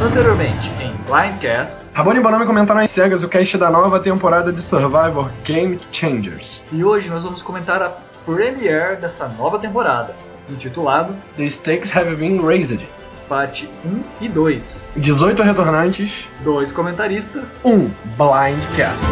Anteriormente, 0.00 0.70
em 0.80 0.92
Blindcast, 1.04 1.78
Rabone 1.92 2.20
Bonami 2.20 2.46
comentando 2.46 2.78
nas 2.78 2.90
cegas 2.90 3.22
o 3.22 3.28
cast 3.28 3.58
da 3.58 3.70
nova 3.70 4.00
temporada 4.00 4.50
de 4.52 4.60
Survivor 4.62 5.30
Game 5.44 5.78
Changers. 5.92 6.62
e 6.72 6.82
hoje 6.82 7.10
nós 7.10 7.22
vamos 7.22 7.42
comentar 7.42 7.82
a 7.82 7.92
premiere 8.24 8.96
dessa 8.96 9.28
nova 9.28 9.58
temporada, 9.58 10.14
intitulado 10.48 11.14
The 11.36 11.48
stakes 11.50 11.94
have 11.94 12.14
been 12.16 12.40
raised. 12.40 12.80
Parte 13.28 13.68
1 13.84 14.02
e 14.22 14.28
2. 14.28 14.84
18 14.96 15.42
retornantes, 15.42 16.28
Dois 16.42 16.72
comentaristas, 16.72 17.60
1 17.64 17.90
Blindcast. 18.16 19.04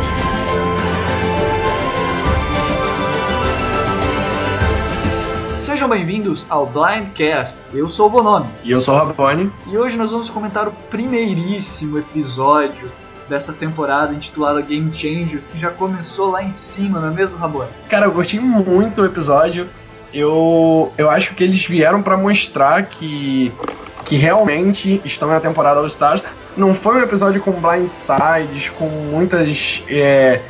Sejam 5.68 5.86
bem-vindos 5.86 6.46
ao 6.48 6.64
Blindcast. 6.64 7.58
Eu 7.74 7.90
sou 7.90 8.06
o 8.06 8.08
Bonomi 8.08 8.48
E 8.64 8.70
eu 8.70 8.80
sou 8.80 8.94
o 8.94 8.96
Rabone. 8.96 9.52
e 9.66 9.76
hoje 9.76 9.98
nós 9.98 10.10
vamos 10.10 10.30
comentar 10.30 10.66
o 10.66 10.72
primeiríssimo 10.72 11.98
episódio 11.98 12.90
dessa 13.28 13.52
temporada 13.52 14.14
intitulada 14.14 14.62
Game 14.62 14.90
Changers, 14.94 15.46
que 15.46 15.58
já 15.58 15.70
começou 15.70 16.30
lá 16.30 16.42
em 16.42 16.50
cima, 16.50 17.00
não 17.00 17.08
é 17.08 17.10
mesmo, 17.10 17.36
Rabone? 17.36 17.68
Cara, 17.86 18.06
eu 18.06 18.12
gostei 18.12 18.40
muito 18.40 19.02
do 19.02 19.04
episódio. 19.04 19.68
Eu, 20.10 20.90
eu 20.96 21.10
acho 21.10 21.34
que 21.34 21.44
eles 21.44 21.62
vieram 21.66 22.00
pra 22.00 22.16
mostrar 22.16 22.86
que, 22.86 23.52
que 24.06 24.16
realmente 24.16 25.02
estão 25.04 25.28
na 25.28 25.38
temporada 25.38 25.80
All 25.80 25.86
Stars. 25.86 26.24
Não 26.56 26.72
foi 26.72 26.96
um 26.96 27.02
episódio 27.02 27.42
com 27.42 27.52
blindsides, 27.52 28.70
com 28.70 28.88
muitas 28.88 29.84
é, 29.86 30.40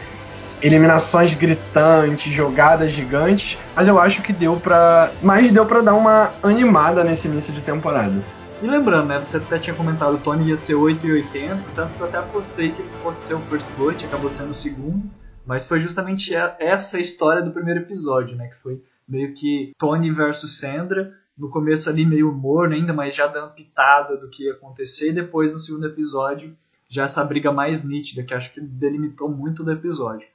eliminações 0.62 1.32
gritantes, 1.34 2.32
jogadas 2.32 2.92
gigantes, 2.92 3.58
mas 3.74 3.88
eu 3.88 3.98
acho 3.98 4.22
que 4.22 4.33
deu 4.33 4.56
pra. 4.56 5.12
Mas 5.22 5.50
deu 5.50 5.64
pra 5.66 5.80
dar 5.80 5.94
uma 5.94 6.33
animada 6.42 7.05
nesse 7.05 7.28
início 7.28 7.52
de 7.52 7.62
temporada. 7.62 8.14
E 8.60 8.66
lembrando, 8.66 9.06
né, 9.08 9.18
você 9.20 9.36
até 9.36 9.58
tinha 9.58 9.77
comentado 9.77 10.14
o 10.14 10.18
Tony 10.18 10.48
ia 10.48 10.56
ser 10.56 10.74
8,80, 10.74 11.58
tanto 11.77 11.94
que 11.94 12.00
eu 12.00 12.06
até 12.08 12.18
apostei 12.18 12.72
que 12.72 12.83
ele 12.83 12.91
fosse 13.02 13.27
ser 13.27 13.34
o 13.34 13.41
First 13.42 13.68
Blood, 13.77 14.05
acabou 14.05 14.28
sendo 14.28 14.50
o 14.50 14.55
segundo, 14.55 15.08
mas 15.46 15.64
foi 15.64 15.78
justamente 15.78 16.34
essa 16.58 16.98
história 16.98 17.40
do 17.40 17.52
primeiro 17.52 17.80
episódio, 17.80 18.36
né, 18.36 18.48
que 18.48 18.56
foi 18.56 18.83
meio 19.08 19.33
que 19.33 19.72
Tony 19.78 20.11
versus 20.11 20.58
Sandra, 20.58 21.12
no 21.38 21.48
começo 21.50 21.88
ali 21.88 22.05
meio 22.05 22.33
humor 22.33 22.72
ainda, 22.72 22.92
mas 22.92 23.14
já 23.14 23.28
dando 23.28 23.52
pitada 23.52 24.16
do 24.16 24.28
que 24.28 24.46
ia 24.46 24.55
acontecer, 24.55 25.11
e 25.11 25.14
depois 25.14 25.52
no 25.52 25.61
segundo 25.61 25.86
episódio 25.86 26.56
já 26.88 27.05
essa 27.05 27.22
briga 27.22 27.52
mais 27.52 27.84
nítida, 27.84 28.24
que 28.24 28.34
acho 28.34 28.52
que 28.52 28.61
delimitou 28.61 29.28
muito 29.28 29.62
do 29.62 29.70
episódio. 29.70 30.27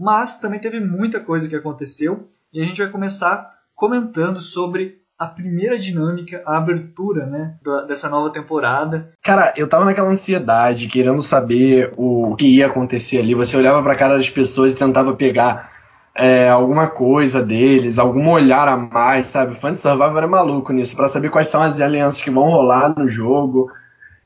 Mas 0.00 0.38
também 0.38 0.58
teve 0.58 0.80
muita 0.80 1.20
coisa 1.20 1.46
que 1.46 1.54
aconteceu, 1.54 2.26
e 2.52 2.60
a 2.62 2.64
gente 2.64 2.80
vai 2.82 2.90
começar 2.90 3.50
comentando 3.76 4.40
sobre 4.40 4.98
a 5.18 5.26
primeira 5.26 5.78
dinâmica, 5.78 6.42
a 6.46 6.56
abertura, 6.56 7.26
né, 7.26 7.56
da- 7.62 7.82
dessa 7.82 8.08
nova 8.08 8.32
temporada. 8.32 9.10
Cara, 9.22 9.52
eu 9.54 9.68
tava 9.68 9.84
naquela 9.84 10.08
ansiedade, 10.08 10.88
querendo 10.88 11.20
saber 11.20 11.92
o 11.98 12.34
que 12.36 12.56
ia 12.56 12.66
acontecer 12.68 13.18
ali. 13.18 13.34
Você 13.34 13.54
olhava 13.54 13.82
pra 13.82 13.94
cara 13.94 14.16
das 14.16 14.30
pessoas 14.30 14.72
e 14.72 14.76
tentava 14.76 15.12
pegar 15.14 15.68
é, 16.16 16.48
alguma 16.48 16.88
coisa 16.88 17.42
deles, 17.42 17.98
algum 17.98 18.30
olhar 18.30 18.66
a 18.66 18.76
mais, 18.76 19.26
sabe? 19.26 19.54
Fã 19.54 19.72
de 19.72 19.78
Survivor 19.80 20.22
é 20.22 20.26
maluco 20.26 20.72
nisso, 20.72 20.96
pra 20.96 21.06
saber 21.06 21.30
quais 21.30 21.46
são 21.48 21.62
as 21.62 21.80
alianças 21.80 22.20
que 22.22 22.30
vão 22.30 22.44
rolar 22.44 22.98
no 22.98 23.06
jogo. 23.08 23.70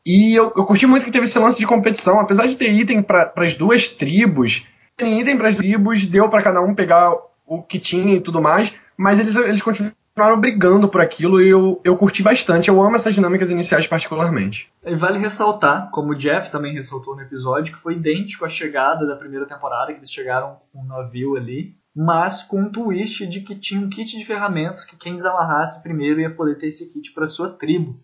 E 0.05 0.35
eu, 0.39 0.53
eu 0.57 0.65
curti 0.65 0.87
muito 0.87 1.05
que 1.05 1.13
teve 1.13 1.25
esse 1.27 1.39
lance 1.39 1.59
de 1.59 1.67
competição, 1.67 2.19
apesar 2.21 2.47
de 2.47 2.57
ter 2.57 2.71
item 2.73 3.03
para 3.03 3.33
as 3.37 3.55
duas 3.55 3.89
tribos, 3.89 4.67
tem 4.97 5.21
item 5.21 5.37
para 5.37 5.49
as 5.49 5.57
tribos, 5.57 6.07
deu 6.07 6.29
pra 6.29 6.43
cada 6.43 6.61
um 6.61 6.75
pegar 6.75 7.15
o 7.47 7.63
que 7.63 7.79
tinha 7.79 8.15
e 8.15 8.21
tudo 8.21 8.41
mais, 8.41 8.75
mas 8.97 9.19
eles, 9.21 9.37
eles 9.37 9.63
continuaram 9.63 10.41
brigando 10.41 10.89
por 10.89 11.01
aquilo 11.01 11.43
e 11.43 11.49
eu, 11.49 11.81
eu 11.85 11.97
curti 11.97 12.23
bastante. 12.23 12.69
Eu 12.69 12.83
amo 12.83 12.97
essas 12.97 13.15
dinâmicas 13.15 13.51
iniciais 13.51 13.87
particularmente. 13.87 14.71
E 14.85 14.95
vale 14.95 15.19
ressaltar, 15.19 15.91
como 15.91 16.13
o 16.13 16.15
Jeff 16.15 16.51
também 16.51 16.73
ressaltou 16.73 17.17
no 17.17 17.23
episódio, 17.23 17.75
que 17.75 17.81
foi 17.81 17.95
idêntico 17.95 18.45
à 18.45 18.49
chegada 18.49 19.07
da 19.07 19.17
primeira 19.17 19.47
temporada, 19.47 19.93
que 19.93 19.99
eles 19.99 20.13
chegaram 20.13 20.59
com 20.73 20.81
um 20.81 20.87
navio 20.87 21.37
ali, 21.37 21.77
mas 21.95 22.43
com 22.43 22.63
um 22.63 22.71
twist 22.71 23.27
de 23.27 23.41
que 23.41 23.55
tinha 23.55 23.81
um 23.81 23.89
kit 23.89 24.17
de 24.17 24.25
ferramentas 24.25 24.85
que 24.85 24.97
quem 24.97 25.15
desamarrasse 25.15 25.83
primeiro 25.83 26.21
ia 26.21 26.31
poder 26.31 26.57
ter 26.57 26.69
esse 26.69 26.89
kit 26.89 27.13
para 27.13 27.27
sua 27.27 27.51
tribo. 27.51 28.01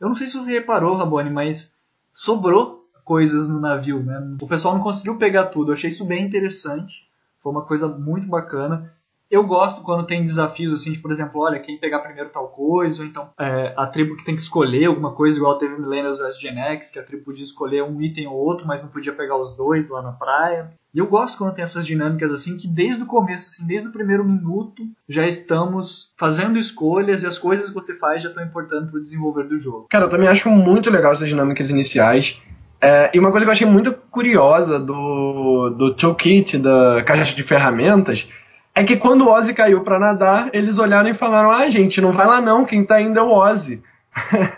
Eu 0.00 0.08
não 0.08 0.14
sei 0.14 0.26
se 0.26 0.34
você 0.34 0.52
reparou, 0.52 0.96
Rabone, 0.96 1.30
mas 1.30 1.74
sobrou 2.12 2.83
coisas 3.04 3.48
no 3.48 3.60
navio, 3.60 4.02
né? 4.02 4.36
O 4.40 4.46
pessoal 4.46 4.74
não 4.74 4.82
conseguiu 4.82 5.16
pegar 5.16 5.46
tudo. 5.46 5.70
Eu 5.70 5.74
achei 5.74 5.90
isso 5.90 6.04
bem 6.04 6.24
interessante. 6.24 7.06
Foi 7.42 7.52
uma 7.52 7.62
coisa 7.62 7.86
muito 7.86 8.26
bacana. 8.26 8.92
Eu 9.30 9.44
gosto 9.44 9.82
quando 9.82 10.06
tem 10.06 10.22
desafios 10.22 10.72
assim, 10.72 10.92
de, 10.92 10.98
por 10.98 11.10
exemplo, 11.10 11.40
olha, 11.40 11.58
quem 11.58 11.78
pegar 11.78 11.98
primeiro 12.00 12.30
tal 12.30 12.48
coisa, 12.48 13.02
ou 13.02 13.08
então 13.08 13.30
é, 13.40 13.74
a 13.76 13.86
tribo 13.86 14.16
que 14.16 14.24
tem 14.24 14.36
que 14.36 14.42
escolher 14.42 14.84
alguma 14.84 15.12
coisa, 15.12 15.36
igual 15.38 15.58
teve 15.58 15.76
Millennials 15.76 16.18
vs 16.18 16.38
Gen 16.38 16.58
X, 16.58 16.90
que 16.90 16.98
a 16.98 17.02
tribo 17.02 17.24
podia 17.24 17.42
escolher 17.42 17.82
um 17.82 18.00
item 18.00 18.26
ou 18.26 18.36
outro, 18.36 18.66
mas 18.66 18.82
não 18.82 18.90
podia 18.90 19.12
pegar 19.12 19.36
os 19.36 19.56
dois 19.56 19.88
lá 19.88 20.02
na 20.02 20.12
praia. 20.12 20.72
E 20.94 20.98
eu 20.98 21.06
gosto 21.06 21.38
quando 21.38 21.54
tem 21.54 21.64
essas 21.64 21.84
dinâmicas 21.84 22.30
assim, 22.30 22.56
que 22.56 22.68
desde 22.68 23.02
o 23.02 23.06
começo, 23.06 23.48
assim, 23.48 23.66
desde 23.66 23.88
o 23.88 23.92
primeiro 23.92 24.24
minuto, 24.24 24.84
já 25.08 25.26
estamos 25.26 26.14
fazendo 26.16 26.56
escolhas 26.56 27.24
e 27.24 27.26
as 27.26 27.36
coisas 27.36 27.68
que 27.68 27.74
você 27.74 27.94
faz 27.98 28.22
já 28.22 28.28
estão 28.28 28.44
importando 28.44 28.90
para 28.90 29.00
o 29.00 29.02
desenvolver 29.02 29.48
do 29.48 29.58
jogo. 29.58 29.88
Cara, 29.90 30.04
eu 30.04 30.10
também 30.10 30.28
acho 30.28 30.48
muito 30.50 30.90
legal 30.90 31.10
essas 31.10 31.28
dinâmicas 31.28 31.70
iniciais. 31.70 32.40
É, 32.84 33.10
e 33.14 33.18
uma 33.18 33.30
coisa 33.30 33.46
que 33.46 33.48
eu 33.48 33.52
achei 33.52 33.66
muito 33.66 33.94
curiosa 34.10 34.78
do, 34.78 35.70
do 35.70 35.94
toolkit, 35.94 36.58
da 36.58 37.02
caixa 37.02 37.34
de 37.34 37.42
ferramentas, 37.42 38.28
é 38.74 38.84
que 38.84 38.94
quando 38.96 39.24
o 39.24 39.32
Ozzy 39.32 39.54
caiu 39.54 39.80
pra 39.80 39.98
nadar, 39.98 40.50
eles 40.52 40.78
olharam 40.78 41.08
e 41.08 41.14
falaram: 41.14 41.50
Ah, 41.50 41.66
gente, 41.70 42.02
não 42.02 42.12
vai 42.12 42.26
lá 42.26 42.42
não, 42.42 42.66
quem 42.66 42.84
tá 42.84 43.00
indo 43.00 43.18
é 43.18 43.22
o 43.22 43.30
Ozzy. 43.30 43.82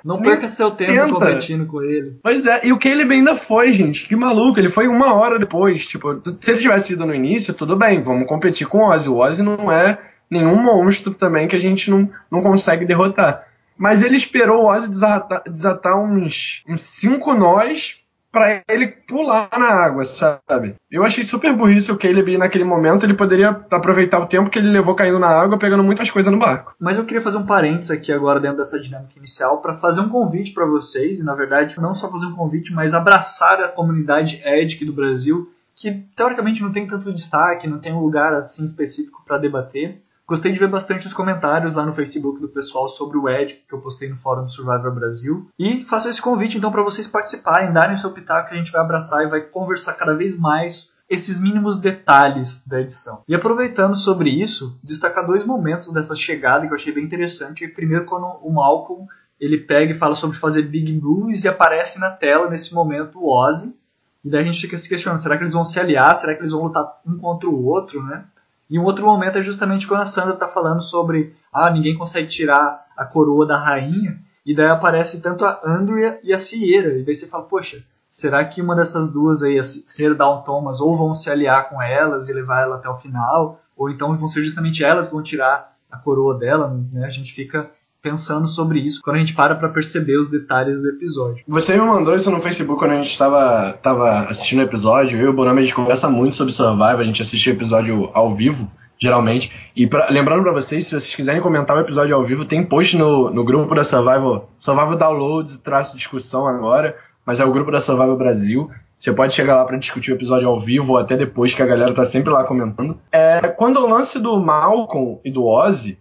Não 0.04 0.20
perca 0.22 0.48
seu 0.48 0.72
tempo 0.72 0.92
tenta. 0.92 1.08
competindo 1.08 1.66
com 1.66 1.80
ele. 1.82 2.18
Pois 2.20 2.46
é, 2.46 2.62
e 2.64 2.72
o 2.72 2.78
Caleb 2.80 3.14
ainda 3.14 3.36
foi, 3.36 3.72
gente. 3.72 4.08
Que 4.08 4.16
maluco, 4.16 4.58
ele 4.58 4.68
foi 4.68 4.88
uma 4.88 5.14
hora 5.14 5.38
depois. 5.38 5.86
Tipo, 5.86 6.20
se 6.40 6.50
ele 6.50 6.60
tivesse 6.60 6.94
ido 6.94 7.06
no 7.06 7.14
início, 7.14 7.54
tudo 7.54 7.76
bem, 7.76 8.02
vamos 8.02 8.26
competir 8.26 8.66
com 8.66 8.78
o 8.78 8.90
Ozzy. 8.90 9.08
O 9.08 9.18
Ozzy 9.18 9.42
não 9.44 9.70
é 9.70 9.98
nenhum 10.28 10.60
monstro 10.60 11.14
também 11.14 11.46
que 11.46 11.54
a 11.54 11.60
gente 11.60 11.92
não, 11.92 12.10
não 12.28 12.42
consegue 12.42 12.84
derrotar. 12.84 13.46
Mas 13.78 14.02
ele 14.02 14.16
esperou 14.16 14.64
o 14.64 14.66
Ozzy 14.66 14.88
desatar, 14.88 15.42
desatar 15.46 15.96
uns, 15.96 16.64
uns 16.68 16.80
cinco 16.80 17.32
nós 17.32 18.04
pra 18.36 18.60
ele 18.68 18.88
pular 18.88 19.48
na 19.58 19.70
água, 19.70 20.04
sabe? 20.04 20.74
Eu 20.90 21.02
achei 21.02 21.24
super 21.24 21.54
burrice 21.54 21.90
o 21.90 21.96
Caleb 21.96 22.36
naquele 22.36 22.64
momento. 22.64 23.06
Ele 23.06 23.14
poderia 23.14 23.48
aproveitar 23.70 24.18
o 24.18 24.26
tempo 24.26 24.50
que 24.50 24.58
ele 24.58 24.68
levou 24.68 24.94
caindo 24.94 25.18
na 25.18 25.28
água, 25.28 25.58
pegando 25.58 25.82
muitas 25.82 26.10
coisas 26.10 26.30
no 26.30 26.38
barco. 26.38 26.74
Mas 26.78 26.98
eu 26.98 27.06
queria 27.06 27.22
fazer 27.22 27.38
um 27.38 27.46
parênteses 27.46 27.90
aqui 27.90 28.12
agora 28.12 28.38
dentro 28.38 28.58
dessa 28.58 28.78
dinâmica 28.78 29.18
inicial 29.18 29.62
para 29.62 29.78
fazer 29.78 30.02
um 30.02 30.10
convite 30.10 30.52
para 30.52 30.66
vocês, 30.66 31.18
e 31.18 31.24
na 31.24 31.34
verdade 31.34 31.80
não 31.80 31.94
só 31.94 32.10
fazer 32.10 32.26
um 32.26 32.36
convite, 32.36 32.74
mas 32.74 32.92
abraçar 32.92 33.58
a 33.62 33.68
comunidade 33.68 34.42
Edic 34.44 34.84
do 34.84 34.92
Brasil, 34.92 35.50
que 35.74 35.92
teoricamente 36.14 36.60
não 36.60 36.72
tem 36.72 36.86
tanto 36.86 37.14
destaque, 37.14 37.66
não 37.66 37.78
tem 37.78 37.94
um 37.94 38.00
lugar 38.00 38.34
assim 38.34 38.66
específico 38.66 39.22
para 39.26 39.38
debater. 39.38 39.98
Gostei 40.26 40.50
de 40.50 40.58
ver 40.58 40.68
bastante 40.68 41.06
os 41.06 41.12
comentários 41.12 41.74
lá 41.74 41.86
no 41.86 41.92
Facebook 41.92 42.40
do 42.40 42.48
pessoal 42.48 42.88
sobre 42.88 43.16
o 43.16 43.28
Edic 43.28 43.62
que 43.68 43.72
eu 43.72 43.80
postei 43.80 44.08
no 44.08 44.16
fórum 44.16 44.48
Survivor 44.48 44.92
Brasil. 44.92 45.48
E 45.56 45.82
faço 45.84 46.08
esse 46.08 46.20
convite 46.20 46.58
então 46.58 46.72
para 46.72 46.82
vocês 46.82 47.06
participarem, 47.06 47.72
darem 47.72 47.96
seu 47.96 48.10
pitaco 48.10 48.52
a 48.52 48.56
gente 48.56 48.72
vai 48.72 48.80
abraçar 48.80 49.22
e 49.22 49.28
vai 49.28 49.40
conversar 49.40 49.92
cada 49.92 50.14
vez 50.14 50.36
mais 50.36 50.90
esses 51.08 51.38
mínimos 51.38 51.78
detalhes 51.78 52.66
da 52.66 52.80
edição. 52.80 53.22
E 53.28 53.36
aproveitando 53.36 53.96
sobre 53.96 54.30
isso, 54.30 54.76
destacar 54.82 55.24
dois 55.24 55.44
momentos 55.44 55.92
dessa 55.92 56.16
chegada 56.16 56.66
que 56.66 56.72
eu 56.72 56.76
achei 56.76 56.92
bem 56.92 57.04
interessante. 57.04 57.68
Primeiro, 57.68 58.04
quando 58.04 58.26
o 58.42 58.52
Malcolm 58.52 59.06
ele 59.38 59.58
pega 59.58 59.92
e 59.92 59.96
fala 59.96 60.16
sobre 60.16 60.36
fazer 60.36 60.62
big 60.62 60.92
moves 61.00 61.44
e 61.44 61.48
aparece 61.48 62.00
na 62.00 62.10
tela 62.10 62.50
nesse 62.50 62.74
momento 62.74 63.20
o 63.20 63.30
Ozzy. 63.30 63.78
E 64.24 64.28
daí 64.28 64.40
a 64.40 64.44
gente 64.44 64.60
fica 64.60 64.76
se 64.76 64.88
questionando: 64.88 65.18
será 65.18 65.36
que 65.36 65.44
eles 65.44 65.52
vão 65.52 65.64
se 65.64 65.78
aliar? 65.78 66.16
Será 66.16 66.34
que 66.34 66.40
eles 66.40 66.50
vão 66.50 66.64
lutar 66.64 67.00
um 67.06 67.16
contra 67.16 67.48
o 67.48 67.64
outro, 67.64 68.02
né? 68.02 68.24
E 68.68 68.78
um 68.78 68.84
outro 68.84 69.04
momento 69.04 69.38
é 69.38 69.42
justamente 69.42 69.86
quando 69.86 70.00
a 70.00 70.06
Sandra 70.06 70.34
está 70.34 70.48
falando 70.48 70.82
sobre 70.82 71.34
ah, 71.52 71.70
ninguém 71.70 71.96
consegue 71.96 72.28
tirar 72.28 72.86
a 72.96 73.04
coroa 73.04 73.46
da 73.46 73.56
rainha. 73.56 74.18
E 74.44 74.54
daí 74.54 74.68
aparece 74.68 75.20
tanto 75.20 75.44
a 75.44 75.60
Andrea 75.64 76.20
e 76.22 76.32
a 76.32 76.38
Sierra. 76.38 76.92
E 76.94 77.02
daí 77.02 77.14
você 77.14 77.26
fala, 77.26 77.44
poxa, 77.44 77.82
será 78.08 78.44
que 78.44 78.62
uma 78.62 78.76
dessas 78.76 79.10
duas 79.10 79.42
aí, 79.42 79.58
a 79.58 79.62
Sierra 79.62 80.14
Down 80.14 80.42
Thomas, 80.42 80.80
ou 80.80 80.96
vão 80.96 81.14
se 81.14 81.30
aliar 81.30 81.68
com 81.68 81.80
elas 81.82 82.28
e 82.28 82.32
levar 82.32 82.62
ela 82.62 82.76
até 82.76 82.88
o 82.88 82.96
final, 82.96 83.60
ou 83.76 83.90
então 83.90 84.16
vão 84.16 84.28
ser 84.28 84.42
justamente 84.42 84.84
elas 84.84 85.08
que 85.08 85.14
vão 85.14 85.22
tirar 85.22 85.76
a 85.90 85.98
coroa 85.98 86.38
dela, 86.38 86.68
né? 86.92 87.04
A 87.04 87.10
gente 87.10 87.32
fica 87.32 87.70
pensando 88.06 88.46
sobre 88.46 88.78
isso 88.78 89.00
quando 89.02 89.16
a 89.16 89.18
gente 89.18 89.34
para 89.34 89.56
para 89.56 89.68
perceber 89.68 90.16
os 90.16 90.30
detalhes 90.30 90.80
do 90.80 90.88
episódio. 90.90 91.42
Você 91.48 91.76
me 91.76 91.80
mandou 91.80 92.14
isso 92.14 92.30
no 92.30 92.40
Facebook 92.40 92.78
quando 92.78 92.92
a 92.92 92.96
gente 92.96 93.10
estava 93.10 93.72
tava 93.82 94.20
assistindo 94.28 94.60
o 94.60 94.62
episódio. 94.62 95.18
Eu 95.18 95.26
e 95.26 95.28
o 95.28 95.32
Bonami 95.32 95.58
a 95.60 95.62
gente 95.64 95.74
conversa 95.74 96.08
muito 96.08 96.36
sobre 96.36 96.52
Survival, 96.52 97.00
a 97.00 97.04
gente 97.04 97.20
assiste 97.20 97.50
o 97.50 97.52
episódio 97.52 98.08
ao 98.14 98.32
vivo, 98.32 98.70
geralmente. 98.96 99.50
E 99.74 99.88
pra, 99.88 100.08
lembrando 100.08 100.44
para 100.44 100.52
vocês, 100.52 100.86
se 100.86 100.92
vocês 100.92 101.16
quiserem 101.16 101.42
comentar 101.42 101.76
o 101.76 101.80
episódio 101.80 102.14
ao 102.14 102.24
vivo, 102.24 102.44
tem 102.44 102.62
post 102.62 102.96
no, 102.96 103.28
no 103.28 103.42
grupo 103.42 103.74
da 103.74 103.82
Survival, 103.82 104.48
Survival 104.56 104.96
Downloads, 104.96 105.58
traço 105.58 105.96
discussão 105.96 106.46
agora, 106.46 106.96
mas 107.24 107.40
é 107.40 107.44
o 107.44 107.52
grupo 107.52 107.72
da 107.72 107.80
Survival 107.80 108.16
Brasil. 108.16 108.70
Você 109.00 109.12
pode 109.12 109.34
chegar 109.34 109.56
lá 109.56 109.64
para 109.64 109.78
discutir 109.78 110.12
o 110.12 110.14
episódio 110.14 110.48
ao 110.48 110.60
vivo 110.60 110.92
ou 110.92 110.98
até 110.98 111.16
depois, 111.16 111.52
que 111.52 111.62
a 111.62 111.66
galera 111.66 111.92
tá 111.92 112.04
sempre 112.04 112.30
lá 112.30 112.44
comentando. 112.44 112.96
É, 113.10 113.40
quando 113.48 113.78
o 113.78 113.88
lance 113.88 114.20
do 114.20 114.38
Malcolm 114.38 115.18
e 115.24 115.30
do 115.30 115.44
Ozzy, 115.44 115.98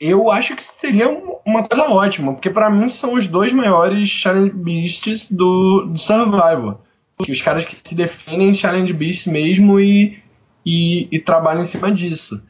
eu 0.00 0.30
acho 0.30 0.56
que 0.56 0.64
seria 0.64 1.10
uma 1.44 1.68
coisa 1.68 1.84
ótima, 1.90 2.32
porque 2.32 2.48
para 2.48 2.70
mim 2.70 2.88
são 2.88 3.14
os 3.14 3.26
dois 3.26 3.52
maiores 3.52 4.08
Challenge 4.08 4.50
Beasts 4.50 5.30
do, 5.30 5.86
do 5.90 5.98
Survival. 5.98 6.80
Os 7.28 7.42
caras 7.42 7.66
que 7.66 7.76
se 7.76 7.94
definem 7.94 8.54
Challenge 8.54 8.90
Beasts 8.94 9.30
mesmo 9.30 9.78
e, 9.78 10.18
e, 10.64 11.06
e 11.12 11.20
trabalham 11.20 11.60
em 11.60 11.66
cima 11.66 11.92
disso. 11.92 12.42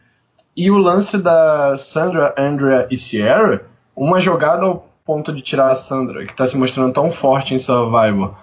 E 0.56 0.70
o 0.70 0.78
lance 0.78 1.18
da 1.18 1.76
Sandra, 1.76 2.34
Andrea 2.38 2.86
e 2.88 2.96
Sierra, 2.96 3.62
uma 3.96 4.20
jogada 4.20 4.64
ao 4.66 4.88
ponto 5.04 5.32
de 5.32 5.42
tirar 5.42 5.72
a 5.72 5.74
Sandra, 5.74 6.24
que 6.24 6.30
está 6.30 6.46
se 6.46 6.56
mostrando 6.56 6.92
tão 6.92 7.10
forte 7.10 7.52
em 7.52 7.58
Survival, 7.58 8.38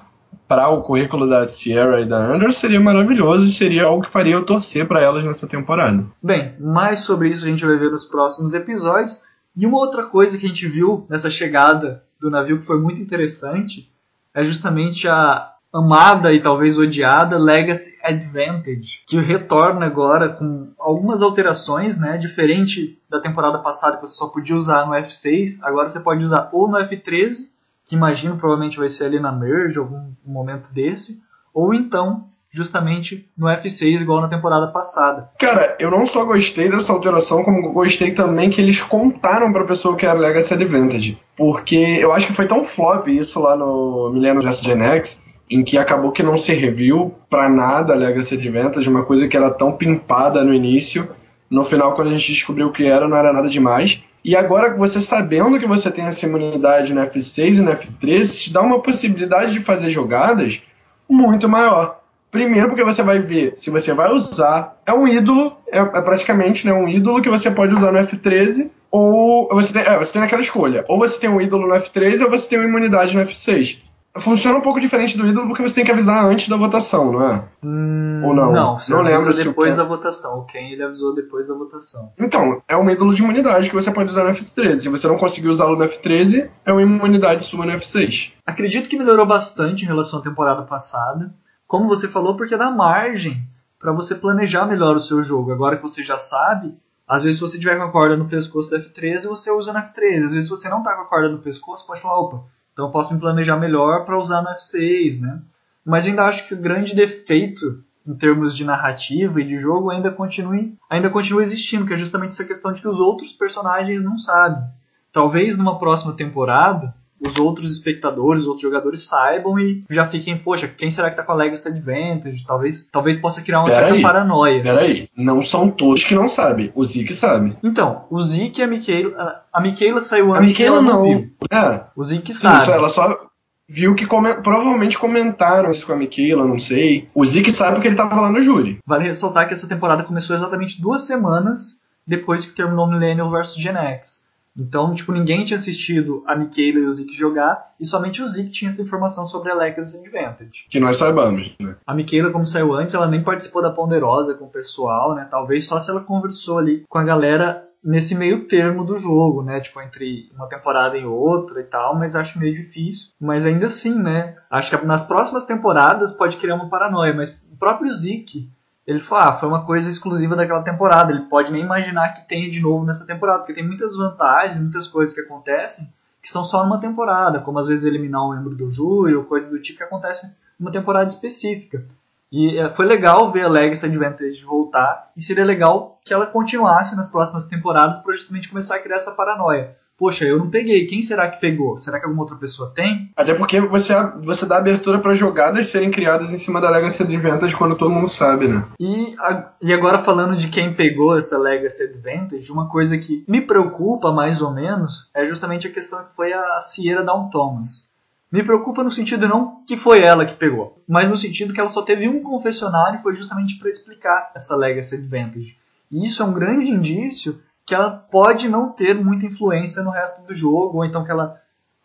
para 0.48 0.70
o 0.70 0.82
currículo 0.82 1.30
da 1.30 1.48
Sierra 1.48 2.00
e 2.00 2.06
da 2.06 2.18
Andrea 2.18 2.52
seria 2.52 2.80
maravilhoso 2.80 3.46
e 3.46 3.52
seria 3.52 3.86
algo 3.86 4.04
que 4.04 4.12
faria 4.12 4.34
eu 4.34 4.46
torcer 4.46 4.88
para 4.88 5.02
elas 5.02 5.24
nessa 5.24 5.48
temporada. 5.48 6.06
Bem, 6.24 6.56
mais 6.60 7.00
sobre 7.00 7.30
isso 7.30 7.46
a 7.46 7.50
gente 7.50 7.66
vai 7.66 7.78
ver 7.78 7.92
nos 7.92 8.06
próximos 8.06 8.54
episódios. 8.54 9.22
E 9.56 9.66
uma 9.66 9.78
outra 9.78 10.04
coisa 10.04 10.38
que 10.38 10.46
a 10.46 10.50
gente 10.50 10.68
viu 10.68 11.06
nessa 11.10 11.30
chegada 11.30 12.04
do 12.20 12.30
navio 12.30 12.60
que 12.60 12.66
foi 12.66 12.80
muito 12.80 13.02
interessante 13.02 13.92
é 14.34 14.44
justamente 14.44 15.08
a 15.08 15.52
amada 15.74 16.34
e 16.34 16.40
talvez 16.40 16.78
odiada 16.78 17.38
Legacy 17.38 17.98
Advantage, 18.02 19.04
que 19.08 19.20
retorna 19.20 19.86
agora 19.86 20.30
com 20.30 20.72
algumas 20.80 21.22
alterações, 21.22 21.98
né? 21.98 22.18
Diferente 22.18 23.02
da 23.10 23.20
temporada 23.20 23.60
passada 23.60 23.98
que 23.98 24.02
você 24.02 24.16
só 24.16 24.28
podia 24.28 24.56
usar 24.56 24.86
no 24.86 24.94
F6, 24.94 25.60
agora 25.62 25.90
você 25.90 26.00
pode 26.00 26.24
usar 26.24 26.50
ou 26.54 26.70
no 26.70 26.78
F13 26.78 27.57
que 27.88 27.96
imagino 27.96 28.38
provavelmente 28.38 28.78
vai 28.78 28.90
ser 28.90 29.06
ali 29.06 29.20
na 29.20 29.32
Merge, 29.32 29.80
algum 29.80 30.12
momento 30.26 30.72
desse, 30.74 31.22
ou 31.54 31.74
então 31.74 32.26
justamente 32.52 33.30
no 33.38 33.48
F6 33.48 34.02
igual 34.02 34.22
na 34.22 34.28
temporada 34.28 34.68
passada. 34.68 35.30
Cara, 35.40 35.78
eu 35.80 35.90
não 35.92 36.06
só 36.06 36.26
gostei 36.26 36.70
dessa 36.70 36.92
alteração, 36.92 37.44
como 37.44 37.72
gostei 37.72 38.12
também 38.12 38.50
que 38.50 38.60
eles 38.60 38.82
contaram 38.82 39.54
pra 39.54 39.64
pessoa 39.64 39.96
que 39.96 40.06
era 40.06 40.20
Legacy 40.20 40.54
Advantage. 40.54 41.20
Porque 41.36 41.76
eu 41.76 42.12
acho 42.12 42.28
que 42.28 42.34
foi 42.34 42.48
tão 42.48 42.64
flop 42.64 43.08
isso 43.08 43.40
lá 43.40 43.56
no 43.56 44.12
Millennium 44.12 44.42
vs 44.42 44.60
Gen 44.60 44.82
X, 44.82 45.24
em 45.50 45.64
que 45.64 45.78
acabou 45.78 46.12
que 46.12 46.24
não 46.24 46.38
se 46.38 46.54
reviu 46.54 47.16
pra 47.30 47.48
nada 47.48 47.94
a 47.94 47.96
Legacy 47.96 48.36
Advantage, 48.36 48.90
uma 48.90 49.06
coisa 49.06 49.28
que 49.28 49.38
era 49.38 49.52
tão 49.52 49.72
pimpada 49.72 50.44
no 50.44 50.54
início. 50.54 51.10
No 51.50 51.64
final, 51.64 51.94
quando 51.94 52.10
a 52.10 52.12
gente 52.12 52.34
descobriu 52.34 52.68
o 52.68 52.74
que 52.74 52.86
era, 52.86 53.08
não 53.08 53.16
era 53.16 53.32
nada 53.32 53.48
demais. 53.48 54.04
E 54.24 54.36
agora, 54.36 54.76
você 54.76 55.00
sabendo 55.00 55.60
que 55.60 55.68
você 55.68 55.90
tem 55.90 56.06
essa 56.06 56.26
imunidade 56.26 56.94
no 56.94 57.02
F6 57.02 57.58
e 57.58 57.62
no 57.62 57.72
F13, 57.72 58.44
te 58.44 58.54
dá 58.54 58.62
uma 58.62 58.82
possibilidade 58.82 59.54
de 59.54 59.60
fazer 59.60 59.90
jogadas 59.90 60.62
muito 61.10 61.48
maior. 61.48 62.02
Primeiro, 62.30 62.68
porque 62.68 62.84
você 62.84 63.02
vai 63.02 63.20
ver 63.20 63.54
se 63.56 63.70
você 63.70 63.94
vai 63.94 64.12
usar. 64.12 64.78
É 64.86 64.94
um 64.94 65.08
ídolo, 65.08 65.56
é, 65.72 65.80
é 65.80 66.02
praticamente 66.02 66.66
né, 66.66 66.74
um 66.74 66.88
ídolo 66.88 67.22
que 67.22 67.30
você 67.30 67.50
pode 67.50 67.74
usar 67.74 67.92
no 67.92 68.00
F13, 68.00 68.70
ou 68.92 69.48
você 69.50 69.74
tem, 69.74 69.82
é, 69.82 69.98
você 69.98 70.14
tem 70.14 70.22
aquela 70.22 70.42
escolha. 70.42 70.84
Ou 70.88 70.98
você 70.98 71.18
tem 71.20 71.30
um 71.30 71.40
ídolo 71.40 71.68
no 71.68 71.76
F13 71.76 72.24
ou 72.24 72.30
você 72.30 72.50
tem 72.50 72.60
uma 72.60 72.68
imunidade 72.68 73.16
no 73.16 73.24
F6 73.24 73.87
funciona 74.20 74.58
um 74.58 74.62
pouco 74.62 74.80
diferente 74.80 75.18
do 75.18 75.26
ídolo 75.26 75.48
porque 75.48 75.62
você 75.62 75.76
tem 75.76 75.86
que 75.86 75.92
avisar 75.92 76.26
antes 76.26 76.48
da 76.50 76.58
votação, 76.58 77.12
não 77.12 77.24
é? 77.24 77.44
Hum, 77.64 78.22
Ou 78.24 78.34
não? 78.34 78.52
Não, 78.52 78.80
você 78.80 78.92
não 78.92 79.02
lembro 79.02 79.34
depois 79.34 79.76
da 79.76 79.84
votação. 79.84 80.40
O 80.40 80.46
Ken 80.46 80.72
ele 80.72 80.84
avisou 80.84 81.16
depois 81.16 81.48
da 81.48 81.56
votação. 81.56 82.12
Então, 82.20 82.62
é 82.68 82.76
um 82.76 82.90
ídolo 82.90 83.14
de 83.14 83.22
imunidade 83.22 83.70
que 83.70 83.76
você 83.76 83.92
pode 83.92 84.10
usar 84.10 84.24
no 84.24 84.32
F13. 84.32 84.76
Se 84.76 84.90
você 84.90 85.08
não 85.08 85.18
conseguir 85.18 85.48
usá-lo 85.48 85.76
no 85.76 85.86
F13, 85.86 86.50
é 86.66 86.72
uma 86.72 86.82
imunidade 86.82 87.44
sua 87.44 87.66
no 87.66 87.72
F6. 87.74 88.34
Acredito 88.46 88.90
que 88.90 88.98
melhorou 88.98 89.26
bastante 89.26 89.84
em 89.84 89.88
relação 89.88 90.20
à 90.20 90.24
temporada 90.24 90.64
passada. 90.64 91.34
Como 91.68 91.88
você 91.88 92.08
falou, 92.08 92.36
porque 92.38 92.56
dá 92.56 92.72
margem 92.72 93.42
para 93.80 93.92
você 93.92 94.16
planejar 94.16 94.66
melhor 94.66 94.96
o 94.96 95.00
seu 95.00 95.22
jogo. 95.22 95.52
Agora 95.52 95.76
que 95.78 95.84
você 95.84 96.04
já 96.04 96.18
sabe, 96.18 96.74
às 97.08 97.24
vezes 97.24 97.38
se 97.38 97.42
você 97.42 97.60
tiver 97.60 97.78
com 97.78 97.84
a 97.84 97.92
corda 97.92 98.18
no 98.18 98.28
pescoço 98.28 98.70
do 98.70 98.78
F13, 98.78 99.28
você 99.28 99.52
usa 99.52 99.72
no 99.72 99.80
F13. 99.80 100.26
Às 100.26 100.34
vezes 100.34 100.46
se 100.46 100.50
você 100.50 100.68
não 100.70 100.82
tá 100.82 100.94
com 100.96 101.04
a 101.04 101.06
corda 101.06 101.30
no 101.30 101.40
pescoço, 101.40 101.86
pode 101.86 102.02
falar, 102.02 102.20
opa, 102.20 102.44
então 102.78 102.86
eu 102.86 102.92
posso 102.92 103.12
me 103.12 103.20
planejar 103.20 103.58
melhor 103.58 104.06
para 104.06 104.20
usar 104.20 104.44
no 104.44 104.50
F6, 104.50 105.20
né? 105.20 105.42
Mas 105.84 106.06
eu 106.06 106.12
ainda 106.12 106.26
acho 106.26 106.48
que 106.48 106.54
o 106.54 106.62
grande 106.62 106.94
defeito 106.94 107.84
em 108.06 108.14
termos 108.14 108.56
de 108.56 108.64
narrativa 108.64 109.42
e 109.42 109.44
de 109.44 109.58
jogo 109.58 109.90
ainda 109.90 110.12
continue, 110.12 110.78
ainda 110.88 111.10
continua 111.10 111.42
existindo, 111.42 111.88
que 111.88 111.94
é 111.94 111.98
justamente 111.98 112.34
essa 112.34 112.46
questão 112.46 112.72
de 112.72 112.80
que 112.80 112.88
os 112.88 113.00
outros 113.00 113.34
personagens 113.34 114.04
não 114.04 114.20
sabem. 114.20 114.64
Talvez 115.12 115.58
numa 115.58 115.80
próxima 115.80 116.14
temporada 116.14 116.94
os 117.20 117.38
outros 117.38 117.72
espectadores, 117.72 118.42
os 118.42 118.48
outros 118.48 118.62
jogadores 118.62 119.06
saibam 119.06 119.60
e 119.60 119.84
já 119.90 120.06
fiquem, 120.06 120.38
poxa, 120.38 120.68
quem 120.68 120.92
será 120.92 121.10
que 121.10 121.16
tá 121.16 121.24
com 121.24 121.32
a 121.32 121.36
Legacy 121.36 121.68
Advantage? 121.68 122.46
Talvez, 122.46 122.88
talvez 122.92 123.18
possa 123.18 123.42
criar 123.42 123.60
uma 123.60 123.68
pera 123.68 123.80
certa 123.80 123.94
aí, 123.96 124.02
paranoia. 124.02 124.62
Peraí, 124.62 125.10
não 125.16 125.42
são 125.42 125.70
todos 125.70 126.04
que 126.04 126.16
não 126.16 126.30
sabem. 126.30 126.72
O 126.76 126.86
Zeke 126.86 127.14
sabe. 127.14 127.58
Então, 127.64 128.06
o 128.10 128.22
Zeke 128.22 128.62
e 128.62 128.64
a 128.64 128.68
Michaela. 128.68 129.42
A 129.52 129.62
Michaela 129.62 130.02
saiu 130.02 130.30
antes. 130.30 130.40
A 130.40 130.44
Michaela 130.44 130.82
não. 130.82 131.04
viu. 131.04 131.30
É. 131.52 131.84
O 131.96 132.04
Zeke 132.04 132.34
Sim, 132.34 132.42
sabe. 132.42 132.72
ela 132.72 132.90
só 132.90 133.28
viu 133.68 133.96
que 133.96 134.06
come... 134.06 134.34
provavelmente 134.36 134.98
comentaram 134.98 135.72
isso 135.72 135.86
com 135.86 135.94
a 135.94 135.98
Michaela, 135.98 136.46
não 136.46 136.60
sei. 136.60 137.10
O 137.14 137.26
Zeke 137.26 137.52
sabe 137.52 137.76
porque 137.76 137.88
ele 137.88 137.96
tava 137.96 138.22
lá 138.22 138.32
no 138.32 138.42
júri. 138.42 138.80
Vale 138.86 139.08
ressaltar 139.08 139.48
que 139.48 139.54
essa 139.54 139.68
temporada 139.68 140.04
começou 140.04 140.36
exatamente 140.36 140.82
duas 140.82 141.04
semanas 141.04 141.82
depois 142.06 142.46
que 142.46 142.56
terminou 142.56 142.88
Millennial 142.88 143.30
vs 143.30 143.56
Gen 143.56 143.76
X. 143.76 144.27
Então, 144.58 144.94
tipo, 144.94 145.12
ninguém 145.12 145.44
tinha 145.44 145.58
assistido 145.58 146.24
a 146.26 146.36
Michaela 146.36 146.80
e 146.80 146.86
o 146.86 146.92
Zeke 146.92 147.14
jogar, 147.14 147.74
e 147.80 147.86
somente 147.86 148.22
o 148.22 148.28
Zeke 148.28 148.50
tinha 148.50 148.70
essa 148.70 148.82
informação 148.82 149.28
sobre 149.28 149.52
a 149.52 149.56
Legacy 149.56 149.98
Advantage. 149.98 150.66
Que 150.70 150.80
nós 150.80 150.98
saibamos, 150.98 151.54
né? 151.60 151.76
A 151.86 151.94
Michaela, 151.94 152.32
como 152.32 152.46
saiu 152.46 152.74
antes, 152.74 152.96
ela 152.96 153.08
nem 153.08 153.24
participou 153.24 153.62
da 153.62 153.70
Ponderosa 153.70 154.34
com 154.34 154.46
o 154.46 154.52
pessoal, 154.52 155.14
né? 155.14 155.28
Talvez 155.30 155.68
só 155.68 155.80
se 155.80 155.92
ela 155.92 156.02
conversou 156.02 156.58
ali 156.58 156.84
com 156.90 156.98
a 156.98 157.04
galera 157.04 157.68
nesse 157.84 158.16
meio 158.16 158.48
termo 158.48 158.84
do 158.84 159.00
jogo, 159.00 159.44
né? 159.44 159.60
Tipo, 159.60 159.82
entre 159.82 160.30
uma 160.34 160.48
temporada 160.48 160.98
e 160.98 161.06
outra 161.06 161.62
e 161.62 161.64
tal, 161.64 161.98
mas 161.98 162.16
acho 162.16 162.40
meio 162.40 162.54
difícil. 162.54 163.10
Mas 163.20 163.46
ainda 163.46 163.68
assim, 163.68 163.96
né? 163.96 164.36
Acho 164.50 164.78
que 164.78 164.86
nas 164.86 165.04
próximas 165.04 165.46
temporadas 165.46 166.12
pode 166.12 166.38
criar 166.38 166.56
uma 166.56 166.70
paranoia, 166.70 167.14
mas 167.14 167.30
o 167.52 167.58
próprio 167.58 167.92
Zeke 167.92 168.50
ele 168.88 169.02
falou, 169.02 169.26
ah, 169.26 169.34
foi 169.34 169.50
uma 169.50 169.66
coisa 169.66 169.90
exclusiva 169.90 170.36
daquela 170.36 170.64
temporada. 170.64 171.12
Ele 171.12 171.24
pode 171.24 171.52
nem 171.52 171.62
imaginar 171.62 172.14
que 172.14 172.28
tenha 172.28 172.50
de 172.50 172.62
novo 172.62 172.86
nessa 172.86 173.06
temporada, 173.06 173.40
porque 173.40 173.54
tem 173.54 173.68
muitas 173.68 173.96
vantagens, 173.96 174.62
muitas 174.62 174.88
coisas 174.88 175.14
que 175.14 175.22
acontecem 175.22 175.92
que 176.28 176.32
são 176.32 176.44
só 176.44 176.64
numa 176.64 176.80
temporada, 176.80 177.40
como 177.40 177.58
às 177.58 177.68
vezes 177.68 177.86
eliminar 177.86 178.22
um 178.26 178.36
membro 178.36 178.54
do 178.54 178.70
júri 178.70 179.16
ou 179.16 179.24
coisa 179.24 179.50
do 179.50 179.62
tipo 179.62 179.78
que 179.78 179.84
acontece 179.86 180.30
numa 180.60 180.72
temporada 180.72 181.08
específica. 181.08 181.86
E 182.30 182.58
é, 182.58 182.70
foi 182.70 182.86
legal 182.86 183.32
ver 183.32 183.46
a 183.46 183.48
Legacy 183.48 183.86
Advantage 183.86 184.44
voltar, 184.44 185.10
e 185.16 185.22
seria 185.22 185.46
legal 185.46 186.02
que 186.04 186.14
ela 186.14 186.26
continuasse 186.26 186.98
nas 186.98 187.08
próximas 187.08 187.46
temporadas 187.46 188.00
para 188.00 188.14
justamente 188.14 188.50
começar 188.50 188.76
a 188.76 188.80
criar 188.80 188.98
essa 188.98 189.12
paranoia 189.12 189.78
poxa, 189.98 190.26
eu 190.26 190.38
não 190.38 190.50
peguei, 190.50 190.86
quem 190.86 191.02
será 191.02 191.28
que 191.30 191.42
pegou? 191.42 191.78
Será 191.78 192.00
que 192.00 192.06
alguma 192.06 192.24
outra 192.24 192.38
pessoa 192.38 192.72
tem? 192.74 193.12
Até 193.16 193.34
porque 193.34 193.60
você, 193.60 193.94
você 194.22 194.46
dá 194.46 194.58
abertura 194.58 195.00
para 195.00 195.16
jogadas 195.16 195.68
serem 195.68 195.90
criadas 195.90 196.32
em 196.32 196.38
cima 196.38 196.62
da 196.62 196.70
Legacy 196.70 197.04
Advantage 197.04 197.56
quando 197.56 197.76
todo 197.76 197.90
mundo 197.90 198.08
sabe, 198.08 198.48
né? 198.48 198.64
E, 198.80 199.16
a, 199.20 199.52
e 199.62 199.74
agora 199.74 200.00
falando 200.00 200.36
de 200.36 200.50
quem 200.50 200.74
pegou 200.74 201.18
essa 201.18 201.38
Legacy 201.38 201.84
Advantage, 201.84 202.52
uma 202.52 202.70
coisa 202.70 202.98
que 202.98 203.26
me 203.28 203.42
preocupa 203.42 204.12
mais 204.12 204.42
ou 204.42 204.54
menos 204.54 205.10
é 205.16 205.26
justamente 205.26 205.68
a 205.68 205.72
questão 205.72 206.04
que 206.04 206.16
foi 206.16 206.32
a 206.32 206.60
Sierra 206.62 207.04
Down 207.04 207.30
Thomas. 207.30 207.88
Me 208.32 208.44
preocupa 208.44 208.84
no 208.84 208.92
sentido 208.92 209.28
não 209.28 209.64
que 209.66 209.78
foi 209.78 210.02
ela 210.02 210.26
que 210.26 210.36
pegou, 210.36 210.82
mas 210.88 211.10
no 211.10 211.18
sentido 211.18 211.54
que 211.54 211.60
ela 211.60 211.70
só 211.70 211.82
teve 211.82 212.10
um 212.10 212.22
confessionário 212.22 213.00
e 213.00 213.02
foi 213.02 213.14
justamente 213.16 213.58
para 213.58 213.70
explicar 213.70 214.32
essa 214.36 214.56
Legacy 214.56 214.96
Advantage. 214.96 215.58
E 215.90 216.06
isso 216.06 216.22
é 216.22 216.26
um 216.26 216.34
grande 216.34 216.70
indício 216.70 217.40
que 217.68 217.76
ela 217.76 217.92
pode 217.92 218.48
não 218.48 218.70
ter 218.70 218.96
muita 218.96 219.26
influência 219.26 219.84
no 219.84 219.92
resto 219.92 220.26
do 220.26 220.34
jogo, 220.34 220.78
ou 220.78 220.86
então 220.86 221.04
que 221.04 221.12
ela 221.12 221.36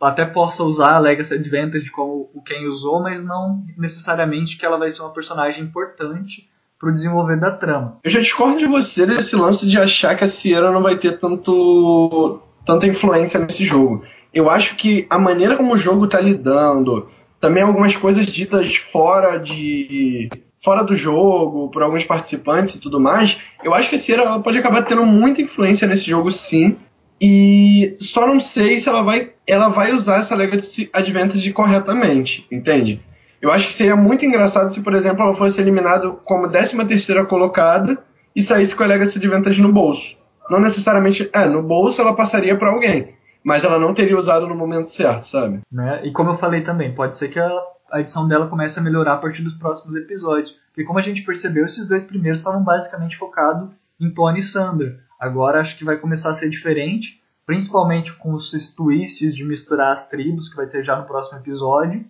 até 0.00 0.24
possa 0.24 0.62
usar 0.62 0.94
a 0.94 0.98
Legacy 1.00 1.34
Advantage 1.34 1.90
como 1.90 2.30
o 2.32 2.40
quem 2.40 2.68
usou, 2.68 3.02
mas 3.02 3.24
não 3.24 3.64
necessariamente 3.76 4.56
que 4.56 4.64
ela 4.64 4.78
vai 4.78 4.90
ser 4.90 5.02
uma 5.02 5.12
personagem 5.12 5.64
importante 5.64 6.48
para 6.78 6.88
o 6.88 6.92
desenvolver 6.92 7.38
da 7.38 7.50
trama. 7.50 7.98
Eu 8.04 8.10
já 8.10 8.20
discordo 8.20 8.58
de 8.58 8.66
você 8.66 9.04
desse 9.04 9.34
lance 9.34 9.68
de 9.68 9.76
achar 9.76 10.16
que 10.16 10.22
a 10.22 10.28
Sierra 10.28 10.70
não 10.70 10.82
vai 10.82 10.96
ter 10.96 11.18
tanto 11.18 12.40
tanta 12.64 12.86
influência 12.86 13.40
nesse 13.40 13.64
jogo. 13.64 14.04
Eu 14.32 14.48
acho 14.48 14.76
que 14.76 15.04
a 15.10 15.18
maneira 15.18 15.56
como 15.56 15.74
o 15.74 15.78
jogo 15.78 16.04
está 16.04 16.20
lidando, 16.20 17.08
também 17.40 17.64
algumas 17.64 17.96
coisas 17.96 18.24
ditas 18.26 18.76
fora 18.76 19.36
de 19.36 20.30
fora 20.62 20.84
do 20.84 20.94
jogo, 20.94 21.68
por 21.70 21.82
alguns 21.82 22.04
participantes 22.04 22.76
e 22.76 22.80
tudo 22.80 23.00
mais, 23.00 23.40
eu 23.64 23.74
acho 23.74 23.88
que 23.88 23.96
a 23.96 23.98
Sierra 23.98 24.40
pode 24.40 24.58
acabar 24.58 24.82
tendo 24.82 25.04
muita 25.04 25.42
influência 25.42 25.88
nesse 25.88 26.08
jogo 26.08 26.30
sim. 26.30 26.78
E 27.20 27.96
só 28.00 28.26
não 28.26 28.40
sei 28.40 28.78
se 28.78 28.88
ela 28.88 29.02
vai, 29.02 29.30
ela 29.46 29.68
vai 29.68 29.92
usar 29.92 30.18
essa 30.18 30.34
Legacy 30.34 30.90
Advantage 30.92 31.52
corretamente, 31.52 32.46
entende? 32.50 33.00
Eu 33.40 33.52
acho 33.52 33.68
que 33.68 33.74
seria 33.74 33.96
muito 33.96 34.24
engraçado 34.24 34.72
se, 34.72 34.82
por 34.82 34.94
exemplo, 34.94 35.22
ela 35.22 35.34
fosse 35.34 35.60
eliminada 35.60 36.10
como 36.10 36.48
13 36.48 36.84
terceira 36.84 37.24
colocada 37.24 37.98
e 38.34 38.42
saísse 38.42 38.74
com 38.74 38.82
a 38.82 38.86
Legacy 38.86 39.18
Advantage 39.18 39.62
no 39.62 39.72
bolso. 39.72 40.16
Não 40.50 40.60
necessariamente, 40.60 41.28
é, 41.32 41.46
no 41.46 41.62
bolso 41.62 42.00
ela 42.00 42.14
passaria 42.14 42.56
para 42.56 42.70
alguém, 42.70 43.14
mas 43.44 43.62
ela 43.64 43.78
não 43.78 43.94
teria 43.94 44.18
usado 44.18 44.46
no 44.46 44.54
momento 44.56 44.90
certo, 44.90 45.24
sabe? 45.24 45.60
Né? 45.70 46.00
E 46.04 46.12
como 46.12 46.30
eu 46.30 46.34
falei 46.34 46.62
também, 46.62 46.92
pode 46.92 47.16
ser 47.16 47.28
que 47.28 47.38
ela 47.38 47.62
a 47.92 48.00
edição 48.00 48.26
dela 48.26 48.48
começa 48.48 48.80
a 48.80 48.82
melhorar 48.82 49.14
a 49.14 49.18
partir 49.18 49.42
dos 49.42 49.54
próximos 49.54 49.94
episódios. 49.94 50.58
Porque 50.68 50.84
como 50.84 50.98
a 50.98 51.02
gente 51.02 51.22
percebeu, 51.22 51.66
esses 51.66 51.86
dois 51.86 52.02
primeiros 52.02 52.38
estavam 52.40 52.64
basicamente 52.64 53.16
focados 53.16 53.70
em 54.00 54.10
Tony 54.10 54.40
e 54.40 54.42
Sandra. 54.42 54.98
Agora 55.20 55.60
acho 55.60 55.76
que 55.76 55.84
vai 55.84 55.98
começar 55.98 56.30
a 56.30 56.34
ser 56.34 56.48
diferente, 56.48 57.22
principalmente 57.46 58.12
com 58.14 58.32
os 58.32 58.50
twists 58.74 59.36
de 59.36 59.44
misturar 59.44 59.92
as 59.92 60.08
tribos 60.08 60.48
que 60.48 60.56
vai 60.56 60.66
ter 60.66 60.82
já 60.82 60.96
no 60.96 61.04
próximo 61.04 61.38
episódio, 61.38 62.04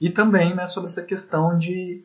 e 0.00 0.10
também 0.10 0.54
né, 0.54 0.66
sobre 0.66 0.88
essa 0.88 1.02
questão 1.02 1.56
de 1.58 2.04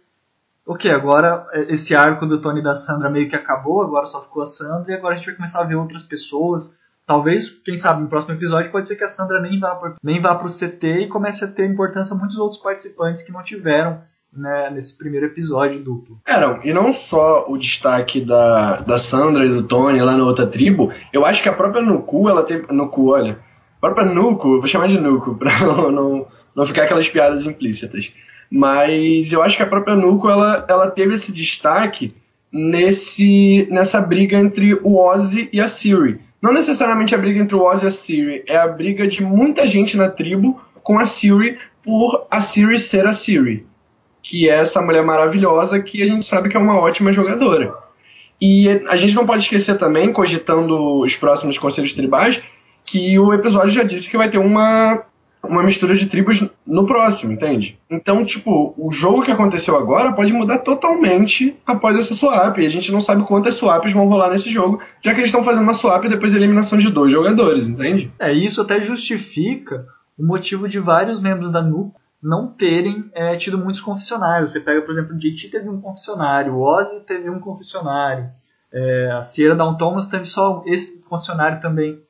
ok, 0.65 0.91
agora 0.91 1.47
é, 1.53 1.71
esse 1.71 1.95
arco 1.95 2.25
do 2.25 2.41
Tony 2.41 2.59
e 2.59 2.63
da 2.63 2.75
Sandra 2.75 3.09
meio 3.09 3.29
que 3.29 3.35
acabou, 3.35 3.81
agora 3.81 4.05
só 4.05 4.21
ficou 4.21 4.41
a 4.41 4.45
Sandra, 4.45 4.91
e 4.91 4.95
agora 4.95 5.13
a 5.13 5.17
gente 5.17 5.25
vai 5.25 5.35
começar 5.35 5.61
a 5.61 5.65
ver 5.65 5.75
outras 5.75 6.03
pessoas. 6.03 6.77
Talvez, 7.05 7.49
quem 7.49 7.75
sabe, 7.75 8.01
no 8.01 8.07
próximo 8.07 8.33
episódio 8.33 8.71
pode 8.71 8.87
ser 8.87 8.95
que 8.95 9.03
a 9.03 9.07
Sandra 9.07 9.41
nem 9.41 9.59
vá, 9.59 9.75
pro, 9.75 9.95
nem 10.01 10.21
vá 10.21 10.35
pro 10.35 10.47
CT 10.47 11.03
e 11.03 11.07
comece 11.09 11.43
a 11.43 11.47
ter 11.47 11.69
importância 11.69 12.15
muitos 12.15 12.37
outros 12.37 12.61
participantes 12.61 13.21
que 13.21 13.31
não 13.31 13.43
tiveram 13.43 14.01
né, 14.35 14.69
nesse 14.71 14.97
primeiro 14.97 15.27
episódio 15.27 15.79
duplo. 15.79 16.19
Eram, 16.25 16.61
e 16.63 16.73
não 16.73 16.91
só 16.91 17.45
o 17.47 17.57
destaque 17.57 18.21
da, 18.21 18.77
da 18.77 18.97
Sandra 18.97 19.45
e 19.45 19.49
do 19.49 19.63
Tony 19.63 20.01
lá 20.01 20.17
na 20.17 20.23
outra 20.23 20.47
tribo, 20.47 20.91
eu 21.11 21.25
acho 21.25 21.43
que 21.43 21.49
a 21.49 21.53
própria 21.53 21.83
Nuku, 21.83 22.29
ela 22.29 22.43
teve. 22.43 22.71
Nuku, 22.71 23.11
olha. 23.11 23.37
A 23.77 23.79
própria 23.79 24.05
Nuku, 24.05 24.59
vou 24.59 24.67
chamar 24.67 24.87
de 24.87 24.99
Nuku, 24.99 25.35
pra 25.37 25.59
não, 25.59 25.91
não, 25.91 26.27
não 26.55 26.65
ficar 26.65 26.83
aquelas 26.83 27.09
piadas 27.09 27.45
implícitas. 27.45 28.13
Mas 28.49 29.31
eu 29.31 29.41
acho 29.41 29.57
que 29.57 29.63
a 29.63 29.67
própria 29.67 29.95
Nuko 29.95 30.29
ela, 30.29 30.65
ela 30.69 30.89
teve 30.89 31.15
esse 31.15 31.33
destaque 31.33 32.15
nesse, 32.51 33.67
nessa 33.71 33.99
briga 33.99 34.37
entre 34.37 34.75
o 34.75 34.97
Ozzy 34.97 35.49
e 35.51 35.59
a 35.59 35.67
Siri. 35.67 36.21
Não 36.43 36.51
necessariamente 36.51 37.15
a 37.15 37.17
briga 37.17 37.39
entre 37.39 37.55
o 37.55 37.61
Ozzy 37.61 37.85
e 37.85 37.87
a 37.87 37.91
Siri, 37.91 38.43
é 38.45 38.57
a 38.57 38.67
briga 38.67 39.07
de 39.07 39.23
muita 39.23 39.65
gente 39.65 39.95
na 39.95 40.09
tribo 40.09 40.61
com 40.83 40.99
a 40.99 41.05
Siri 41.05 41.57
por 41.81 42.27
a 42.29 42.41
Siri 42.41 42.77
ser 42.77 43.07
a 43.07 43.13
Siri, 43.13 43.65
que 44.21 44.49
é 44.49 44.55
essa 44.55 44.81
mulher 44.81 45.05
maravilhosa 45.05 45.81
que 45.81 46.03
a 46.03 46.05
gente 46.05 46.25
sabe 46.25 46.49
que 46.49 46.57
é 46.57 46.59
uma 46.59 46.77
ótima 46.77 47.13
jogadora. 47.13 47.73
E 48.41 48.67
a 48.89 48.97
gente 48.97 49.15
não 49.15 49.25
pode 49.25 49.43
esquecer 49.43 49.77
também, 49.77 50.11
cogitando 50.11 50.99
os 50.99 51.15
próximos 51.15 51.57
conselhos 51.57 51.93
tribais, 51.93 52.43
que 52.83 53.17
o 53.17 53.33
episódio 53.33 53.69
já 53.69 53.83
disse 53.83 54.09
que 54.09 54.17
vai 54.17 54.29
ter 54.29 54.37
uma 54.37 55.01
uma 55.43 55.63
mistura 55.63 55.95
de 55.95 56.07
tribos 56.07 56.49
no 56.65 56.85
próximo, 56.85 57.33
entende? 57.33 57.77
Então, 57.89 58.23
tipo, 58.23 58.73
o 58.77 58.91
jogo 58.91 59.23
que 59.23 59.31
aconteceu 59.31 59.75
agora 59.75 60.13
pode 60.13 60.31
mudar 60.31 60.59
totalmente 60.59 61.57
após 61.65 61.97
essa 61.97 62.13
swap. 62.13 62.57
E 62.57 62.65
a 62.65 62.69
gente 62.69 62.91
não 62.91 63.01
sabe 63.01 63.23
quantas 63.23 63.55
swaps 63.55 63.91
vão 63.91 64.07
rolar 64.07 64.29
nesse 64.29 64.49
jogo, 64.49 64.79
já 65.01 65.13
que 65.13 65.19
eles 65.19 65.29
estão 65.29 65.43
fazendo 65.43 65.63
uma 65.63 65.73
swap 65.73 66.05
depois 66.05 66.31
da 66.31 66.37
eliminação 66.37 66.77
de 66.77 66.89
dois 66.89 67.11
jogadores, 67.11 67.67
entende? 67.67 68.11
É, 68.19 68.33
isso 68.33 68.61
até 68.61 68.79
justifica 68.79 69.85
o 70.17 70.25
motivo 70.25 70.67
de 70.67 70.79
vários 70.79 71.19
membros 71.19 71.51
da 71.51 71.61
NUCO 71.61 71.99
não 72.21 72.47
terem 72.47 73.11
é, 73.13 73.35
tido 73.35 73.57
muitos 73.57 73.81
confessionários. 73.81 74.51
Você 74.51 74.61
pega, 74.61 74.81
por 74.81 74.91
exemplo, 74.91 75.13
o 75.13 75.17
JT 75.17 75.49
teve 75.49 75.67
um 75.67 75.81
confessionário, 75.81 76.53
o 76.53 76.61
Ozzy 76.61 77.01
teve 77.01 77.29
um 77.29 77.39
confessionário, 77.39 78.29
é, 78.71 79.11
a 79.11 79.21
Sierra 79.21 79.55
Down 79.55 79.75
Thomas 79.75 80.05
teve 80.05 80.25
só 80.25 80.63
esse 80.65 81.01
confessionário 81.03 81.59
também. 81.59 82.01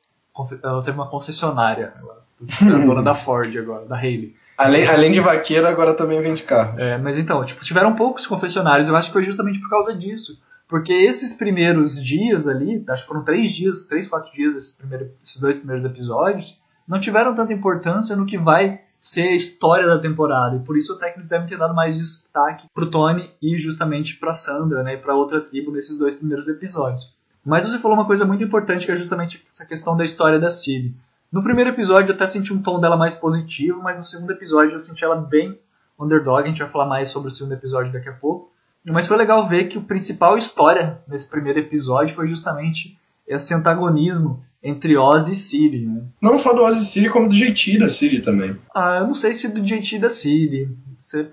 Ela 0.62 0.82
teve 0.82 0.96
uma 0.96 1.08
concessionária. 1.08 1.92
Ela 2.00 2.23
a 2.60 2.78
dona 2.86 3.02
da 3.02 3.14
Ford 3.14 3.56
agora, 3.56 3.86
da 3.86 3.96
Haley. 3.96 4.34
Além, 4.56 4.86
além 4.86 5.10
de 5.10 5.20
vaqueira, 5.20 5.68
agora 5.68 5.94
também 5.94 6.22
vende 6.22 6.42
carro. 6.44 6.78
É, 6.78 6.96
mas 6.96 7.18
então, 7.18 7.44
tipo, 7.44 7.64
tiveram 7.64 7.94
poucos 7.94 8.26
confessionários, 8.26 8.88
eu 8.88 8.96
acho 8.96 9.08
que 9.08 9.12
foi 9.12 9.24
justamente 9.24 9.60
por 9.60 9.68
causa 9.68 9.94
disso. 9.94 10.40
Porque 10.68 10.92
esses 10.92 11.32
primeiros 11.34 12.02
dias 12.02 12.48
ali, 12.48 12.82
acho 12.88 13.02
que 13.02 13.08
foram 13.08 13.24
três 13.24 13.50
dias, 13.50 13.82
três, 13.82 14.06
quatro 14.06 14.32
dias 14.32 14.56
esse 14.56 14.76
primeiro, 14.76 15.10
esses 15.22 15.40
dois 15.40 15.56
primeiros 15.56 15.84
episódios, 15.84 16.60
não 16.86 17.00
tiveram 17.00 17.34
tanta 17.34 17.52
importância 17.52 18.16
no 18.16 18.26
que 18.26 18.38
vai 18.38 18.80
ser 19.00 19.28
a 19.28 19.34
história 19.34 19.86
da 19.86 19.98
temporada. 19.98 20.56
E 20.56 20.60
por 20.60 20.76
isso 20.76 20.94
o 20.94 20.98
técnico 20.98 21.28
devem 21.28 21.46
ter 21.46 21.58
dado 21.58 21.74
mais 21.74 21.96
destaque 21.96 22.66
pro 22.72 22.90
Tony 22.90 23.30
e 23.42 23.58
justamente 23.58 24.16
pra 24.16 24.32
Sandra, 24.32 24.82
né, 24.82 24.94
e 24.94 24.98
pra 24.98 25.14
outra 25.14 25.40
tribo 25.40 25.70
nesses 25.70 25.98
dois 25.98 26.14
primeiros 26.14 26.48
episódios. 26.48 27.14
Mas 27.44 27.64
você 27.64 27.78
falou 27.78 27.98
uma 27.98 28.06
coisa 28.06 28.24
muito 28.24 28.42
importante 28.42 28.86
que 28.86 28.92
é 28.92 28.96
justamente 28.96 29.44
essa 29.50 29.66
questão 29.66 29.94
da 29.94 30.04
história 30.04 30.40
da 30.40 30.50
Ciri. 30.50 30.94
No 31.34 31.42
primeiro 31.42 31.70
episódio 31.70 32.12
eu 32.12 32.14
até 32.14 32.28
senti 32.28 32.52
um 32.52 32.62
tom 32.62 32.78
dela 32.78 32.96
mais 32.96 33.12
positivo, 33.12 33.82
mas 33.82 33.98
no 33.98 34.04
segundo 34.04 34.30
episódio 34.30 34.76
eu 34.76 34.78
senti 34.78 35.02
ela 35.02 35.16
bem 35.16 35.58
underdog. 35.98 36.44
A 36.44 36.46
gente 36.46 36.60
vai 36.62 36.68
falar 36.68 36.86
mais 36.86 37.08
sobre 37.08 37.26
o 37.26 37.30
segundo 37.32 37.54
episódio 37.54 37.92
daqui 37.92 38.08
a 38.08 38.12
pouco. 38.12 38.52
Mas 38.86 39.08
foi 39.08 39.16
legal 39.16 39.48
ver 39.48 39.64
que 39.64 39.76
o 39.76 39.82
principal 39.82 40.38
história 40.38 41.02
nesse 41.08 41.28
primeiro 41.28 41.58
episódio 41.58 42.14
foi 42.14 42.28
justamente 42.28 42.96
esse 43.26 43.52
antagonismo 43.52 44.44
entre 44.62 44.96
Oz 44.96 45.26
e 45.26 45.34
Siri. 45.34 45.84
Né? 45.84 46.04
Não 46.22 46.38
só 46.38 46.52
do 46.52 46.62
Oz 46.62 46.80
e 46.80 46.86
Siri, 46.86 47.10
como 47.10 47.28
do 47.28 47.34
JT 47.34 47.80
da 47.80 47.88
Siri 47.88 48.22
também. 48.22 48.56
Ah, 48.72 48.98
eu 49.00 49.08
não 49.08 49.14
sei 49.14 49.34
se 49.34 49.48
do 49.48 49.60
JT 49.60 49.98
da 49.98 50.10
Siri. 50.10 50.68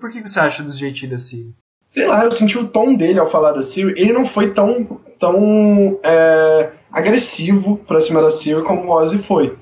Por 0.00 0.10
que 0.10 0.20
você 0.20 0.40
acha 0.40 0.64
do 0.64 0.72
JT 0.72 1.06
da 1.06 1.18
Siri? 1.18 1.54
Sei 1.86 2.08
lá, 2.08 2.24
eu 2.24 2.32
senti 2.32 2.58
o 2.58 2.66
tom 2.66 2.96
dele 2.96 3.20
ao 3.20 3.26
falar 3.26 3.52
da 3.52 3.62
Siri. 3.62 3.94
Ele 3.96 4.12
não 4.12 4.24
foi 4.24 4.50
tão, 4.50 5.00
tão 5.16 6.00
é, 6.02 6.72
agressivo 6.90 7.76
pra 7.76 8.00
cima 8.00 8.20
da 8.20 8.32
Siri 8.32 8.64
como 8.64 8.88
o 8.88 8.90
Ozzy 8.90 9.18
foi. 9.18 9.56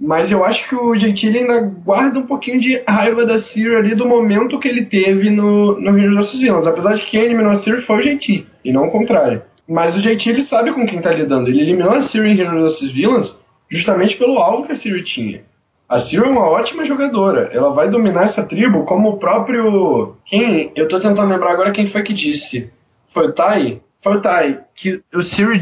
Mas 0.00 0.30
eu 0.30 0.44
acho 0.44 0.68
que 0.68 0.76
o 0.76 0.94
Gentili 0.94 1.38
ainda 1.38 1.60
guarda 1.60 2.20
um 2.20 2.26
pouquinho 2.26 2.60
de 2.60 2.80
raiva 2.88 3.26
da 3.26 3.36
Siri 3.36 3.74
ali 3.74 3.94
do 3.96 4.06
momento 4.06 4.58
que 4.58 4.68
ele 4.68 4.84
teve 4.84 5.28
no, 5.28 5.80
no 5.80 5.98
Heroes 5.98 6.30
vs 6.30 6.40
Villains. 6.40 6.66
Apesar 6.66 6.94
de 6.94 7.02
que 7.02 7.10
quem 7.10 7.22
eliminou 7.22 7.50
a 7.50 7.56
Siri 7.56 7.80
foi 7.80 7.98
o 7.98 8.02
Gentili, 8.02 8.46
e 8.64 8.72
não 8.72 8.86
o 8.86 8.90
contrário. 8.90 9.42
Mas 9.68 9.96
o 9.96 10.00
Gentili 10.00 10.40
sabe 10.40 10.72
com 10.72 10.86
quem 10.86 11.00
tá 11.00 11.10
lidando. 11.10 11.48
Ele 11.48 11.62
eliminou 11.62 11.90
a 11.90 12.00
Siri 12.00 12.30
em 12.30 12.38
Heroes 12.38 12.80
vs 12.80 12.92
Villains 12.92 13.44
justamente 13.68 14.16
pelo 14.16 14.38
alvo 14.38 14.66
que 14.66 14.72
a 14.72 14.76
Siri 14.76 15.02
tinha. 15.02 15.42
A 15.88 15.98
Siri 15.98 16.24
é 16.24 16.28
uma 16.28 16.48
ótima 16.48 16.84
jogadora. 16.84 17.50
Ela 17.52 17.70
vai 17.70 17.88
dominar 17.90 18.22
essa 18.22 18.44
tribo 18.44 18.84
como 18.84 19.10
o 19.10 19.16
próprio. 19.16 20.16
Quem. 20.24 20.70
Eu 20.76 20.86
tô 20.86 21.00
tentando 21.00 21.28
lembrar 21.28 21.52
agora 21.52 21.72
quem 21.72 21.86
foi 21.86 22.02
que 22.02 22.12
disse. 22.12 22.70
Foi 23.02 23.28
o 23.28 23.32
Tai? 23.32 23.80
Foi 24.00 24.16
o 24.16 24.20
Tai. 24.20 24.60
Que 24.74 25.02
o 25.12 25.22
Siri. 25.22 25.58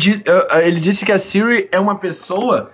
Ele 0.62 0.80
disse 0.80 1.06
que 1.06 1.12
a 1.12 1.18
Siri 1.18 1.68
é 1.72 1.80
uma 1.80 1.96
pessoa 1.96 2.70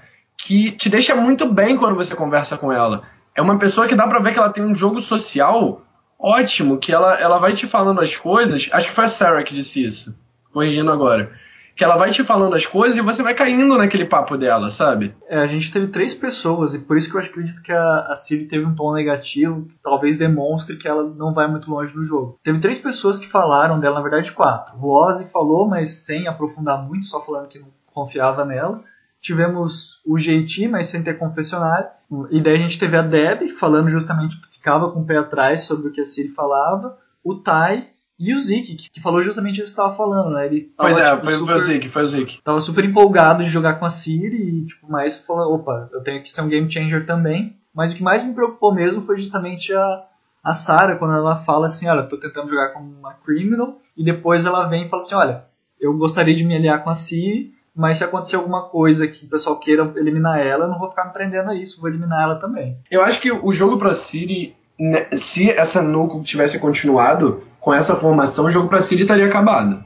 que 0.52 0.72
te 0.72 0.90
deixa 0.90 1.14
muito 1.14 1.50
bem 1.50 1.78
quando 1.78 1.96
você 1.96 2.14
conversa 2.14 2.58
com 2.58 2.70
ela. 2.70 3.04
É 3.34 3.40
uma 3.40 3.58
pessoa 3.58 3.88
que 3.88 3.94
dá 3.94 4.06
pra 4.06 4.20
ver 4.20 4.32
que 4.32 4.38
ela 4.38 4.50
tem 4.50 4.62
um 4.62 4.74
jogo 4.74 5.00
social 5.00 5.80
ótimo, 6.18 6.76
que 6.76 6.92
ela, 6.92 7.18
ela 7.18 7.38
vai 7.38 7.54
te 7.54 7.66
falando 7.66 8.02
as 8.02 8.14
coisas. 8.14 8.68
Acho 8.70 8.88
que 8.88 8.94
foi 8.94 9.04
a 9.04 9.08
Sarah 9.08 9.42
que 9.42 9.54
disse 9.54 9.82
isso, 9.82 10.14
corrigindo 10.52 10.92
agora. 10.92 11.32
Que 11.74 11.82
ela 11.82 11.96
vai 11.96 12.10
te 12.10 12.22
falando 12.22 12.54
as 12.54 12.66
coisas 12.66 12.98
e 12.98 13.00
você 13.00 13.22
vai 13.22 13.32
caindo 13.32 13.78
naquele 13.78 14.04
papo 14.04 14.36
dela, 14.36 14.70
sabe? 14.70 15.14
É, 15.26 15.38
a 15.38 15.46
gente 15.46 15.72
teve 15.72 15.86
três 15.86 16.12
pessoas, 16.12 16.74
e 16.74 16.80
por 16.80 16.98
isso 16.98 17.10
que 17.10 17.16
eu 17.16 17.20
acredito 17.22 17.62
que 17.62 17.72
a, 17.72 18.08
a 18.10 18.14
Siri 18.14 18.44
teve 18.44 18.66
um 18.66 18.74
tom 18.74 18.92
negativo, 18.92 19.64
que 19.64 19.74
talvez 19.82 20.18
demonstre 20.18 20.76
que 20.76 20.86
ela 20.86 21.02
não 21.02 21.32
vai 21.32 21.48
muito 21.48 21.70
longe 21.70 21.96
no 21.96 22.04
jogo. 22.04 22.38
Teve 22.42 22.58
três 22.58 22.78
pessoas 22.78 23.18
que 23.18 23.26
falaram 23.26 23.80
dela, 23.80 23.94
na 23.94 24.02
verdade 24.02 24.30
quatro. 24.32 24.76
O 24.78 24.90
Ozzy 24.90 25.30
falou, 25.30 25.66
mas 25.66 26.04
sem 26.04 26.28
aprofundar 26.28 26.82
muito, 26.82 27.06
só 27.06 27.24
falando 27.24 27.48
que 27.48 27.58
não 27.58 27.68
confiava 27.86 28.44
nela 28.44 28.84
tivemos 29.22 30.00
o 30.04 30.18
JT, 30.18 30.68
mas 30.68 30.88
sem 30.88 31.02
ter 31.02 31.16
confessionário. 31.16 31.88
E 32.30 32.42
daí 32.42 32.56
a 32.56 32.58
gente 32.58 32.78
teve 32.78 32.96
a 32.96 33.02
Deb 33.02 33.48
falando 33.50 33.88
justamente 33.88 34.38
que 34.38 34.48
ficava 34.54 34.90
com 34.90 35.00
o 35.00 35.06
pé 35.06 35.16
atrás 35.16 35.62
sobre 35.62 35.88
o 35.88 35.92
que 35.92 36.00
a 36.00 36.04
Siri 36.04 36.28
falava, 36.28 36.98
o 37.24 37.36
Tai 37.36 37.88
e 38.18 38.34
o 38.34 38.38
Zik, 38.38 38.76
que, 38.76 39.00
falou 39.00 39.22
justamente 39.22 39.56
isso 39.56 39.64
que 39.64 39.70
estava 39.70 39.92
falando, 39.92 40.34
né? 40.34 40.46
Ele 40.46 40.72
tava, 40.76 40.90
pois 40.90 40.98
é, 40.98 41.10
tipo, 41.10 41.24
foi, 41.24 41.32
super, 41.32 41.46
foi 41.46 41.54
o 41.54 41.58
Zik, 41.58 41.88
foi 41.88 42.02
o 42.02 42.06
Zik. 42.06 42.42
Tava 42.42 42.60
super 42.60 42.84
empolgado 42.84 43.42
de 43.42 43.48
jogar 43.48 43.78
com 43.78 43.84
a 43.84 43.90
Siri 43.90 44.36
e, 44.36 44.66
tipo, 44.66 44.90
mais 44.90 45.16
falando, 45.16 45.52
opa, 45.52 45.88
eu 45.92 46.02
tenho 46.02 46.22
que 46.22 46.30
ser 46.30 46.42
um 46.42 46.48
game 46.48 46.70
changer 46.70 47.06
também. 47.06 47.56
Mas 47.74 47.92
o 47.92 47.96
que 47.96 48.02
mais 48.02 48.22
me 48.22 48.34
preocupou 48.34 48.74
mesmo 48.74 49.02
foi 49.02 49.16
justamente 49.16 49.72
a, 49.72 50.04
a 50.44 50.54
Sarah, 50.54 50.96
quando 50.96 51.14
ela 51.14 51.36
fala 51.36 51.66
assim, 51.66 51.88
olha, 51.88 52.02
tô 52.02 52.18
tentando 52.18 52.48
jogar 52.48 52.72
com 52.72 52.80
uma 52.80 53.14
criminal, 53.14 53.80
e 53.96 54.04
depois 54.04 54.44
ela 54.44 54.68
vem 54.68 54.86
e 54.86 54.88
fala 54.88 55.02
assim, 55.02 55.14
olha, 55.14 55.44
eu 55.80 55.96
gostaria 55.96 56.34
de 56.34 56.44
me 56.44 56.54
aliar 56.54 56.84
com 56.84 56.90
a 56.90 56.94
Siri, 56.94 57.54
mas 57.74 57.98
se 57.98 58.04
acontecer 58.04 58.36
alguma 58.36 58.62
coisa 58.62 59.08
que 59.08 59.24
o 59.24 59.28
pessoal 59.28 59.58
queira 59.58 59.90
eliminar 59.96 60.38
ela, 60.38 60.64
eu 60.64 60.68
não 60.68 60.78
vou 60.78 60.90
ficar 60.90 61.06
me 61.06 61.12
prendendo 61.12 61.50
a 61.50 61.54
isso, 61.54 61.80
vou 61.80 61.88
eliminar 61.88 62.22
ela 62.22 62.34
também. 62.36 62.76
Eu 62.90 63.02
acho 63.02 63.20
que 63.20 63.32
o 63.32 63.52
jogo 63.52 63.78
pra 63.78 63.94
Siri, 63.94 64.54
né, 64.78 65.06
se 65.12 65.50
essa 65.50 65.82
Nuco 65.82 66.22
tivesse 66.22 66.58
continuado 66.58 67.42
com 67.58 67.72
essa 67.72 67.96
formação, 67.96 68.46
o 68.46 68.50
jogo 68.50 68.68
pra 68.68 68.82
Siri 68.82 69.02
estaria 69.02 69.26
acabado. 69.26 69.82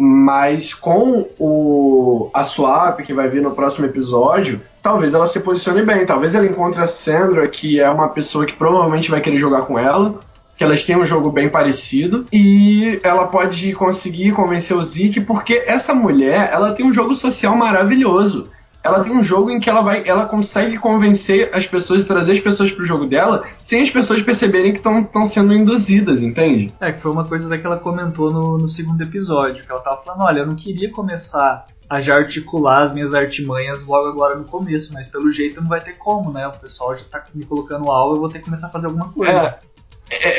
Mas 0.00 0.72
com 0.72 1.28
o, 1.40 2.30
a 2.32 2.44
swap 2.44 3.00
que 3.00 3.12
vai 3.12 3.28
vir 3.28 3.42
no 3.42 3.50
próximo 3.50 3.86
episódio, 3.86 4.60
talvez 4.80 5.12
ela 5.12 5.26
se 5.26 5.40
posicione 5.40 5.82
bem. 5.82 6.06
Talvez 6.06 6.36
ela 6.36 6.46
encontre 6.46 6.80
a 6.80 6.86
Sandra, 6.86 7.48
que 7.48 7.80
é 7.80 7.90
uma 7.90 8.08
pessoa 8.08 8.46
que 8.46 8.52
provavelmente 8.52 9.10
vai 9.10 9.20
querer 9.20 9.38
jogar 9.38 9.62
com 9.62 9.76
ela 9.76 10.14
que 10.58 10.64
elas 10.64 10.84
têm 10.84 10.96
um 10.96 11.04
jogo 11.04 11.30
bem 11.30 11.48
parecido 11.48 12.26
e 12.32 12.98
ela 13.04 13.28
pode 13.28 13.72
conseguir 13.74 14.32
convencer 14.32 14.76
o 14.76 14.82
Zeke 14.82 15.20
porque 15.20 15.62
essa 15.64 15.94
mulher, 15.94 16.50
ela 16.52 16.72
tem 16.72 16.84
um 16.84 16.92
jogo 16.92 17.14
social 17.14 17.56
maravilhoso. 17.56 18.50
Ela 18.82 19.00
tem 19.00 19.12
um 19.12 19.22
jogo 19.22 19.50
em 19.50 19.60
que 19.60 19.70
ela 19.70 19.82
vai, 19.82 20.02
ela 20.04 20.24
consegue 20.24 20.76
convencer 20.78 21.50
as 21.52 21.66
pessoas, 21.66 22.04
trazer 22.04 22.32
as 22.32 22.40
pessoas 22.40 22.72
pro 22.72 22.84
jogo 22.84 23.06
dela, 23.06 23.44
sem 23.62 23.82
as 23.82 23.90
pessoas 23.90 24.20
perceberem 24.22 24.72
que 24.72 24.78
estão 24.78 25.26
sendo 25.26 25.54
induzidas, 25.54 26.22
entende? 26.22 26.72
É, 26.80 26.92
que 26.92 27.00
foi 27.00 27.12
uma 27.12 27.24
coisa 27.24 27.56
que 27.56 27.66
ela 27.66 27.76
comentou 27.76 28.32
no, 28.32 28.58
no 28.58 28.68
segundo 28.68 29.00
episódio, 29.00 29.64
que 29.64 29.70
ela 29.70 29.80
tava 29.80 30.02
falando, 30.02 30.24
olha, 30.24 30.40
eu 30.40 30.46
não 30.46 30.56
queria 30.56 30.90
começar 30.90 31.66
a 31.88 32.00
já 32.00 32.16
articular 32.16 32.82
as 32.82 32.92
minhas 32.92 33.14
artimanhas 33.14 33.84
logo 33.84 34.08
agora 34.08 34.36
no 34.36 34.44
começo, 34.44 34.92
mas 34.92 35.06
pelo 35.06 35.30
jeito 35.30 35.60
não 35.60 35.68
vai 35.68 35.80
ter 35.80 35.96
como, 35.96 36.32
né? 36.32 36.46
O 36.48 36.58
pessoal 36.58 36.96
já 36.96 37.04
tá 37.04 37.24
me 37.34 37.44
colocando 37.44 37.90
alvo, 37.90 38.16
eu 38.16 38.20
vou 38.20 38.28
ter 38.28 38.38
que 38.38 38.44
começar 38.44 38.66
a 38.66 38.70
fazer 38.70 38.86
alguma 38.86 39.08
coisa. 39.10 39.32
É, 39.32 39.58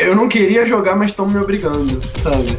eu 0.02 0.16
não 0.16 0.28
queria 0.28 0.66
jogar, 0.66 0.96
mas 0.96 1.12
estão 1.12 1.28
me 1.28 1.38
obrigando, 1.38 2.02
sabe? 2.18 2.58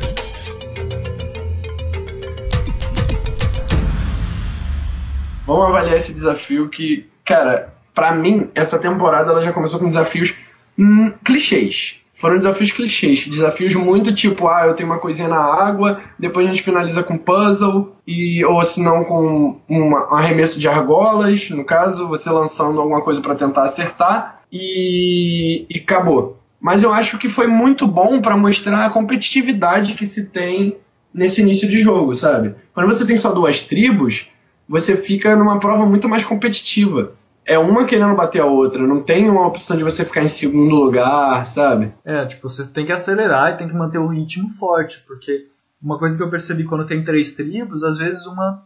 Vamos 5.46 5.68
avaliar 5.68 5.96
esse 5.96 6.12
desafio 6.12 6.68
que, 6.68 7.08
cara, 7.24 7.74
para 7.94 8.14
mim, 8.14 8.48
essa 8.54 8.78
temporada 8.78 9.32
ela 9.32 9.42
já 9.42 9.52
começou 9.52 9.80
com 9.80 9.88
desafios 9.88 10.36
hum, 10.78 11.12
clichês. 11.24 11.96
Foram 12.14 12.36
desafios 12.36 12.70
clichês, 12.70 13.26
desafios 13.26 13.74
muito 13.74 14.14
tipo, 14.14 14.46
ah, 14.46 14.66
eu 14.66 14.74
tenho 14.74 14.88
uma 14.88 14.98
coisinha 14.98 15.26
na 15.26 15.42
água, 15.42 16.00
depois 16.18 16.46
a 16.46 16.50
gente 16.50 16.62
finaliza 16.62 17.02
com 17.02 17.16
puzzle, 17.16 17.96
e 18.06 18.44
ou 18.44 18.62
se 18.62 18.82
não 18.82 19.04
com 19.04 19.58
um 19.68 19.96
arremesso 19.96 20.60
de 20.60 20.68
argolas, 20.68 21.48
no 21.48 21.64
caso, 21.64 22.06
você 22.06 22.28
lançando 22.28 22.78
alguma 22.78 23.00
coisa 23.00 23.22
para 23.22 23.34
tentar 23.34 23.62
acertar, 23.62 24.42
e, 24.52 25.64
e 25.70 25.78
acabou. 25.78 26.39
Mas 26.60 26.82
eu 26.82 26.92
acho 26.92 27.18
que 27.18 27.28
foi 27.28 27.46
muito 27.46 27.86
bom 27.86 28.20
para 28.20 28.36
mostrar 28.36 28.84
a 28.84 28.90
competitividade 28.90 29.94
que 29.94 30.04
se 30.04 30.28
tem 30.28 30.76
nesse 31.12 31.40
início 31.40 31.68
de 31.68 31.78
jogo, 31.78 32.14
sabe? 32.14 32.54
Quando 32.74 32.86
você 32.86 33.06
tem 33.06 33.16
só 33.16 33.32
duas 33.32 33.62
tribos, 33.62 34.30
você 34.68 34.96
fica 34.96 35.34
numa 35.34 35.58
prova 35.58 35.86
muito 35.86 36.08
mais 36.08 36.22
competitiva. 36.22 37.14
É 37.44 37.58
uma 37.58 37.86
querendo 37.86 38.14
bater 38.14 38.42
a 38.42 38.46
outra, 38.46 38.86
não 38.86 39.02
tem 39.02 39.28
uma 39.28 39.46
opção 39.46 39.76
de 39.76 39.82
você 39.82 40.04
ficar 40.04 40.22
em 40.22 40.28
segundo 40.28 40.76
lugar, 40.76 41.44
sabe? 41.46 41.92
É, 42.04 42.26
tipo, 42.26 42.48
você 42.48 42.66
tem 42.66 42.84
que 42.84 42.92
acelerar 42.92 43.52
e 43.52 43.56
tem 43.56 43.66
que 43.66 43.74
manter 43.74 43.98
o 43.98 44.06
ritmo 44.06 44.50
forte, 44.50 45.02
porque 45.06 45.48
uma 45.82 45.98
coisa 45.98 46.16
que 46.16 46.22
eu 46.22 46.30
percebi 46.30 46.64
quando 46.64 46.86
tem 46.86 47.02
três 47.02 47.32
tribos, 47.32 47.82
às 47.82 47.96
vezes 47.96 48.26
uma 48.26 48.62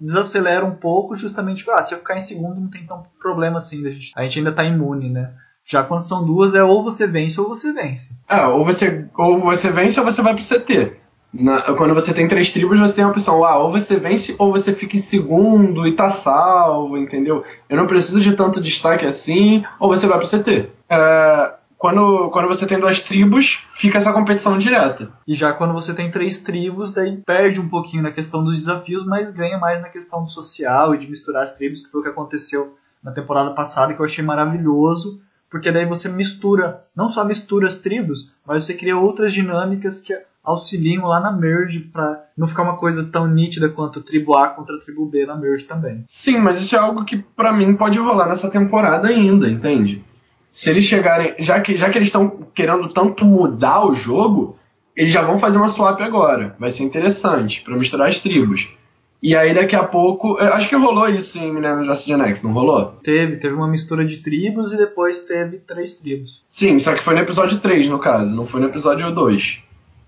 desacelera 0.00 0.64
um 0.64 0.76
pouco, 0.76 1.16
justamente, 1.16 1.68
ah, 1.70 1.82
se 1.82 1.94
eu 1.94 1.98
ficar 1.98 2.16
em 2.16 2.20
segundo 2.20 2.60
não 2.60 2.68
tem 2.68 2.86
tão 2.86 3.04
problema 3.20 3.56
assim, 3.56 3.84
a 3.84 3.90
gente, 3.90 4.12
a 4.14 4.22
gente 4.22 4.38
ainda 4.38 4.52
tá 4.52 4.62
imune, 4.62 5.10
né? 5.10 5.32
Já 5.68 5.82
quando 5.82 6.00
são 6.00 6.24
duas 6.24 6.54
é 6.54 6.62
ou 6.64 6.82
você 6.82 7.06
vence 7.06 7.38
ou 7.38 7.46
você 7.46 7.70
vence. 7.74 8.18
É, 8.26 8.46
ou 8.46 8.64
você, 8.64 9.06
ou 9.14 9.36
você 9.36 9.70
vence 9.70 10.00
ou 10.00 10.06
você 10.06 10.22
vai 10.22 10.34
pro 10.34 10.42
CT. 10.42 10.96
Na, 11.30 11.74
quando 11.74 11.92
você 11.92 12.14
tem 12.14 12.26
três 12.26 12.50
tribos, 12.50 12.80
você 12.80 12.96
tem 12.96 13.04
a 13.04 13.08
opção, 13.08 13.44
ah, 13.44 13.58
ou 13.58 13.70
você 13.70 13.98
vence 13.98 14.34
ou 14.38 14.50
você 14.50 14.72
fica 14.72 14.96
em 14.96 15.00
segundo 15.00 15.86
e 15.86 15.92
tá 15.92 16.08
salvo, 16.08 16.96
entendeu? 16.96 17.44
Eu 17.68 17.76
não 17.76 17.86
preciso 17.86 18.18
de 18.18 18.34
tanto 18.34 18.62
destaque 18.62 19.04
assim, 19.04 19.62
ou 19.78 19.90
você 19.90 20.06
vai 20.06 20.18
pro 20.18 20.26
CT. 20.26 20.70
É, 20.88 21.52
quando, 21.76 22.30
quando 22.30 22.48
você 22.48 22.66
tem 22.66 22.80
duas 22.80 23.02
tribos, 23.02 23.68
fica 23.74 23.98
essa 23.98 24.10
competição 24.10 24.58
direta. 24.58 25.12
E 25.26 25.34
já 25.34 25.52
quando 25.52 25.74
você 25.74 25.92
tem 25.92 26.10
três 26.10 26.40
tribos, 26.40 26.92
daí 26.92 27.18
perde 27.18 27.60
um 27.60 27.68
pouquinho 27.68 28.02
na 28.02 28.10
questão 28.10 28.42
dos 28.42 28.56
desafios, 28.56 29.04
mas 29.04 29.30
ganha 29.30 29.58
mais 29.58 29.82
na 29.82 29.90
questão 29.90 30.24
do 30.24 30.30
social 30.30 30.94
e 30.94 30.98
de 30.98 31.10
misturar 31.10 31.42
as 31.42 31.52
tribos, 31.52 31.82
que 31.82 31.92
foi 31.92 32.00
o 32.00 32.04
que 32.04 32.08
aconteceu 32.08 32.74
na 33.04 33.12
temporada 33.12 33.50
passada, 33.50 33.92
que 33.92 34.00
eu 34.00 34.06
achei 34.06 34.24
maravilhoso 34.24 35.20
porque 35.50 35.72
daí 35.72 35.86
você 35.86 36.08
mistura, 36.08 36.84
não 36.94 37.08
só 37.08 37.24
mistura 37.24 37.66
as 37.66 37.76
tribos, 37.76 38.32
mas 38.46 38.64
você 38.64 38.74
cria 38.74 38.96
outras 38.96 39.32
dinâmicas 39.32 40.00
que 40.00 40.14
auxiliam 40.44 41.06
lá 41.06 41.20
na 41.20 41.30
merge 41.30 41.80
para 41.80 42.24
não 42.36 42.46
ficar 42.46 42.62
uma 42.62 42.76
coisa 42.76 43.04
tão 43.04 43.26
nítida 43.26 43.68
quanto 43.68 44.02
tribo 44.02 44.36
A 44.36 44.48
contra 44.48 44.78
tribo 44.80 45.06
B 45.06 45.26
na 45.26 45.36
merge 45.36 45.64
também. 45.64 46.02
Sim, 46.06 46.38
mas 46.38 46.60
isso 46.60 46.74
é 46.74 46.78
algo 46.78 47.04
que 47.04 47.18
para 47.18 47.52
mim 47.52 47.74
pode 47.74 47.98
rolar 47.98 48.28
nessa 48.28 48.50
temporada 48.50 49.08
ainda, 49.08 49.48
entende? 49.48 50.04
Se 50.50 50.70
eles 50.70 50.84
chegarem, 50.84 51.34
já 51.38 51.60
que 51.60 51.76
já 51.76 51.90
que 51.90 51.98
eles 51.98 52.08
estão 52.08 52.46
querendo 52.54 52.88
tanto 52.88 53.24
mudar 53.24 53.84
o 53.84 53.92
jogo, 53.92 54.58
eles 54.96 55.12
já 55.12 55.22
vão 55.22 55.38
fazer 55.38 55.58
uma 55.58 55.68
swap 55.68 56.00
agora. 56.00 56.56
Vai 56.58 56.70
ser 56.70 56.84
interessante 56.84 57.60
para 57.62 57.76
misturar 57.76 58.08
as 58.08 58.20
tribos. 58.20 58.72
E 59.22 59.34
aí 59.34 59.52
daqui 59.52 59.74
a 59.74 59.82
pouco. 59.82 60.38
Acho 60.38 60.68
que 60.68 60.76
rolou 60.76 61.08
isso 61.08 61.38
em 61.38 61.52
Minerva 61.52 61.84
Justice 61.84 62.12
X, 62.12 62.42
não 62.42 62.52
rolou? 62.52 62.98
Teve, 63.02 63.36
teve 63.36 63.54
uma 63.54 63.68
mistura 63.68 64.04
de 64.04 64.18
tribos 64.18 64.72
e 64.72 64.76
depois 64.76 65.20
teve 65.20 65.58
três 65.58 65.94
tribos. 65.94 66.42
Sim, 66.48 66.78
só 66.78 66.94
que 66.94 67.02
foi 67.02 67.14
no 67.14 67.20
episódio 67.20 67.58
3, 67.58 67.88
no 67.88 67.98
caso, 67.98 68.34
não 68.34 68.46
foi 68.46 68.60
no 68.60 68.68
episódio 68.68 69.12
2. 69.12 69.62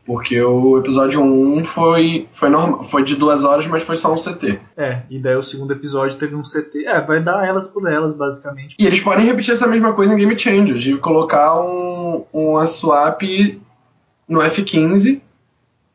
Porque 0.07 0.41
o 0.41 0.79
episódio 0.79 1.23
1 1.23 1.65
foi, 1.65 2.27
foi, 2.33 2.49
normal, 2.49 2.83
foi 2.83 3.05
de 3.05 3.15
duas 3.17 3.45
horas, 3.45 3.67
mas 3.67 3.83
foi 3.83 3.97
só 3.97 4.13
um 4.13 4.17
CT. 4.17 4.59
É, 4.77 5.03
e 5.11 5.19
daí 5.19 5.37
o 5.37 5.43
segundo 5.43 5.73
episódio 5.73 6.19
teve 6.19 6.35
um 6.35 6.43
CT. 6.43 6.87
É, 6.87 7.01
vai 7.01 7.23
dar 7.23 7.47
elas 7.47 7.67
por 7.67 7.87
elas, 7.89 8.15
basicamente. 8.15 8.75
E 8.79 8.87
eles 8.87 9.01
podem 9.01 9.27
repetir 9.27 9.53
essa 9.53 9.67
mesma 9.67 9.93
coisa 9.93 10.15
em 10.15 10.17
Game 10.17 10.39
Changer, 10.39 10.77
de 10.77 10.97
colocar 10.97 11.61
um, 11.61 12.25
uma 12.33 12.67
swap 12.67 13.23
no 14.27 14.41
F15 14.41 15.21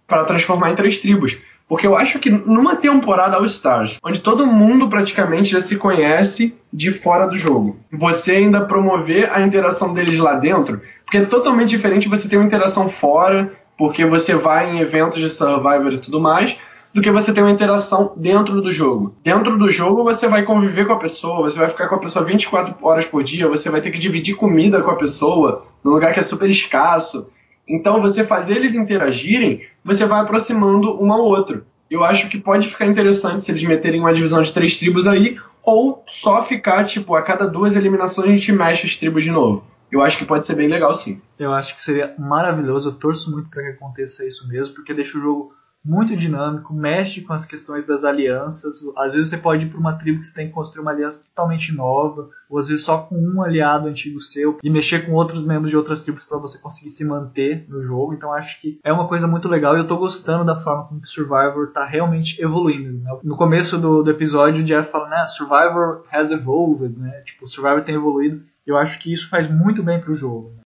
para 0.07 0.23
transformar 0.23 0.71
em 0.71 0.75
três 0.75 0.99
tribos. 0.99 1.41
Porque 1.67 1.87
eu 1.87 1.95
acho 1.95 2.19
que 2.19 2.29
numa 2.29 2.75
temporada 2.75 3.37
All 3.37 3.45
Stars, 3.45 3.97
onde 4.03 4.19
todo 4.19 4.45
mundo 4.45 4.87
praticamente 4.87 5.51
já 5.51 5.59
se 5.59 5.77
conhece 5.77 6.55
de 6.71 6.91
fora 6.91 7.25
do 7.25 7.35
jogo, 7.35 7.77
você 7.91 8.33
ainda 8.33 8.65
promover 8.65 9.29
a 9.31 9.41
interação 9.41 9.93
deles 9.93 10.17
lá 10.19 10.35
dentro, 10.35 10.81
porque 11.03 11.17
é 11.17 11.25
totalmente 11.25 11.69
diferente 11.69 12.07
você 12.07 12.29
ter 12.29 12.37
uma 12.37 12.45
interação 12.45 12.87
fora, 12.87 13.51
porque 13.77 14.05
você 14.05 14.35
vai 14.35 14.71
em 14.71 14.79
eventos 14.79 15.19
de 15.19 15.29
Survivor 15.29 15.93
e 15.93 15.99
tudo 15.99 16.19
mais, 16.19 16.57
do 16.95 17.01
que 17.01 17.11
você 17.11 17.33
ter 17.33 17.41
uma 17.41 17.51
interação 17.51 18.13
dentro 18.15 18.61
do 18.61 18.71
jogo. 18.71 19.13
Dentro 19.21 19.57
do 19.57 19.69
jogo 19.69 20.01
você 20.01 20.29
vai 20.29 20.43
conviver 20.43 20.85
com 20.85 20.93
a 20.93 20.99
pessoa, 20.99 21.49
você 21.49 21.59
vai 21.59 21.67
ficar 21.67 21.89
com 21.89 21.95
a 21.95 21.99
pessoa 21.99 22.23
24 22.23 22.73
horas 22.81 23.05
por 23.05 23.21
dia, 23.21 23.49
você 23.49 23.69
vai 23.69 23.81
ter 23.81 23.91
que 23.91 23.99
dividir 23.99 24.35
comida 24.35 24.81
com 24.81 24.91
a 24.91 24.95
pessoa 24.95 25.65
num 25.83 25.91
lugar 25.91 26.13
que 26.13 26.21
é 26.21 26.23
super 26.23 26.49
escasso. 26.49 27.27
Então, 27.67 28.01
você 28.01 28.23
fazer 28.23 28.57
eles 28.57 28.75
interagirem, 28.75 29.61
você 29.83 30.05
vai 30.05 30.21
aproximando 30.21 31.01
um 31.03 31.11
ao 31.11 31.21
outro. 31.21 31.65
Eu 31.89 32.03
acho 32.03 32.29
que 32.29 32.37
pode 32.37 32.67
ficar 32.67 32.87
interessante 32.87 33.43
se 33.43 33.51
eles 33.51 33.63
meterem 33.63 33.99
uma 33.99 34.13
divisão 34.13 34.41
de 34.41 34.53
três 34.53 34.77
tribos 34.77 35.07
aí, 35.07 35.37
ou 35.63 36.03
só 36.07 36.43
ficar, 36.43 36.83
tipo, 36.83 37.15
a 37.15 37.21
cada 37.21 37.47
duas 37.47 37.75
eliminações 37.75 38.27
a 38.27 38.31
gente 38.31 38.51
mexe 38.51 38.85
as 38.85 38.97
tribos 38.97 39.23
de 39.23 39.31
novo. 39.31 39.65
Eu 39.91 40.01
acho 40.01 40.17
que 40.17 40.25
pode 40.25 40.45
ser 40.45 40.55
bem 40.55 40.67
legal, 40.67 40.93
sim. 40.93 41.21
Eu 41.39 41.53
acho 41.53 41.73
que 41.73 41.81
seria 41.81 42.13
maravilhoso, 42.17 42.89
eu 42.89 42.93
torço 42.93 43.31
muito 43.31 43.49
para 43.49 43.63
que 43.63 43.69
aconteça 43.69 44.25
isso 44.25 44.47
mesmo, 44.47 44.75
porque 44.75 44.93
deixa 44.93 45.17
o 45.17 45.21
jogo 45.21 45.53
muito 45.85 46.15
dinâmico, 46.15 46.73
mexe 46.73 47.21
com 47.21 47.31
as 47.31 47.45
questões 47.45 47.85
das 47.85 48.03
alianças. 48.03 48.81
Às 48.97 49.13
vezes 49.13 49.29
você 49.29 49.37
pode 49.37 49.67
ir 49.67 49.69
para 49.69 49.79
uma 49.79 49.93
tribo 49.93 50.19
que 50.19 50.25
você 50.25 50.33
tem 50.33 50.47
que 50.47 50.53
construir 50.53 50.81
uma 50.81 50.89
aliança 50.89 51.23
totalmente 51.23 51.71
nova, 51.71 52.27
ou 52.49 52.57
às 52.57 52.67
vezes 52.67 52.83
só 52.83 52.97
com 52.97 53.15
um 53.15 53.43
aliado 53.43 53.87
antigo 53.87 54.19
seu 54.19 54.57
e 54.63 54.69
mexer 54.69 55.05
com 55.05 55.13
outros 55.13 55.45
membros 55.45 55.69
de 55.69 55.77
outras 55.77 56.01
tribos 56.01 56.25
para 56.25 56.39
você 56.39 56.57
conseguir 56.57 56.89
se 56.89 57.05
manter 57.05 57.65
no 57.69 57.79
jogo. 57.81 58.15
Então 58.15 58.33
acho 58.33 58.59
que 58.59 58.79
é 58.83 58.91
uma 58.91 59.07
coisa 59.07 59.27
muito 59.27 59.47
legal 59.47 59.75
e 59.75 59.77
eu 59.77 59.83
estou 59.83 59.99
gostando 59.99 60.43
da 60.43 60.59
forma 60.59 60.85
como 60.85 61.05
Survivor 61.05 61.67
está 61.67 61.85
realmente 61.85 62.41
evoluindo. 62.41 62.91
Né? 62.91 63.19
No 63.23 63.35
começo 63.35 63.77
do, 63.77 64.01
do, 64.01 64.09
episódio 64.09 64.63
o 64.63 64.65
Jeff 64.65 64.89
fala, 64.91 65.07
né, 65.07 65.25
Survivor 65.27 66.03
has 66.11 66.31
evolved, 66.31 66.97
né? 66.99 67.21
Tipo, 67.21 67.47
Survivor 67.47 67.83
tem 67.83 67.93
evoluído. 67.93 68.43
Eu 68.65 68.75
acho 68.75 68.97
que 68.97 69.13
isso 69.13 69.29
faz 69.29 69.47
muito 69.47 69.83
bem 69.83 70.01
para 70.01 70.11
o 70.11 70.15
jogo. 70.15 70.51
Né? 70.55 70.61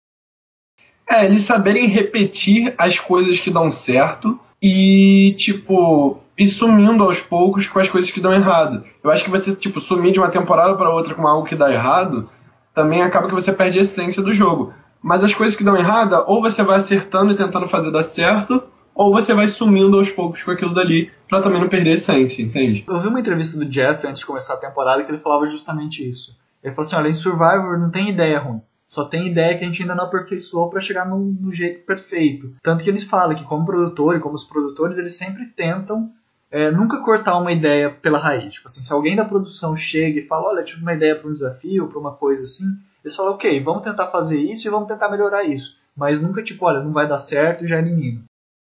É, 1.09 1.25
eles 1.25 1.41
saberem 1.41 1.87
repetir 1.87 2.75
as 2.77 2.99
coisas 2.99 3.39
que 3.39 3.49
dão 3.49 3.71
certo 3.71 4.39
e, 4.61 5.35
tipo, 5.37 6.19
ir 6.37 6.47
sumindo 6.47 7.03
aos 7.03 7.19
poucos 7.19 7.67
com 7.67 7.79
as 7.79 7.89
coisas 7.89 8.11
que 8.11 8.21
dão 8.21 8.33
errado. 8.33 8.83
Eu 9.03 9.11
acho 9.11 9.23
que 9.23 9.29
você, 9.29 9.55
tipo, 9.55 9.79
sumir 9.79 10.11
de 10.11 10.19
uma 10.19 10.29
temporada 10.29 10.75
para 10.75 10.93
outra 10.93 11.15
com 11.15 11.27
algo 11.27 11.47
que 11.47 11.55
dá 11.55 11.71
errado, 11.71 12.29
também 12.73 13.01
acaba 13.01 13.27
que 13.27 13.33
você 13.33 13.51
perde 13.51 13.79
a 13.79 13.81
essência 13.81 14.21
do 14.21 14.33
jogo. 14.33 14.73
Mas 15.01 15.23
as 15.23 15.33
coisas 15.33 15.55
que 15.55 15.63
dão 15.63 15.75
errado, 15.75 16.23
ou 16.27 16.41
você 16.41 16.63
vai 16.63 16.77
acertando 16.77 17.31
e 17.31 17.35
tentando 17.35 17.67
fazer 17.67 17.91
dar 17.91 18.03
certo, 18.03 18.63
ou 18.93 19.11
você 19.11 19.33
vai 19.33 19.47
sumindo 19.47 19.97
aos 19.97 20.09
poucos 20.09 20.41
com 20.41 20.51
aquilo 20.51 20.73
dali 20.73 21.11
para 21.29 21.41
também 21.41 21.61
não 21.61 21.69
perder 21.69 21.91
a 21.91 21.93
essência, 21.93 22.41
entende? 22.41 22.83
Eu 22.87 22.99
vi 22.99 23.07
uma 23.07 23.19
entrevista 23.19 23.57
do 23.57 23.65
Jeff 23.65 24.05
antes 24.07 24.21
de 24.21 24.25
começar 24.25 24.55
a 24.55 24.57
temporada 24.57 25.03
que 25.03 25.11
ele 25.11 25.19
falava 25.19 25.45
justamente 25.45 26.07
isso. 26.07 26.35
Ele 26.63 26.73
falou 26.73 26.87
assim: 26.87 26.95
olha, 26.95 27.09
em 27.09 27.13
Survivor 27.13 27.77
não 27.77 27.91
tem 27.91 28.09
ideia 28.09 28.39
ruim. 28.39 28.61
Só 28.87 29.03
tem 29.03 29.27
ideia 29.27 29.57
que 29.57 29.63
a 29.63 29.67
gente 29.67 29.81
ainda 29.81 29.95
não 29.95 30.05
aperfeiçoou 30.05 30.69
para 30.69 30.79
chegar 30.79 31.05
no, 31.05 31.19
no, 31.19 31.51
jeito 31.51 31.85
perfeito. 31.85 32.55
Tanto 32.63 32.83
que 32.83 32.89
eles 32.89 33.03
falam 33.03 33.35
que, 33.35 33.43
como 33.43 33.65
produtor 33.65 34.15
e 34.15 34.19
como 34.19 34.33
os 34.33 34.45
produtores, 34.45 34.97
eles 34.97 35.17
sempre 35.17 35.45
tentam 35.47 36.09
é, 36.49 36.71
nunca 36.71 37.01
cortar 37.01 37.37
uma 37.37 37.51
ideia 37.51 37.89
pela 37.89 38.17
raiz. 38.17 38.53
Tipo 38.53 38.67
assim, 38.67 38.81
se 38.81 38.93
alguém 38.93 39.15
da 39.15 39.25
produção 39.25 39.75
chega 39.75 40.19
e 40.19 40.25
fala, 40.25 40.49
olha, 40.49 40.63
tive 40.63 40.81
uma 40.81 40.93
ideia 40.93 41.15
para 41.15 41.29
um 41.29 41.33
desafio, 41.33 41.87
para 41.87 41.99
uma 41.99 42.13
coisa 42.13 42.45
assim, 42.45 42.65
eles 43.03 43.15
falam, 43.15 43.33
ok, 43.33 43.61
vamos 43.61 43.83
tentar 43.83 44.07
fazer 44.07 44.39
isso 44.39 44.67
e 44.67 44.71
vamos 44.71 44.87
tentar 44.87 45.09
melhorar 45.09 45.43
isso. 45.43 45.75
Mas 45.95 46.21
nunca, 46.21 46.41
tipo, 46.41 46.65
olha, 46.65 46.81
não 46.81 46.93
vai 46.93 47.07
dar 47.07 47.17
certo 47.17 47.65
e 47.65 47.67
já 47.67 47.79
elimina. 47.79 48.21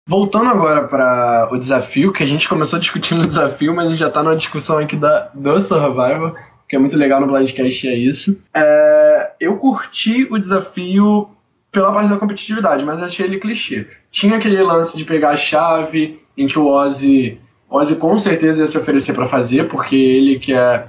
Voltando 0.09 0.48
agora 0.48 0.88
para 0.88 1.48
o 1.52 1.59
desafio, 1.59 2.12
que 2.12 2.22
a 2.22 2.26
gente 2.26 2.48
começou 2.48 2.78
discutindo 2.78 3.22
o 3.22 3.26
desafio, 3.26 3.74
mas 3.74 3.87
a 3.87 3.90
gente 3.90 3.98
já 3.98 4.09
está 4.09 4.22
numa 4.22 4.37
discussão 4.37 4.78
aqui 4.78 4.96
da, 4.96 5.28
do 5.35 5.61
Survival 5.61 6.35
que 6.68 6.76
é 6.76 6.78
muito 6.78 6.96
legal 6.96 7.20
no 7.20 7.26
Blindcast 7.26 7.88
é 7.88 7.94
isso. 7.94 8.42
É, 8.52 9.17
eu 9.40 9.57
curti 9.57 10.27
o 10.31 10.38
desafio 10.38 11.31
pela 11.70 11.92
parte 11.92 12.09
da 12.09 12.16
competitividade, 12.16 12.85
mas 12.85 13.03
achei 13.03 13.27
ele 13.27 13.38
clichê. 13.38 13.87
Tinha 14.11 14.37
aquele 14.37 14.62
lance 14.62 14.96
de 14.96 15.05
pegar 15.05 15.31
a 15.31 15.37
chave, 15.37 16.20
em 16.37 16.46
que 16.46 16.59
o 16.59 16.66
Ozzy, 16.66 17.40
Ozzy 17.68 17.96
com 17.96 18.16
certeza 18.18 18.62
ia 18.62 18.66
se 18.66 18.79
oferecer 18.79 19.14
para 19.14 19.27
fazer, 19.27 19.68
porque 19.68 19.96
ele 19.96 20.38
que 20.38 20.53
é 20.53 20.88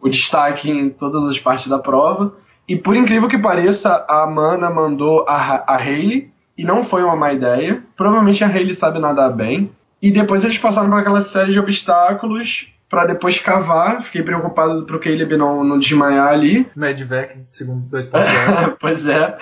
o 0.00 0.08
destaque 0.08 0.70
em 0.70 0.90
todas 0.90 1.26
as 1.28 1.38
partes 1.38 1.68
da 1.68 1.78
prova. 1.78 2.34
E 2.68 2.76
por 2.76 2.96
incrível 2.96 3.28
que 3.28 3.38
pareça, 3.38 4.04
a 4.08 4.26
Mana 4.26 4.70
mandou 4.70 5.24
a, 5.28 5.64
a 5.66 5.76
Hayley, 5.76 6.32
e 6.56 6.64
não 6.64 6.84
foi 6.84 7.02
uma 7.02 7.16
má 7.16 7.32
ideia. 7.32 7.82
Provavelmente 7.96 8.44
a 8.44 8.48
Hayley 8.48 8.74
sabe 8.74 8.98
nadar 8.98 9.32
bem. 9.32 9.70
E 10.00 10.10
depois 10.10 10.44
eles 10.44 10.58
passaram 10.58 10.90
por 10.90 10.98
aquela 10.98 11.22
série 11.22 11.52
de 11.52 11.58
obstáculos 11.58 12.71
para 12.92 13.06
depois 13.06 13.38
cavar. 13.38 14.02
Fiquei 14.02 14.22
preocupado 14.22 14.84
pro 14.84 15.00
Caleb 15.00 15.34
não, 15.38 15.64
não 15.64 15.78
desmaiar 15.78 16.28
ali. 16.28 16.66
Medvac, 16.76 17.38
segundo 17.50 17.88
2.0. 17.88 18.76
pois 18.78 19.08
é. 19.08 19.38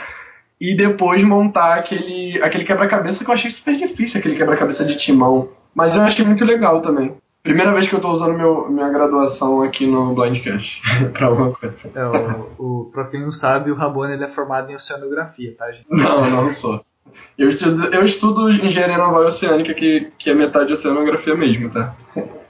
E 0.61 0.77
depois 0.77 1.25
montar 1.25 1.75
aquele, 1.75 2.41
aquele 2.45 2.65
quebra-cabeça 2.65 3.25
que 3.25 3.29
eu 3.29 3.35
achei 3.35 3.51
super 3.51 3.77
difícil, 3.77 4.21
aquele 4.21 4.37
quebra-cabeça 4.37 4.85
de 4.85 4.97
timão. 4.97 5.49
Mas 5.75 5.97
eu 5.97 6.03
achei 6.03 6.25
muito 6.25 6.45
legal 6.45 6.81
também. 6.81 7.17
Primeira 7.43 7.73
vez 7.73 7.89
que 7.89 7.95
eu 7.95 8.01
tô 8.01 8.11
usando 8.11 8.37
meu, 8.37 8.71
minha 8.71 8.89
graduação 8.89 9.63
aqui 9.63 9.85
no 9.85 10.15
Blindcast 10.15 10.83
pra 11.13 11.27
alguma 11.27 11.51
coisa. 11.51 11.91
É, 11.93 12.05
o, 12.05 12.51
o, 12.59 12.91
pra 12.93 13.07
quem 13.07 13.21
não 13.21 13.33
sabe, 13.33 13.73
o 13.73 13.75
Rabone 13.75 14.13
ele 14.13 14.25
é 14.25 14.29
formado 14.29 14.71
em 14.71 14.77
oceanografia, 14.77 15.57
tá, 15.59 15.73
gente? 15.73 15.87
Não, 15.91 16.31
não 16.31 16.51
sou. 16.51 16.85
Eu 17.37 17.49
estudo, 17.49 17.85
eu 17.87 18.05
estudo 18.05 18.51
engenharia 18.51 18.99
naval 18.99 19.25
e 19.25 19.27
oceânica, 19.27 19.75
que, 19.75 20.13
que 20.19 20.31
é 20.31 20.35
metade 20.35 20.73
oceanografia 20.73 21.35
mesmo, 21.35 21.71
tá? 21.71 21.95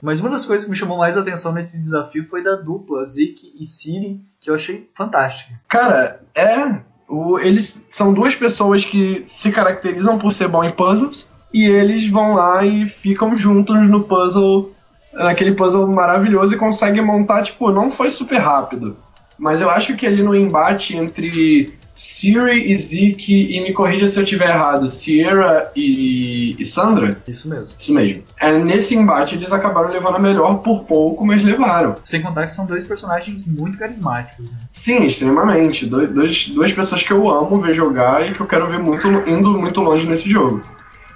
Mas 0.01 0.19
uma 0.19 0.29
das 0.29 0.45
coisas 0.45 0.65
que 0.65 0.71
me 0.71 0.77
chamou 0.77 0.97
mais 0.97 1.17
atenção 1.17 1.53
nesse 1.53 1.79
desafio 1.79 2.27
foi 2.29 2.43
da 2.43 2.55
dupla, 2.55 3.03
Zeke 3.05 3.53
e 3.59 3.65
Siri, 3.65 4.19
que 4.39 4.49
eu 4.49 4.55
achei 4.55 4.89
fantástica. 4.93 5.53
Cara, 5.67 6.21
é. 6.35 6.81
O, 7.07 7.37
eles 7.39 7.85
são 7.89 8.13
duas 8.13 8.33
pessoas 8.35 8.85
que 8.85 9.23
se 9.25 9.51
caracterizam 9.51 10.17
por 10.17 10.31
ser 10.31 10.47
bom 10.47 10.63
em 10.63 10.71
puzzles, 10.71 11.29
e 11.53 11.65
eles 11.65 12.07
vão 12.07 12.35
lá 12.35 12.65
e 12.65 12.87
ficam 12.87 13.37
juntos 13.37 13.89
no 13.89 14.03
puzzle 14.03 14.71
naquele 15.13 15.53
puzzle 15.53 15.87
maravilhoso 15.87 16.55
e 16.55 16.57
consegue 16.57 17.01
montar, 17.01 17.43
tipo, 17.43 17.69
não 17.71 17.91
foi 17.91 18.09
super 18.09 18.37
rápido. 18.37 18.97
Mas 19.37 19.59
eu 19.59 19.69
acho 19.69 19.95
que 19.97 20.05
ali 20.05 20.21
no 20.21 20.35
embate 20.35 20.95
entre 20.95 21.73
Siri 21.93 22.71
e 22.71 22.77
Zeke, 22.77 23.55
e 23.55 23.61
me 23.61 23.73
corrija 23.73 24.07
se 24.07 24.17
eu 24.17 24.23
estiver 24.23 24.49
errado, 24.49 24.87
Sierra 24.87 25.71
e, 25.75 26.55
e, 26.57 26.65
Sandra? 26.65 27.17
Isso 27.27 27.49
mesmo. 27.49 27.75
Isso 27.77 27.93
mesmo. 27.93 28.23
É, 28.39 28.57
nesse 28.57 28.95
embate 28.95 29.35
eles 29.35 29.51
acabaram 29.51 29.89
levando 29.89 30.15
a 30.15 30.19
melhor 30.19 30.55
por 30.55 30.83
pouco, 30.85 31.25
mas 31.25 31.43
levaram. 31.43 31.95
Sem 32.03 32.21
contar 32.21 32.45
que 32.45 32.53
são 32.53 32.65
dois 32.65 32.83
personagens 32.83 33.45
muito 33.45 33.77
carismáticos. 33.77 34.51
Né? 34.51 34.57
Sim, 34.67 35.03
extremamente. 35.03 35.85
Do, 35.85 36.07
dois, 36.07 36.49
duas 36.49 36.71
pessoas 36.71 37.03
que 37.03 37.11
eu 37.11 37.29
amo 37.29 37.59
ver 37.59 37.75
jogar 37.75 38.27
e 38.27 38.33
que 38.33 38.41
eu 38.41 38.47
quero 38.47 38.67
ver 38.67 38.79
muito, 38.79 39.07
indo 39.27 39.59
muito 39.59 39.81
longe 39.81 40.07
nesse 40.07 40.29
jogo. 40.29 40.61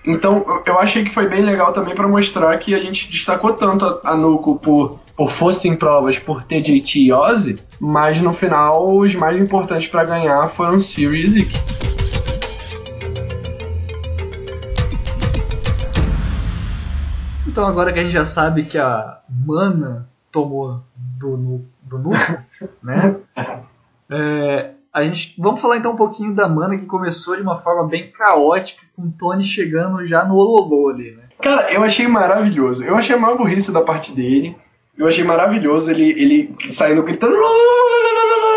Então, 0.07 0.45
eu 0.65 0.79
achei 0.79 1.03
que 1.03 1.09
foi 1.09 1.27
bem 1.27 1.41
legal 1.41 1.73
também 1.73 1.95
para 1.95 2.07
mostrar 2.07 2.55
que 2.59 2.75
a 2.75 2.79
gente 2.79 3.09
destacou 3.09 3.53
tanto 3.53 3.85
a, 3.85 4.11
a 4.11 4.15
Nuco 4.15 4.59
por, 4.59 4.99
por 5.17 5.31
força 5.31 5.67
em 5.67 5.75
provas, 5.75 6.19
por 6.19 6.43
TJT 6.43 6.99
e 6.99 7.11
Ozzy, 7.11 7.59
mas 7.79 8.21
no 8.21 8.31
final 8.31 8.95
os 8.95 9.15
mais 9.15 9.37
importantes 9.37 9.87
para 9.87 10.03
ganhar 10.03 10.47
foram 10.49 10.79
Siri 10.79 11.21
e 11.21 11.29
Zeke. 11.29 11.57
Então, 17.47 17.65
agora 17.65 17.91
que 17.91 17.99
a 17.99 18.03
gente 18.03 18.13
já 18.13 18.25
sabe 18.25 18.65
que 18.65 18.77
a 18.77 19.19
Mana 19.27 20.07
tomou 20.31 20.83
do, 20.95 21.65
do 21.81 21.97
Nuco, 21.97 22.43
né? 22.83 23.15
É, 24.07 24.74
a 24.95 25.03
gente, 25.03 25.35
vamos 25.37 25.59
falar 25.59 25.75
então 25.75 25.91
um 25.91 25.97
pouquinho 25.97 26.33
da 26.33 26.47
mana 26.47 26.77
que 26.77 26.85
começou 26.85 27.35
de 27.35 27.41
uma 27.41 27.59
forma 27.59 27.85
bem 27.85 28.09
caótica, 28.13 28.81
com 28.95 29.01
o 29.01 29.11
Tony 29.11 29.43
chegando 29.43 30.05
já 30.05 30.23
no 30.23 30.35
Ololô 30.35 30.87
ali, 30.87 31.11
né? 31.11 31.23
Cara, 31.41 31.69
eu 31.73 31.83
achei 31.83 32.07
maravilhoso. 32.07 32.81
Eu 32.81 32.95
achei 32.95 33.13
a 33.13 33.19
maior 33.19 33.37
burrice 33.37 33.73
da 33.73 33.81
parte 33.81 34.13
dele. 34.13 34.55
Eu 34.97 35.05
achei 35.05 35.25
maravilhoso 35.25 35.91
ele, 35.91 36.11
ele 36.11 36.55
saindo 36.69 37.03
gritando: 37.03 37.35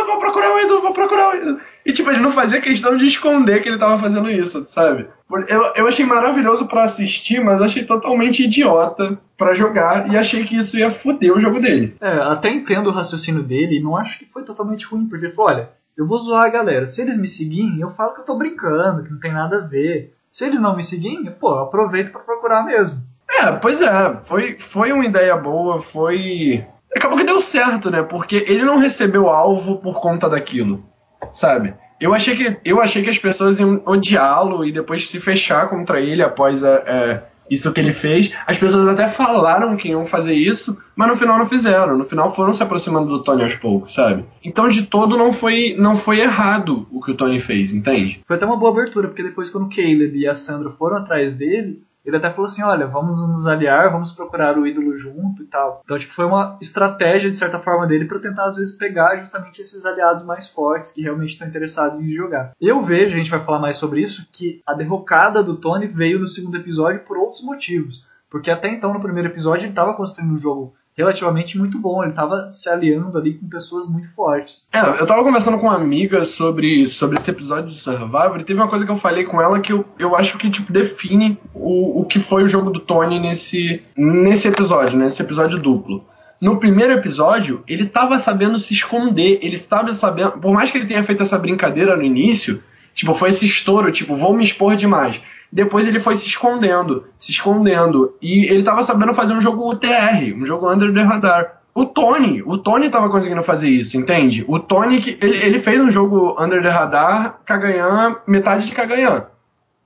Vou 0.07 0.20
procurar 0.20 0.55
o 0.55 0.61
ídolo, 0.61 0.81
vou 0.81 0.92
procurar 0.92 1.31
o 1.31 1.37
ídolo. 1.38 1.59
E 1.85 1.92
tipo, 1.92 2.09
ele 2.09 2.20
não 2.20 2.31
fazia 2.31 2.61
questão 2.61 2.96
de 2.96 3.07
esconder 3.07 3.61
que 3.61 3.68
ele 3.68 3.77
tava 3.77 3.98
fazendo 3.98 4.31
isso, 4.31 4.62
sabe? 4.68 5.09
Eu, 5.48 5.72
eu 5.74 5.88
achei 5.88 6.07
maravilhoso 6.07 6.68
para 6.68 6.85
assistir, 6.85 7.42
mas 7.42 7.61
achei 7.61 7.83
totalmente 7.83 8.44
idiota 8.44 9.18
para 9.37 9.55
jogar 9.55 10.09
e 10.09 10.16
achei 10.16 10.44
que 10.44 10.57
isso 10.57 10.79
ia 10.79 10.88
foder 10.88 11.33
o 11.33 11.40
jogo 11.40 11.59
dele. 11.59 11.96
É, 12.01 12.12
até 12.22 12.48
entendo 12.48 12.90
o 12.90 12.92
raciocínio 12.92 13.42
dele 13.42 13.79
e 13.79 13.83
não 13.83 13.96
acho 13.96 14.20
que 14.20 14.24
foi 14.24 14.44
totalmente 14.44 14.87
ruim, 14.87 15.07
porque 15.09 15.27
ele 15.27 15.35
falou: 15.35 15.51
olha 15.51 15.77
eu 15.98 16.06
vou 16.06 16.18
zoar 16.18 16.44
a 16.44 16.48
galera. 16.48 16.87
Se 16.87 17.02
eles 17.02 17.16
me 17.16 17.26
seguirem, 17.26 17.80
eu 17.80 17.90
falo 17.90 18.14
que 18.14 18.20
eu 18.20 18.24
tô 18.24 18.37
brincando, 18.37 19.02
que 19.02 19.11
não 19.11 19.18
tem 19.18 19.32
nada 19.32 19.56
a 19.56 19.66
ver. 19.66 20.14
Se 20.30 20.46
eles 20.46 20.61
não 20.61 20.76
me 20.76 20.82
seguirem, 20.84 21.24
pô, 21.32 21.50
eu 21.50 21.64
aproveito 21.64 22.12
para 22.12 22.20
procurar 22.20 22.64
mesmo. 22.64 23.02
É, 23.28 23.50
pois 23.52 23.80
é, 23.82 24.16
foi, 24.22 24.56
foi 24.56 24.92
uma 24.92 25.04
ideia 25.04 25.37
boa, 25.37 25.80
foi. 25.80 26.64
Acabou 26.96 27.18
que 27.18 27.24
deu 27.24 27.40
certo, 27.40 27.90
né? 27.90 28.02
Porque 28.02 28.44
ele 28.46 28.64
não 28.64 28.78
recebeu 28.78 29.28
alvo 29.28 29.78
por 29.78 30.00
conta 30.00 30.30
daquilo, 30.30 30.84
sabe? 31.32 31.74
Eu 32.00 32.14
achei 32.14 32.37
que, 32.37 32.56
eu 32.64 32.80
achei 32.80 33.02
que 33.02 33.11
as 33.11 33.18
pessoas 33.18 33.58
iam 33.58 33.82
odiá-lo 33.84 34.64
e 34.64 34.70
depois 34.70 35.08
se 35.08 35.18
fechar 35.18 35.68
contra 35.68 36.00
ele 36.00 36.22
após 36.22 36.62
a, 36.62 36.74
é, 36.87 37.22
isso 37.50 37.72
que 37.72 37.80
ele 37.80 37.92
fez. 37.92 38.34
As 38.46 38.58
pessoas 38.58 38.88
até 38.88 39.08
falaram 39.08 39.76
que 39.76 39.88
iam 39.88 40.04
fazer 40.04 40.34
isso, 40.34 40.78
mas 40.94 41.08
no 41.08 41.16
final 41.16 41.38
não 41.38 41.46
fizeram. 41.46 41.96
No 41.96 42.04
final 42.04 42.34
foram 42.34 42.52
se 42.52 42.62
aproximando 42.62 43.08
do 43.08 43.22
Tony 43.22 43.42
aos 43.42 43.54
poucos, 43.54 43.94
sabe? 43.94 44.24
Então 44.44 44.68
de 44.68 44.87
todo 44.87 45.16
não 45.16 45.32
foi 45.32 45.74
não 45.78 45.96
foi 45.96 46.20
errado 46.20 46.87
o 46.90 47.02
que 47.02 47.12
o 47.12 47.16
Tony 47.16 47.40
fez, 47.40 47.72
entende? 47.72 48.20
Foi 48.26 48.37
até 48.37 48.46
uma 48.46 48.56
boa 48.56 48.72
abertura, 48.72 49.08
porque 49.08 49.22
depois 49.22 49.50
quando 49.50 49.66
o 49.66 49.70
Caleb 49.70 50.18
e 50.18 50.26
a 50.26 50.34
Sandra 50.34 50.70
foram 50.70 50.98
atrás 50.98 51.34
dele, 51.34 51.82
ele 52.09 52.16
até 52.16 52.31
falou 52.31 52.47
assim: 52.47 52.62
olha, 52.62 52.87
vamos 52.87 53.27
nos 53.29 53.47
aliar, 53.47 53.92
vamos 53.92 54.12
procurar 54.12 54.59
o 54.59 54.66
ídolo 54.66 54.94
junto 54.94 55.42
e 55.42 55.47
tal. 55.47 55.83
Então, 55.85 55.99
tipo, 55.99 56.14
foi 56.14 56.25
uma 56.25 56.59
estratégia, 56.61 57.31
de 57.31 57.37
certa 57.37 57.59
forma, 57.59 57.87
dele 57.87 58.07
para 58.07 58.18
tentar, 58.18 58.47
às 58.47 58.57
vezes, 58.57 58.75
pegar 58.75 59.16
justamente 59.16 59.61
esses 59.61 59.85
aliados 59.85 60.25
mais 60.25 60.49
fortes 60.49 60.90
que 60.90 61.03
realmente 61.03 61.31
estão 61.31 61.47
interessados 61.47 62.01
em 62.01 62.09
jogar. 62.09 62.53
Eu 62.61 62.81
vejo, 62.81 63.14
a 63.14 63.18
gente 63.18 63.31
vai 63.31 63.40
falar 63.40 63.59
mais 63.59 63.77
sobre 63.77 64.01
isso, 64.01 64.27
que 64.33 64.62
a 64.66 64.73
derrocada 64.73 65.42
do 65.42 65.57
Tony 65.57 65.87
veio 65.87 66.18
no 66.18 66.27
segundo 66.27 66.57
episódio 66.57 67.05
por 67.05 67.18
outros 67.18 67.42
motivos. 67.42 68.03
Porque 68.31 68.51
até 68.51 68.68
então, 68.68 68.92
no 68.92 69.01
primeiro 69.01 69.29
episódio, 69.29 69.64
ele 69.64 69.73
estava 69.73 69.94
construindo 69.94 70.35
um 70.35 70.38
jogo 70.38 70.75
relativamente 70.98 71.56
muito 71.56 71.78
bom. 71.78 72.02
Ele 72.02 72.11
estava 72.11 72.50
se 72.50 72.68
aliando 72.68 73.16
ali 73.16 73.34
com 73.34 73.48
pessoas 73.48 73.88
muito 73.88 74.12
fortes. 74.14 74.68
É, 74.72 74.80
eu 74.80 75.02
estava 75.02 75.22
conversando 75.22 75.56
com 75.58 75.66
uma 75.66 75.76
amiga 75.76 76.24
sobre, 76.24 76.88
sobre 76.88 77.18
esse 77.18 77.30
episódio 77.30 77.66
de 77.66 77.78
Survivor 77.78 78.38
e 78.40 78.44
teve 78.44 78.61
uma 78.61 78.68
coisa 78.68 78.84
que 78.84 78.90
eu 78.90 78.96
falei 78.96 79.24
com 79.24 79.40
ela 79.40 79.61
que 79.61 79.72
eu, 79.72 79.84
eu 79.98 80.16
acho 80.16 80.37
que 80.37 80.50
tipo, 80.50 80.72
define 80.72 81.38
o, 81.54 82.00
o 82.00 82.04
que 82.04 82.18
foi 82.18 82.42
o 82.42 82.48
jogo 82.48 82.70
do 82.70 82.80
Tony 82.80 83.20
nesse, 83.20 83.80
nesse 83.96 84.48
episódio, 84.48 84.98
nesse 84.98 85.22
episódio 85.22 85.61
duplo. 85.61 86.04
No 86.40 86.58
primeiro 86.58 86.92
episódio, 86.92 87.64
ele 87.66 87.84
estava 87.84 88.18
sabendo 88.18 88.58
se 88.58 88.72
esconder, 88.72 89.40
ele 89.42 89.56
estava 89.56 89.92
sabendo, 89.92 90.32
por 90.32 90.52
mais 90.52 90.70
que 90.70 90.78
ele 90.78 90.87
tenha 90.87 91.02
feito 91.02 91.22
essa 91.22 91.38
brincadeira 91.38 91.96
no 91.96 92.02
início, 92.02 92.62
tipo, 92.98 93.14
foi 93.14 93.28
esse 93.28 93.46
estouro, 93.46 93.92
tipo, 93.92 94.16
vou 94.16 94.34
me 94.34 94.42
expor 94.42 94.74
demais. 94.74 95.22
Depois 95.52 95.87
ele 95.87 96.00
foi 96.00 96.16
se 96.16 96.26
escondendo, 96.26 97.04
se 97.16 97.30
escondendo. 97.30 98.16
E 98.20 98.52
ele 98.52 98.64
tava 98.64 98.82
sabendo 98.82 99.14
fazer 99.14 99.34
um 99.34 99.40
jogo 99.40 99.70
UTR, 99.70 100.34
um 100.37 100.44
jogo 100.44 100.68
under 100.68 100.92
the 100.92 101.02
radar. 101.02 101.61
O 101.72 101.87
Tony, 101.87 102.42
o 102.44 102.58
Tony 102.58 102.90
tava 102.90 103.08
conseguindo 103.08 103.42
fazer 103.44 103.70
isso, 103.70 103.96
entende? 103.96 104.44
O 104.48 104.58
Tony, 104.58 105.16
ele, 105.22 105.37
ele 105.37 105.58
fez 105.61 105.80
um 105.80 105.92
jogo 105.92 106.34
under 106.42 106.61
the 106.61 106.68
radar, 106.68 107.38
Kagayan, 107.46 108.16
metade 108.26 108.66
de 108.66 108.74
Kagayan. 108.74 109.26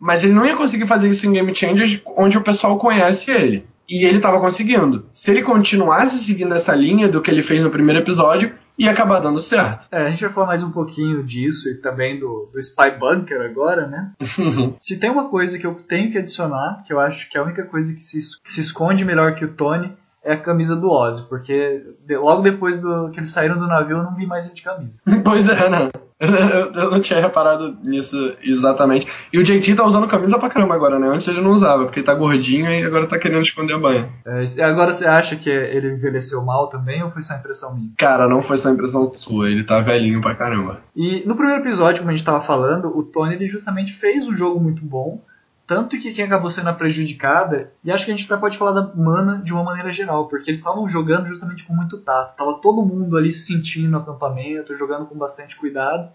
Mas 0.00 0.24
ele 0.24 0.32
não 0.32 0.46
ia 0.46 0.56
conseguir 0.56 0.86
fazer 0.86 1.10
isso 1.10 1.26
em 1.26 1.32
Game 1.32 1.54
Changers, 1.54 2.00
onde 2.16 2.38
o 2.38 2.42
pessoal 2.42 2.78
conhece 2.78 3.30
ele. 3.30 3.66
E 3.86 4.06
ele 4.06 4.20
tava 4.20 4.40
conseguindo. 4.40 5.04
Se 5.12 5.30
ele 5.30 5.42
continuasse 5.42 6.16
seguindo 6.16 6.54
essa 6.54 6.74
linha 6.74 7.10
do 7.10 7.20
que 7.20 7.30
ele 7.30 7.42
fez 7.42 7.62
no 7.62 7.68
primeiro 7.68 8.00
episódio, 8.00 8.54
e 8.78 8.88
acabar 8.88 9.20
dando 9.20 9.40
certo. 9.40 9.86
É, 9.90 10.06
a 10.06 10.10
gente 10.10 10.22
vai 10.22 10.32
falar 10.32 10.46
mais 10.48 10.62
um 10.62 10.70
pouquinho 10.70 11.22
disso 11.22 11.68
e 11.68 11.74
também 11.74 12.18
do, 12.18 12.48
do 12.52 12.58
Spy 12.58 12.98
Bunker 12.98 13.40
agora, 13.42 13.86
né? 13.86 14.12
se 14.78 14.98
tem 14.98 15.10
uma 15.10 15.28
coisa 15.28 15.58
que 15.58 15.66
eu 15.66 15.74
tenho 15.74 16.10
que 16.10 16.18
adicionar, 16.18 16.82
que 16.86 16.92
eu 16.92 17.00
acho 17.00 17.30
que 17.30 17.36
é 17.36 17.40
a 17.40 17.44
única 17.44 17.64
coisa 17.64 17.92
que 17.92 18.00
se, 18.00 18.18
que 18.42 18.50
se 18.50 18.60
esconde 18.60 19.04
melhor 19.04 19.34
que 19.34 19.44
o 19.44 19.52
Tony, 19.52 19.92
é 20.24 20.34
a 20.34 20.40
camisa 20.40 20.76
do 20.76 20.88
Ozzy, 20.88 21.28
porque 21.28 21.84
de, 22.06 22.16
logo 22.16 22.42
depois 22.42 22.80
do, 22.80 23.10
que 23.10 23.18
eles 23.18 23.30
saíram 23.30 23.58
do 23.58 23.66
navio 23.66 23.96
eu 23.96 24.02
não 24.04 24.14
vi 24.14 24.26
mais 24.26 24.46
ele 24.46 24.54
de 24.54 24.62
camisa. 24.62 25.02
Pois 25.24 25.48
é, 25.48 25.68
né? 25.68 25.90
Eu, 26.74 26.90
não 26.90 27.00
tinha 27.00 27.20
reparado 27.20 27.76
nisso 27.84 28.16
exatamente. 28.42 29.06
E 29.32 29.38
o 29.38 29.42
JT 29.42 29.74
tá 29.74 29.84
usando 29.84 30.06
camisa 30.06 30.38
pra 30.38 30.48
caramba 30.48 30.74
agora, 30.74 30.98
né? 30.98 31.08
Antes 31.08 31.26
ele 31.26 31.40
não 31.40 31.50
usava, 31.50 31.84
porque 31.84 31.98
ele 31.98 32.06
tá 32.06 32.14
gordinho 32.14 32.70
e 32.70 32.84
agora 32.84 33.08
tá 33.08 33.18
querendo 33.18 33.42
esconder 33.42 33.74
a 33.74 33.78
banha. 33.78 34.08
É, 34.24 34.62
agora 34.62 34.92
você 34.92 35.06
acha 35.06 35.34
que 35.34 35.50
ele 35.50 35.94
envelheceu 35.94 36.42
mal 36.44 36.68
também 36.68 37.02
ou 37.02 37.10
foi 37.10 37.22
só 37.22 37.34
impressão 37.34 37.74
minha? 37.74 37.90
Cara, 37.98 38.28
não 38.28 38.40
foi 38.40 38.56
só 38.56 38.70
impressão 38.70 39.12
sua, 39.16 39.50
ele 39.50 39.64
tá 39.64 39.80
velhinho 39.80 40.20
pra 40.20 40.36
caramba. 40.36 40.80
E 40.94 41.24
no 41.26 41.34
primeiro 41.34 41.62
episódio, 41.62 42.00
como 42.00 42.12
a 42.12 42.14
gente 42.14 42.24
tava 42.24 42.40
falando, 42.40 42.96
o 42.96 43.02
Tony 43.02 43.34
ele 43.34 43.48
justamente 43.48 43.92
fez 43.92 44.26
um 44.26 44.34
jogo 44.34 44.60
muito 44.60 44.84
bom 44.84 45.20
tanto 45.74 45.96
que 45.96 46.12
quem 46.12 46.26
acabou 46.26 46.50
sendo 46.50 46.68
a 46.68 46.74
prejudicada, 46.74 47.72
e 47.82 47.90
acho 47.90 48.04
que 48.04 48.12
a 48.12 48.14
gente 48.14 48.30
até 48.30 48.38
pode 48.38 48.58
falar 48.58 48.72
da 48.72 48.94
mana 48.94 49.40
de 49.42 49.54
uma 49.54 49.64
maneira 49.64 49.90
geral, 49.90 50.28
porque 50.28 50.50
eles 50.50 50.58
estavam 50.58 50.86
jogando 50.86 51.26
justamente 51.26 51.64
com 51.64 51.72
muito 51.72 51.96
tato. 51.96 52.36
Tava 52.36 52.58
todo 52.60 52.84
mundo 52.84 53.16
ali 53.16 53.32
se 53.32 53.46
sentindo 53.46 53.88
no 53.88 53.96
acampamento, 53.96 54.76
jogando 54.76 55.06
com 55.06 55.16
bastante 55.16 55.56
cuidado. 55.56 56.10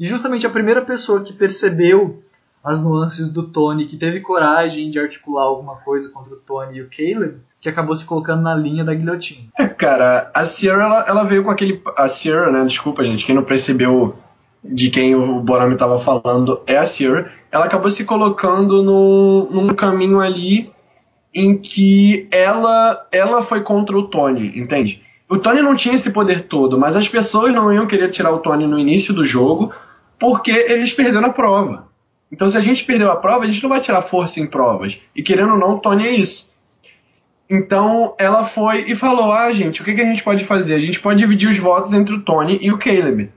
E 0.00 0.06
justamente 0.06 0.46
a 0.46 0.50
primeira 0.50 0.80
pessoa 0.80 1.20
que 1.22 1.34
percebeu 1.34 2.22
as 2.64 2.82
nuances 2.82 3.28
do 3.28 3.42
Tony, 3.42 3.84
que 3.84 3.98
teve 3.98 4.20
coragem 4.20 4.90
de 4.90 4.98
articular 4.98 5.42
alguma 5.42 5.76
coisa 5.76 6.10
contra 6.10 6.32
o 6.32 6.38
Tony 6.38 6.78
e 6.78 6.82
o 6.82 6.88
Caleb, 6.88 7.36
que 7.60 7.68
acabou 7.68 7.94
se 7.94 8.06
colocando 8.06 8.40
na 8.40 8.54
linha 8.54 8.82
da 8.82 8.94
guilhotina. 8.94 9.48
É, 9.58 9.66
cara, 9.66 10.30
a 10.34 10.46
Sierra 10.46 10.82
ela, 10.82 11.04
ela 11.06 11.24
veio 11.24 11.44
com 11.44 11.50
aquele. 11.50 11.82
A 11.94 12.08
Sierra, 12.08 12.50
né? 12.50 12.64
Desculpa, 12.64 13.04
gente, 13.04 13.26
quem 13.26 13.34
não 13.34 13.44
percebeu 13.44 14.16
de 14.64 14.88
quem 14.88 15.14
o 15.14 15.40
Borami 15.40 15.74
estava 15.74 15.98
falando 15.98 16.62
é 16.66 16.78
a 16.78 16.86
Sierra, 16.86 17.30
ela 17.54 17.66
acabou 17.66 17.88
se 17.88 18.04
colocando 18.04 18.82
no, 18.82 19.48
num 19.48 19.68
caminho 19.68 20.18
ali 20.18 20.72
em 21.32 21.56
que 21.56 22.26
ela, 22.32 23.06
ela 23.12 23.40
foi 23.40 23.60
contra 23.60 23.96
o 23.96 24.08
Tony, 24.08 24.58
entende? 24.58 25.04
O 25.28 25.38
Tony 25.38 25.62
não 25.62 25.76
tinha 25.76 25.94
esse 25.94 26.12
poder 26.12 26.48
todo, 26.48 26.76
mas 26.76 26.96
as 26.96 27.06
pessoas 27.06 27.54
não 27.54 27.72
iam 27.72 27.86
querer 27.86 28.10
tirar 28.10 28.32
o 28.32 28.40
Tony 28.40 28.66
no 28.66 28.76
início 28.76 29.14
do 29.14 29.22
jogo 29.22 29.72
porque 30.18 30.50
eles 30.50 30.92
perderam 30.92 31.28
a 31.28 31.32
prova. 31.32 31.86
Então, 32.32 32.50
se 32.50 32.56
a 32.56 32.60
gente 32.60 32.82
perdeu 32.82 33.08
a 33.08 33.16
prova, 33.16 33.44
a 33.44 33.46
gente 33.46 33.62
não 33.62 33.70
vai 33.70 33.80
tirar 33.80 34.02
força 34.02 34.40
em 34.40 34.46
provas. 34.48 35.00
E 35.14 35.22
querendo 35.22 35.52
ou 35.52 35.58
não, 35.58 35.76
o 35.76 35.78
Tony 35.78 36.08
é 36.08 36.10
isso. 36.16 36.50
Então 37.48 38.16
ela 38.18 38.42
foi 38.42 38.90
e 38.90 38.96
falou: 38.96 39.30
Ah, 39.30 39.52
gente, 39.52 39.80
o 39.80 39.84
que, 39.84 39.94
que 39.94 40.00
a 40.00 40.06
gente 40.06 40.24
pode 40.24 40.44
fazer? 40.44 40.74
A 40.74 40.80
gente 40.80 40.98
pode 40.98 41.20
dividir 41.20 41.48
os 41.48 41.58
votos 41.58 41.92
entre 41.92 42.16
o 42.16 42.22
Tony 42.22 42.58
e 42.60 42.72
o 42.72 42.78
Caleb. 42.78 43.30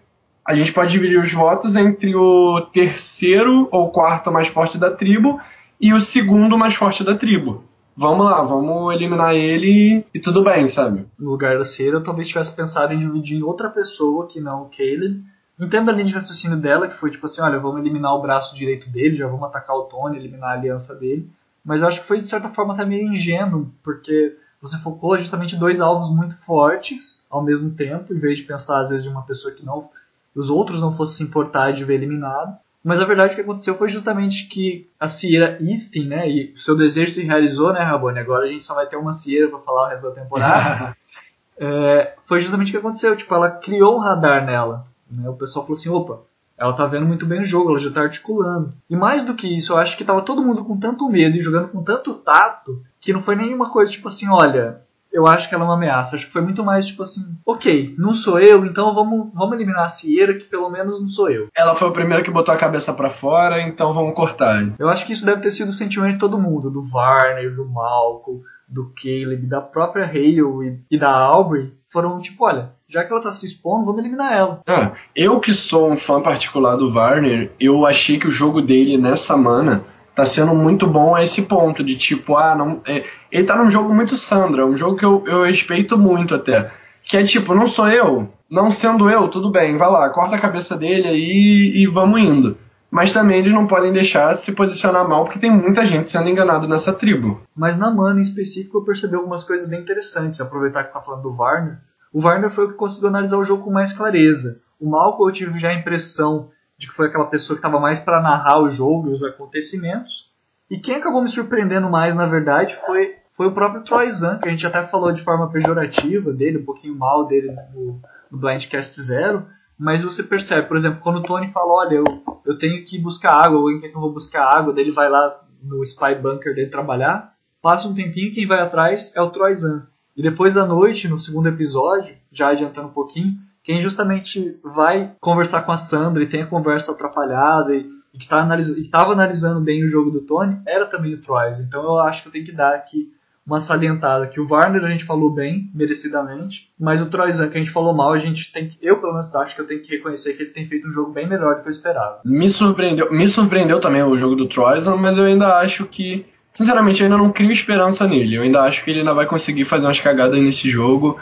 A 0.48 0.56
gente 0.56 0.72
pode 0.72 0.92
dividir 0.92 1.20
os 1.20 1.34
votos 1.34 1.76
entre 1.76 2.16
o 2.16 2.62
terceiro 2.72 3.68
ou 3.70 3.92
quarto 3.92 4.32
mais 4.32 4.48
forte 4.48 4.78
da 4.78 4.90
tribo 4.90 5.42
e 5.78 5.94
o 5.94 6.00
segundo 6.00 6.58
mais 6.58 6.74
forte 6.74 7.04
da 7.04 7.18
tribo. 7.18 7.66
Vamos 7.98 8.26
lá, 8.26 8.42
vamos 8.44 8.96
eliminar 8.96 9.36
ele 9.36 10.06
e 10.14 10.20
tudo 10.22 10.46
bem, 10.46 10.66
sabe? 10.70 11.06
No 11.20 11.32
lugar 11.32 11.58
da 11.58 11.66
Cera, 11.66 11.98
eu 11.98 12.04
talvez 12.04 12.30
tivesse 12.30 12.56
pensado 12.56 12.94
em 12.94 12.98
dividir 12.98 13.38
em 13.38 13.44
outra 13.44 13.70
pessoa 13.70 14.26
que 14.26 14.40
não 14.40 14.62
o 14.62 14.70
Caleb. 14.70 15.22
Entendo 15.60 15.90
a 15.90 15.92
linha 15.92 16.06
de 16.06 16.14
raciocínio 16.14 16.56
dela, 16.56 16.88
que 16.88 16.94
foi 16.94 17.12
tipo 17.12 17.26
assim: 17.26 17.42
olha, 17.42 17.60
vamos 17.60 17.82
eliminar 17.82 18.16
o 18.16 18.22
braço 18.22 18.56
direito 18.56 18.90
dele, 18.90 19.16
já 19.16 19.28
vamos 19.28 19.50
atacar 19.50 19.76
o 19.76 19.84
Tony, 19.84 20.16
eliminar 20.16 20.52
a 20.52 20.54
aliança 20.54 20.96
dele. 20.96 21.30
Mas 21.66 21.82
eu 21.82 21.90
acho 21.90 22.00
que 22.00 22.08
foi 22.08 22.22
de 22.22 22.30
certa 22.30 22.48
forma 22.48 22.74
até 22.74 22.86
meio 22.86 23.12
ingênuo, 23.12 23.70
porque 23.84 24.38
você 24.62 24.78
focou 24.78 25.18
justamente 25.18 25.58
dois 25.58 25.82
alvos 25.82 26.10
muito 26.10 26.38
fortes 26.46 27.26
ao 27.30 27.44
mesmo 27.44 27.72
tempo, 27.72 28.14
em 28.14 28.20
vez 28.20 28.38
de 28.38 28.46
pensar 28.46 28.80
às 28.80 28.88
vezes 28.88 29.04
de 29.04 29.10
uma 29.10 29.24
pessoa 29.24 29.54
que 29.54 29.66
não 29.66 29.90
os 30.40 30.50
outros 30.50 30.82
não 30.82 30.96
fossem 30.96 31.18
se 31.18 31.24
importar 31.24 31.72
de 31.72 31.84
ver 31.84 31.96
eliminado. 31.96 32.58
Mas 32.84 33.02
a 33.02 33.06
verdade 33.06 33.36
que 33.36 33.42
aconteceu 33.42 33.76
foi 33.76 33.90
justamente 33.90 34.48
que 34.48 34.90
a 35.00 35.08
Sierra 35.08 35.58
Easton, 35.60 36.06
né, 36.06 36.30
e 36.30 36.54
o 36.54 36.60
seu 36.60 36.76
desejo 36.76 37.12
se 37.12 37.24
realizou, 37.24 37.74
né, 37.74 37.82
Rabone? 37.82 38.20
Agora 38.20 38.46
a 38.46 38.48
gente 38.48 38.64
só 38.64 38.74
vai 38.74 38.88
ter 38.88 38.96
uma 38.96 39.12
Sierra 39.12 39.50
para 39.50 39.60
falar 39.60 39.86
o 39.86 39.90
resto 39.90 40.08
da 40.10 40.16
temporada. 40.16 40.98
é, 41.60 42.16
foi 42.26 42.40
justamente 42.40 42.70
o 42.70 42.72
que 42.72 42.78
aconteceu, 42.78 43.16
tipo, 43.16 43.34
ela 43.34 43.52
criou 43.52 43.98
um 43.98 44.00
radar 44.00 44.46
nela. 44.46 44.88
Né? 45.10 45.28
O 45.28 45.34
pessoal 45.34 45.66
falou 45.66 45.78
assim, 45.78 45.90
opa, 45.90 46.22
ela 46.58 46.74
tá 46.74 46.86
vendo 46.88 47.06
muito 47.06 47.26
bem 47.26 47.42
o 47.42 47.46
jogo, 47.46 47.70
ela 47.70 47.80
já 47.80 47.92
tá 47.92 48.02
articulando. 48.02 48.74
E 48.90 48.96
mais 48.96 49.24
do 49.24 49.36
que 49.36 49.48
isso, 49.48 49.74
eu 49.74 49.78
acho 49.78 49.98
que 49.98 50.06
tava 50.06 50.22
todo 50.22 50.44
mundo 50.44 50.64
com 50.64 50.78
tanto 50.78 51.10
medo 51.10 51.38
e 51.38 51.42
jogando 51.42 51.68
com 51.68 51.84
tanto 51.84 52.14
tato 52.16 52.82
que 53.00 53.14
não 53.14 53.22
foi 53.22 53.36
nenhuma 53.36 53.70
coisa 53.70 53.92
tipo 53.92 54.08
assim, 54.08 54.28
olha, 54.28 54.82
eu 55.18 55.26
acho 55.26 55.50
que 55.50 55.56
ela 55.56 55.64
é 55.64 55.68
uma 55.68 55.74
ameaça. 55.74 56.16
Acho 56.16 56.28
que 56.28 56.32
foi 56.32 56.44
muito 56.44 56.64
mais 56.64 56.86
tipo 56.86 57.02
assim, 57.02 57.22
ok, 57.44 57.96
não 57.98 58.14
sou 58.14 58.40
eu, 58.40 58.64
então 58.68 58.94
vamos, 58.94 59.34
vamos 59.34 59.56
eliminar 59.56 59.86
a 59.86 59.90
Sierra, 59.90 60.36
que 60.36 60.46
pelo 60.46 60.70
menos 60.70 61.02
não 61.02 61.08
sou 61.08 61.28
eu. 61.32 61.48
Ela 61.58 61.74
foi 61.74 61.88
o 61.88 61.92
primeiro 61.92 62.24
que 62.24 62.30
botou 62.30 62.54
a 62.54 62.58
cabeça 62.58 62.94
para 62.94 63.10
fora, 63.10 63.60
então 63.60 63.92
vamos 63.94 64.14
cortar. 64.14 64.64
Eu 64.78 64.88
acho 64.88 65.08
que 65.08 65.14
isso 65.14 65.26
deve 65.26 65.42
ter 65.42 65.50
sido 65.50 65.70
o 65.70 65.74
sentimento 65.74 66.14
de 66.14 66.20
todo 66.20 66.40
mundo, 66.40 66.70
do 66.70 66.84
Varner, 66.84 67.56
do 67.56 67.68
Malcolm, 67.68 68.44
do 68.70 68.94
Caleb, 68.94 69.48
da 69.48 69.60
própria 69.60 70.06
Hale 70.06 70.40
e, 70.40 70.96
e 70.96 71.00
da 71.00 71.12
Aubrey. 71.12 71.74
Foram 71.90 72.20
tipo, 72.20 72.46
olha, 72.46 72.74
já 72.88 73.04
que 73.04 73.12
ela 73.12 73.22
tá 73.22 73.32
se 73.32 73.46
expondo, 73.46 73.86
vamos 73.86 74.00
eliminar 74.00 74.34
ela. 74.34 74.62
Ah, 74.68 74.92
eu 75.16 75.40
que 75.40 75.52
sou 75.52 75.90
um 75.90 75.98
fã 75.98 76.22
particular 76.22 76.76
do 76.76 76.92
Varner, 76.92 77.52
eu 77.60 77.88
achei 77.88 78.20
que 78.20 78.28
o 78.28 78.32
jogo 78.32 78.62
dele 78.62 78.98
nessa 79.00 79.36
mana 79.36 79.84
tá 80.18 80.26
sendo 80.26 80.56
muito 80.56 80.88
bom 80.88 81.14
a 81.14 81.22
esse 81.22 81.44
ponto 81.44 81.84
de 81.84 81.96
tipo, 81.96 82.36
ah, 82.36 82.56
não. 82.56 82.82
É, 82.88 83.06
ele 83.32 83.44
tá 83.44 83.56
num 83.56 83.70
jogo 83.70 83.94
muito 83.94 84.16
Sandra, 84.16 84.66
um 84.66 84.76
jogo 84.76 84.98
que 84.98 85.06
eu, 85.06 85.24
eu 85.28 85.44
respeito 85.44 85.96
muito 85.96 86.34
até. 86.34 86.72
Que 87.04 87.18
é 87.18 87.24
tipo, 87.24 87.54
não 87.54 87.68
sou 87.68 87.88
eu, 87.88 88.28
não 88.50 88.72
sendo 88.72 89.12
eu, 89.12 89.28
tudo 89.28 89.52
bem, 89.52 89.78
vai 89.78 89.90
lá, 89.90 90.10
corta 90.10 90.36
a 90.36 90.40
cabeça 90.40 90.76
dele 90.76 91.08
aí 91.08 91.72
e 91.76 91.86
vamos 91.86 92.20
indo. 92.20 92.58
Mas 92.90 93.12
também 93.12 93.38
eles 93.38 93.54
não 93.54 93.68
podem 93.68 93.94
deixar 93.94 94.34
se 94.34 94.54
posicionar 94.54 95.08
mal, 95.08 95.24
porque 95.24 95.38
tem 95.38 95.52
muita 95.52 95.86
gente 95.86 96.10
sendo 96.10 96.30
enganado 96.30 96.68
nessa 96.68 96.92
tribo. 96.92 97.40
Mas 97.56 97.78
na 97.78 97.92
mana 97.92 98.18
em 98.18 98.24
específico 98.24 98.80
eu 98.80 98.84
percebi 98.84 99.16
algumas 99.16 99.44
coisas 99.44 99.70
bem 99.70 99.82
interessantes. 99.82 100.42
Aproveitar 100.42 100.82
que 100.82 100.88
você 100.88 100.94
tá 100.94 101.02
falando 101.02 101.22
do 101.22 101.36
Varner. 101.36 101.78
O 102.12 102.20
Varner 102.20 102.50
foi 102.50 102.66
o 102.66 102.70
que 102.70 102.74
conseguiu 102.74 103.10
analisar 103.10 103.38
o 103.38 103.44
jogo 103.44 103.66
com 103.66 103.72
mais 103.72 103.94
clareza. 103.94 104.62
O 104.80 104.90
Malcolm 104.90 105.30
eu 105.30 105.34
tive 105.34 105.60
já 105.60 105.70
a 105.70 105.76
impressão 105.76 106.50
de 106.78 106.88
que 106.88 106.94
foi 106.94 107.08
aquela 107.08 107.26
pessoa 107.26 107.56
que 107.58 107.66
estava 107.66 107.80
mais 107.80 108.00
para 108.00 108.22
narrar 108.22 108.62
o 108.62 108.70
jogo 108.70 109.10
e 109.10 109.12
os 109.12 109.24
acontecimentos. 109.24 110.32
E 110.70 110.78
quem 110.78 110.96
acabou 110.96 111.22
me 111.22 111.30
surpreendendo 111.30 111.90
mais, 111.90 112.16
na 112.16 112.26
verdade, 112.26 112.76
foi, 112.76 113.16
foi 113.36 113.48
o 113.48 113.54
próprio 113.54 113.84
Troy 113.84 114.10
Zan, 114.10 114.38
que 114.38 114.48
a 114.48 114.52
gente 114.52 114.68
até 114.68 114.84
falou 114.84 115.12
de 115.12 115.22
forma 115.22 115.50
pejorativa 115.50 116.32
dele, 116.32 116.60
um 116.60 116.66
pouquinho 116.66 116.96
mal 116.96 117.26
dele 117.26 117.56
no, 117.74 118.02
no 118.30 118.38
Blindcast 118.38 119.02
Zero. 119.02 119.46
Mas 119.78 120.04
você 120.04 120.24
percebe, 120.24 120.68
por 120.68 120.76
exemplo, 120.76 121.00
quando 121.02 121.18
o 121.18 121.24
Tony 121.24 121.48
fala, 121.48 121.74
olha, 121.74 121.96
eu, 121.96 122.04
eu 122.46 122.58
tenho 122.58 122.84
que 122.86 123.00
buscar 123.00 123.32
água, 123.32 123.60
alguém 123.60 123.80
quer 123.80 123.90
que 123.90 123.96
eu 123.96 124.02
vou 124.02 124.14
buscar 124.14 124.50
água, 124.56 124.74
daí 124.74 124.84
ele 124.84 124.92
vai 124.92 125.10
lá 125.10 125.44
no 125.62 125.84
Spy 125.84 126.16
Bunker 126.16 126.54
dele 126.54 126.70
trabalhar, 126.70 127.34
passa 127.62 127.88
um 127.88 127.94
tempinho, 127.94 128.32
quem 128.32 128.46
vai 128.46 128.60
atrás 128.60 129.12
é 129.16 129.22
o 129.22 129.30
Troy 129.30 129.54
Zan. 129.54 129.88
E 130.16 130.22
depois 130.22 130.58
à 130.58 130.66
noite, 130.66 131.08
no 131.08 131.20
segundo 131.20 131.48
episódio, 131.48 132.16
já 132.32 132.50
adiantando 132.50 132.88
um 132.88 132.94
pouquinho, 132.94 133.38
quem 133.68 133.82
justamente 133.82 134.58
vai 134.64 135.12
conversar 135.20 135.64
com 135.64 135.74
a 135.74 135.78
Sandra 135.78 136.24
e 136.24 136.30
tem 136.30 136.42
a 136.42 136.48
conversa 136.48 136.94
atrapalhada 136.94 137.76
e, 137.76 137.86
e 138.14 138.18
que 138.18 138.26
tá 138.26 138.48
estava 138.58 139.12
analisando 139.12 139.60
bem 139.60 139.84
o 139.84 139.90
jogo 139.90 140.10
do 140.10 140.22
Tony, 140.22 140.58
era 140.66 140.86
também 140.86 141.14
o 141.14 141.20
Troy. 141.20 141.52
Então 141.60 141.84
eu 141.84 142.00
acho 142.00 142.22
que 142.22 142.30
eu 142.30 142.32
tenho 142.32 142.46
que 142.46 142.54
dar 142.54 142.74
aqui 142.74 143.12
uma 143.46 143.60
salientada 143.60 144.26
que 144.28 144.40
o 144.40 144.48
Warner 144.50 144.86
a 144.86 144.88
gente 144.88 145.04
falou 145.04 145.30
bem, 145.30 145.70
merecidamente, 145.76 146.72
mas 146.80 147.02
o 147.02 147.10
Troyzan 147.10 147.50
que 147.50 147.58
a 147.58 147.60
gente 147.60 147.72
falou 147.72 147.94
mal, 147.94 148.14
a 148.14 148.18
gente 148.18 148.54
tem 148.54 148.70
que, 148.70 148.78
eu 148.82 149.02
pelo 149.02 149.12
menos 149.12 149.36
acho 149.36 149.54
que 149.54 149.60
eu 149.60 149.68
tenho 149.68 149.82
que 149.82 149.98
reconhecer 149.98 150.36
que 150.36 150.44
ele 150.44 150.52
tem 150.52 150.66
feito 150.66 150.88
um 150.88 150.92
jogo 150.92 151.12
bem 151.12 151.28
melhor 151.28 151.56
do 151.56 151.62
que 151.62 151.68
eu 151.68 151.72
esperava. 151.72 152.22
Me 152.24 152.50
surpreendeu, 152.50 153.12
me 153.12 153.28
surpreendeu 153.28 153.82
também 153.82 154.02
o 154.02 154.16
jogo 154.16 154.38
do 154.38 154.48
Troyzan, 154.48 154.96
mas 154.96 155.18
eu 155.18 155.26
ainda 155.26 155.60
acho 155.60 155.86
que 155.88 156.26
sinceramente, 156.54 157.02
eu 157.02 157.06
ainda 157.06 157.18
não 157.18 157.34
crio 157.34 157.52
esperança 157.52 158.08
nele. 158.08 158.36
Eu 158.36 158.44
ainda 158.44 158.62
acho 158.62 158.84
que 158.84 158.90
ele 158.90 159.00
ainda 159.00 159.14
vai 159.14 159.28
conseguir 159.28 159.66
fazer 159.66 159.86
umas 159.86 160.00
cagadas 160.00 160.40
nesse 160.40 160.70
jogo 160.70 161.20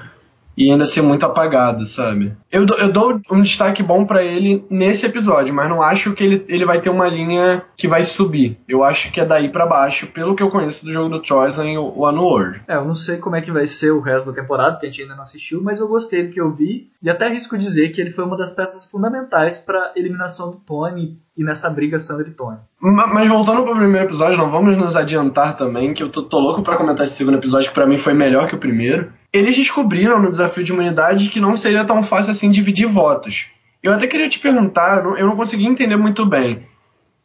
e 0.57 0.71
ainda 0.71 0.85
ser 0.85 1.01
muito 1.01 1.25
apagado, 1.25 1.85
sabe? 1.85 2.35
Eu, 2.51 2.65
eu 2.79 2.91
dou 2.91 3.19
um 3.31 3.41
destaque 3.41 3.83
bom 3.83 4.05
para 4.05 4.23
ele 4.23 4.65
nesse 4.69 5.05
episódio, 5.05 5.53
mas 5.53 5.69
não 5.69 5.81
acho 5.81 6.13
que 6.13 6.23
ele, 6.23 6.45
ele 6.47 6.65
vai 6.65 6.79
ter 6.79 6.89
uma 6.89 7.07
linha 7.07 7.63
que 7.75 7.87
vai 7.87 8.03
subir. 8.03 8.57
Eu 8.67 8.83
acho 8.83 9.11
que 9.11 9.19
é 9.19 9.25
daí 9.25 9.49
para 9.49 9.65
baixo, 9.65 10.07
pelo 10.07 10.35
que 10.35 10.43
eu 10.43 10.49
conheço 10.49 10.85
do 10.85 10.91
jogo 10.91 11.09
do 11.09 11.25
em 11.63 11.77
o 11.77 11.83
World. 11.99 12.61
É, 12.67 12.75
eu 12.75 12.85
não 12.85 12.95
sei 12.95 13.17
como 13.17 13.35
é 13.35 13.41
que 13.41 13.51
vai 13.51 13.67
ser 13.67 13.91
o 13.91 13.99
resto 13.99 14.31
da 14.31 14.41
temporada, 14.41 14.73
porque 14.73 14.85
a 14.85 14.89
gente 14.89 15.01
ainda 15.01 15.15
não 15.15 15.23
assistiu, 15.23 15.61
mas 15.61 15.79
eu 15.79 15.87
gostei 15.87 16.23
do 16.23 16.31
que 16.31 16.39
eu 16.39 16.51
vi 16.51 16.89
e 17.01 17.09
até 17.09 17.25
arrisco 17.25 17.57
dizer 17.57 17.89
que 17.89 18.01
ele 18.01 18.11
foi 18.11 18.23
uma 18.23 18.37
das 18.37 18.51
peças 18.51 18.85
fundamentais 18.85 19.57
para 19.57 19.91
eliminação 19.95 20.51
do 20.51 20.57
Tony 20.57 21.19
e 21.37 21.43
nessa 21.43 21.69
briga 21.69 21.99
Sandra 21.99 22.27
e 22.27 22.31
Tony. 22.31 22.57
Mas 22.79 23.27
voltando 23.27 23.63
pro 23.63 23.75
primeiro 23.75 24.07
episódio, 24.07 24.37
não 24.37 24.49
vamos 24.49 24.77
nos 24.77 24.95
adiantar 24.95 25.57
também, 25.57 25.93
que 25.93 26.01
eu 26.01 26.09
tô, 26.09 26.23
tô 26.23 26.39
louco 26.39 26.63
para 26.63 26.77
comentar 26.77 27.05
esse 27.05 27.15
segundo 27.15 27.37
episódio, 27.37 27.69
que 27.69 27.75
para 27.75 27.85
mim 27.85 27.97
foi 27.97 28.13
melhor 28.13 28.47
que 28.47 28.55
o 28.55 28.59
primeiro 28.59 29.11
eles 29.35 29.55
descobriram 29.55 30.21
no 30.21 30.29
desafio 30.29 30.63
de 30.63 30.71
imunidade 30.71 31.29
que 31.29 31.41
não 31.41 31.57
seria 31.57 31.83
tão 31.83 32.01
fácil 32.01 32.31
assim 32.31 32.49
dividir 32.49 32.87
votos. 32.87 33.51
Eu 33.83 33.91
até 33.91 34.07
queria 34.07 34.29
te 34.29 34.39
perguntar, 34.39 35.03
eu 35.03 35.27
não 35.27 35.35
consegui 35.35 35.65
entender 35.65 35.97
muito 35.97 36.25
bem. 36.25 36.65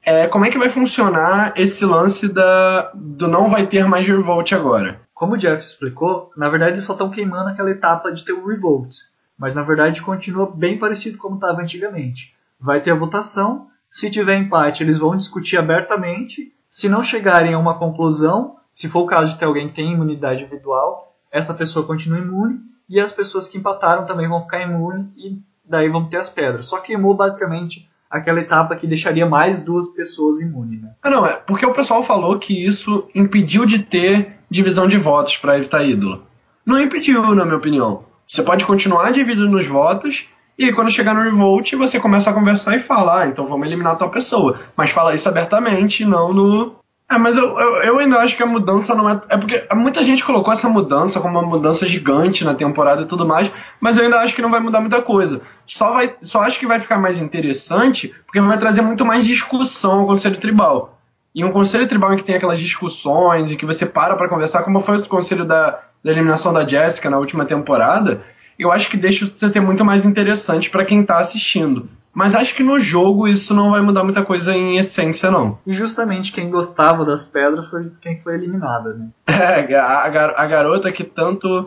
É, 0.02 0.26
como 0.26 0.44
é 0.44 0.50
que 0.50 0.58
vai 0.58 0.68
funcionar 0.68 1.52
esse 1.56 1.84
lance 1.84 2.32
da, 2.32 2.90
do 2.94 3.28
não 3.28 3.48
vai 3.48 3.66
ter 3.66 3.86
mais 3.86 4.06
revolt 4.06 4.52
agora? 4.52 5.02
Como 5.14 5.34
o 5.34 5.36
Jeff 5.36 5.62
explicou, 5.62 6.32
na 6.36 6.48
verdade 6.48 6.72
eles 6.72 6.84
só 6.84 6.94
estão 6.94 7.10
queimando 7.10 7.50
aquela 7.50 7.70
etapa 7.70 8.10
de 8.10 8.24
ter 8.24 8.32
o 8.32 8.46
revolt. 8.46 8.96
Mas 9.38 9.54
na 9.54 9.62
verdade 9.62 10.02
continua 10.02 10.50
bem 10.52 10.78
parecido 10.78 11.16
como 11.16 11.36
estava 11.36 11.60
antigamente. 11.60 12.34
Vai 12.58 12.80
ter 12.80 12.90
a 12.90 12.96
votação, 12.96 13.68
se 13.88 14.10
tiver 14.10 14.36
empate 14.36 14.82
eles 14.82 14.98
vão 14.98 15.16
discutir 15.16 15.58
abertamente. 15.58 16.52
Se 16.68 16.88
não 16.88 17.04
chegarem 17.04 17.54
a 17.54 17.58
uma 17.58 17.78
conclusão, 17.78 18.56
se 18.72 18.88
for 18.88 19.00
o 19.00 19.06
caso 19.06 19.30
de 19.30 19.38
ter 19.38 19.44
alguém 19.44 19.68
que 19.68 19.74
tem 19.74 19.92
imunidade 19.92 20.42
individual, 20.42 21.09
essa 21.30 21.54
pessoa 21.54 21.86
continua 21.86 22.18
imune 22.18 22.60
e 22.88 22.98
as 22.98 23.12
pessoas 23.12 23.46
que 23.46 23.58
empataram 23.58 24.04
também 24.04 24.28
vão 24.28 24.40
ficar 24.40 24.62
imunes 24.62 25.06
e 25.16 25.38
daí 25.64 25.88
vão 25.88 26.08
ter 26.08 26.16
as 26.16 26.28
pedras. 26.28 26.66
Só 26.66 26.78
queimou 26.78 27.14
basicamente 27.14 27.88
aquela 28.10 28.40
etapa 28.40 28.74
que 28.74 28.88
deixaria 28.88 29.24
mais 29.24 29.60
duas 29.60 29.88
pessoas 29.88 30.40
imunes. 30.40 30.82
Né? 30.82 30.90
Ah, 31.02 31.10
não, 31.10 31.24
é 31.24 31.34
porque 31.34 31.64
o 31.64 31.72
pessoal 31.72 32.02
falou 32.02 32.38
que 32.38 32.66
isso 32.66 33.08
impediu 33.14 33.64
de 33.64 33.78
ter 33.78 34.36
divisão 34.50 34.88
de 34.88 34.98
votos 34.98 35.36
para 35.36 35.56
evitar 35.56 35.84
ídolo. 35.84 36.24
Não 36.66 36.80
impediu, 36.80 37.34
na 37.34 37.44
minha 37.44 37.56
opinião. 37.56 38.04
Você 38.26 38.42
pode 38.42 38.64
continuar 38.64 39.12
dividindo 39.12 39.48
nos 39.48 39.66
votos 39.66 40.28
e 40.58 40.72
quando 40.72 40.90
chegar 40.90 41.14
no 41.14 41.22
Revolt 41.22 41.72
você 41.74 41.98
começa 41.98 42.30
a 42.30 42.34
conversar 42.34 42.76
e 42.76 42.80
falar, 42.80 43.22
ah, 43.22 43.26
então 43.28 43.46
vamos 43.46 43.66
eliminar 43.66 43.94
a 43.94 43.96
tua 43.96 44.08
pessoa. 44.08 44.58
Mas 44.76 44.90
fala 44.90 45.14
isso 45.14 45.28
abertamente, 45.28 46.04
não 46.04 46.32
no 46.34 46.79
é, 47.10 47.18
mas 47.18 47.36
eu, 47.36 47.58
eu, 47.58 47.82
eu, 47.82 47.98
ainda 47.98 48.18
acho 48.18 48.36
que 48.36 48.42
a 48.42 48.46
mudança 48.46 48.94
não 48.94 49.10
é. 49.10 49.20
É 49.28 49.36
porque 49.36 49.66
muita 49.74 50.04
gente 50.04 50.24
colocou 50.24 50.52
essa 50.52 50.68
mudança 50.68 51.20
como 51.20 51.40
uma 51.40 51.48
mudança 51.48 51.84
gigante 51.84 52.44
na 52.44 52.54
temporada 52.54 53.02
e 53.02 53.06
tudo 53.06 53.26
mais, 53.26 53.50
mas 53.80 53.96
eu 53.96 54.04
ainda 54.04 54.20
acho 54.20 54.32
que 54.32 54.40
não 54.40 54.50
vai 54.50 54.60
mudar 54.60 54.80
muita 54.80 55.02
coisa. 55.02 55.40
Só, 55.66 55.92
vai, 55.92 56.14
só 56.22 56.42
acho 56.42 56.60
que 56.60 56.68
vai 56.68 56.78
ficar 56.78 56.98
mais 56.98 57.18
interessante 57.18 58.14
porque 58.24 58.40
vai 58.40 58.56
trazer 58.58 58.82
muito 58.82 59.04
mais 59.04 59.24
discussão 59.24 60.00
ao 60.00 60.06
Conselho 60.06 60.38
Tribal. 60.38 61.00
E 61.34 61.44
um 61.44 61.50
Conselho 61.50 61.88
Tribal 61.88 62.14
em 62.14 62.16
que 62.16 62.24
tem 62.24 62.36
aquelas 62.36 62.60
discussões 62.60 63.50
e 63.50 63.56
que 63.56 63.66
você 63.66 63.84
para 63.84 64.14
para 64.14 64.28
conversar, 64.28 64.62
como 64.62 64.78
foi 64.78 64.98
o 64.98 65.08
Conselho 65.08 65.44
da, 65.44 65.80
da 66.04 66.12
eliminação 66.12 66.52
da 66.52 66.64
Jessica 66.64 67.10
na 67.10 67.18
última 67.18 67.44
temporada, 67.44 68.22
eu 68.56 68.70
acho 68.70 68.88
que 68.88 68.96
deixa 68.96 69.26
você 69.26 69.50
ter 69.50 69.60
muito 69.60 69.84
mais 69.84 70.04
interessante 70.04 70.70
para 70.70 70.84
quem 70.84 71.02
tá 71.02 71.18
assistindo. 71.18 71.88
Mas 72.12 72.34
acho 72.34 72.54
que 72.54 72.62
no 72.62 72.78
jogo 72.78 73.28
isso 73.28 73.54
não 73.54 73.70
vai 73.70 73.80
mudar 73.80 74.02
muita 74.02 74.24
coisa 74.24 74.54
em 74.54 74.76
essência, 74.76 75.30
não. 75.30 75.58
E 75.66 75.72
justamente 75.72 76.32
quem 76.32 76.50
gostava 76.50 77.04
das 77.04 77.24
pedras 77.24 77.68
foi 77.68 77.90
quem 78.00 78.20
foi 78.20 78.34
eliminada, 78.34 78.94
né? 78.94 79.08
É, 79.40 79.74
a, 79.76 80.04
a 80.04 80.46
garota 80.46 80.92
que 80.92 81.04
tanto 81.04 81.64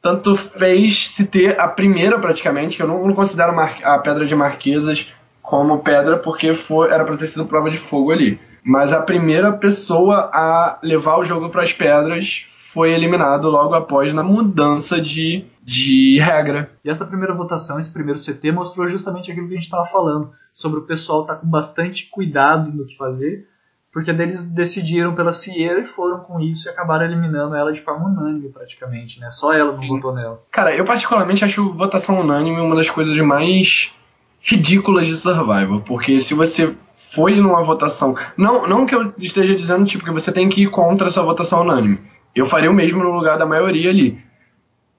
tanto 0.00 0.34
fez 0.34 1.08
se 1.08 1.30
ter 1.30 1.60
a 1.60 1.68
primeira 1.68 2.18
praticamente, 2.18 2.80
eu 2.80 2.88
não, 2.88 3.06
não 3.06 3.14
considero 3.14 3.52
a 3.58 3.98
pedra 3.98 4.24
de 4.24 4.34
Marquesas 4.34 5.12
como 5.42 5.80
pedra 5.80 6.16
porque 6.16 6.54
foi, 6.54 6.90
era 6.90 7.04
para 7.04 7.16
ter 7.16 7.26
sido 7.26 7.44
prova 7.44 7.70
de 7.70 7.76
fogo 7.76 8.10
ali. 8.10 8.40
Mas 8.64 8.92
a 8.92 9.00
primeira 9.00 9.52
pessoa 9.52 10.30
a 10.32 10.78
levar 10.82 11.18
o 11.18 11.24
jogo 11.24 11.48
para 11.48 11.62
as 11.62 11.72
pedras 11.72 12.46
foi 12.72 12.92
eliminado 12.92 13.50
logo 13.50 13.74
após 13.74 14.14
na 14.14 14.22
mudança 14.22 15.00
de, 15.00 15.44
de 15.62 16.18
regra. 16.18 16.70
E 16.84 16.90
essa 16.90 17.04
primeira 17.04 17.34
votação, 17.34 17.78
esse 17.78 17.92
primeiro 17.92 18.20
CT, 18.20 18.52
mostrou 18.52 18.86
justamente 18.86 19.30
aquilo 19.30 19.46
que 19.46 19.54
a 19.54 19.56
gente 19.56 19.64
estava 19.64 19.86
falando, 19.86 20.32
sobre 20.52 20.80
o 20.80 20.84
pessoal 20.84 21.22
estar 21.22 21.34
tá 21.34 21.40
com 21.40 21.46
bastante 21.46 22.08
cuidado 22.10 22.72
no 22.72 22.86
que 22.86 22.96
fazer, 22.96 23.46
porque 23.92 24.10
eles 24.10 24.42
decidiram 24.42 25.14
pela 25.14 25.32
Sierra 25.32 25.80
e 25.80 25.84
foram 25.84 26.20
com 26.20 26.40
isso 26.40 26.68
e 26.68 26.70
acabaram 26.70 27.04
eliminando 27.04 27.56
ela 27.56 27.72
de 27.72 27.80
forma 27.80 28.06
unânime 28.06 28.48
praticamente, 28.48 29.20
né? 29.20 29.30
Só 29.30 29.52
ela 29.52 29.70
Sim. 29.70 29.80
não 29.80 29.88
votou 29.88 30.14
nela. 30.14 30.42
Cara, 30.50 30.74
eu 30.74 30.84
particularmente 30.84 31.44
acho 31.44 31.72
votação 31.72 32.20
unânime 32.20 32.60
uma 32.60 32.76
das 32.76 32.88
coisas 32.88 33.16
mais 33.18 33.92
ridículas 34.40 35.06
de 35.06 35.14
Survival, 35.14 35.80
porque 35.80 36.18
se 36.20 36.34
você 36.34 36.74
foi 36.94 37.40
numa 37.40 37.62
votação, 37.62 38.16
não, 38.36 38.66
não 38.66 38.86
que 38.86 38.94
eu 38.94 39.12
esteja 39.18 39.54
dizendo 39.54 39.84
tipo 39.84 40.04
que 40.04 40.12
você 40.12 40.30
tem 40.30 40.48
que 40.48 40.62
ir 40.62 40.70
contra 40.70 41.08
essa 41.08 41.22
votação 41.22 41.62
unânime. 41.62 42.00
Eu 42.34 42.46
faria 42.46 42.70
o 42.70 42.74
mesmo 42.74 43.02
no 43.02 43.10
lugar 43.10 43.36
da 43.36 43.44
maioria 43.44 43.90
ali. 43.90 44.22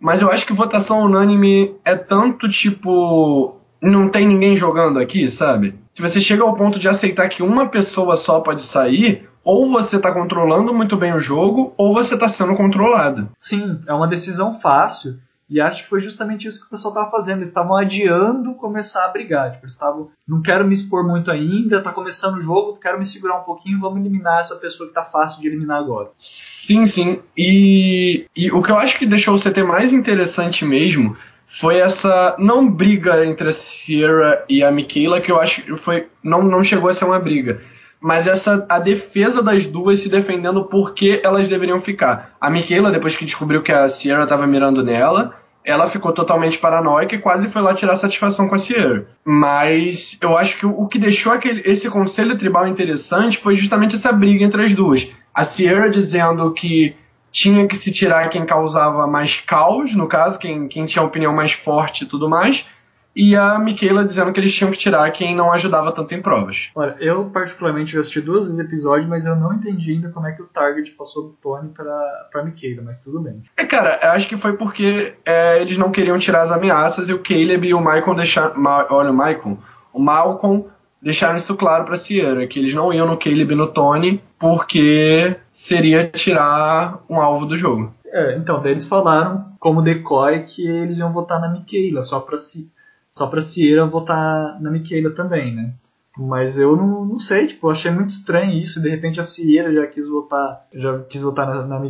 Mas 0.02 0.22
eu 0.22 0.32
acho 0.32 0.46
que 0.46 0.52
votação 0.52 1.04
unânime 1.04 1.76
é 1.86 1.96
tanto 1.96 2.50
tipo 2.50 3.56
não 3.82 4.10
tem 4.10 4.28
ninguém 4.28 4.56
jogando 4.56 5.00
aqui, 5.00 5.28
sabe? 5.28 5.76
Se 5.94 6.02
você 6.02 6.20
chega 6.20 6.44
ao 6.44 6.56
ponto 6.56 6.80
de 6.80 6.88
aceitar 6.88 7.30
que 7.30 7.44
uma 7.44 7.68
pessoa 7.68 8.16
só 8.16 8.40
pode 8.40 8.62
sair, 8.62 9.28
ou 9.44 9.70
você 9.72 9.98
está 9.98 10.12
controlando 10.12 10.74
muito 10.74 10.96
bem 10.96 11.14
o 11.14 11.20
jogo, 11.20 11.74
ou 11.78 11.94
você 11.94 12.14
está 12.14 12.30
sendo 12.30 12.56
controlado. 12.56 13.30
Sim, 13.40 13.80
é 13.88 13.94
uma 13.94 14.08
decisão 14.08 14.60
fácil. 14.60 15.18
E 15.52 15.60
acho 15.60 15.84
que 15.84 15.90
foi 15.90 16.00
justamente 16.00 16.48
isso 16.48 16.62
que 16.62 16.68
o 16.68 16.70
pessoal 16.70 16.94
estava 16.94 17.12
fazendo. 17.12 17.40
Eles 17.40 17.50
estavam 17.50 17.76
adiando 17.76 18.54
começar 18.54 19.04
a 19.04 19.10
brigar. 19.10 19.52
Tipo, 19.52 19.66
eles 19.66 19.74
estavam, 19.74 20.10
não 20.26 20.42
quero 20.42 20.66
me 20.66 20.74
expor 20.74 21.06
muito 21.06 21.30
ainda, 21.30 21.82
tá 21.82 21.92
começando 21.92 22.38
o 22.38 22.42
jogo, 22.42 22.80
quero 22.80 22.98
me 22.98 23.06
segurar 23.06 23.42
um 23.42 23.44
pouquinho, 23.44 23.82
vamos 23.82 24.00
eliminar 24.00 24.40
essa 24.40 24.56
pessoa 24.56 24.88
que 24.88 24.96
tá 24.96 25.04
fácil 25.04 25.42
de 25.42 25.48
eliminar 25.48 25.78
agora. 25.78 26.10
Sim, 26.16 26.86
sim. 26.86 27.20
E, 27.38 28.28
e 28.34 28.50
o 28.50 28.64
que 28.64 28.72
eu 28.72 28.78
acho 28.78 28.98
que 28.98 29.06
deixou 29.06 29.36
o 29.36 29.40
CT 29.40 29.62
mais 29.64 29.92
interessante 29.92 30.64
mesmo 30.64 31.18
foi 31.46 31.80
essa 31.80 32.38
não 32.40 32.66
briga 32.72 33.26
entre 33.26 33.50
a 33.50 33.54
Sierra 33.54 34.46
e 34.48 34.64
a 34.64 34.72
Michaela, 34.72 35.20
que 35.20 35.30
eu 35.30 35.38
acho 35.38 35.64
que 35.64 35.76
foi 35.76 36.08
não, 36.24 36.42
não 36.42 36.64
chegou 36.64 36.90
a 36.90 36.94
ser 36.94 37.04
uma 37.04 37.20
briga, 37.20 37.60
mas 38.00 38.26
essa 38.26 38.66
a 38.70 38.80
defesa 38.80 39.44
das 39.44 39.68
duas 39.68 40.00
se 40.00 40.08
defendendo 40.08 40.64
porque 40.64 41.20
elas 41.24 41.50
deveriam 41.50 41.80
ficar. 41.80 42.36
A 42.40 42.50
Michaela, 42.50 42.90
depois 42.90 43.18
que 43.18 43.26
descobriu 43.26 43.62
que 43.62 43.72
a 43.72 43.90
Sierra 43.90 44.24
estava 44.24 44.48
mirando 44.48 44.82
nela, 44.82 45.40
ela 45.63 45.88
ficou 45.88 46.12
totalmente 46.12 46.58
paranoica 46.58 47.15
e 47.15 47.19
quase 47.19 47.47
foi 47.47 47.62
lá 47.62 47.74
tirar 47.74 47.95
satisfação 47.95 48.47
com 48.47 48.56
a 48.56 48.58
Sierra. 48.58 49.06
Mas 49.24 50.17
eu 50.21 50.38
acho 50.38 50.58
que 50.58 50.65
o, 50.65 50.88
que 50.88 50.97
deixou 50.97 51.32
aquele, 51.32 51.62
esse 51.65 51.89
conselho 51.89 52.38
tribal 52.38 52.67
interessante 52.67 53.38
foi 53.38 53.56
justamente 53.56 53.95
essa 53.95 54.12
briga 54.12 54.43
entre 54.43 54.63
as 54.63 54.74
duas. 54.74 55.12
A 55.34 55.43
Sierra 55.43 55.89
dizendo 55.89 56.52
que 56.52 56.95
tinha 57.32 57.65
que 57.67 57.78
se 57.78 57.91
tirar 57.91 58.30
quem 58.30 58.45
causava 58.45 59.08
mais 59.08 59.39
caos, 59.39 59.95
no 59.95 60.08
caso, 60.08 60.38
quem, 60.38 60.67
quem 60.67 60.86
tinha 60.86 61.02
a 61.02 61.06
opinião 61.06 61.34
mais 61.34 61.54
forte 61.54 62.04
e 62.04 62.08
tudo 62.08 62.30
mais, 62.30 62.67
e 63.15 63.36
a 63.36 63.60
Michaela 63.60 64.06
dizendo 64.06 64.32
que 64.32 64.39
eles 64.39 64.54
tinham 64.54 64.71
que 64.71 64.78
tirar 64.78 65.10
quem 65.12 65.36
não 65.36 65.52
ajudava 65.52 65.91
tanto 65.91 66.13
em 66.13 66.21
provas. 66.21 66.69
Olha, 66.76 66.95
eu 67.00 67.26
particularmente 67.26 67.93
já 67.93 68.00
assisti 68.00 68.21
duas 68.21 68.45
vezes 68.45 68.60
episódios, 68.60 69.08
mas 69.08 69.26
eu 69.26 69.36
não 69.36 69.54
entendi 69.54 69.91
ainda 69.91 70.10
como 70.10 70.28
é 70.28 70.32
que 70.32 70.41
o 70.41 70.47
Target 70.47 70.91
passou 70.91 71.24
do 71.24 71.38
Tony 71.41 71.69
pra, 71.69 72.28
pra 72.32 72.43
Michaela, 72.43 72.82
mas 72.84 73.00
tudo 73.00 73.19
bem. 73.19 73.43
É, 73.58 73.65
cara, 73.65 74.00
eu 74.02 74.12
acho 74.12 74.28
que 74.28 74.38
foi 74.38 74.54
porque 74.54 75.13
é, 75.26 75.62
eles 75.62 75.78
não 75.78 75.91
queriam 75.91 76.17
tirar 76.17 76.41
as 76.41 76.52
ameaças 76.52 77.10
e 77.10 77.13
o 77.13 77.19
Caleb 77.19 77.67
e 77.67 77.74
o 77.74 77.80
Michael 77.80 78.15
deixaram. 78.15 78.58
Ma, 78.58 78.88
olha, 78.89 79.12
o 79.12 79.13
Michael. 79.13 79.58
O 79.93 80.00
Malcolm 80.00 80.65
deixaram 81.02 81.36
isso 81.36 81.58
claro 81.58 81.84
pra 81.84 81.97
Sierra, 81.97 82.47
que 82.47 82.60
eles 82.60 82.74
não 82.74 82.93
iam 82.93 83.08
no 83.08 83.17
Caleb 83.17 83.52
e 83.52 83.56
no 83.56 83.67
Tony 83.67 84.24
porque 84.39 85.36
seria 85.52 86.08
tirar 86.08 87.00
um 87.10 87.19
alvo 87.19 87.45
do 87.45 87.58
jogo. 87.58 87.93
É, 88.06 88.36
então, 88.36 88.62
daí 88.62 88.71
eles 88.71 88.86
falaram 88.86 89.52
como 89.60 89.82
decoy 89.82 90.43
que 90.43 90.67
eles 90.67 91.00
iam 91.00 91.13
votar 91.13 91.39
na 91.39 91.50
Michaela, 91.50 92.04
só 92.04 92.19
pra, 92.19 92.38
si, 92.38 92.69
só 93.12 93.28
pra 93.28 93.41
Sierra 93.41 93.86
votar 93.86 94.60
na 94.62 94.71
Michaela 94.71 95.12
também, 95.12 95.54
né? 95.54 95.74
Mas 96.17 96.60
eu 96.60 96.76
não, 96.76 97.06
não 97.06 97.19
sei, 97.19 97.47
tipo, 97.47 97.67
eu 97.67 97.71
achei 97.71 97.89
muito 97.89 98.10
estranho 98.10 98.62
isso. 98.62 98.82
De 98.82 98.89
repente 98.89 99.19
a 99.19 99.24
Sierra 99.24 99.71
já 99.74 99.88
quis 99.88 100.10
votar, 100.10 100.65
já 100.74 101.00
quis 101.10 101.21
votar 101.21 101.47
na, 101.47 101.65
na 101.65 101.86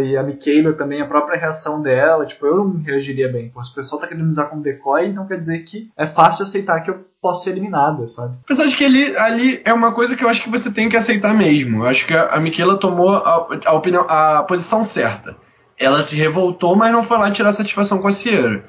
e 0.00 0.16
a 0.16 0.22
Michaela 0.22 0.72
também, 0.72 1.02
a 1.02 1.06
própria 1.06 1.38
reação 1.38 1.82
dela, 1.82 2.24
tipo, 2.24 2.46
eu 2.46 2.56
não 2.56 2.82
reagiria 2.82 3.30
bem. 3.30 3.50
Pô, 3.50 3.60
o 3.60 3.74
pessoal 3.74 4.00
tá 4.00 4.06
querendo 4.06 4.28
usar 4.28 4.46
como 4.46 4.62
decoy, 4.62 5.06
então 5.06 5.26
quer 5.26 5.36
dizer 5.36 5.58
que 5.60 5.90
é 5.96 6.06
fácil 6.06 6.44
aceitar 6.44 6.80
que 6.80 6.90
eu 6.90 7.04
posso 7.20 7.44
ser 7.44 7.50
eliminada, 7.50 8.08
sabe? 8.08 8.36
Apesar 8.44 8.66
de 8.66 8.76
que 8.76 8.84
ali, 8.84 9.16
ali 9.16 9.62
é 9.64 9.72
uma 9.72 9.92
coisa 9.92 10.16
que 10.16 10.24
eu 10.24 10.28
acho 10.28 10.42
que 10.42 10.50
você 10.50 10.72
tem 10.72 10.88
que 10.88 10.96
aceitar 10.96 11.34
mesmo. 11.34 11.84
Eu 11.84 11.86
acho 11.86 12.06
que 12.06 12.14
a, 12.14 12.24
a 12.24 12.76
tomou 12.78 13.10
a, 13.10 13.48
a, 13.66 13.72
opinião, 13.74 14.06
a 14.08 14.42
posição 14.44 14.82
certa. 14.82 15.36
Ela 15.78 16.00
se 16.02 16.16
revoltou, 16.16 16.74
mas 16.74 16.90
não 16.90 17.02
foi 17.02 17.18
lá 17.18 17.30
tirar 17.30 17.52
satisfação 17.52 18.00
com 18.00 18.08
a 18.08 18.12
Sierra. 18.12 18.64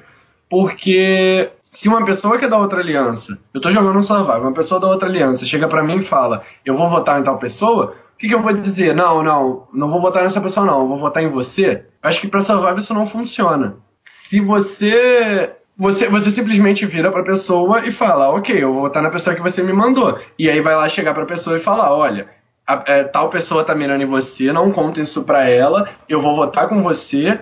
Porque 0.48 1.50
se 1.74 1.88
uma 1.88 2.04
pessoa 2.04 2.38
que 2.38 2.44
é 2.44 2.48
da 2.48 2.56
outra 2.56 2.80
aliança, 2.80 3.38
eu 3.52 3.60
tô 3.60 3.70
jogando 3.70 3.98
um 3.98 4.02
survival, 4.02 4.40
uma 4.40 4.52
pessoa 4.52 4.80
da 4.80 4.86
outra 4.86 5.08
aliança 5.08 5.44
chega 5.44 5.68
para 5.68 5.82
mim 5.82 5.96
e 5.96 6.02
fala, 6.02 6.42
eu 6.64 6.72
vou 6.72 6.88
votar 6.88 7.20
em 7.20 7.24
tal 7.24 7.36
pessoa, 7.36 7.96
o 8.14 8.16
que, 8.16 8.28
que, 8.28 8.34
eu 8.34 8.40
vou 8.40 8.52
dizer? 8.52 8.94
Não, 8.94 9.22
não, 9.22 9.66
não 9.74 9.90
vou 9.90 10.00
votar 10.00 10.22
nessa 10.22 10.40
pessoa 10.40 10.64
não, 10.64 10.82
eu 10.82 10.86
vou 10.86 10.96
votar 10.96 11.22
em 11.22 11.28
você. 11.28 11.84
Acho 12.00 12.20
que 12.20 12.28
pra 12.28 12.40
survival 12.40 12.78
isso 12.78 12.94
não 12.94 13.04
funciona. 13.04 13.76
Se 14.00 14.40
você 14.40 15.52
você, 15.76 16.08
você 16.08 16.30
simplesmente 16.30 16.86
vira 16.86 17.10
pra 17.10 17.24
pessoa 17.24 17.84
e 17.84 17.90
fala, 17.90 18.30
ok, 18.30 18.62
eu 18.62 18.72
vou 18.72 18.82
votar 18.82 19.02
na 19.02 19.10
pessoa 19.10 19.34
que 19.34 19.42
você 19.42 19.62
me 19.62 19.72
mandou. 19.72 20.18
E 20.38 20.48
aí 20.48 20.60
vai 20.60 20.76
lá 20.76 20.88
chegar 20.88 21.12
pra 21.12 21.26
pessoa 21.26 21.56
e 21.56 21.60
falar, 21.60 21.92
olha, 21.92 22.28
a, 22.66 22.84
é, 22.86 23.04
tal 23.04 23.28
pessoa 23.28 23.64
tá 23.64 23.74
mirando 23.74 24.02
em 24.02 24.06
você, 24.06 24.52
não 24.52 24.70
conta 24.70 25.00
isso 25.00 25.24
pra 25.24 25.48
ela, 25.48 25.88
eu 26.08 26.20
vou 26.20 26.36
votar 26.36 26.68
com 26.68 26.80
você, 26.82 27.40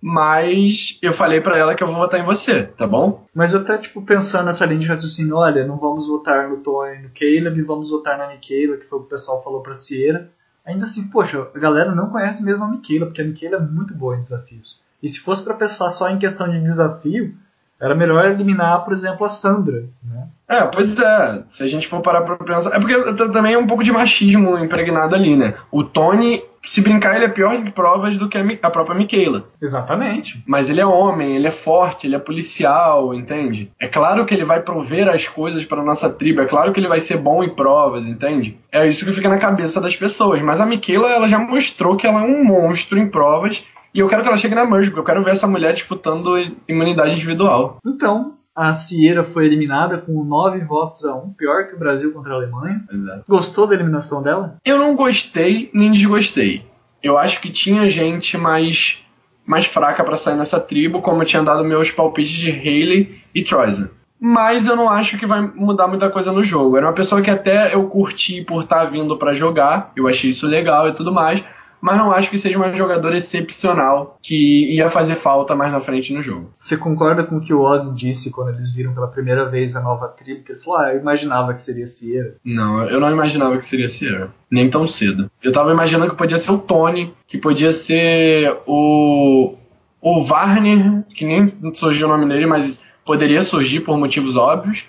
mas 0.00 0.98
eu 1.02 1.12
falei 1.12 1.40
para 1.40 1.56
ela 1.56 1.74
que 1.74 1.82
eu 1.82 1.86
vou 1.86 1.96
votar 1.96 2.20
em 2.20 2.24
você, 2.24 2.62
tá 2.62 2.86
bom? 2.86 3.26
Mas 3.34 3.54
eu 3.54 3.60
até, 3.60 3.78
tipo, 3.78 4.02
pensando 4.02 4.46
nessa 4.46 4.66
linha 4.66 4.80
de 4.80 4.86
raciocínio, 4.86 5.36
olha, 5.36 5.66
não 5.66 5.78
vamos 5.78 6.06
votar 6.06 6.48
no 6.48 6.58
Tony 6.58 7.02
no 7.02 7.10
Caleb, 7.10 7.62
vamos 7.62 7.90
votar 7.90 8.18
na 8.18 8.28
Michaela, 8.28 8.76
que 8.76 8.86
foi 8.86 8.98
o 8.98 9.02
que 9.02 9.06
o 9.06 9.10
pessoal 9.10 9.42
falou 9.42 9.62
pra 9.62 9.74
Sierra. 9.74 10.28
Ainda 10.64 10.84
assim, 10.84 11.08
poxa, 11.08 11.48
a 11.54 11.58
galera 11.58 11.94
não 11.94 12.10
conhece 12.10 12.44
mesmo 12.44 12.64
a 12.64 12.68
Michaela, 12.68 13.06
porque 13.06 13.22
a 13.22 13.24
Michaela 13.24 13.56
é 13.56 13.60
muito 13.60 13.94
boa 13.94 14.16
em 14.16 14.20
desafios. 14.20 14.80
E 15.02 15.08
se 15.08 15.20
fosse 15.20 15.42
para 15.42 15.54
pensar 15.54 15.90
só 15.90 16.08
em 16.10 16.18
questão 16.18 16.48
de 16.50 16.60
desafio, 16.60 17.34
era 17.80 17.94
melhor 17.94 18.26
eliminar, 18.26 18.84
por 18.84 18.92
exemplo, 18.92 19.24
a 19.24 19.28
Sandra, 19.28 19.84
né? 20.02 20.28
É, 20.48 20.62
pois 20.62 20.98
é. 20.98 21.42
Se 21.48 21.64
a 21.64 21.66
gente 21.66 21.88
for 21.88 22.00
parar 22.00 22.22
pra 22.22 22.36
pensar. 22.36 22.74
É 22.74 22.78
porque 22.78 22.94
também 23.32 23.54
é 23.54 23.58
um 23.58 23.66
pouco 23.66 23.82
de 23.82 23.90
machismo 23.90 24.56
impregnado 24.58 25.14
ali, 25.14 25.34
né? 25.34 25.54
O 25.72 25.82
Tony, 25.82 26.42
se 26.64 26.82
brincar, 26.82 27.16
ele 27.16 27.24
é 27.24 27.28
pior 27.28 27.60
de 27.60 27.70
provas 27.72 28.16
do 28.16 28.28
que 28.28 28.38
a, 28.62 28.70
própria 28.70 28.96
Michaela. 28.96 29.48
Exatamente. 29.60 30.42
Mas 30.46 30.70
ele 30.70 30.80
é 30.80 30.86
homem, 30.86 31.34
ele 31.34 31.48
é 31.48 31.50
forte, 31.50 32.06
ele 32.06 32.14
é 32.14 32.20
policial, 32.20 33.12
entende? 33.12 33.72
É 33.80 33.88
claro 33.88 34.24
que 34.24 34.32
ele 34.32 34.44
vai 34.44 34.60
prover 34.60 35.08
as 35.08 35.26
coisas 35.26 35.64
para 35.64 35.82
nossa 35.82 36.08
tribo, 36.08 36.42
é 36.42 36.46
claro 36.46 36.72
que 36.72 36.78
ele 36.78 36.88
vai 36.88 37.00
ser 37.00 37.18
bom 37.18 37.42
em 37.42 37.54
provas, 37.54 38.06
entende? 38.06 38.56
É 38.70 38.86
isso 38.86 39.04
que 39.04 39.12
fica 39.12 39.28
na 39.28 39.38
cabeça 39.38 39.80
das 39.80 39.96
pessoas. 39.96 40.40
Mas 40.42 40.60
a 40.60 40.66
Michaela, 40.66 41.10
ela 41.10 41.28
já 41.28 41.40
mostrou 41.40 41.96
que 41.96 42.06
ela 42.06 42.20
é 42.20 42.24
um 42.24 42.44
monstro 42.44 42.98
em 42.98 43.08
provas 43.08 43.64
e 43.96 44.00
eu 44.00 44.08
quero 44.08 44.22
que 44.22 44.28
ela 44.28 44.36
chegue 44.36 44.54
na 44.54 44.66
Merge, 44.66 44.90
porque 44.90 45.00
eu 45.00 45.04
quero 45.04 45.24
ver 45.24 45.30
essa 45.30 45.46
mulher 45.46 45.72
disputando 45.72 46.36
imunidade 46.68 47.12
individual. 47.12 47.78
Então, 47.84 48.34
a 48.54 48.74
Sierra 48.74 49.22
foi 49.22 49.46
eliminada 49.46 49.96
com 49.96 50.22
9 50.22 50.60
votos 50.66 51.02
a 51.06 51.14
1, 51.14 51.32
pior 51.32 51.66
que 51.66 51.76
o 51.76 51.78
Brasil 51.78 52.12
contra 52.12 52.34
a 52.34 52.36
Alemanha. 52.36 52.84
Exato. 52.92 53.24
Gostou 53.26 53.66
da 53.66 53.74
eliminação 53.74 54.22
dela? 54.22 54.58
Eu 54.62 54.78
não 54.78 54.94
gostei 54.94 55.70
nem 55.72 55.90
desgostei. 55.90 56.62
Eu 57.02 57.16
acho 57.16 57.40
que 57.40 57.50
tinha 57.50 57.88
gente 57.88 58.36
mais, 58.36 59.02
mais 59.46 59.64
fraca 59.64 60.04
para 60.04 60.18
sair 60.18 60.36
nessa 60.36 60.60
tribo, 60.60 61.00
como 61.00 61.22
eu 61.22 61.26
tinha 61.26 61.42
dado 61.42 61.64
meus 61.64 61.90
palpites 61.90 62.32
de 62.32 62.50
Haley 62.50 63.22
e 63.34 63.42
Troyzen. 63.42 63.88
Mas 64.20 64.66
eu 64.66 64.76
não 64.76 64.90
acho 64.90 65.18
que 65.18 65.26
vai 65.26 65.40
mudar 65.40 65.88
muita 65.88 66.10
coisa 66.10 66.32
no 66.32 66.42
jogo. 66.44 66.76
Era 66.76 66.86
uma 66.86 66.92
pessoa 66.92 67.22
que 67.22 67.30
até 67.30 67.74
eu 67.74 67.84
curti 67.84 68.42
por 68.42 68.62
estar 68.62 68.80
tá 68.80 68.84
vindo 68.84 69.16
para 69.16 69.34
jogar, 69.34 69.92
eu 69.96 70.06
achei 70.06 70.28
isso 70.28 70.46
legal 70.46 70.86
e 70.88 70.92
tudo 70.92 71.12
mais, 71.12 71.42
mas 71.80 71.96
não 71.96 72.10
acho 72.12 72.30
que 72.30 72.38
seja 72.38 72.58
uma 72.58 72.74
jogadora 72.74 73.16
excepcional 73.16 74.18
que 74.22 74.74
ia 74.74 74.88
fazer 74.88 75.14
falta 75.14 75.54
mais 75.54 75.72
na 75.72 75.80
frente 75.80 76.12
no 76.12 76.22
jogo. 76.22 76.52
Você 76.58 76.76
concorda 76.76 77.24
com 77.24 77.36
o 77.36 77.40
que 77.40 77.54
o 77.54 77.60
Ozzy 77.60 77.94
disse 77.94 78.30
quando 78.30 78.50
eles 78.50 78.72
viram 78.72 78.94
pela 78.94 79.08
primeira 79.08 79.48
vez 79.48 79.76
a 79.76 79.80
nova 79.80 80.08
tribo? 80.08 80.42
Que 80.42 80.52
ele 80.52 80.58
falou, 80.58 80.80
ah, 80.80 80.92
eu 80.92 81.00
imaginava 81.00 81.52
que 81.52 81.60
seria 81.60 81.86
Sierra. 81.86 82.32
Não, 82.44 82.84
eu 82.84 83.00
não 83.00 83.10
imaginava 83.10 83.56
que 83.58 83.66
seria 83.66 83.88
Sierra. 83.88 84.32
Nem 84.50 84.70
tão 84.70 84.86
cedo. 84.86 85.30
Eu 85.42 85.52
tava 85.52 85.72
imaginando 85.72 86.10
que 86.10 86.16
podia 86.16 86.38
ser 86.38 86.52
o 86.52 86.58
Tony, 86.58 87.14
que 87.26 87.38
podia 87.38 87.72
ser 87.72 88.58
o. 88.66 89.54
O 90.00 90.20
Varner, 90.22 91.02
que 91.16 91.24
nem 91.24 91.48
surgiu 91.74 92.06
o 92.06 92.10
nome 92.10 92.28
dele, 92.28 92.46
mas 92.46 92.80
poderia 93.04 93.42
surgir 93.42 93.80
por 93.80 93.98
motivos 93.98 94.36
óbvios. 94.36 94.86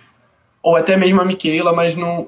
Ou 0.62 0.76
até 0.76 0.98
mesmo 0.98 1.22
a 1.22 1.26
Michaela, 1.26 1.74
mas 1.74 1.96
não, 1.96 2.28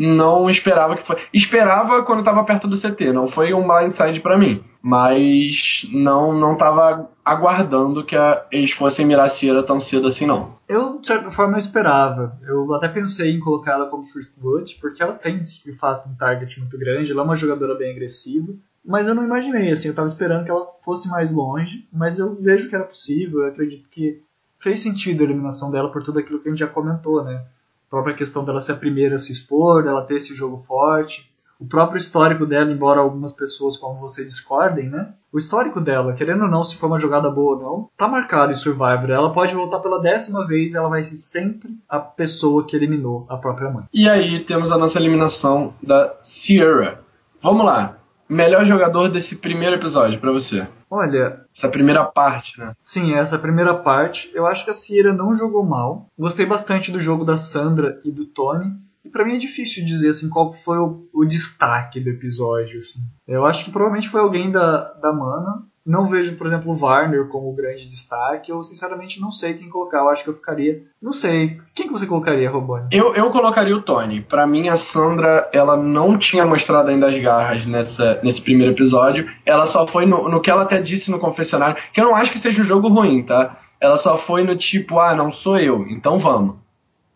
não 0.00 0.48
esperava 0.48 0.96
que 0.96 1.06
foi. 1.06 1.18
Esperava 1.30 2.02
quando 2.02 2.20
estava 2.20 2.42
perto 2.42 2.66
do 2.66 2.74
CT, 2.74 3.12
não 3.12 3.28
foi 3.28 3.52
um 3.52 3.68
blindside 3.68 4.20
para 4.20 4.38
mim. 4.38 4.64
Mas 4.82 5.86
não 5.92 6.32
não 6.32 6.56
tava 6.56 7.10
aguardando 7.22 8.02
que 8.02 8.16
a, 8.16 8.46
eles 8.50 8.70
fossem 8.70 9.04
mirar 9.04 9.28
Sierra 9.28 9.62
tão 9.62 9.78
cedo 9.78 10.08
assim, 10.08 10.24
não. 10.24 10.54
Eu, 10.66 10.98
de 10.98 11.06
certa 11.06 11.30
forma, 11.30 11.58
esperava. 11.58 12.38
Eu 12.46 12.72
até 12.72 12.88
pensei 12.88 13.32
em 13.32 13.40
colocá-la 13.40 13.90
como 13.90 14.06
First 14.06 14.40
Blood, 14.40 14.78
porque 14.80 15.02
ela 15.02 15.12
tem, 15.12 15.38
de 15.38 15.72
fato, 15.74 16.08
um 16.08 16.14
target 16.14 16.58
muito 16.58 16.78
grande. 16.78 17.12
Ela 17.12 17.20
é 17.20 17.24
uma 17.24 17.36
jogadora 17.36 17.74
bem 17.74 17.92
agressiva. 17.92 18.54
Mas 18.82 19.06
eu 19.06 19.14
não 19.14 19.22
imaginei, 19.22 19.70
assim, 19.70 19.88
eu 19.88 19.94
tava 19.94 20.08
esperando 20.08 20.46
que 20.46 20.50
ela 20.50 20.66
fosse 20.82 21.10
mais 21.10 21.30
longe, 21.30 21.86
mas 21.92 22.18
eu 22.18 22.34
vejo 22.36 22.70
que 22.70 22.74
era 22.74 22.84
possível, 22.84 23.40
eu 23.40 23.48
acredito 23.48 23.86
que 23.90 24.22
fez 24.58 24.80
sentido 24.80 25.20
a 25.20 25.24
eliminação 25.24 25.70
dela 25.70 25.92
por 25.92 26.02
tudo 26.02 26.18
aquilo 26.18 26.40
que 26.40 26.48
a 26.48 26.50
gente 26.50 26.60
já 26.60 26.66
comentou, 26.66 27.22
né? 27.22 27.44
Própria 27.90 28.14
questão 28.14 28.44
dela 28.44 28.60
ser 28.60 28.72
a 28.72 28.76
primeira 28.76 29.16
a 29.16 29.18
se 29.18 29.32
expor, 29.32 29.82
dela 29.82 30.06
ter 30.06 30.14
esse 30.14 30.34
jogo 30.34 30.58
forte, 30.58 31.30
o 31.60 31.66
próprio 31.66 31.98
histórico 31.98 32.46
dela, 32.46 32.72
embora 32.72 33.00
algumas 33.00 33.32
pessoas 33.32 33.76
como 33.76 34.00
você 34.00 34.24
discordem, 34.24 34.88
né? 34.88 35.12
O 35.30 35.36
histórico 35.36 35.78
dela, 35.78 36.14
querendo 36.14 36.44
ou 36.44 36.50
não, 36.50 36.64
se 36.64 36.74
for 36.74 36.86
uma 36.86 36.98
jogada 36.98 37.28
boa 37.30 37.54
ou 37.54 37.62
não, 37.62 37.88
tá 37.98 38.08
marcado 38.08 38.50
em 38.50 38.56
Survivor. 38.56 39.10
Ela 39.10 39.32
pode 39.32 39.54
voltar 39.54 39.80
pela 39.80 40.00
décima 40.00 40.46
vez, 40.46 40.74
ela 40.74 40.88
vai 40.88 41.02
ser 41.02 41.16
sempre 41.16 41.76
a 41.86 41.98
pessoa 41.98 42.66
que 42.66 42.74
eliminou 42.74 43.26
a 43.28 43.36
própria 43.36 43.70
mãe. 43.70 43.84
E 43.92 44.08
aí 44.08 44.40
temos 44.40 44.72
a 44.72 44.78
nossa 44.78 44.98
eliminação 44.98 45.74
da 45.82 46.14
Sierra. 46.22 47.00
Vamos 47.42 47.66
lá. 47.66 47.98
Melhor 48.26 48.64
jogador 48.64 49.08
desse 49.08 49.36
primeiro 49.36 49.76
episódio 49.76 50.18
para 50.18 50.32
você? 50.32 50.66
Olha. 50.90 51.44
Essa 51.48 51.68
primeira 51.68 52.04
parte, 52.04 52.58
né? 52.58 52.74
Sim, 52.82 53.14
essa 53.14 53.38
primeira 53.38 53.74
parte. 53.74 54.30
Eu 54.34 54.46
acho 54.46 54.64
que 54.64 54.70
a 54.70 54.74
Sierra 54.74 55.12
não 55.12 55.34
jogou 55.34 55.64
mal. 55.64 56.08
Gostei 56.18 56.44
bastante 56.44 56.90
do 56.90 56.98
jogo 56.98 57.24
da 57.24 57.36
Sandra 57.36 58.00
e 58.04 58.10
do 58.10 58.26
Tony. 58.26 58.74
E 59.04 59.08
para 59.08 59.24
mim 59.24 59.36
é 59.36 59.38
difícil 59.38 59.84
dizer 59.84 60.10
assim 60.10 60.28
qual 60.28 60.52
foi 60.52 60.78
o, 60.78 61.08
o, 61.14 61.24
destaque 61.24 62.00
do 62.00 62.10
episódio. 62.10 62.78
Assim. 62.78 63.00
Eu 63.26 63.46
acho 63.46 63.64
que 63.64 63.70
provavelmente 63.70 64.08
foi 64.08 64.20
alguém 64.20 64.50
da, 64.50 64.92
da 64.94 65.12
Mana. 65.12 65.62
Não 65.90 66.06
vejo, 66.06 66.36
por 66.36 66.46
exemplo, 66.46 66.72
o 66.72 66.80
Warner 66.80 67.26
como 67.26 67.52
grande 67.52 67.84
destaque. 67.84 68.52
Eu 68.52 68.62
sinceramente 68.62 69.20
não 69.20 69.32
sei 69.32 69.54
quem 69.54 69.68
colocar. 69.68 69.98
Eu 69.98 70.08
acho 70.08 70.22
que 70.22 70.30
eu 70.30 70.34
ficaria. 70.34 70.84
Não 71.02 71.12
sei. 71.12 71.60
Quem 71.74 71.88
que 71.88 71.92
você 71.92 72.06
colocaria, 72.06 72.48
Robone? 72.48 72.86
Eu, 72.92 73.12
eu 73.12 73.28
colocaria 73.32 73.74
o 73.74 73.82
Tony. 73.82 74.20
Para 74.20 74.46
mim, 74.46 74.68
a 74.68 74.76
Sandra, 74.76 75.50
ela 75.52 75.76
não 75.76 76.16
tinha 76.16 76.46
mostrado 76.46 76.90
ainda 76.90 77.08
as 77.08 77.18
garras 77.18 77.66
nessa, 77.66 78.20
nesse 78.22 78.40
primeiro 78.40 78.72
episódio. 78.72 79.28
Ela 79.44 79.66
só 79.66 79.84
foi 79.84 80.06
no, 80.06 80.28
no 80.28 80.40
que 80.40 80.48
ela 80.48 80.62
até 80.62 80.80
disse 80.80 81.10
no 81.10 81.18
confessionário. 81.18 81.82
Que 81.92 82.00
eu 82.00 82.04
não 82.04 82.14
acho 82.14 82.30
que 82.30 82.38
seja 82.38 82.62
um 82.62 82.64
jogo 82.64 82.86
ruim, 82.86 83.24
tá? 83.24 83.58
Ela 83.80 83.96
só 83.96 84.16
foi 84.16 84.44
no 84.44 84.54
tipo, 84.54 85.00
ah, 85.00 85.16
não 85.16 85.32
sou 85.32 85.58
eu, 85.58 85.84
então 85.88 86.18
vamos. 86.18 86.54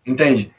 Entende? 0.04 0.50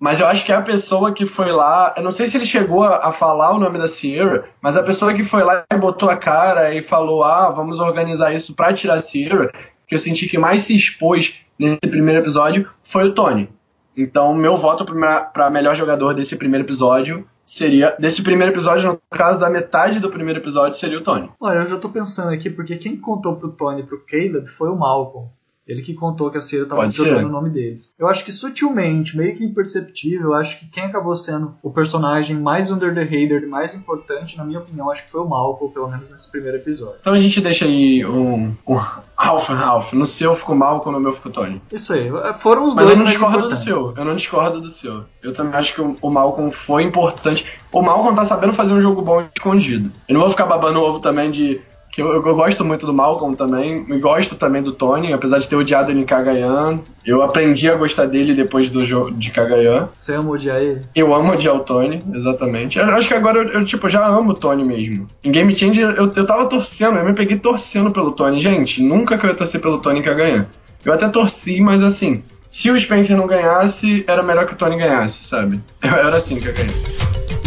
Mas 0.00 0.18
eu 0.18 0.26
acho 0.26 0.46
que 0.46 0.52
a 0.52 0.62
pessoa 0.62 1.12
que 1.12 1.26
foi 1.26 1.52
lá, 1.52 1.92
eu 1.94 2.02
não 2.02 2.10
sei 2.10 2.26
se 2.26 2.38
ele 2.38 2.46
chegou 2.46 2.82
a, 2.82 3.08
a, 3.08 3.12
falar 3.12 3.54
o 3.54 3.58
nome 3.58 3.78
da 3.78 3.86
Sierra, 3.86 4.44
mas 4.62 4.74
a 4.74 4.82
pessoa 4.82 5.12
que 5.12 5.22
foi 5.22 5.44
lá 5.44 5.62
e 5.70 5.76
botou 5.76 6.08
a 6.08 6.16
cara 6.16 6.74
e 6.74 6.80
falou: 6.80 7.22
ah, 7.22 7.50
vamos 7.50 7.80
organizar 7.80 8.32
isso 8.32 8.54
pra 8.54 8.72
tirar 8.72 8.94
a 8.94 9.02
Sierra, 9.02 9.52
que 9.86 9.94
eu 9.94 9.98
senti 9.98 10.26
que 10.26 10.38
mais 10.38 10.62
se 10.62 10.74
expôs 10.74 11.40
nesse 11.58 11.90
primeiro 11.90 12.18
episódio 12.18 12.66
foi 12.82 13.08
o 13.08 13.12
Tony. 13.12 13.50
Então, 13.94 14.34
meu 14.34 14.56
voto 14.56 14.86
para 14.86 15.50
melhor 15.50 15.76
jogador 15.76 16.14
desse 16.14 16.34
primeiro 16.34 16.64
episódio 16.64 17.28
seria. 17.44 17.94
Desse 17.98 18.22
primeiro 18.22 18.54
episódio, 18.54 18.92
no 18.92 19.00
caso 19.10 19.38
da 19.38 19.50
metade 19.50 20.00
do 20.00 20.08
primeiro 20.08 20.40
episódio, 20.40 20.78
seria 20.78 20.98
o 20.98 21.02
Tony. 21.02 21.28
Olha, 21.38 21.58
eu 21.58 21.66
já 21.66 21.76
tô 21.76 21.90
pensando 21.90 22.30
aqui, 22.30 22.48
porque 22.48 22.76
quem 22.76 22.96
contou 22.96 23.36
pro 23.36 23.52
Tony 23.52 23.82
pro 23.82 24.02
Caleb 24.06 24.48
foi 24.48 24.70
o 24.70 24.76
Malcolm. 24.76 25.28
Ele 25.70 25.82
que 25.82 25.94
contou 25.94 26.30
que 26.30 26.38
a 26.38 26.40
Cera 26.40 26.64
estava 26.64 26.90
jogando 26.90 27.26
o 27.26 27.30
nome 27.30 27.48
deles. 27.48 27.94
Eu 27.96 28.08
acho 28.08 28.24
que 28.24 28.32
sutilmente, 28.32 29.16
meio 29.16 29.36
que 29.36 29.44
imperceptível, 29.44 30.30
eu 30.30 30.34
acho 30.34 30.58
que 30.58 30.66
quem 30.66 30.82
acabou 30.82 31.14
sendo 31.14 31.54
o 31.62 31.70
personagem 31.70 32.36
mais 32.36 32.72
under 32.72 32.92
the 32.92 33.04
radar, 33.04 33.48
mais 33.48 33.72
importante, 33.72 34.36
na 34.36 34.44
minha 34.44 34.58
opinião, 34.58 34.90
acho 34.90 35.04
que 35.04 35.10
foi 35.10 35.20
o 35.20 35.28
Malcolm, 35.28 35.72
pelo 35.72 35.88
menos 35.88 36.10
nesse 36.10 36.28
primeiro 36.28 36.56
episódio. 36.56 36.96
Então 37.00 37.12
a 37.12 37.20
gente 37.20 37.40
deixa 37.40 37.66
aí 37.66 38.04
um, 38.04 38.52
um 38.66 38.76
half 39.16 39.48
and 39.50 39.60
half. 39.60 39.92
No 39.92 40.06
seu 40.06 40.34
ficou 40.34 40.56
Malcolm, 40.56 40.98
no 40.98 41.00
meu 41.00 41.12
ficou 41.12 41.30
Tony. 41.30 41.62
Isso 41.72 41.92
aí. 41.92 42.10
Foram 42.40 42.66
os 42.66 42.74
Mas 42.74 42.88
dois. 42.88 42.88
Mas 42.88 42.90
eu 42.90 42.96
não 42.96 43.04
discordo 43.04 43.48
do 43.48 43.56
seu. 43.56 43.94
Eu 43.96 44.04
não 44.04 44.16
discordo 44.16 44.60
do 44.60 44.68
seu. 44.68 45.04
Eu 45.22 45.32
também 45.32 45.54
acho 45.54 45.74
que 45.74 45.80
o, 45.80 45.96
o 46.02 46.10
Malcolm 46.10 46.50
foi 46.50 46.82
importante. 46.82 47.46
O 47.70 47.80
Malcolm 47.80 48.16
tá 48.16 48.24
sabendo 48.24 48.52
fazer 48.52 48.74
um 48.74 48.80
jogo 48.80 49.02
bom 49.02 49.24
escondido. 49.36 49.92
Eu 50.08 50.14
não 50.14 50.22
vou 50.22 50.30
ficar 50.30 50.46
babando 50.46 50.80
ovo 50.80 50.98
também 50.98 51.30
de 51.30 51.60
que 52.00 52.02
eu, 52.02 52.26
eu, 52.26 52.34
gosto 52.34 52.64
muito 52.64 52.86
do 52.86 52.94
Malcolm 52.94 53.36
também, 53.36 53.84
e 53.88 53.98
gosto 53.98 54.34
também 54.34 54.62
do 54.62 54.72
Tony, 54.72 55.12
apesar 55.12 55.38
de 55.38 55.48
ter 55.48 55.56
odiado 55.56 55.90
ele 55.90 56.00
em 56.00 56.06
Kagayan. 56.06 56.80
Eu 57.04 57.22
aprendi 57.22 57.68
a 57.68 57.76
gostar 57.76 58.06
dele 58.06 58.34
depois 58.34 58.70
do 58.70 58.84
jogo 58.86 59.12
de 59.12 59.30
Kagayan. 59.30 59.88
Você 59.92 60.14
ama 60.14 60.30
odiar 60.30 60.56
ele? 60.56 60.80
Eu 60.94 61.14
amo 61.14 61.32
odiar 61.32 61.54
o 61.54 61.60
Tony, 61.60 61.98
exatamente. 62.14 62.78
Eu 62.78 62.86
acho 62.86 63.06
que 63.06 63.14
agora 63.14 63.38
eu, 63.38 63.48
eu, 63.60 63.64
tipo, 63.64 63.88
já 63.88 64.06
amo 64.06 64.30
o 64.30 64.34
Tony 64.34 64.64
mesmo. 64.64 65.06
Em 65.22 65.30
Game 65.30 65.54
Change 65.54 65.80
eu, 65.80 65.94
eu 65.94 66.26
tava 66.26 66.46
torcendo, 66.46 66.98
eu 66.98 67.04
me 67.04 67.14
peguei 67.14 67.38
torcendo 67.38 67.92
pelo 67.92 68.12
Tony. 68.12 68.40
Gente, 68.40 68.82
nunca 68.82 69.18
que 69.18 69.26
eu 69.26 69.30
ia 69.30 69.36
torcer 69.36 69.60
pelo 69.60 69.78
Tony 69.78 70.00
em 70.00 70.02
Kagayan. 70.02 70.46
Eu 70.84 70.94
até 70.94 71.06
torci, 71.08 71.60
mas 71.60 71.82
assim, 71.82 72.22
se 72.50 72.70
o 72.70 72.80
Spencer 72.80 73.16
não 73.16 73.26
ganhasse, 73.26 74.04
era 74.06 74.22
melhor 74.22 74.46
que 74.46 74.54
o 74.54 74.56
Tony 74.56 74.76
ganhasse, 74.76 75.24
sabe? 75.24 75.60
Eu, 75.82 75.90
era 75.94 76.16
assim 76.16 76.40
que 76.40 76.48
eu 76.48 76.54
ganhei. 76.54 77.39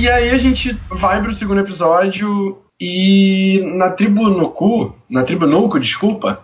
E 0.00 0.08
aí 0.08 0.30
a 0.30 0.38
gente 0.38 0.72
vai 0.88 1.20
pro 1.20 1.30
segundo 1.30 1.60
episódio 1.60 2.56
e 2.80 3.60
na 3.76 3.90
tribo 3.90 4.30
Nuku, 4.30 4.94
na 5.10 5.24
tribo 5.24 5.46
Nuku, 5.46 5.78
desculpa, 5.78 6.42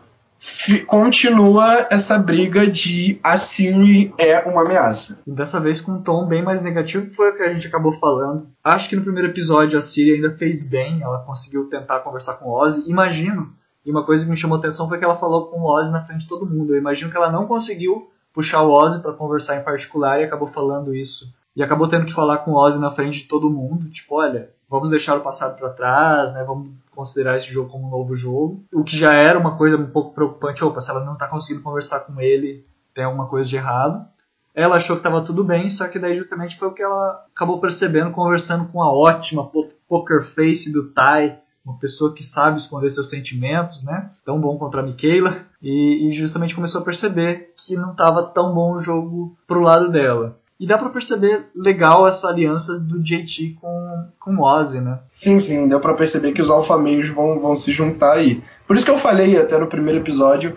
continua 0.87 1.87
essa 1.91 2.19
briga 2.19 2.67
de 2.67 3.19
a 3.25 3.39
Siri 3.39 4.13
é 4.19 4.41
uma 4.41 4.61
ameaça. 4.61 5.23
Dessa 5.27 5.59
vez 5.59 5.81
com 5.81 5.93
um 5.93 6.03
tom 6.03 6.27
bem 6.27 6.45
mais 6.45 6.61
negativo, 6.61 7.07
que 7.07 7.17
foi 7.17 7.31
o 7.31 7.35
que 7.35 7.45
a 7.45 7.51
gente 7.55 7.67
acabou 7.67 7.93
falando. 7.93 8.47
Acho 8.63 8.91
que 8.91 8.97
no 8.97 9.01
primeiro 9.01 9.31
episódio 9.31 9.79
a 9.79 9.81
Siri 9.81 10.17
ainda 10.17 10.31
fez 10.33 10.63
bem, 10.63 11.01
ela 11.01 11.21
conseguiu 11.21 11.65
tentar 11.65 12.01
conversar 12.01 12.35
com 12.35 12.51
o 12.51 12.63
Ozzy. 12.63 12.85
Imagino, 12.87 13.55
e 13.87 13.91
uma 13.91 14.05
coisa 14.05 14.23
que 14.23 14.31
me 14.31 14.37
chamou 14.37 14.59
atenção 14.59 14.87
foi 14.87 14.99
que 14.99 15.05
ela 15.07 15.17
falou 15.17 15.47
com 15.47 15.61
o 15.61 15.75
Ozzy 15.75 15.93
na 15.93 16.05
frente 16.05 16.21
de 16.21 16.29
todo 16.29 16.45
mundo. 16.45 16.75
Eu 16.75 16.79
imagino 16.79 17.11
que 17.11 17.17
ela 17.17 17.33
não 17.33 17.47
conseguiu 17.47 18.11
puxar 18.35 18.61
o 18.61 18.71
Ozzy 18.71 19.01
para 19.01 19.15
conversar 19.15 19.57
em 19.57 19.65
particular 19.65 20.21
e 20.21 20.25
acabou 20.25 20.47
falando 20.47 20.95
isso 20.95 21.35
e 21.57 21.63
acabou 21.63 21.89
tendo 21.89 22.05
que 22.05 22.13
falar 22.13 22.39
com 22.39 22.53
o 22.53 22.57
Ozzy 22.57 22.79
na 22.79 22.91
frente 22.91 23.23
de 23.23 23.29
todo 23.29 23.49
mundo, 23.49 23.89
tipo, 23.89 24.17
olha, 24.17 24.51
vamos 24.69 24.91
deixar 24.91 25.17
o 25.17 25.23
passado 25.23 25.59
para 25.59 25.71
trás, 25.71 26.35
né? 26.35 26.45
Vamos 26.45 26.71
considerar 26.95 27.37
esse 27.37 27.51
jogo 27.51 27.71
como 27.71 27.87
um 27.87 27.91
novo 27.91 28.15
jogo. 28.15 28.63
O 28.71 28.85
que 28.85 28.95
já 28.95 29.15
era 29.15 29.39
uma 29.39 29.57
coisa 29.57 29.79
um 29.79 29.87
pouco 29.87 30.15
preocupante, 30.15 30.63
opa, 30.63 30.81
se 30.81 30.91
ela 30.91 31.03
não 31.03 31.17
tá 31.17 31.27
conseguindo 31.27 31.65
conversar 31.65 32.01
com 32.01 32.21
ele, 32.21 32.67
tem 32.95 33.05
alguma 33.05 33.27
coisa 33.27 33.49
de 33.49 33.57
errado. 33.57 34.07
Ela 34.55 34.77
achou 34.77 34.97
que 34.97 35.01
estava 35.01 35.23
tudo 35.23 35.43
bem, 35.43 35.69
só 35.71 35.89
que 35.89 35.99
daí 35.99 36.17
justamente 36.17 36.57
foi 36.59 36.69
o 36.69 36.73
que 36.73 36.83
ela 36.83 37.25
acabou 37.35 37.61
percebendo 37.61 38.11
conversando 38.11 38.67
com 38.69 38.83
a 38.83 38.93
ótima 38.93 39.51
poker 39.89 40.23
face 40.23 40.73
do 40.73 40.91
Tai, 40.91 41.39
uma 41.65 41.79
pessoa 41.79 42.15
que 42.15 42.23
sabe 42.23 42.59
esconder 42.59 42.91
seus 42.91 43.11
sentimentos, 43.11 43.83
né? 43.83 44.11
Tão 44.25 44.41
bom 44.41 44.57
contra 44.57 44.81
a 44.81 44.85
Michaela. 44.85 45.39
E, 45.61 46.09
e 46.09 46.13
justamente 46.13 46.55
começou 46.55 46.81
a 46.81 46.85
perceber 46.85 47.53
que 47.57 47.77
não 47.77 47.91
estava 47.91 48.23
tão 48.23 48.55
bom 48.55 48.75
o 48.75 48.81
jogo 48.81 49.37
pro 49.47 49.61
lado 49.61 49.91
dela. 49.91 50.39
E 50.59 50.67
dá 50.67 50.79
para 50.79 50.89
perceber 50.89 51.47
legal 51.55 52.09
essa 52.09 52.29
aliança 52.29 52.79
do 52.79 52.99
JT 53.03 53.59
com, 53.61 54.07
com 54.19 54.37
o 54.37 54.43
Ozzy, 54.43 54.81
né? 54.81 55.01
Sim, 55.09 55.39
sim, 55.39 55.69
deu 55.69 55.81
para 55.81 55.95
perceber 55.95 56.33
que 56.33 56.41
os 56.41 56.51
alfameios 56.51 57.09
vão, 57.09 57.39
vão 57.41 57.55
se 57.55 57.73
juntar 57.73 58.15
aí. 58.15 58.43
Por 58.67 58.75
isso 58.75 58.85
que 58.85 58.91
eu 58.91 58.97
falei 58.97 59.37
até 59.37 59.59
no 59.59 59.67
primeiro 59.67 60.01
episódio 60.01 60.57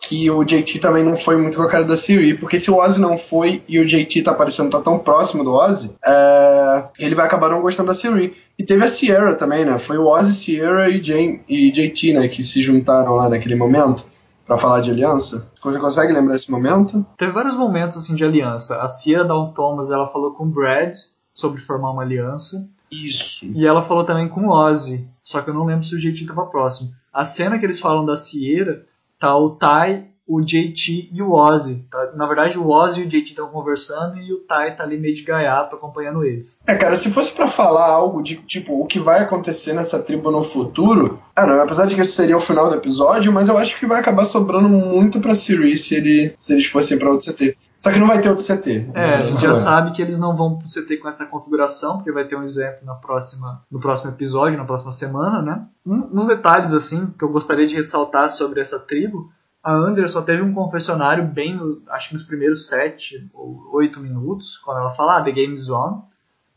que 0.00 0.30
o 0.30 0.42
JT 0.42 0.78
também 0.78 1.04
não 1.04 1.16
foi 1.16 1.36
muito 1.36 1.58
com 1.58 1.62
a 1.62 1.68
cara 1.68 1.84
da 1.84 1.96
Siri, 1.96 2.34
porque 2.34 2.58
se 2.58 2.70
o 2.70 2.78
Ozzy 2.78 3.00
não 3.00 3.18
foi 3.18 3.62
e 3.68 3.78
o 3.78 3.84
JT 3.84 4.22
tá 4.22 4.32
parecendo 4.32 4.70
tá 4.70 4.80
tão 4.80 4.98
próximo 4.98 5.44
do 5.44 5.52
Ozzy, 5.52 5.94
é, 6.04 6.84
ele 6.98 7.14
vai 7.14 7.26
acabar 7.26 7.50
não 7.50 7.60
gostando 7.60 7.88
da 7.88 7.94
Siri. 7.94 8.34
E 8.58 8.64
teve 8.64 8.82
a 8.82 8.88
Sierra 8.88 9.34
também, 9.34 9.64
né? 9.64 9.78
Foi 9.78 9.98
o 9.98 10.06
Ozzy, 10.06 10.32
Sierra 10.32 10.88
e, 10.88 11.02
Jane, 11.02 11.42
e 11.48 11.70
JT, 11.70 12.14
né, 12.14 12.28
que 12.28 12.42
se 12.42 12.62
juntaram 12.62 13.14
lá 13.14 13.28
naquele 13.28 13.54
momento 13.54 14.04
para 14.50 14.58
falar 14.58 14.80
de 14.80 14.90
aliança? 14.90 15.48
Você 15.62 15.78
consegue 15.78 16.12
lembrar 16.12 16.32
desse 16.32 16.50
momento? 16.50 17.06
Teve 17.16 17.30
vários 17.30 17.54
momentos 17.54 17.96
assim 17.96 18.16
de 18.16 18.24
aliança. 18.24 18.82
A 18.82 18.88
Cia 18.88 19.22
Dawn 19.22 19.52
Thomas 19.52 19.92
ela 19.92 20.08
falou 20.08 20.32
com 20.32 20.42
o 20.42 20.48
Brad 20.48 20.92
sobre 21.32 21.60
formar 21.60 21.92
uma 21.92 22.02
aliança. 22.02 22.68
Isso. 22.90 23.46
E 23.54 23.64
ela 23.64 23.80
falou 23.80 24.02
também 24.02 24.28
com 24.28 24.48
o 24.48 24.50
Ozzy, 24.50 25.06
só 25.22 25.40
que 25.40 25.50
eu 25.50 25.54
não 25.54 25.64
lembro 25.64 25.84
se 25.84 25.94
o 25.94 26.00
JT 26.00 26.22
estava 26.22 26.46
próximo. 26.46 26.90
A 27.12 27.24
cena 27.24 27.60
que 27.60 27.64
eles 27.64 27.78
falam 27.78 28.04
da 28.04 28.16
Sierra 28.16 28.82
tá 29.20 29.36
o 29.36 29.50
Ty 29.50 30.09
o 30.30 30.40
JT 30.40 31.10
e 31.12 31.20
o 31.20 31.32
Ozzy. 31.32 31.84
Tá? 31.90 32.12
Na 32.14 32.24
verdade, 32.24 32.56
o 32.56 32.68
Ozzy 32.68 33.00
e 33.00 33.04
o 33.04 33.08
JT 33.08 33.30
estão 33.30 33.48
conversando 33.48 34.16
e 34.16 34.32
o 34.32 34.38
Ty 34.38 34.76
tá 34.76 34.84
ali 34.84 34.96
meio 34.96 35.12
de 35.12 35.22
gaiato 35.22 35.74
acompanhando 35.74 36.24
eles. 36.24 36.62
É, 36.68 36.76
cara, 36.76 36.94
se 36.94 37.10
fosse 37.10 37.34
para 37.34 37.48
falar 37.48 37.88
algo 37.88 38.22
de 38.22 38.36
tipo 38.36 38.80
o 38.80 38.86
que 38.86 39.00
vai 39.00 39.20
acontecer 39.20 39.72
nessa 39.72 39.98
tribo 39.98 40.30
no 40.30 40.40
futuro, 40.40 41.18
ah, 41.34 41.44
não, 41.44 41.60
apesar 41.60 41.86
de 41.86 41.96
que 41.96 42.00
esse 42.00 42.12
seria 42.12 42.36
o 42.36 42.40
final 42.40 42.68
do 42.68 42.76
episódio, 42.76 43.32
mas 43.32 43.48
eu 43.48 43.58
acho 43.58 43.76
que 43.76 43.86
vai 43.86 43.98
acabar 43.98 44.24
sobrando 44.24 44.68
muito 44.68 45.18
pra 45.18 45.34
Siri 45.34 45.76
se, 45.76 45.96
ele, 45.96 46.32
se 46.36 46.52
eles 46.52 46.66
fossem 46.66 46.96
pra 46.96 47.10
outro 47.10 47.32
CT. 47.32 47.56
Só 47.80 47.90
que 47.90 47.98
não 47.98 48.06
vai 48.06 48.20
ter 48.20 48.28
outro 48.28 48.44
CT. 48.44 48.90
É, 48.94 49.14
a 49.16 49.22
gente 49.24 49.40
já 49.40 49.54
sabe 49.54 49.92
que 49.92 50.02
eles 50.02 50.18
não 50.18 50.36
vão 50.36 50.58
pro 50.58 50.68
CT 50.68 50.98
com 50.98 51.08
essa 51.08 51.24
configuração, 51.24 51.96
porque 51.96 52.12
vai 52.12 52.24
ter 52.24 52.36
um 52.36 52.42
exemplo 52.42 52.84
na 52.84 52.94
próxima, 52.94 53.62
no 53.70 53.80
próximo 53.80 54.10
episódio, 54.10 54.58
na 54.58 54.66
próxima 54.66 54.92
semana, 54.92 55.40
né? 55.40 55.64
Um, 55.84 56.10
uns 56.12 56.26
detalhes, 56.26 56.74
assim, 56.74 57.06
que 57.18 57.24
eu 57.24 57.30
gostaria 57.30 57.66
de 57.66 57.74
ressaltar 57.74 58.28
sobre 58.28 58.60
essa 58.60 58.78
tribo 58.78 59.32
a 59.62 59.76
Under 59.76 60.08
só 60.08 60.22
teve 60.22 60.42
um 60.42 60.54
confessionário 60.54 61.24
bem, 61.24 61.58
acho 61.88 62.08
que 62.08 62.14
nos 62.14 62.22
primeiros 62.22 62.68
sete 62.68 63.28
ou 63.34 63.68
oito 63.74 64.00
minutos, 64.00 64.56
quando 64.58 64.78
ela 64.78 64.90
fala, 64.90 65.18
ah, 65.18 65.22
The 65.22 65.32
Game's 65.32 65.68
On. 65.68 66.02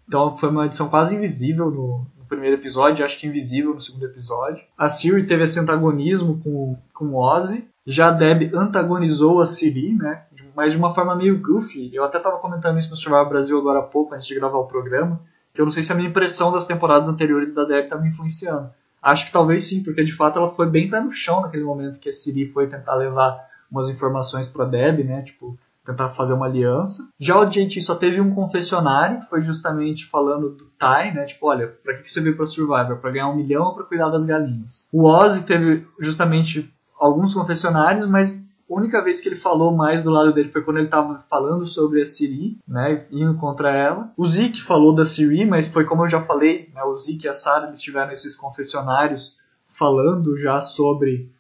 Então 0.08 0.36
foi 0.38 0.50
uma 0.50 0.66
edição 0.66 0.90
quase 0.90 1.16
invisível 1.16 1.70
no, 1.70 2.08
no, 2.18 2.26
primeiro 2.28 2.56
episódio, 2.56 3.04
acho 3.04 3.20
que 3.20 3.28
invisível 3.28 3.74
no 3.74 3.82
segundo 3.82 4.06
episódio. 4.06 4.64
A 4.78 4.88
Siri 4.90 5.26
teve 5.26 5.44
esse 5.44 5.60
antagonismo 5.60 6.42
com, 6.42 6.78
com 6.94 7.16
Ozzy. 7.16 7.68
Já 7.86 8.08
a 8.08 8.12
Deb 8.12 8.54
antagonizou 8.56 9.42
a 9.42 9.46
Siri, 9.46 9.94
né? 9.94 10.24
Mas 10.56 10.72
de 10.72 10.78
uma 10.78 10.94
forma 10.94 11.16
meio 11.16 11.42
goofy. 11.42 11.94
Eu 11.94 12.06
até 12.06 12.18
estava 12.18 12.38
comentando 12.38 12.78
isso 12.78 12.92
no 12.92 12.98
Survival 12.98 13.28
Brasil 13.28 13.58
agora 13.60 13.80
há 13.80 13.84
pouco, 13.84 14.14
antes 14.14 14.26
de 14.26 14.36
gravar 14.36 14.58
o 14.58 14.68
programa, 14.68 15.22
que 15.54 15.60
eu 15.60 15.66
não 15.66 15.72
sei 15.72 15.84
se 15.84 15.92
a 15.92 15.96
minha 15.96 16.10
impressão 16.10 16.52
das 16.52 16.66
temporadas 16.66 17.10
anteriores 17.10 17.54
da 17.54 17.66
Deb 17.66 17.84
está 17.84 17.98
me 17.98 18.08
influenciando. 18.08 18.72
Acho 19.04 19.26
que 19.26 19.32
talvez 19.34 19.68
sim, 19.68 19.84
porque 19.84 20.04
de 20.04 20.14
fato 20.14 20.40
ela 20.40 20.56
foi 20.56 20.70
bem 20.70 20.90
pé 20.90 21.02
no 21.02 21.12
chão 21.12 21.42
naquele 21.42 21.64
momento 21.64 22.00
que 22.00 22.10
a 22.10 22.14
Siri 22.14 22.48
foi 22.52 22.68
tentar 22.68 22.96
levar 22.96 23.38
umas 23.70 23.90
informações 23.90 24.48
para 24.48 24.66
Deb, 24.66 25.04
né? 25.04 25.22
Tipo, 25.24 25.58
tentar 25.84 26.10
fazer 26.12 26.34
uma 26.34 26.46
aliança. 26.46 27.10
Já 27.20 27.38
o 27.38 27.46
JT 27.46 27.82
só 27.82 27.96
teve 27.96 28.22
um 28.22 28.34
confessionário, 28.34 29.22
que 29.22 29.30
foi 29.30 29.42
justamente 29.42 30.06
falando 30.06 30.50
do 30.52 30.66
Ty, 30.66 31.14
né? 31.14 31.26
Tipo, 31.26 31.48
olha, 31.48 31.68
pra 31.68 31.96
que 31.96 32.10
você 32.10 32.22
veio 32.22 32.38
pra 32.38 32.46
Survivor? 32.46 32.98
Pra 32.98 33.12
ganhar 33.12 33.30
um 33.30 33.36
milhão 33.36 33.64
ou 33.66 33.76
pra 33.76 33.84
cuidar 33.84 34.10
das 34.10 34.26
galinhas? 34.26 34.88
O 34.94 35.04
Ozzy 35.06 35.44
teve 35.44 35.86
justamente 36.00 36.74
alguns 36.98 37.34
confessionários, 37.34 38.08
mas 38.08 38.43
a 38.74 38.80
única 38.80 39.04
vez 39.04 39.22
que 39.22 39.30
ele 39.30 39.36
falou 39.36 39.76
mais 39.76 40.04
do 40.04 40.10
lado 40.10 40.34
dele 40.34 40.52
foi 40.52 40.64
quando 40.64 40.78
ele 40.78 40.88
estava 40.88 41.20
falando 41.30 41.66
sobre 41.66 42.02
a 42.02 42.06
Siri, 42.06 42.58
né, 42.68 43.06
indo 43.12 43.36
contra 43.36 43.72
ela. 43.72 44.12
O 44.18 44.26
Zeke 44.26 44.62
falou 44.62 44.96
da 44.96 45.06
Siri, 45.06 45.46
mas 45.46 45.68
foi 45.68 45.86
como 45.86 46.04
eu 46.04 46.08
já 46.08 46.22
falei, 46.22 46.70
né, 46.74 46.84
o 46.84 46.98
Zeke 46.98 47.26
e 47.26 47.30
a 47.30 47.34
Sarah 47.34 47.68
eles 47.68 47.82
tiveram 47.82 48.12
esses 48.12 48.36
confessionários 48.36 49.40
falando 49.68 50.38
já 50.38 50.62
sobre 50.62 51.32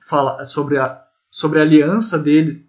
fala, 0.00 0.44
sobre 0.44 0.78
a 0.78 1.02
sobre 1.30 1.60
a 1.60 1.62
aliança 1.62 2.18
dele 2.18 2.66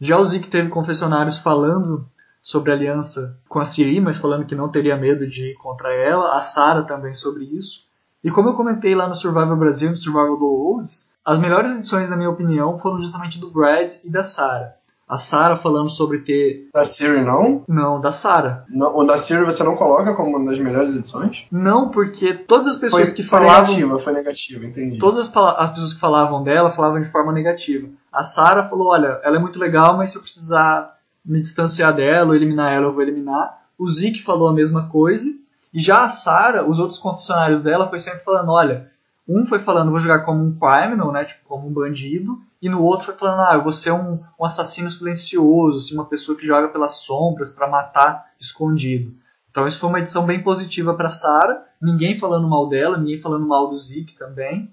já 0.00 0.18
o 0.18 0.24
Zeke 0.24 0.48
teve 0.48 0.68
confessionários 0.68 1.38
falando 1.38 2.06
sobre 2.42 2.70
a 2.70 2.74
aliança 2.74 3.40
com 3.48 3.58
a 3.58 3.64
Siri, 3.64 3.98
mas 4.00 4.16
falando 4.16 4.44
que 4.46 4.54
não 4.54 4.70
teria 4.70 4.96
medo 4.96 5.26
de 5.26 5.52
ir 5.52 5.54
contra 5.54 5.92
ela. 5.92 6.36
A 6.36 6.40
Sarah 6.40 6.82
também 6.82 7.14
sobre 7.14 7.44
isso. 7.44 7.86
E 8.26 8.30
como 8.32 8.48
eu 8.48 8.54
comentei 8.54 8.92
lá 8.92 9.08
no 9.08 9.14
Survival 9.14 9.54
Brasil, 9.54 9.88
no 9.88 9.96
Survival 9.96 10.36
do 10.36 10.46
Olds, 10.46 11.08
as 11.24 11.38
melhores 11.38 11.70
edições, 11.70 12.10
na 12.10 12.16
minha 12.16 12.28
opinião, 12.28 12.76
foram 12.80 12.98
justamente 12.98 13.38
do 13.38 13.52
Brad 13.52 13.92
e 14.02 14.10
da 14.10 14.24
Sarah. 14.24 14.74
A 15.08 15.16
Sarah 15.16 15.56
falando 15.58 15.88
sobre 15.88 16.18
ter. 16.18 16.68
Da 16.74 16.82
Siri 16.82 17.24
não? 17.24 17.62
Não, 17.68 18.00
da 18.00 18.10
Sarah. 18.10 18.64
O 18.68 19.04
da 19.04 19.16
Siri 19.16 19.44
você 19.44 19.62
não 19.62 19.76
coloca 19.76 20.12
como 20.12 20.36
uma 20.36 20.44
das 20.44 20.58
melhores 20.58 20.96
edições? 20.96 21.46
Não, 21.52 21.88
porque 21.88 22.34
todas 22.34 22.66
as 22.66 22.74
pessoas 22.74 23.10
foi, 23.10 23.16
que 23.16 23.22
falavam. 23.22 23.64
Foi 23.64 23.74
negativa, 23.74 23.98
foi 24.00 24.12
negativa, 24.12 24.66
entendi. 24.66 24.98
Todas 24.98 25.28
as, 25.28 25.36
as, 25.58 25.70
pessoas 25.70 25.92
que 25.92 26.00
falavam 26.00 26.42
dela 26.42 26.72
falavam 26.72 27.00
de 27.00 27.08
forma 27.08 27.32
negativa. 27.32 27.88
A 28.12 28.24
Sarah 28.24 28.68
falou: 28.68 28.88
olha, 28.88 29.20
ela 29.22 29.36
é 29.36 29.38
muito 29.38 29.60
legal, 29.60 29.96
mas 29.96 30.10
se 30.10 30.18
eu 30.18 30.22
precisar 30.22 30.96
me 31.24 31.40
distanciar 31.40 31.94
dela 31.94 32.30
ou 32.30 32.34
eliminar 32.34 32.72
ela, 32.72 32.86
eu 32.86 32.92
vou 32.92 33.02
eliminar. 33.02 33.66
O 33.78 33.86
Zeke 33.86 34.20
falou 34.20 34.48
a 34.48 34.52
mesma 34.52 34.88
coisa. 34.88 35.28
E 35.76 35.80
já 35.82 36.04
a 36.04 36.08
Sarah, 36.08 36.66
os 36.66 36.78
outros 36.78 36.98
confessionários 36.98 37.62
dela, 37.62 37.86
foi 37.90 37.98
sempre 37.98 38.24
falando: 38.24 38.50
olha, 38.50 38.90
um 39.28 39.44
foi 39.44 39.58
falando, 39.58 39.90
vou 39.90 40.00
jogar 40.00 40.24
como 40.24 40.42
um 40.42 40.58
criminal, 40.58 41.12
né, 41.12 41.22
tipo, 41.26 41.44
como 41.46 41.68
um 41.68 41.72
bandido, 41.72 42.40
e 42.62 42.68
no 42.70 42.82
outro 42.82 43.04
foi 43.04 43.14
falando, 43.14 43.42
ah, 43.42 43.54
eu 43.56 43.62
vou 43.62 43.72
ser 43.72 43.92
um, 43.92 44.18
um 44.40 44.44
assassino 44.46 44.90
silencioso, 44.90 45.76
assim, 45.76 45.94
uma 45.94 46.06
pessoa 46.06 46.38
que 46.38 46.46
joga 46.46 46.68
pelas 46.68 47.02
sombras 47.02 47.50
para 47.50 47.68
matar 47.68 48.24
escondido. 48.40 49.12
Então 49.50 49.66
isso 49.66 49.78
foi 49.78 49.90
uma 49.90 49.98
edição 49.98 50.24
bem 50.24 50.42
positiva 50.42 50.94
para 50.94 51.10
Sarah, 51.10 51.62
ninguém 51.80 52.18
falando 52.18 52.48
mal 52.48 52.70
dela, 52.70 52.96
ninguém 52.96 53.20
falando 53.20 53.46
mal 53.46 53.68
do 53.68 53.76
Zeke 53.76 54.16
também. 54.16 54.72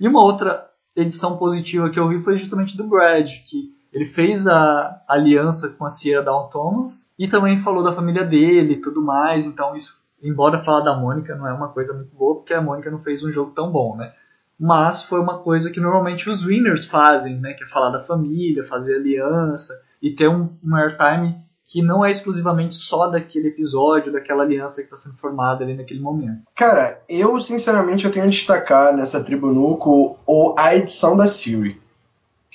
E 0.00 0.08
uma 0.08 0.24
outra 0.24 0.70
edição 0.96 1.36
positiva 1.36 1.90
que 1.90 2.00
eu 2.00 2.08
vi 2.08 2.22
foi 2.22 2.38
justamente 2.38 2.74
do 2.74 2.84
Brad, 2.84 3.28
que 3.46 3.70
ele 3.92 4.06
fez 4.06 4.46
a 4.46 5.02
aliança 5.06 5.68
com 5.68 5.84
a 5.84 5.88
Sierra 5.88 6.22
Down 6.22 6.48
Thomas 6.48 7.12
e 7.18 7.28
também 7.28 7.58
falou 7.58 7.82
da 7.82 7.92
família 7.92 8.24
dele 8.24 8.74
e 8.74 8.80
tudo 8.80 9.02
mais, 9.02 9.44
então 9.44 9.74
isso 9.74 9.97
embora 10.22 10.64
falar 10.64 10.80
da 10.80 10.96
Mônica 10.96 11.34
não 11.34 11.46
é 11.46 11.52
uma 11.52 11.68
coisa 11.68 11.94
muito 11.94 12.14
boa, 12.14 12.36
porque 12.36 12.54
a 12.54 12.60
Mônica 12.60 12.90
não 12.90 13.00
fez 13.00 13.22
um 13.24 13.30
jogo 13.30 13.52
tão 13.52 13.70
bom, 13.70 13.96
né? 13.96 14.12
Mas 14.58 15.02
foi 15.02 15.20
uma 15.20 15.38
coisa 15.38 15.70
que 15.70 15.80
normalmente 15.80 16.28
os 16.28 16.44
winners 16.44 16.84
fazem, 16.84 17.38
né? 17.38 17.54
Que 17.54 17.64
é 17.64 17.68
falar 17.68 17.90
da 17.90 18.04
família, 18.04 18.66
fazer 18.66 18.96
aliança 18.96 19.72
e 20.02 20.10
ter 20.10 20.28
um, 20.28 20.50
um 20.64 20.74
airtime 20.74 21.36
que 21.68 21.82
não 21.82 22.04
é 22.04 22.10
exclusivamente 22.10 22.74
só 22.74 23.08
daquele 23.08 23.48
episódio, 23.48 24.10
daquela 24.10 24.42
aliança 24.42 24.76
que 24.76 24.86
está 24.86 24.96
sendo 24.96 25.18
formada 25.18 25.62
ali 25.62 25.76
naquele 25.76 26.00
momento. 26.00 26.42
Cara, 26.56 27.02
eu 27.06 27.38
sinceramente 27.38 28.06
eu 28.06 28.10
tenho 28.10 28.24
a 28.24 28.28
destacar 28.28 28.96
nessa 28.96 29.22
Tribunuco 29.22 30.18
ou 30.26 30.54
a 30.58 30.74
edição 30.74 31.14
da 31.14 31.26
Siri. 31.26 31.80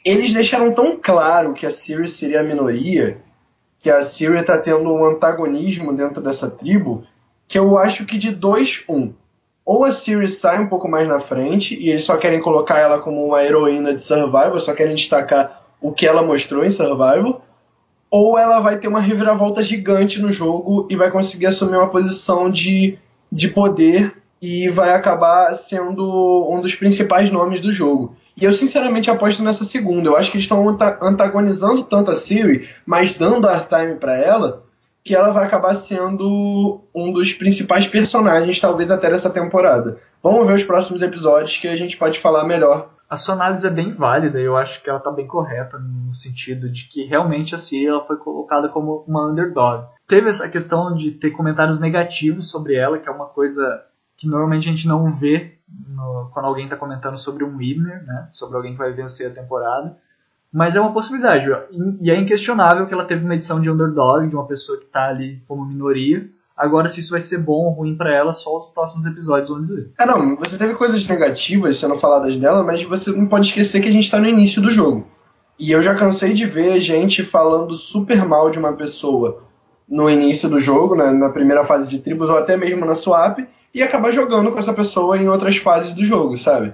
Eles 0.04 0.34
deixaram 0.34 0.74
tão 0.74 1.00
claro 1.00 1.54
que 1.54 1.66
a 1.66 1.72
Siri 1.72 2.08
seria 2.08 2.42
a 2.42 2.44
minoria, 2.44 3.22
que 3.80 3.90
a 3.90 4.02
Siri 4.02 4.40
está 4.40 4.58
tendo 4.58 4.92
um 4.92 5.06
antagonismo 5.06 5.96
dentro 5.96 6.22
dessa 6.22 6.50
tribo, 6.50 7.04
que 7.54 7.60
eu 7.60 7.78
acho 7.78 8.04
que 8.08 8.18
de 8.18 8.32
2, 8.32 8.86
1. 8.90 8.96
Um. 8.96 9.14
Ou 9.64 9.86
a 9.86 9.92
Siri 9.92 10.28
sai 10.28 10.60
um 10.60 10.66
pouco 10.66 10.90
mais 10.90 11.08
na 11.08 11.20
frente 11.20 11.80
e 11.80 11.92
eles 11.92 12.04
só 12.04 12.18
querem 12.18 12.42
colocar 12.42 12.80
ela 12.80 12.98
como 12.98 13.24
uma 13.24 13.44
heroína 13.44 13.94
de 13.94 14.02
Survival, 14.02 14.60
só 14.60 14.74
querem 14.74 14.96
destacar 14.96 15.62
o 15.80 15.92
que 15.92 16.08
ela 16.08 16.24
mostrou 16.24 16.66
em 16.66 16.72
Survival, 16.72 17.46
ou 18.10 18.40
ela 18.40 18.60
vai 18.60 18.80
ter 18.80 18.88
uma 18.88 19.00
reviravolta 19.00 19.62
gigante 19.62 20.20
no 20.20 20.32
jogo 20.32 20.88
e 20.90 20.96
vai 20.96 21.12
conseguir 21.12 21.46
assumir 21.46 21.78
uma 21.78 21.92
posição 21.92 22.50
de, 22.50 22.98
de 23.32 23.50
poder 23.50 24.16
e 24.42 24.68
vai 24.70 24.96
acabar 24.96 25.54
sendo 25.54 26.52
um 26.52 26.60
dos 26.60 26.74
principais 26.74 27.30
nomes 27.30 27.62
do 27.62 27.72
jogo. 27.72 28.16
E 28.36 28.46
eu 28.46 28.52
sinceramente 28.52 29.12
aposto 29.12 29.44
nessa 29.44 29.64
segunda. 29.64 30.10
Eu 30.10 30.18
acho 30.18 30.32
que 30.32 30.38
eles 30.38 30.46
estão 30.46 30.68
antagonizando 31.04 31.84
tanto 31.84 32.10
a 32.10 32.16
Siri, 32.16 32.68
mas 32.84 33.14
dando 33.14 33.48
airtime 33.48 33.98
para 33.98 34.18
ela, 34.18 34.63
que 35.04 35.16
ela 35.16 35.32
vai 35.32 35.46
acabar 35.46 35.74
sendo 35.74 36.82
um 36.96 37.12
dos 37.12 37.34
principais 37.34 37.86
personagens, 37.86 38.60
talvez 38.60 38.90
até 38.90 39.10
dessa 39.10 39.30
temporada. 39.30 40.00
Vamos 40.22 40.48
ver 40.48 40.56
os 40.56 40.64
próximos 40.64 41.02
episódios 41.02 41.58
que 41.58 41.68
a 41.68 41.76
gente 41.76 41.98
pode 41.98 42.20
falar 42.20 42.46
melhor. 42.46 42.90
A 43.10 43.18
sua 43.18 43.36
análise 43.36 43.68
é 43.68 43.70
bem 43.70 43.94
válida 43.94 44.40
e 44.40 44.46
eu 44.46 44.56
acho 44.56 44.82
que 44.82 44.90
ela 44.90 44.98
está 44.98 45.12
bem 45.12 45.28
correta 45.28 45.78
no 45.78 46.16
sentido 46.16 46.70
de 46.70 46.88
que 46.88 47.04
realmente 47.04 47.54
a 47.54 47.58
Cia 47.58 47.90
ela 47.90 48.06
foi 48.06 48.16
colocada 48.16 48.70
como 48.70 49.04
uma 49.06 49.30
underdog. 49.30 49.86
Teve 50.08 50.30
essa 50.30 50.48
questão 50.48 50.96
de 50.96 51.12
ter 51.12 51.32
comentários 51.32 51.80
negativos 51.80 52.50
sobre 52.50 52.76
ela, 52.76 52.98
que 52.98 53.08
é 53.08 53.12
uma 53.12 53.28
coisa 53.28 53.84
que 54.16 54.28
normalmente 54.28 54.70
a 54.70 54.72
gente 54.72 54.88
não 54.88 55.12
vê 55.12 55.58
no, 55.68 56.30
quando 56.34 56.46
alguém 56.46 56.64
está 56.64 56.78
comentando 56.78 57.18
sobre 57.18 57.44
um 57.44 57.58
winner, 57.58 58.06
né? 58.06 58.30
sobre 58.32 58.56
alguém 58.56 58.72
que 58.72 58.78
vai 58.78 58.94
vencer 58.94 59.30
a 59.30 59.34
temporada. 59.34 59.98
Mas 60.54 60.76
é 60.76 60.80
uma 60.80 60.94
possibilidade. 60.94 61.50
E 62.00 62.12
é 62.12 62.16
inquestionável 62.16 62.86
que 62.86 62.94
ela 62.94 63.06
teve 63.06 63.26
uma 63.26 63.34
edição 63.34 63.60
de 63.60 63.72
underdog, 63.72 64.28
de 64.28 64.36
uma 64.36 64.46
pessoa 64.46 64.78
que 64.78 64.86
está 64.86 65.08
ali 65.08 65.42
como 65.48 65.66
minoria. 65.66 66.30
Agora, 66.56 66.88
se 66.88 67.00
isso 67.00 67.10
vai 67.10 67.20
ser 67.20 67.40
bom 67.40 67.66
ou 67.66 67.72
ruim 67.72 67.98
para 67.98 68.14
ela, 68.14 68.32
só 68.32 68.56
os 68.56 68.68
próximos 68.68 69.08
episódios 69.08 69.50
vão 69.50 69.60
dizer. 69.60 69.92
É, 70.00 70.06
não, 70.06 70.36
você 70.36 70.56
teve 70.56 70.76
coisas 70.76 71.08
negativas 71.08 71.78
sendo 71.78 71.96
faladas 71.96 72.38
dela, 72.38 72.64
mas 72.64 72.84
você 72.84 73.12
não 73.12 73.26
pode 73.26 73.48
esquecer 73.48 73.82
que 73.82 73.90
a 73.90 73.92
gente 73.92 74.04
está 74.04 74.20
no 74.20 74.30
início 74.30 74.62
do 74.62 74.70
jogo. 74.70 75.08
E 75.58 75.72
eu 75.72 75.82
já 75.82 75.96
cansei 75.96 76.34
de 76.34 76.46
ver 76.46 76.80
gente 76.80 77.24
falando 77.24 77.74
super 77.74 78.24
mal 78.24 78.52
de 78.52 78.60
uma 78.60 78.74
pessoa 78.74 79.44
no 79.90 80.10
início 80.10 80.48
do 80.48 80.60
jogo, 80.60 80.96
né, 80.96 81.10
na 81.12 81.30
primeira 81.30 81.64
fase 81.64 81.90
de 81.90 82.00
tribos, 82.00 82.30
ou 82.30 82.38
até 82.38 82.56
mesmo 82.56 82.86
na 82.86 82.96
swap, 82.96 83.40
e 83.74 83.82
acabar 83.82 84.12
jogando 84.12 84.52
com 84.52 84.60
essa 84.60 84.74
pessoa 84.74 85.18
em 85.18 85.28
outras 85.28 85.58
fases 85.58 85.92
do 85.92 86.04
jogo, 86.04 86.38
sabe? 86.38 86.74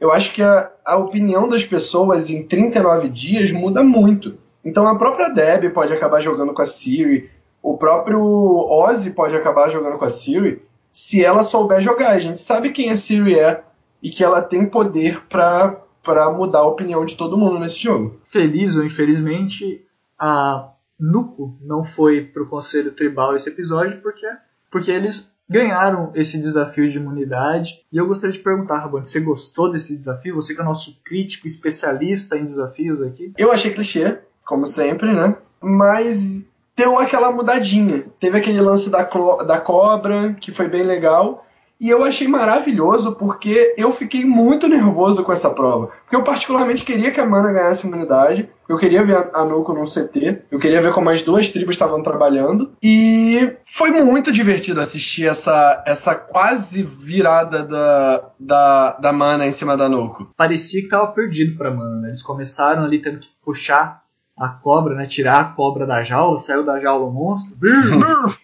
Eu 0.00 0.10
acho 0.10 0.32
que 0.32 0.42
a, 0.42 0.70
a 0.84 0.96
opinião 0.96 1.46
das 1.46 1.64
pessoas 1.64 2.30
em 2.30 2.42
39 2.42 3.08
dias 3.10 3.52
muda 3.52 3.84
muito. 3.84 4.38
Então 4.64 4.86
a 4.86 4.98
própria 4.98 5.28
Deb 5.28 5.72
pode 5.72 5.92
acabar 5.92 6.20
jogando 6.22 6.54
com 6.54 6.62
a 6.62 6.66
Siri, 6.66 7.30
o 7.62 7.76
próprio 7.76 8.20
Ozzy 8.20 9.10
pode 9.10 9.36
acabar 9.36 9.68
jogando 9.68 9.98
com 9.98 10.04
a 10.06 10.10
Siri, 10.10 10.62
se 10.90 11.22
ela 11.22 11.42
souber 11.42 11.82
jogar. 11.82 12.12
A 12.12 12.18
gente 12.18 12.40
sabe 12.40 12.70
quem 12.70 12.90
a 12.90 12.96
Siri 12.96 13.38
é 13.38 13.62
e 14.02 14.10
que 14.10 14.24
ela 14.24 14.40
tem 14.40 14.64
poder 14.64 15.22
para 15.28 15.76
para 16.02 16.30
mudar 16.30 16.60
a 16.60 16.66
opinião 16.66 17.04
de 17.04 17.14
todo 17.14 17.36
mundo 17.36 17.58
nesse 17.58 17.78
jogo. 17.78 18.18
Feliz 18.24 18.74
ou 18.74 18.82
infelizmente, 18.82 19.84
a 20.18 20.72
Nuco 20.98 21.58
não 21.60 21.84
foi 21.84 22.22
pro 22.22 22.48
Conselho 22.48 22.94
Tribal 22.94 23.34
esse 23.34 23.50
episódio 23.50 24.00
porque 24.00 24.26
porque 24.70 24.90
eles 24.90 25.30
ganharam 25.48 26.12
esse 26.14 26.38
desafio 26.38 26.88
de 26.88 26.98
imunidade. 26.98 27.84
E 27.92 27.96
eu 27.96 28.06
gostaria 28.06 28.36
de 28.36 28.42
perguntar, 28.42 28.78
Rabone, 28.78 29.04
você 29.04 29.18
gostou 29.18 29.72
desse 29.72 29.96
desafio? 29.96 30.36
Você 30.36 30.54
que 30.54 30.60
é 30.60 30.64
nosso 30.64 31.00
crítico 31.04 31.48
especialista 31.48 32.36
em 32.36 32.44
desafios 32.44 33.02
aqui? 33.02 33.32
Eu 33.36 33.50
achei 33.50 33.72
clichê, 33.72 34.18
como 34.46 34.64
sempre, 34.64 35.12
né? 35.12 35.36
Mas 35.60 36.46
deu 36.76 36.96
aquela 36.96 37.32
mudadinha. 37.32 38.04
Teve 38.20 38.38
aquele 38.38 38.60
lance 38.60 38.88
da, 38.90 39.02
da 39.02 39.60
cobra, 39.60 40.34
que 40.34 40.52
foi 40.52 40.68
bem 40.68 40.84
legal. 40.84 41.44
E 41.80 41.88
eu 41.88 42.04
achei 42.04 42.28
maravilhoso 42.28 43.16
porque 43.16 43.74
eu 43.78 43.90
fiquei 43.90 44.22
muito 44.24 44.68
nervoso 44.68 45.24
com 45.24 45.32
essa 45.32 45.48
prova. 45.50 45.86
Porque 46.02 46.14
eu 46.14 46.22
particularmente 46.22 46.84
queria 46.84 47.10
que 47.10 47.20
a 47.20 47.26
Mana 47.26 47.52
ganhasse 47.52 47.86
imunidade. 47.86 48.50
Eu 48.68 48.76
queria 48.76 49.02
ver 49.02 49.30
a 49.32 49.44
Nuko 49.44 49.72
num 49.72 49.84
CT. 49.84 50.42
Eu 50.50 50.58
queria 50.58 50.82
ver 50.82 50.92
como 50.92 51.08
as 51.08 51.22
duas 51.22 51.48
tribos 51.48 51.74
estavam 51.74 52.02
trabalhando. 52.02 52.72
E 52.82 53.56
foi 53.64 53.90
muito 53.90 54.30
divertido 54.30 54.80
assistir 54.80 55.26
essa, 55.26 55.82
essa 55.86 56.14
quase 56.14 56.82
virada 56.82 57.64
da, 57.64 58.30
da, 58.38 58.92
da 58.98 59.12
Mana 59.12 59.46
em 59.46 59.50
cima 59.50 59.74
da 59.74 59.88
Nuko. 59.88 60.30
Parecia 60.36 60.82
que 60.82 60.88
tava 60.88 61.06
perdido 61.08 61.56
pra 61.56 61.70
Mana, 61.70 61.96
né? 62.02 62.08
Eles 62.08 62.22
começaram 62.22 62.84
ali 62.84 63.00
tendo 63.00 63.20
que 63.20 63.28
puxar 63.42 64.02
a 64.36 64.48
cobra, 64.48 64.94
né? 64.94 65.06
Tirar 65.06 65.40
a 65.40 65.44
cobra 65.44 65.86
da 65.86 66.02
jaula, 66.02 66.38
saiu 66.38 66.64
da 66.64 66.78
jaula 66.78 67.06
o 67.06 67.12
monstro. 67.12 67.56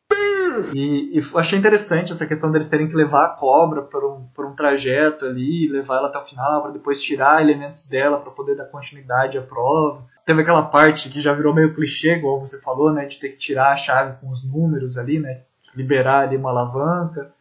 E, 0.75 1.19
e 1.19 1.23
achei 1.35 1.59
interessante 1.59 2.13
essa 2.13 2.27
questão 2.27 2.51
deles 2.51 2.69
terem 2.69 2.89
que 2.89 2.95
levar 2.95 3.25
a 3.25 3.29
cobra 3.29 3.83
por 3.83 4.05
um, 4.05 4.27
por 4.35 4.47
um 4.47 4.55
trajeto 4.55 5.27
ali, 5.27 5.69
levar 5.69 5.97
ela 5.97 6.09
até 6.09 6.19
o 6.19 6.25
final, 6.25 6.63
para 6.63 6.73
depois 6.73 7.03
tirar 7.03 7.43
elementos 7.43 7.87
dela 7.87 8.19
para 8.19 8.31
poder 8.31 8.57
dar 8.57 8.65
continuidade 8.65 9.39
à 9.39 9.43
prova. 9.43 10.03
Teve 10.25 10.43
aquela 10.43 10.63
parte 10.63 11.09
que 11.09 11.21
já 11.21 11.33
virou 11.33 11.55
meio 11.55 11.75
clichê, 11.75 12.17
igual 12.17 12.41
você 12.41 12.61
falou, 12.61 12.93
né, 12.93 13.05
de 13.05 13.19
ter 13.19 13.31
que 13.31 13.37
tirar 13.37 13.73
a 13.73 13.77
chave 13.77 14.21
com 14.21 14.29
os 14.31 14.45
números 14.45 14.99
ali, 14.99 15.19
né, 15.19 15.43
liberar 15.75 16.25
ali 16.25 16.37
uma 16.37 16.51
alavanca. 16.51 17.33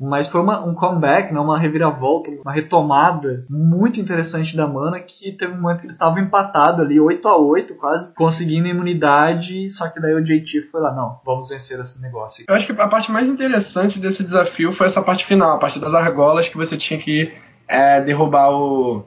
Mas 0.00 0.26
foi 0.26 0.40
uma, 0.40 0.64
um 0.64 0.74
comeback, 0.74 1.30
né, 1.30 1.38
uma 1.38 1.58
reviravolta, 1.58 2.30
uma 2.42 2.52
retomada 2.52 3.44
muito 3.50 4.00
interessante 4.00 4.56
da 4.56 4.66
Mana, 4.66 4.98
que 4.98 5.30
teve 5.32 5.52
um 5.52 5.60
momento 5.60 5.80
que 5.80 5.84
eles 5.84 5.94
estavam 5.94 6.18
empatados 6.18 6.80
ali, 6.80 6.98
8 6.98 7.28
a 7.28 7.36
8 7.36 7.74
quase, 7.74 8.14
conseguindo 8.14 8.66
imunidade, 8.66 9.68
só 9.68 9.88
que 9.88 10.00
daí 10.00 10.14
o 10.14 10.22
JT 10.22 10.62
foi 10.62 10.80
lá, 10.80 10.94
não, 10.94 11.20
vamos 11.22 11.50
vencer 11.50 11.78
esse 11.78 12.00
negócio. 12.00 12.46
Eu 12.48 12.54
acho 12.54 12.64
que 12.64 12.80
a 12.80 12.88
parte 12.88 13.12
mais 13.12 13.28
interessante 13.28 14.00
desse 14.00 14.24
desafio 14.24 14.72
foi 14.72 14.86
essa 14.86 15.02
parte 15.02 15.26
final, 15.26 15.56
a 15.56 15.58
parte 15.58 15.78
das 15.78 15.94
argolas, 15.94 16.48
que 16.48 16.56
você 16.56 16.78
tinha 16.78 16.98
que 16.98 17.30
é, 17.68 18.00
derrubar 18.00 18.52
o, 18.52 19.04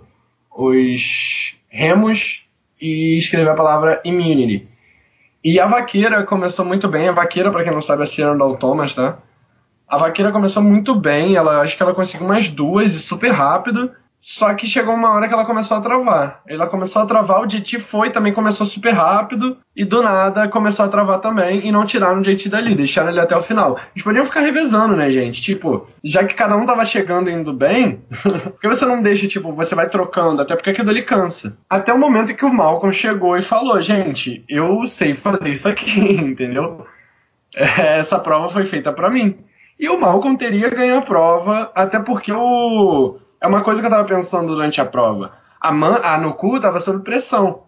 os 0.52 1.58
remos 1.70 2.46
e 2.80 3.18
escrever 3.18 3.50
a 3.50 3.56
palavra 3.56 4.00
immunity. 4.06 4.70
E 5.44 5.60
a 5.60 5.66
vaqueira 5.66 6.24
começou 6.24 6.64
muito 6.64 6.88
bem, 6.88 7.10
a 7.10 7.12
vaqueira, 7.12 7.52
para 7.52 7.64
quem 7.64 7.74
não 7.74 7.82
sabe, 7.82 8.02
é 8.02 8.04
a 8.04 8.08
Cyrano 8.08 8.56
Thomas, 8.58 8.94
tá? 8.94 9.18
A 9.94 9.98
vaqueira 9.98 10.32
começou 10.32 10.64
muito 10.64 10.96
bem, 10.96 11.36
ela 11.36 11.62
acho 11.62 11.78
que 11.78 11.84
ela 11.84 11.94
conseguiu 11.94 12.28
mais 12.28 12.50
duas 12.50 12.96
e 12.96 13.00
super 13.00 13.30
rápido. 13.30 13.92
Só 14.20 14.52
que 14.56 14.66
chegou 14.66 14.96
uma 14.96 15.12
hora 15.12 15.28
que 15.28 15.34
ela 15.36 15.46
começou 15.46 15.78
a 15.78 15.82
travar. 15.82 16.42
Ela 16.48 16.66
começou 16.66 17.04
a 17.04 17.06
travar, 17.06 17.44
o 17.44 17.46
JT 17.46 17.78
foi, 17.78 18.10
também 18.10 18.34
começou 18.34 18.66
super 18.66 18.90
rápido, 18.90 19.56
e 19.76 19.86
do 19.86 20.02
nada 20.02 20.48
começou 20.48 20.84
a 20.84 20.90
travar 20.90 21.20
também, 21.20 21.68
e 21.68 21.72
não 21.72 21.86
tiraram 21.86 22.22
o 22.22 22.24
JT 22.24 22.50
dali, 22.50 22.74
deixaram 22.74 23.12
ele 23.12 23.20
até 23.20 23.38
o 23.38 23.42
final. 23.44 23.80
Eles 23.94 24.04
podiam 24.04 24.26
ficar 24.26 24.40
revezando, 24.40 24.96
né, 24.96 25.12
gente? 25.12 25.44
Tipo, 25.44 25.88
já 26.04 26.24
que 26.24 26.34
cada 26.34 26.58
um 26.58 26.66
tava 26.66 26.84
chegando 26.86 27.30
e 27.30 27.34
indo 27.34 27.54
bem, 27.54 28.02
por 28.44 28.60
que 28.60 28.68
você 28.68 28.88
não 28.88 29.00
deixa, 29.00 29.28
tipo, 29.28 29.54
você 29.54 29.76
vai 29.76 29.88
trocando, 29.88 30.42
até 30.42 30.56
porque 30.56 30.72
aquilo 30.72 30.90
ali 30.90 31.04
cansa. 31.04 31.56
Até 31.70 31.94
o 31.94 32.00
momento 32.00 32.34
que 32.34 32.46
o 32.46 32.52
Malcolm 32.52 32.92
chegou 32.92 33.38
e 33.38 33.44
falou, 33.44 33.80
gente, 33.80 34.44
eu 34.50 34.88
sei 34.88 35.14
fazer 35.14 35.50
isso 35.50 35.70
aqui, 35.70 36.14
entendeu? 36.18 36.84
Essa 37.56 38.18
prova 38.18 38.50
foi 38.50 38.66
feita 38.66 38.92
para 38.92 39.12
mim. 39.12 39.38
E 39.80 39.90
o 39.90 40.00
Malcolm 40.00 40.38
teria 40.38 40.70
ganho 40.70 40.98
a 40.98 41.02
prova, 41.02 41.72
até 41.76 42.00
porque 42.00 42.32
o. 42.32 43.18
É 43.42 43.48
uma 43.48 43.62
coisa 43.62 43.82
que 43.82 43.88
eu 43.88 43.92
tava 43.92 44.08
pensando 44.08 44.54
durante 44.54 44.80
a 44.80 44.86
prova. 44.86 45.34
A, 45.60 45.72
Man, 45.72 46.00
a 46.04 46.18
Nuku 46.18 46.60
tava 46.60 46.80
sob 46.80 47.04
pressão. 47.04 47.64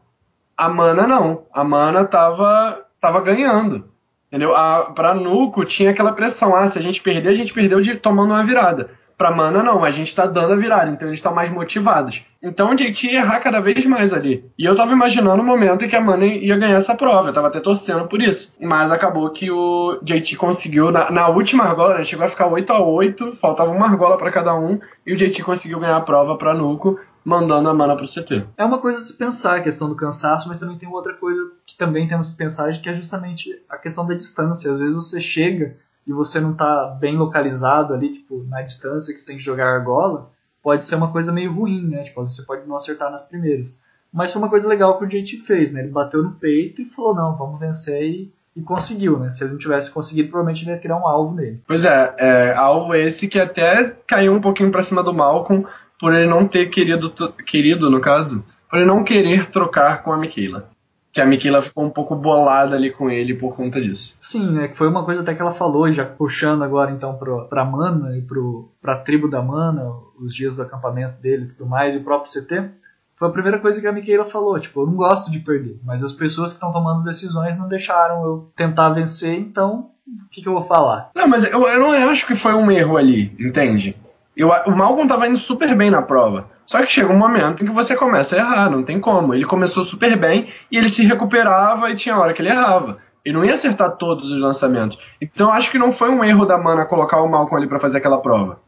A 0.55 0.69
Mana 0.69 1.07
não. 1.07 1.45
A 1.53 1.63
Mana 1.63 2.05
tava, 2.05 2.85
tava 2.99 3.21
ganhando. 3.21 3.89
Entendeu? 4.27 4.55
A, 4.55 4.91
pra 4.91 5.13
Nuku 5.13 5.65
tinha 5.65 5.91
aquela 5.91 6.13
pressão. 6.13 6.55
Ah, 6.55 6.67
se 6.67 6.77
a 6.77 6.81
gente 6.81 7.01
perder, 7.01 7.29
a 7.29 7.33
gente 7.33 7.53
perdeu 7.53 7.81
de 7.81 7.95
tomando 7.95 8.31
uma 8.31 8.43
virada. 8.43 8.91
Pra 9.17 9.31
Mana, 9.31 9.63
não, 9.63 9.83
a 9.83 9.91
gente 9.91 10.13
tá 10.13 10.25
dando 10.25 10.53
a 10.53 10.57
virada, 10.57 10.91
então 10.91 11.07
eles 11.07 11.19
estão 11.19 11.33
mais 11.33 11.49
motivados. 11.49 12.25
Então 12.43 12.71
o 12.71 12.75
JT 12.75 13.07
ia 13.07 13.19
errar 13.19 13.39
cada 13.39 13.61
vez 13.61 13.85
mais 13.85 14.13
ali. 14.13 14.45
E 14.57 14.65
eu 14.65 14.75
tava 14.75 14.91
imaginando 14.91 15.41
o 15.41 15.45
momento 15.45 15.85
em 15.85 15.87
que 15.87 15.95
a 15.95 16.01
Mana 16.01 16.25
ia 16.25 16.57
ganhar 16.57 16.77
essa 16.77 16.95
prova, 16.95 17.29
eu 17.29 17.33
tava 17.33 17.47
até 17.47 17.59
torcendo 17.59 18.07
por 18.07 18.21
isso. 18.21 18.57
Mas 18.61 18.91
acabou 18.91 19.29
que 19.29 19.49
o 19.49 19.99
JT 20.03 20.35
conseguiu, 20.35 20.91
na, 20.91 21.09
na 21.09 21.27
última 21.29 21.63
argola, 21.63 21.97
né, 21.97 22.03
chegou 22.03 22.25
a 22.25 22.29
ficar 22.29 22.47
8 22.47 22.73
a 22.73 22.79
8 22.79 23.33
faltava 23.33 23.71
uma 23.71 23.85
argola 23.85 24.17
para 24.17 24.31
cada 24.31 24.53
um, 24.53 24.79
e 25.05 25.13
o 25.13 25.17
JT 25.17 25.43
conseguiu 25.43 25.79
ganhar 25.79 25.97
a 25.97 26.01
prova 26.01 26.37
pra 26.37 26.53
Nuco, 26.53 26.99
mandando 27.25 27.67
a 27.67 27.73
mana 27.73 27.95
pro 27.95 28.05
CT. 28.05 28.45
É 28.55 28.63
uma 28.63 28.77
coisa 28.77 29.01
a 29.01 29.03
se 29.03 29.13
pensar, 29.17 29.57
a 29.57 29.61
questão 29.61 29.89
do 29.89 29.95
cansaço, 29.95 30.47
mas 30.47 30.59
também 30.59 30.77
tem 30.77 30.87
outra 30.87 31.13
coisa 31.13 31.41
que 31.65 31.75
também 31.75 32.07
temos 32.07 32.29
que 32.29 32.37
pensar, 32.37 32.71
que 32.79 32.87
é 32.87 32.93
justamente 32.93 33.49
a 33.67 33.77
questão 33.77 34.05
da 34.05 34.13
distância. 34.13 34.71
Às 34.71 34.79
vezes 34.79 34.95
você 34.95 35.19
chega 35.19 35.75
e 36.07 36.13
você 36.13 36.39
não 36.39 36.51
está 36.51 36.97
bem 36.99 37.17
localizado 37.17 37.93
ali, 37.93 38.13
tipo, 38.13 38.43
na 38.47 38.61
distância 38.61 39.13
que 39.13 39.19
você 39.19 39.25
tem 39.25 39.37
que 39.37 39.43
jogar 39.43 39.65
a 39.65 39.75
argola, 39.75 40.29
pode 40.61 40.85
ser 40.85 40.95
uma 40.95 41.11
coisa 41.11 41.31
meio 41.31 41.53
ruim, 41.53 41.87
né? 41.87 42.03
Tipo, 42.03 42.25
você 42.25 42.43
pode 42.43 42.67
não 42.67 42.75
acertar 42.75 43.09
nas 43.09 43.23
primeiras. 43.23 43.81
Mas 44.13 44.31
foi 44.31 44.41
uma 44.41 44.49
coisa 44.49 44.67
legal 44.67 44.97
que 44.97 45.03
o 45.03 45.07
JT 45.07 45.37
fez, 45.45 45.71
né? 45.71 45.81
Ele 45.81 45.89
bateu 45.89 46.23
no 46.23 46.31
peito 46.31 46.81
e 46.81 46.85
falou, 46.85 47.15
não, 47.15 47.35
vamos 47.35 47.59
vencer 47.59 48.03
e, 48.03 48.31
e 48.55 48.61
conseguiu, 48.61 49.19
né? 49.19 49.31
Se 49.31 49.43
ele 49.43 49.53
não 49.53 49.59
tivesse 49.59 49.91
conseguido, 49.91 50.29
provavelmente 50.29 50.63
ele 50.63 50.71
ia 50.71 50.79
criar 50.79 50.97
um 50.97 51.07
alvo 51.07 51.35
nele. 51.35 51.61
Pois 51.67 51.85
é, 51.85 52.15
é 52.17 52.53
alvo 52.55 52.93
esse 52.93 53.27
que 53.27 53.39
até 53.39 53.97
caiu 54.07 54.33
um 54.33 54.41
pouquinho 54.41 54.71
para 54.71 54.83
cima 54.83 55.03
do 55.03 55.13
Malcolm 55.13 55.65
por 55.99 56.13
ele 56.13 56.29
não 56.29 56.47
ter 56.47 56.67
querido, 56.67 57.11
querido 57.45 57.89
no 57.89 57.99
caso, 57.99 58.43
por 58.69 58.77
ele 58.77 58.87
não 58.87 59.03
querer 59.03 59.49
trocar 59.49 60.03
com 60.03 60.11
a 60.11 60.17
Michaela 60.17 60.69
que 61.15 61.21
a 61.21 61.25
Mikila 61.25 61.61
ficou 61.61 61.85
um 61.85 61.89
pouco 61.89 62.13
bolada 62.13 62.75
ali 62.75 62.91
com 62.91 63.09
ele 63.09 63.33
por 63.33 63.55
conta 63.55 63.79
disso. 63.79 64.17
Sim, 64.19 64.51
né? 64.51 64.67
Que 64.67 64.75
foi 64.75 64.89
uma 64.89 65.05
coisa 65.05 65.21
até 65.21 65.33
que 65.33 65.41
ela 65.41 65.53
falou, 65.53 65.89
já 65.89 66.03
puxando 66.03 66.61
agora 66.61 66.91
então 66.91 67.17
pro, 67.17 67.47
pra 67.47 67.63
Mana 67.63 68.17
e 68.17 68.21
pro, 68.21 68.69
pra 68.81 68.97
tribo 68.97 69.29
da 69.29 69.41
Mana, 69.41 69.93
os 70.19 70.35
dias 70.35 70.57
do 70.57 70.61
acampamento 70.61 71.21
dele 71.21 71.45
e 71.45 71.47
tudo 71.47 71.69
mais, 71.69 71.95
e 71.95 71.99
o 71.99 72.03
próprio 72.03 72.29
CT. 72.29 72.69
Foi 73.15 73.29
a 73.29 73.31
primeira 73.31 73.59
coisa 73.59 73.79
que 73.79 73.87
a 73.87 73.93
Michaela 73.93 74.25
falou, 74.25 74.59
tipo, 74.59 74.81
eu 74.81 74.87
não 74.87 74.95
gosto 74.95 75.31
de 75.31 75.39
perder, 75.39 75.79
mas 75.85 76.03
as 76.03 76.11
pessoas 76.11 76.51
que 76.51 76.57
estão 76.57 76.73
tomando 76.73 77.05
decisões 77.05 77.57
não 77.57 77.69
deixaram 77.69 78.25
eu 78.25 78.51
tentar 78.53 78.89
vencer, 78.89 79.39
então 79.39 79.91
o 80.05 80.29
que, 80.29 80.41
que 80.41 80.49
eu 80.49 80.53
vou 80.53 80.65
falar? 80.65 81.11
Não, 81.15 81.29
mas 81.29 81.45
eu, 81.45 81.65
eu 81.65 81.79
não 81.79 82.09
acho 82.09 82.27
que 82.27 82.35
foi 82.35 82.53
um 82.53 82.69
erro 82.69 82.97
ali, 82.97 83.33
entende? 83.39 83.95
Eu, 84.35 84.49
o 84.49 84.71
Malcolm 84.71 85.07
tava 85.07 85.27
indo 85.27 85.37
super 85.37 85.75
bem 85.75 85.89
na 85.89 86.01
prova. 86.01 86.49
Só 86.65 86.81
que 86.81 86.91
chega 86.91 87.13
um 87.13 87.17
momento 87.17 87.63
em 87.63 87.67
que 87.67 87.73
você 87.73 87.95
começa 87.95 88.35
a 88.35 88.39
errar, 88.39 88.69
não 88.69 88.83
tem 88.83 88.99
como. 88.99 89.33
Ele 89.33 89.45
começou 89.45 89.83
super 89.83 90.17
bem 90.17 90.49
e 90.71 90.77
ele 90.77 90.89
se 90.89 91.05
recuperava 91.05 91.89
e 91.91 91.95
tinha 91.95 92.17
hora 92.17 92.33
que 92.33 92.41
ele 92.41 92.49
errava. 92.49 92.97
Ele 93.23 93.37
não 93.37 93.45
ia 93.45 93.53
acertar 93.53 93.91
todos 93.97 94.31
os 94.31 94.37
lançamentos. 94.37 94.97
Então 95.21 95.51
acho 95.51 95.71
que 95.71 95.77
não 95.77 95.91
foi 95.91 96.09
um 96.09 96.23
erro 96.23 96.45
da 96.45 96.57
Mana 96.57 96.85
colocar 96.85 97.21
o 97.21 97.29
Malcolm 97.29 97.57
ali 97.57 97.67
para 97.67 97.79
fazer 97.79 97.99
aquela 97.99 98.19
prova. 98.19 98.59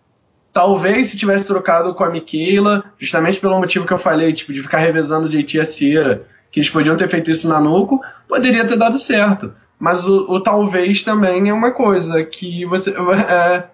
Talvez 0.54 1.08
se 1.08 1.18
tivesse 1.18 1.46
trocado 1.46 1.94
com 1.94 2.04
a 2.04 2.10
Michaela, 2.10 2.84
justamente 2.98 3.40
pelo 3.40 3.60
motivo 3.60 3.86
que 3.86 3.94
eu 3.94 3.98
falei, 3.98 4.34
tipo, 4.34 4.54
de 4.54 4.62
ficar 4.62 4.80
revezando 4.80 5.30
de 5.30 5.44
JT 5.44 5.60
a 5.60 5.66
Cira, 5.66 6.28
que 6.52 6.60
eles 6.60 6.70
podiam 6.70 6.98
ter 6.98 7.08
feito 7.08 7.30
isso 7.30 7.48
na 7.48 7.60
Nuco, 7.60 8.02
poderia 8.28 8.66
ter 8.66 8.78
dado 8.78 8.98
certo. 8.98 9.54
Mas 9.80 10.04
o, 10.06 10.26
o 10.28 10.40
talvez 10.42 11.04
também 11.04 11.50
é 11.50 11.54
uma 11.54 11.72
coisa 11.72 12.24
que 12.24 12.66
você. 12.66 12.92
É, 13.30 13.66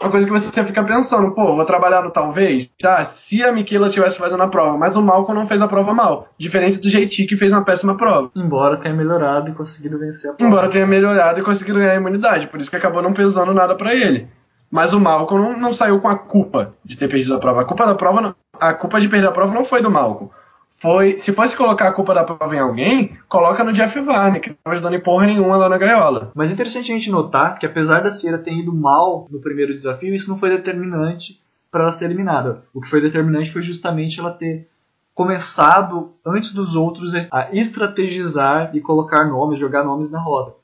uma 0.00 0.10
coisa 0.10 0.26
que 0.26 0.32
você 0.32 0.64
fica 0.64 0.84
pensando, 0.84 1.32
pô, 1.32 1.52
vou 1.52 1.64
trabalhar 1.64 2.02
no 2.02 2.10
talvez. 2.10 2.70
Ah, 2.84 3.02
se 3.02 3.42
a 3.42 3.50
Miquela 3.50 3.90
tivesse 3.90 4.16
fazendo 4.16 4.42
a 4.42 4.48
prova, 4.48 4.78
mas 4.78 4.94
o 4.94 5.02
Malcolm 5.02 5.38
não 5.38 5.46
fez 5.46 5.60
a 5.60 5.66
prova 5.66 5.92
mal. 5.92 6.28
Diferente 6.38 6.78
do 6.78 6.88
JT 6.88 7.26
que 7.26 7.36
fez 7.36 7.52
uma 7.52 7.64
péssima 7.64 7.96
prova. 7.96 8.30
Embora 8.36 8.76
tenha 8.76 8.94
melhorado 8.94 9.50
e 9.50 9.54
conseguido 9.54 9.98
vencer 9.98 10.30
a 10.30 10.34
prova. 10.34 10.48
Embora 10.48 10.70
tenha 10.70 10.86
melhorado 10.86 11.40
e 11.40 11.42
conseguido 11.42 11.80
ganhar 11.80 11.92
a 11.92 11.96
imunidade. 11.96 12.46
Por 12.46 12.60
isso 12.60 12.70
que 12.70 12.76
acabou 12.76 13.02
não 13.02 13.12
pesando 13.12 13.52
nada 13.52 13.74
para 13.74 13.94
ele. 13.94 14.28
Mas 14.70 14.92
o 14.92 15.00
Malcolm 15.00 15.42
não, 15.42 15.58
não, 15.58 15.72
saiu 15.72 15.98
com 16.00 16.08
a 16.08 16.16
culpa 16.16 16.74
de 16.84 16.96
ter 16.96 17.08
perdido 17.08 17.34
a 17.34 17.38
prova. 17.38 17.62
A 17.62 17.64
culpa 17.64 17.86
da 17.86 17.94
prova, 17.94 18.20
não, 18.20 18.34
a 18.60 18.74
culpa 18.74 19.00
de 19.00 19.08
perder 19.08 19.28
a 19.28 19.32
prova 19.32 19.52
não 19.52 19.64
foi 19.64 19.82
do 19.82 19.90
Malcolm 19.90 20.30
foi. 20.78 21.18
Se 21.18 21.32
fosse 21.32 21.56
colocar 21.56 21.88
a 21.88 21.92
culpa 21.92 22.14
da 22.14 22.24
prova 22.24 22.54
em 22.54 22.60
alguém, 22.60 23.18
coloca 23.28 23.62
no 23.64 23.72
Jeff 23.72 24.00
Varney, 24.00 24.40
que 24.40 24.48
não 24.50 24.56
estava 24.56 24.74
ajudando 24.74 24.94
em 24.94 25.00
porra 25.00 25.26
nenhuma 25.26 25.56
lá 25.56 25.68
na 25.68 25.76
gaiola. 25.76 26.30
Mas 26.34 26.50
é 26.50 26.54
interessante 26.54 26.90
a 26.90 26.94
gente 26.94 27.10
notar 27.10 27.58
que 27.58 27.66
apesar 27.66 28.02
da 28.02 28.10
Sierra 28.10 28.38
ter 28.38 28.52
ido 28.52 28.72
mal 28.72 29.26
no 29.30 29.40
primeiro 29.40 29.74
desafio, 29.74 30.14
isso 30.14 30.30
não 30.30 30.36
foi 30.36 30.50
determinante 30.50 31.40
para 31.70 31.82
ela 31.82 31.92
ser 31.92 32.06
eliminada. 32.06 32.62
O 32.72 32.80
que 32.80 32.88
foi 32.88 33.00
determinante 33.00 33.50
foi 33.50 33.62
justamente 33.62 34.20
ela 34.20 34.30
ter 34.30 34.68
começado 35.14 36.12
antes 36.24 36.52
dos 36.52 36.76
outros 36.76 37.12
a 37.32 37.48
estrategizar 37.52 38.70
e 38.72 38.80
colocar 38.80 39.24
nomes, 39.24 39.58
jogar 39.58 39.84
nomes 39.84 40.10
na 40.12 40.20
roda. 40.20 40.54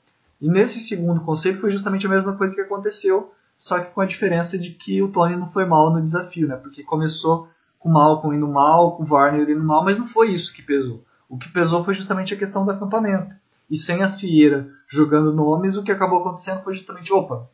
E 0.41 0.49
nesse 0.49 0.79
segundo 0.79 1.19
conceito 1.19 1.59
foi 1.59 1.71
justamente 1.71 2.05
a 2.05 2.09
mesma 2.09 2.33
coisa 2.33 2.55
que 2.55 2.61
aconteceu, 2.61 3.33
só 3.57 3.79
que 3.79 3.91
com 3.91 3.99
a 3.99 4.05
diferença 4.05 4.57
de 4.57 4.71
que 4.71 5.01
o 5.01 5.09
Tony 5.09 5.35
não 5.35 5.49
foi 5.49 5.65
mal 5.65 5.91
no 5.91 6.01
desafio, 6.01 6.47
né? 6.47 6.55
Porque 6.55 6.83
começou 6.83 7.49
com 7.85 7.89
o 7.89 7.93
Malcolm 7.93 8.35
indo 8.35 8.47
mal, 8.47 8.97
com 8.97 9.03
o 9.03 9.07
Warner 9.07 9.47
indo 9.47 9.63
mal, 9.63 9.85
mas 9.85 9.95
não 9.95 10.07
foi 10.07 10.31
isso 10.31 10.51
que 10.51 10.63
pesou. 10.63 11.03
O 11.29 11.37
que 11.37 11.47
pesou 11.49 11.83
foi 11.83 11.93
justamente 11.93 12.33
a 12.33 12.37
questão 12.37 12.65
do 12.65 12.71
acampamento. 12.71 13.35
E 13.69 13.77
sem 13.77 14.01
a 14.01 14.07
Sierra 14.07 14.67
jogando 14.87 15.31
nomes, 15.31 15.77
o 15.77 15.83
que 15.83 15.91
acabou 15.91 16.19
acontecendo 16.19 16.63
foi 16.63 16.73
justamente, 16.73 17.13
opa, 17.13 17.47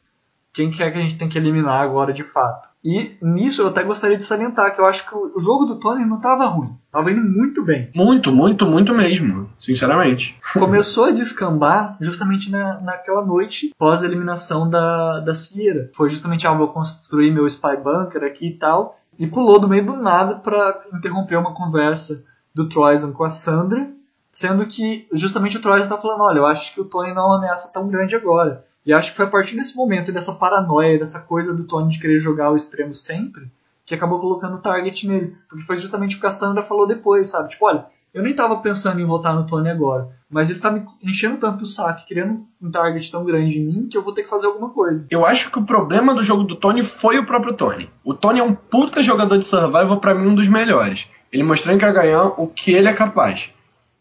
quem 0.53 0.71
quer 0.71 0.91
que 0.91 0.97
a 0.97 1.01
gente 1.01 1.17
tem 1.17 1.27
que 1.27 1.37
eliminar 1.37 1.81
agora 1.81 2.13
de 2.13 2.23
fato? 2.23 2.69
E 2.83 3.15
nisso 3.21 3.61
eu 3.61 3.67
até 3.67 3.83
gostaria 3.83 4.17
de 4.17 4.23
salientar 4.23 4.73
que 4.73 4.81
eu 4.81 4.85
acho 4.85 5.07
que 5.07 5.15
o 5.15 5.39
jogo 5.39 5.65
do 5.65 5.79
Tony 5.79 6.03
não 6.03 6.17
estava 6.17 6.45
ruim, 6.45 6.75
estava 6.85 7.11
indo 7.11 7.21
muito 7.21 7.63
bem. 7.63 7.89
Muito, 7.93 8.33
muito, 8.33 8.65
muito 8.65 8.93
mesmo, 8.93 9.49
sinceramente. 9.59 10.39
Começou 10.53 11.05
a 11.05 11.11
descambar 11.11 11.97
justamente 12.01 12.49
na, 12.49 12.79
naquela 12.81 13.23
noite 13.23 13.73
pós 13.77 14.01
eliminação 14.01 14.69
da, 14.69 15.19
da 15.19 15.33
Sierra. 15.35 15.89
Foi 15.93 16.09
justamente, 16.09 16.47
ah, 16.47 16.53
vou 16.53 16.69
construir 16.69 17.31
meu 17.31 17.45
Spy 17.45 17.77
Bunker 17.83 18.23
aqui 18.23 18.47
e 18.47 18.57
tal 18.57 19.00
e 19.17 19.27
pulou 19.27 19.59
do 19.59 19.67
meio 19.67 19.85
do 19.85 19.95
nada 19.95 20.35
para 20.35 20.85
interromper 20.93 21.37
uma 21.37 21.53
conversa 21.53 22.23
do 22.53 22.67
Troyson 22.69 23.11
com 23.13 23.23
a 23.23 23.29
Sandra, 23.29 23.89
sendo 24.31 24.65
que 24.65 25.07
justamente 25.11 25.57
o 25.57 25.61
Troyson 25.61 25.83
está 25.83 25.97
falando, 25.97 26.21
olha, 26.21 26.39
eu 26.39 26.45
acho 26.45 26.73
que 26.73 26.81
o 26.81 26.85
Tony 26.85 27.13
não 27.13 27.23
é 27.23 27.25
uma 27.25 27.37
ameaça 27.37 27.71
tão 27.73 27.87
grande 27.87 28.15
agora. 28.15 28.65
E 28.85 28.93
acho 28.93 29.11
que 29.11 29.17
foi 29.17 29.25
a 29.25 29.29
partir 29.29 29.55
desse 29.55 29.75
momento, 29.75 30.11
dessa 30.11 30.33
paranoia, 30.33 30.97
dessa 30.97 31.19
coisa 31.19 31.53
do 31.53 31.65
Tony 31.65 31.89
de 31.89 31.99
querer 31.99 32.17
jogar 32.19 32.51
o 32.51 32.55
extremo 32.55 32.93
sempre, 32.93 33.51
que 33.85 33.93
acabou 33.93 34.19
colocando 34.19 34.55
o 34.55 34.61
target 34.61 35.07
nele. 35.07 35.35
Porque 35.47 35.63
foi 35.63 35.77
justamente 35.77 36.17
o 36.17 36.19
que 36.19 36.25
a 36.25 36.31
Sandra 36.31 36.63
falou 36.63 36.87
depois, 36.87 37.29
sabe? 37.29 37.49
Tipo, 37.49 37.65
olha, 37.65 37.85
eu 38.13 38.23
nem 38.23 38.33
tava 38.33 38.57
pensando 38.57 38.99
em 38.99 39.05
votar 39.05 39.35
no 39.35 39.45
Tony 39.45 39.69
agora, 39.69 40.09
mas 40.31 40.49
ele 40.49 40.59
tá 40.59 40.71
me 40.71 40.85
enchendo 41.03 41.37
tanto 41.37 41.63
o 41.63 41.67
saco, 41.67 42.07
criando 42.07 42.47
um 42.61 42.71
target 42.71 43.11
tão 43.11 43.25
grande 43.25 43.59
em 43.59 43.65
mim, 43.65 43.87
que 43.91 43.97
eu 43.97 44.01
vou 44.01 44.13
ter 44.13 44.23
que 44.23 44.29
fazer 44.29 44.47
alguma 44.47 44.69
coisa. 44.69 45.05
Eu 45.11 45.25
acho 45.25 45.51
que 45.51 45.59
o 45.59 45.65
problema 45.65 46.15
do 46.15 46.23
jogo 46.23 46.43
do 46.43 46.55
Tony 46.55 46.83
foi 46.83 47.19
o 47.19 47.25
próprio 47.25 47.53
Tony. 47.53 47.89
O 48.03 48.13
Tony 48.13 48.39
é 48.39 48.43
um 48.43 48.55
puta 48.55 49.03
jogador 49.03 49.37
de 49.37 49.45
survival, 49.45 49.99
para 49.99 50.15
mim, 50.15 50.29
um 50.29 50.35
dos 50.35 50.47
melhores. 50.47 51.09
Ele 51.33 51.43
mostrou 51.43 51.75
em 51.75 51.77
Kagayan 51.77 52.31
o 52.37 52.47
que 52.47 52.71
ele 52.71 52.87
é 52.87 52.93
capaz. 52.93 53.53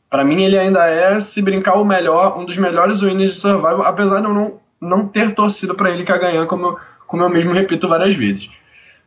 Para 0.08 0.24
mim, 0.24 0.42
ele 0.42 0.56
ainda 0.56 0.86
é, 0.86 1.18
se 1.18 1.42
brincar, 1.42 1.74
o 1.74 1.84
melhor, 1.84 2.38
um 2.38 2.44
dos 2.44 2.56
melhores 2.56 3.02
winners 3.02 3.34
de 3.34 3.40
survival, 3.40 3.82
apesar 3.82 4.20
de 4.20 4.26
eu 4.26 4.34
não, 4.34 4.60
não 4.80 5.08
ter 5.08 5.34
torcido 5.34 5.74
para 5.74 5.90
ele 5.90 6.04
Kagayan, 6.04 6.46
como, 6.46 6.78
como 7.08 7.24
eu 7.24 7.28
mesmo 7.28 7.52
repito 7.52 7.88
várias 7.88 8.14
vezes. 8.14 8.50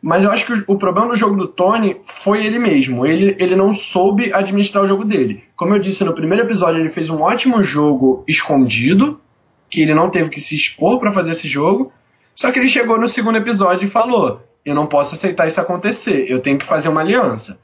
Mas 0.04 0.26
eu 0.26 0.32
acho 0.32 0.46
que 0.46 0.66
o, 0.68 0.78
problema 0.78 1.08
do 1.08 1.16
jogo 1.16 1.38
do 1.38 1.48
Tony 1.48 2.02
foi 2.06 2.46
ele 2.46 2.60
mesmo. 2.60 3.06
Ele, 3.06 3.38
ele 3.40 3.56
não 3.56 3.72
soube 3.72 4.34
administrar 4.34 4.84
o 4.84 4.88
jogo 4.88 5.06
dele. 5.06 5.46
Como 5.56 5.74
eu 5.74 5.80
disse 5.80 6.04
no 6.04 6.14
primeiro 6.14 6.44
episódio, 6.44 6.82
ele 6.82 6.90
fez 6.90 7.10
um 7.10 7.22
ótimo 7.22 7.64
jogo 7.64 8.22
escondido, 8.28 9.22
que 9.70 9.80
ele 9.82 9.94
não 9.94 10.10
teve 10.10 10.30
que 10.30 10.42
se 10.42 10.58
expor 10.58 11.00
para 11.00 11.10
fazer 11.10 11.32
esse 11.32 11.48
jogo. 11.48 11.90
Só 12.36 12.52
que 12.52 12.60
ele 12.60 12.68
chegou 12.68 13.00
no 13.00 13.08
segundo 13.08 13.38
episódio 13.38 13.86
e 13.86 13.90
falou: 13.90 14.42
Eu 14.66 14.76
não 14.76 14.88
posso 14.88 15.16
aceitar 15.16 15.48
isso 15.48 15.62
acontecer, 15.62 16.30
eu 16.30 16.42
tenho 16.42 16.60
que 16.60 16.66
fazer 16.66 16.90
uma 16.90 17.00
aliança. 17.00 17.58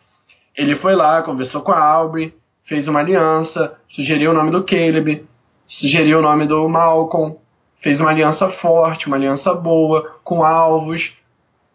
Ele 0.56 0.76
foi 0.76 0.96
lá, 0.96 1.22
conversou 1.22 1.62
com 1.62 1.74
a 1.74 1.84
Aubrey, 1.84 2.34
fez 2.64 2.88
uma 2.88 3.02
aliança, 3.02 3.74
sugeriu 3.86 4.32
o 4.32 4.34
nome 4.34 4.50
do 4.50 4.64
Caleb, 4.64 5.26
sugeriu 5.66 6.20
o 6.20 6.22
nome 6.22 6.48
do 6.48 6.70
Malcolm, 6.70 7.36
fez 7.82 8.00
uma 8.00 8.12
aliança 8.12 8.48
forte, 8.48 9.08
uma 9.08 9.18
aliança 9.18 9.54
boa, 9.54 10.16
com 10.24 10.42
alvos 10.42 11.19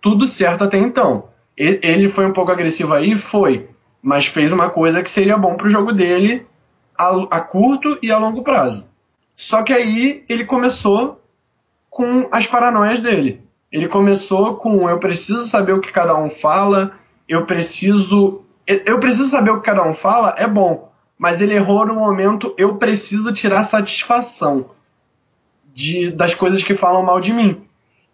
tudo 0.05 0.29
certo 0.29 0.65
até 0.65 0.77
então. 0.77 1.31
Ele 1.57 2.11
foi 2.11 2.27
um 2.27 2.33
pouco 2.35 2.53
agressivo 2.53 2.93
aí? 2.93 3.17
Foi. 3.17 3.71
Mas 4.03 4.27
fez 4.27 4.53
uma 4.53 4.69
coisa 4.69 5.03
que 5.03 5.11
seria 5.11 5.39
bom 5.39 5.57
pro 5.57 5.71
jogo 5.71 5.95
dele 5.95 6.47
a, 6.95 7.09
a 7.31 7.41
curto 7.41 7.99
e 8.03 8.13
a 8.13 8.19
longo 8.19 8.43
prazo. 8.43 8.87
Só 9.35 9.63
que 9.63 9.73
aí 9.73 10.23
ele 10.29 10.45
começou 10.45 11.23
com 11.89 12.29
as 12.31 12.47
paranoias 12.47 13.01
dele. 13.01 13.43
Ele 13.73 13.89
começou 13.89 14.57
com 14.57 14.91
eu 14.91 14.99
preciso 14.99 15.43
saber 15.45 15.73
o 15.73 15.81
que 15.81 15.91
cada 15.91 16.15
um 16.15 16.29
fala, 16.29 16.93
eu 17.27 17.47
preciso 17.47 18.43
eu 18.67 19.01
preciso 19.01 19.29
saber 19.29 19.53
o 19.53 19.61
que 19.61 19.67
cada 19.67 19.89
um 19.89 19.95
fala, 19.95 20.35
é 20.37 20.47
bom, 20.47 20.93
mas 21.17 21.41
ele 21.41 21.55
errou 21.55 21.87
no 21.87 21.95
momento 21.95 22.55
eu 22.59 22.77
preciso 22.77 23.33
tirar 23.33 23.65
satisfação 23.65 24.71
de, 25.73 26.11
das 26.11 26.35
coisas 26.35 26.63
que 26.63 26.75
falam 26.75 27.03
mal 27.03 27.21
de 27.21 27.33
mim. 27.33 27.64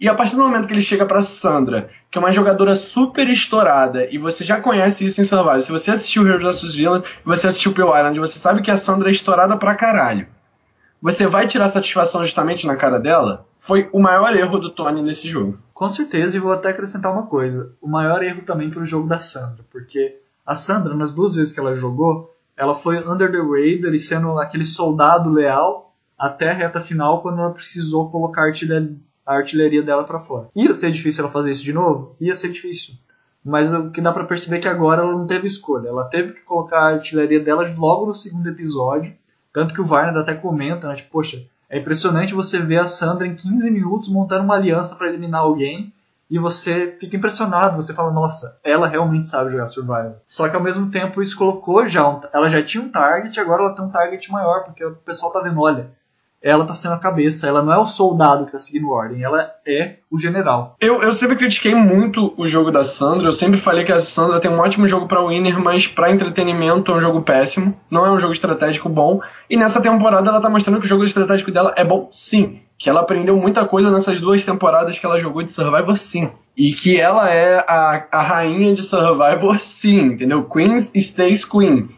E 0.00 0.08
a 0.08 0.14
partir 0.14 0.34
do 0.34 0.42
momento 0.42 0.66
que 0.66 0.72
ele 0.72 0.80
chega 0.80 1.04
para 1.04 1.22
Sandra, 1.22 1.90
que 2.10 2.16
é 2.16 2.20
uma 2.20 2.32
jogadora 2.32 2.74
super 2.74 3.28
estourada, 3.28 4.08
e 4.10 4.16
você 4.16 4.42
já 4.42 4.58
conhece 4.58 5.04
isso 5.04 5.20
em 5.20 5.24
Survival, 5.24 5.60
se 5.60 5.70
você 5.70 5.90
assistiu 5.90 6.26
Heroes 6.26 6.62
vs 6.62 6.74
Villain, 6.74 7.02
você 7.22 7.48
assistiu 7.48 7.74
Pale 7.74 7.90
Island, 7.90 8.18
você 8.18 8.38
sabe 8.38 8.62
que 8.62 8.70
a 8.70 8.78
Sandra 8.78 9.10
é 9.10 9.12
estourada 9.12 9.58
pra 9.58 9.74
caralho. 9.74 10.26
Você 11.02 11.26
vai 11.26 11.46
tirar 11.46 11.68
satisfação 11.68 12.24
justamente 12.24 12.66
na 12.66 12.76
cara 12.76 12.98
dela? 12.98 13.46
Foi 13.58 13.90
o 13.92 14.00
maior 14.00 14.34
erro 14.34 14.58
do 14.58 14.70
Tony 14.70 15.02
nesse 15.02 15.28
jogo. 15.28 15.58
Com 15.74 15.88
certeza, 15.88 16.34
e 16.34 16.40
vou 16.40 16.52
até 16.54 16.70
acrescentar 16.70 17.12
uma 17.12 17.26
coisa. 17.26 17.74
O 17.78 17.86
maior 17.86 18.22
erro 18.22 18.40
também 18.40 18.70
pro 18.70 18.86
jogo 18.86 19.06
da 19.06 19.18
Sandra, 19.18 19.62
porque 19.70 20.16
a 20.46 20.54
Sandra, 20.54 20.94
nas 20.94 21.12
duas 21.12 21.34
vezes 21.34 21.52
que 21.52 21.60
ela 21.60 21.74
jogou, 21.74 22.34
ela 22.56 22.74
foi 22.74 22.98
under 23.06 23.30
the 23.30 23.38
radar 23.38 23.94
e 23.94 23.98
sendo 23.98 24.38
aquele 24.38 24.64
soldado 24.64 25.30
leal 25.30 25.94
até 26.18 26.50
a 26.50 26.54
reta 26.54 26.80
final, 26.80 27.20
quando 27.20 27.40
ela 27.40 27.50
precisou 27.50 28.10
colocar 28.10 28.44
artilharia 28.44 28.96
a 29.30 29.36
artilharia 29.36 29.82
dela 29.82 30.04
para 30.04 30.18
fora. 30.18 30.48
Ia 30.54 30.74
ser 30.74 30.90
difícil 30.90 31.22
ela 31.22 31.32
fazer 31.32 31.52
isso 31.52 31.62
de 31.62 31.72
novo? 31.72 32.16
Ia 32.20 32.34
ser 32.34 32.50
difícil. 32.50 32.94
Mas 33.44 33.72
o 33.72 33.90
que 33.90 34.00
dá 34.00 34.12
para 34.12 34.24
perceber 34.24 34.56
é 34.56 34.60
que 34.60 34.68
agora 34.68 35.02
ela 35.02 35.12
não 35.12 35.26
teve 35.26 35.46
escolha. 35.46 35.88
Ela 35.88 36.04
teve 36.04 36.32
que 36.32 36.42
colocar 36.42 36.80
a 36.80 36.94
artilharia 36.94 37.40
dela 37.40 37.64
logo 37.76 38.06
no 38.06 38.14
segundo 38.14 38.48
episódio. 38.48 39.14
Tanto 39.52 39.72
que 39.72 39.80
o 39.80 39.84
Varner 39.84 40.20
até 40.20 40.34
comenta, 40.34 40.88
né? 40.88 40.96
Tipo, 40.96 41.10
poxa, 41.10 41.42
é 41.68 41.78
impressionante 41.78 42.34
você 42.34 42.58
ver 42.58 42.80
a 42.80 42.86
Sandra 42.86 43.26
em 43.26 43.34
15 43.34 43.70
minutos 43.70 44.08
montando 44.08 44.44
uma 44.44 44.56
aliança 44.56 44.96
para 44.96 45.08
eliminar 45.08 45.40
alguém. 45.40 45.92
E 46.28 46.38
você 46.38 46.96
fica 47.00 47.16
impressionado, 47.16 47.74
você 47.74 47.92
fala, 47.92 48.12
nossa, 48.12 48.60
ela 48.62 48.86
realmente 48.86 49.26
sabe 49.26 49.50
jogar 49.50 49.66
Survival. 49.66 50.22
Só 50.24 50.48
que 50.48 50.54
ao 50.54 50.62
mesmo 50.62 50.88
tempo 50.88 51.20
isso 51.20 51.36
colocou 51.36 51.84
já, 51.86 52.08
um, 52.08 52.20
ela 52.32 52.48
já 52.48 52.62
tinha 52.62 52.84
um 52.84 52.88
target, 52.88 53.40
agora 53.40 53.64
ela 53.64 53.74
tem 53.74 53.84
um 53.84 53.90
target 53.90 54.30
maior, 54.30 54.62
porque 54.62 54.84
o 54.84 54.94
pessoal 54.94 55.32
tá 55.32 55.40
vendo, 55.40 55.60
olha, 55.60 55.90
ela 56.42 56.64
tá 56.64 56.74
sendo 56.74 56.94
a 56.94 56.98
cabeça, 56.98 57.46
ela 57.46 57.62
não 57.62 57.72
é 57.72 57.78
o 57.78 57.86
soldado 57.86 58.46
que 58.46 58.52
tá 58.52 58.58
seguindo 58.58 58.90
ordem, 58.90 59.22
ela 59.22 59.50
é 59.66 59.96
o 60.10 60.18
general. 60.18 60.76
Eu, 60.80 61.00
eu 61.02 61.12
sempre 61.12 61.36
critiquei 61.36 61.74
muito 61.74 62.32
o 62.36 62.48
jogo 62.48 62.70
da 62.70 62.82
Sandra, 62.82 63.28
eu 63.28 63.32
sempre 63.32 63.58
falei 63.58 63.84
que 63.84 63.92
a 63.92 64.00
Sandra 64.00 64.40
tem 64.40 64.50
um 64.50 64.58
ótimo 64.58 64.88
jogo 64.88 65.06
para 65.06 65.24
winner, 65.26 65.60
mas 65.60 65.86
para 65.86 66.10
entretenimento 66.10 66.90
é 66.90 66.96
um 66.96 67.00
jogo 67.00 67.20
péssimo, 67.22 67.78
não 67.90 68.06
é 68.06 68.10
um 68.10 68.18
jogo 68.18 68.32
estratégico 68.32 68.88
bom, 68.88 69.20
e 69.48 69.56
nessa 69.56 69.82
temporada 69.82 70.28
ela 70.28 70.40
tá 70.40 70.48
mostrando 70.48 70.80
que 70.80 70.86
o 70.86 70.88
jogo 70.88 71.04
estratégico 71.04 71.50
dela 71.50 71.74
é 71.76 71.84
bom 71.84 72.08
sim, 72.10 72.60
que 72.78 72.88
ela 72.88 73.00
aprendeu 73.00 73.36
muita 73.36 73.66
coisa 73.66 73.90
nessas 73.90 74.20
duas 74.20 74.42
temporadas 74.42 74.98
que 74.98 75.04
ela 75.04 75.20
jogou 75.20 75.42
de 75.42 75.52
Survivor 75.52 75.96
sim, 75.96 76.30
e 76.56 76.72
que 76.72 76.98
ela 76.98 77.30
é 77.30 77.58
a, 77.58 78.06
a 78.10 78.22
rainha 78.22 78.74
de 78.74 78.82
Survivor 78.82 79.60
sim, 79.60 80.00
entendeu? 80.00 80.44
Queen 80.44 80.76
stays 80.76 81.44
Queen. 81.44 81.90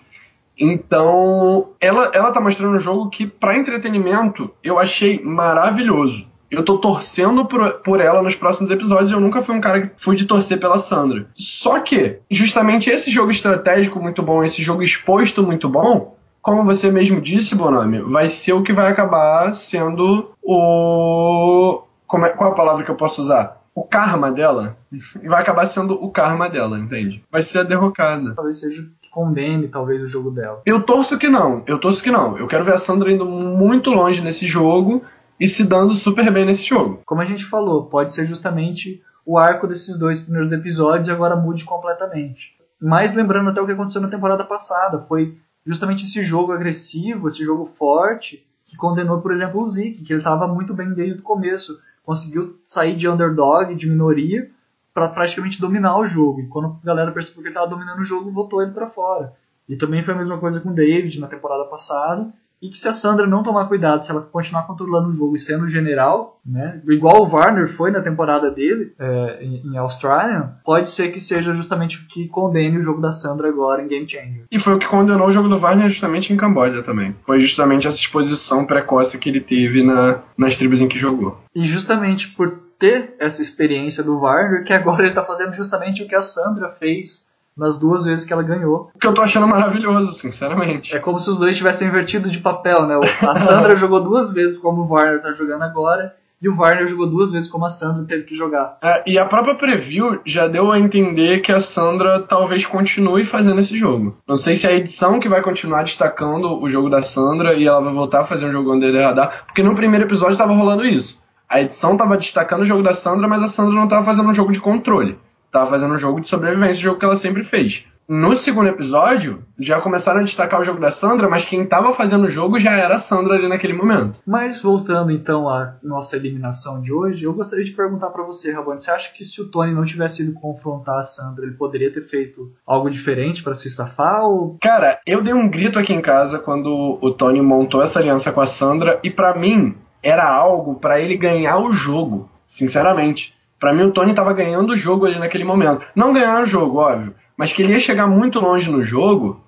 Então, 0.59 1.71
ela, 1.81 2.11
ela 2.15 2.31
tá 2.31 2.41
mostrando 2.41 2.77
um 2.77 2.81
jogo 2.81 3.11
que, 3.11 3.27
para 3.27 3.57
entretenimento, 3.57 4.51
eu 4.63 4.79
achei 4.79 5.21
maravilhoso. 5.23 6.31
Eu 6.51 6.63
tô 6.63 6.77
torcendo 6.77 7.47
por, 7.47 7.81
por 7.81 8.01
ela 8.01 8.23
nos 8.23 8.35
próximos 8.35 8.71
episódios. 8.71 9.11
Eu 9.11 9.21
nunca 9.21 9.41
fui 9.41 9.55
um 9.55 9.61
cara 9.61 9.87
que 9.87 9.91
fui 9.97 10.15
de 10.15 10.27
torcer 10.27 10.61
pela 10.61 10.77
Sandra. 10.77 11.27
Só 11.35 11.81
que, 11.81 12.19
justamente 12.31 12.91
esse 12.91 13.11
jogo 13.11 13.31
estratégico 13.31 13.99
muito 13.99 14.23
bom, 14.23 14.45
esse 14.45 14.63
jogo 14.63 14.83
exposto 14.83 15.43
muito 15.43 15.67
bom, 15.67 16.15
como 16.43 16.65
você 16.65 16.91
mesmo 16.91 17.21
disse, 17.21 17.55
Bonami, 17.55 18.01
vai 18.01 18.29
ser 18.29 18.53
o 18.53 18.63
que 18.63 18.73
vai 18.73 18.91
acabar 18.91 19.53
sendo 19.53 20.33
o. 20.43 21.85
Como 22.07 22.27
é, 22.27 22.31
qual 22.31 22.51
é 22.51 22.53
a 22.53 22.57
palavra 22.57 22.85
que 22.85 22.91
eu 22.91 22.97
posso 22.97 23.23
usar? 23.23 23.63
O 23.75 23.85
karma 23.85 24.31
dela. 24.31 24.77
Vai 25.25 25.41
acabar 25.41 25.65
sendo 25.65 25.95
o 25.95 26.11
karma 26.11 26.51
dela, 26.51 26.79
entende? 26.79 27.25
Vai 27.33 27.41
ser 27.41 27.61
a 27.61 27.63
derrocada. 27.63 28.35
Talvez 28.35 28.59
seja 28.59 28.87
condene 29.13 29.69
talvez 29.69 30.03
o 30.03 30.09
jogo 30.09 30.31
dela. 30.31 30.63
Eu 30.65 30.83
torço 30.83 31.19
que 31.19 31.29
não, 31.29 31.63
eu 31.67 31.79
torço 31.79 32.03
que 32.03 32.11
não. 32.11 32.37
Eu 32.39 32.49
quero 32.49 32.65
ver 32.65 32.73
a 32.73 32.79
Sandra 32.79 33.13
indo 33.13 33.27
muito 33.27 33.91
longe 33.91 34.23
nesse 34.23 34.47
jogo 34.47 35.05
e 35.39 35.47
se 35.47 35.65
dando 35.65 35.93
super 35.93 36.33
bem 36.33 36.47
nesse 36.47 36.65
jogo. 36.65 37.03
Como 37.05 37.21
a 37.21 37.27
gente 37.27 37.45
falou, 37.45 37.85
pode 37.87 38.13
ser 38.13 38.27
justamente 38.27 39.03
o 39.25 39.39
arco 39.39 39.67
desses 39.67 39.99
dois 39.99 40.19
primeiros 40.19 40.51
episódios 40.51 41.09
e 41.09 41.13
agora 41.13 41.37
mude 41.37 41.65
completamente. 41.65 42.57
Mas 42.81 43.15
lembrando 43.15 43.51
até 43.51 43.61
o 43.61 43.67
que 43.67 43.73
aconteceu 43.73 44.01
na 44.01 44.09
temporada 44.09 44.45
passada, 44.45 45.05
foi 45.07 45.37
justamente 45.65 46.05
esse 46.05 46.23
jogo 46.23 46.53
agressivo, 46.53 47.29
esse 47.29 47.45
jogo 47.45 47.67
forte, 47.67 48.45
que 48.65 48.77
condenou, 48.77 49.21
por 49.21 49.31
exemplo, 49.31 49.61
o 49.61 49.69
Zeke, 49.69 50.03
que 50.03 50.13
ele 50.13 50.21
estava 50.21 50.49
muito 50.49 50.75
bem 50.75 50.93
desde 50.95 51.21
o 51.21 51.23
começo. 51.23 51.79
Conseguiu 52.03 52.59
sair 52.65 52.97
de 52.97 53.09
underdog, 53.09 53.75
de 53.75 53.89
minoria, 53.89 54.51
para 54.95 55.09
praticamente 55.09 55.61
dominar 55.61 55.99
o 55.99 56.07
jogo. 56.07 56.41
E 56.41 56.47
quando 56.47 56.79
a 56.83 56.87
galera 56.87 57.13
percebeu 57.13 57.43
que 57.43 57.49
ele 57.49 57.55
estava 57.55 57.69
dominando 57.69 58.01
o 58.01 58.05
jogo, 58.05 58.31
votou 58.31 58.63
ele 58.63 58.73
para 58.73 58.91
fora. 58.91 59.33
E 59.69 59.77
também 59.77 60.03
foi 60.03 60.15
a 60.15 60.17
mesma 60.17 60.39
coisa 60.39 60.61
com 60.61 60.71
o 60.71 60.75
David 60.75 61.21
na 61.21 61.27
temporada 61.27 61.65
passada. 61.65 62.33
E 62.63 62.69
que 62.69 62.79
se 62.79 62.87
a 62.87 62.93
Sandra 62.93 63.27
não 63.27 63.43
tomar 63.43 63.67
cuidado, 63.67 64.05
se 64.05 64.11
ela 64.13 64.21
continuar 64.21 64.63
controlando 64.69 65.09
o 65.09 65.13
jogo 65.13 65.35
e 65.35 65.39
sendo 65.39 65.67
general, 65.67 66.41
né, 66.47 66.81
igual 66.87 67.21
o 67.21 67.29
Warner 67.29 67.67
foi 67.67 67.91
na 67.91 68.01
temporada 68.01 68.53
dele 68.53 68.95
é, 69.01 69.39
em, 69.43 69.67
em 69.67 69.77
Austrália, 69.77 70.53
pode 70.65 70.89
ser 70.89 71.11
que 71.11 71.19
seja 71.19 71.53
justamente 71.55 71.99
o 71.99 72.07
que 72.07 72.29
condene 72.29 72.79
o 72.79 72.83
jogo 72.83 73.01
da 73.01 73.11
Sandra 73.11 73.49
agora 73.49 73.83
em 73.83 73.89
Game 73.89 74.09
Changer. 74.09 74.45
E 74.49 74.61
foi 74.61 74.75
o 74.75 74.79
que 74.79 74.87
condenou 74.87 75.27
o 75.27 75.33
jogo 75.33 75.49
do 75.49 75.59
Warner 75.59 75.89
justamente 75.89 76.33
em 76.33 76.37
Camboja 76.37 76.85
também. 76.85 77.17
Foi 77.25 77.41
justamente 77.41 77.89
essa 77.89 77.99
exposição 77.99 78.65
precoce 78.65 79.19
que 79.19 79.29
ele 79.29 79.41
teve 79.41 79.83
na, 79.83 80.21
nas 80.39 80.57
tribos 80.57 80.81
em 80.81 80.87
que 80.87 81.01
jogou. 81.01 81.41
E 81.53 81.65
justamente 81.65 82.29
por 82.29 82.63
ter 82.83 83.15
essa 83.21 83.41
experiência 83.41 84.03
do 84.03 84.19
Warner, 84.19 84.65
que 84.65 84.73
agora 84.73 85.03
ele 85.03 85.11
está 85.11 85.23
fazendo 85.23 85.55
justamente 85.55 86.03
o 86.03 86.09
que 86.09 86.17
a 86.17 86.21
Sandra 86.21 86.69
fez 86.69 87.25
nas 87.57 87.79
duas 87.79 88.05
vezes 88.05 88.25
que 88.25 88.33
ela 88.33 88.43
ganhou. 88.43 88.91
O 88.93 88.99
que 88.99 89.07
eu 89.07 89.15
tô 89.15 89.23
achando 89.23 89.47
maravilhoso, 89.47 90.13
sinceramente. 90.15 90.93
É 90.93 90.99
como 90.99 91.21
se 91.21 91.31
os 91.31 91.39
dois 91.39 91.57
tivessem 91.57 91.87
invertido 91.87 92.29
de 92.29 92.41
papel, 92.41 92.85
né? 92.89 92.99
A 93.21 93.37
Sandra 93.37 93.77
jogou 93.77 94.03
duas 94.03 94.33
vezes 94.33 94.59
como 94.59 94.83
o 94.83 94.89
Warner 94.89 95.23
tá 95.23 95.31
jogando 95.31 95.63
agora, 95.63 96.13
e 96.41 96.49
o 96.49 96.59
Warner 96.59 96.89
jogou 96.89 97.07
duas 97.07 97.31
vezes 97.31 97.49
como 97.49 97.65
a 97.65 97.69
Sandra 97.69 98.05
teve 98.05 98.25
que 98.25 98.35
jogar. 98.35 98.79
É, 98.83 99.05
e 99.07 99.17
a 99.17 99.27
própria 99.27 99.55
preview 99.55 100.19
já 100.27 100.49
deu 100.49 100.73
a 100.73 100.81
entender 100.81 101.39
que 101.39 101.53
a 101.53 101.61
Sandra 101.61 102.21
talvez 102.21 102.67
continue 102.67 103.25
fazendo 103.25 103.61
esse 103.61 103.79
jogo. 103.79 104.17
Não 104.27 104.37
sei 104.37 104.57
se 104.57 104.67
é 104.67 104.71
a 104.71 104.75
edição 104.75 105.21
que 105.21 105.29
vai 105.29 105.41
continuar 105.41 105.85
destacando 105.85 106.61
o 106.61 106.69
jogo 106.69 106.91
da 106.91 107.01
Sandra 107.01 107.55
e 107.55 107.65
ela 107.65 107.81
vai 107.81 107.93
voltar 107.93 108.23
a 108.23 108.25
fazer 108.25 108.47
um 108.47 108.51
jogo 108.51 108.75
under 108.75 108.93
the 108.93 109.05
radar, 109.05 109.45
porque 109.47 109.63
no 109.63 109.77
primeiro 109.77 110.07
episódio 110.07 110.33
estava 110.33 110.53
rolando 110.53 110.85
isso 110.85 111.22
a 111.53 111.61
edição 111.61 111.99
tava 111.99 112.17
destacando 112.17 112.63
o 112.63 112.67
jogo 112.67 112.83
da 112.83 112.95
Sandra, 112.95 113.29
mas 113.29 113.43
a 113.43 113.47
Sandra 113.47 113.75
não 113.75 113.87
tava 113.87 114.05
fazendo 114.05 114.31
um 114.31 114.35
jogo 114.35 114.53
de 114.53 114.61
controle. 114.61 115.19
Tava 115.51 115.69
fazendo 115.69 115.93
um 115.93 115.99
jogo 115.99 116.19
de 116.19 116.29
sobrevivência, 116.29 116.81
o 116.81 116.85
jogo 116.85 116.99
que 116.99 117.05
ela 117.05 117.15
sempre 117.15 117.45
fez. 117.45 117.85
no 118.09 118.35
segundo 118.35 118.69
episódio, 118.69 119.43
já 119.59 119.81
começaram 119.81 120.21
a 120.21 120.23
destacar 120.23 120.61
o 120.61 120.65
jogo 120.65 120.81
da 120.81 120.91
Sandra, 120.91 121.29
mas 121.29 121.45
quem 121.45 121.63
estava 121.63 121.95
fazendo 121.95 122.25
o 122.25 122.29
jogo 122.29 122.59
já 122.59 122.73
era 122.73 122.97
a 122.97 122.99
Sandra 122.99 123.35
ali 123.35 123.49
naquele 123.49 123.73
momento. 123.73 124.21
Mas 124.27 124.61
voltando 124.61 125.11
então 125.11 125.49
à 125.49 125.77
nossa 125.83 126.17
eliminação 126.17 126.81
de 126.83 126.93
hoje, 126.93 127.25
eu 127.25 127.33
gostaria 127.33 127.65
de 127.65 127.73
perguntar 127.73 128.11
para 128.11 128.25
você, 128.25 128.53
Rabone, 128.53 128.81
você 128.81 128.91
acha 128.91 129.13
que 129.13 129.25
se 129.25 129.41
o 129.41 129.49
Tony 129.49 129.73
não 129.73 129.85
tivesse 129.85 130.23
ido 130.23 130.33
confrontar 130.35 130.99
a 130.99 131.03
Sandra, 131.03 131.47
ele 131.47 131.55
poderia 131.55 131.93
ter 131.93 132.03
feito 132.03 132.53
algo 132.67 132.91
diferente 132.91 133.43
para 133.43 133.55
se 133.55 133.71
safar? 133.71 134.25
Ou... 134.25 134.59
Cara, 134.61 135.01
eu 135.07 135.23
dei 135.23 135.33
um 135.33 135.49
grito 135.49 135.79
aqui 135.79 135.93
em 135.93 136.03
casa 136.03 136.39
quando 136.39 136.99
o 137.01 137.11
Tony 137.13 137.41
montou 137.41 137.83
essa 137.83 137.99
aliança 137.99 138.33
com 138.33 138.41
a 138.41 138.47
Sandra, 138.47 139.01
e 139.03 139.11
para 139.11 139.35
mim 139.35 139.75
era 140.03 140.27
algo 140.29 140.75
para 140.75 141.01
ele 141.01 141.17
ganhar 141.17 141.59
o 141.59 141.73
jogo, 141.73 142.29
sinceramente. 142.49 143.35
Para 143.59 143.73
mim, 143.73 143.85
o 143.85 143.93
Tony 143.93 144.11
estava 144.11 144.33
ganhando 144.33 144.73
o 144.73 144.77
jogo 144.77 145.07
ali 145.07 145.19
naquele 145.19 145.45
momento. 145.45 145.85
Não 145.95 146.13
ganhar 146.13 146.43
o 146.43 146.47
jogo, 146.47 146.79
óbvio 146.79 147.15
mas 147.37 147.53
que 147.53 147.63
ele 147.63 147.73
ia 147.73 147.81
chegar 147.81 148.07
muito 148.07 148.39
longe 148.39 148.71
no 148.71 148.85
jogo, 148.85 149.43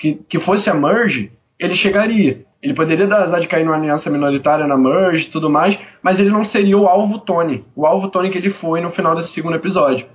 que, 0.00 0.14
que 0.14 0.38
fosse 0.38 0.68
a 0.70 0.74
merge, 0.74 1.30
ele 1.58 1.74
chegaria. 1.74 2.44
Ele 2.62 2.74
poderia 2.74 3.06
dar 3.06 3.22
azar 3.22 3.38
de 3.38 3.46
cair 3.46 3.64
numa 3.64 3.76
aliança 3.76 4.10
minoritária 4.10 4.66
na 4.66 4.76
merge 4.76 5.28
e 5.28 5.30
tudo 5.30 5.48
mais, 5.48 5.78
mas 6.02 6.18
ele 6.18 6.30
não 6.30 6.42
seria 6.42 6.76
o 6.76 6.88
alvo 6.88 7.18
Tony, 7.18 7.64
o 7.76 7.86
alvo 7.86 8.08
Tony 8.08 8.30
que 8.30 8.38
ele 8.38 8.50
foi 8.50 8.80
no 8.80 8.90
final 8.90 9.14
desse 9.14 9.28
segundo 9.28 9.54
episódio. 9.54 10.06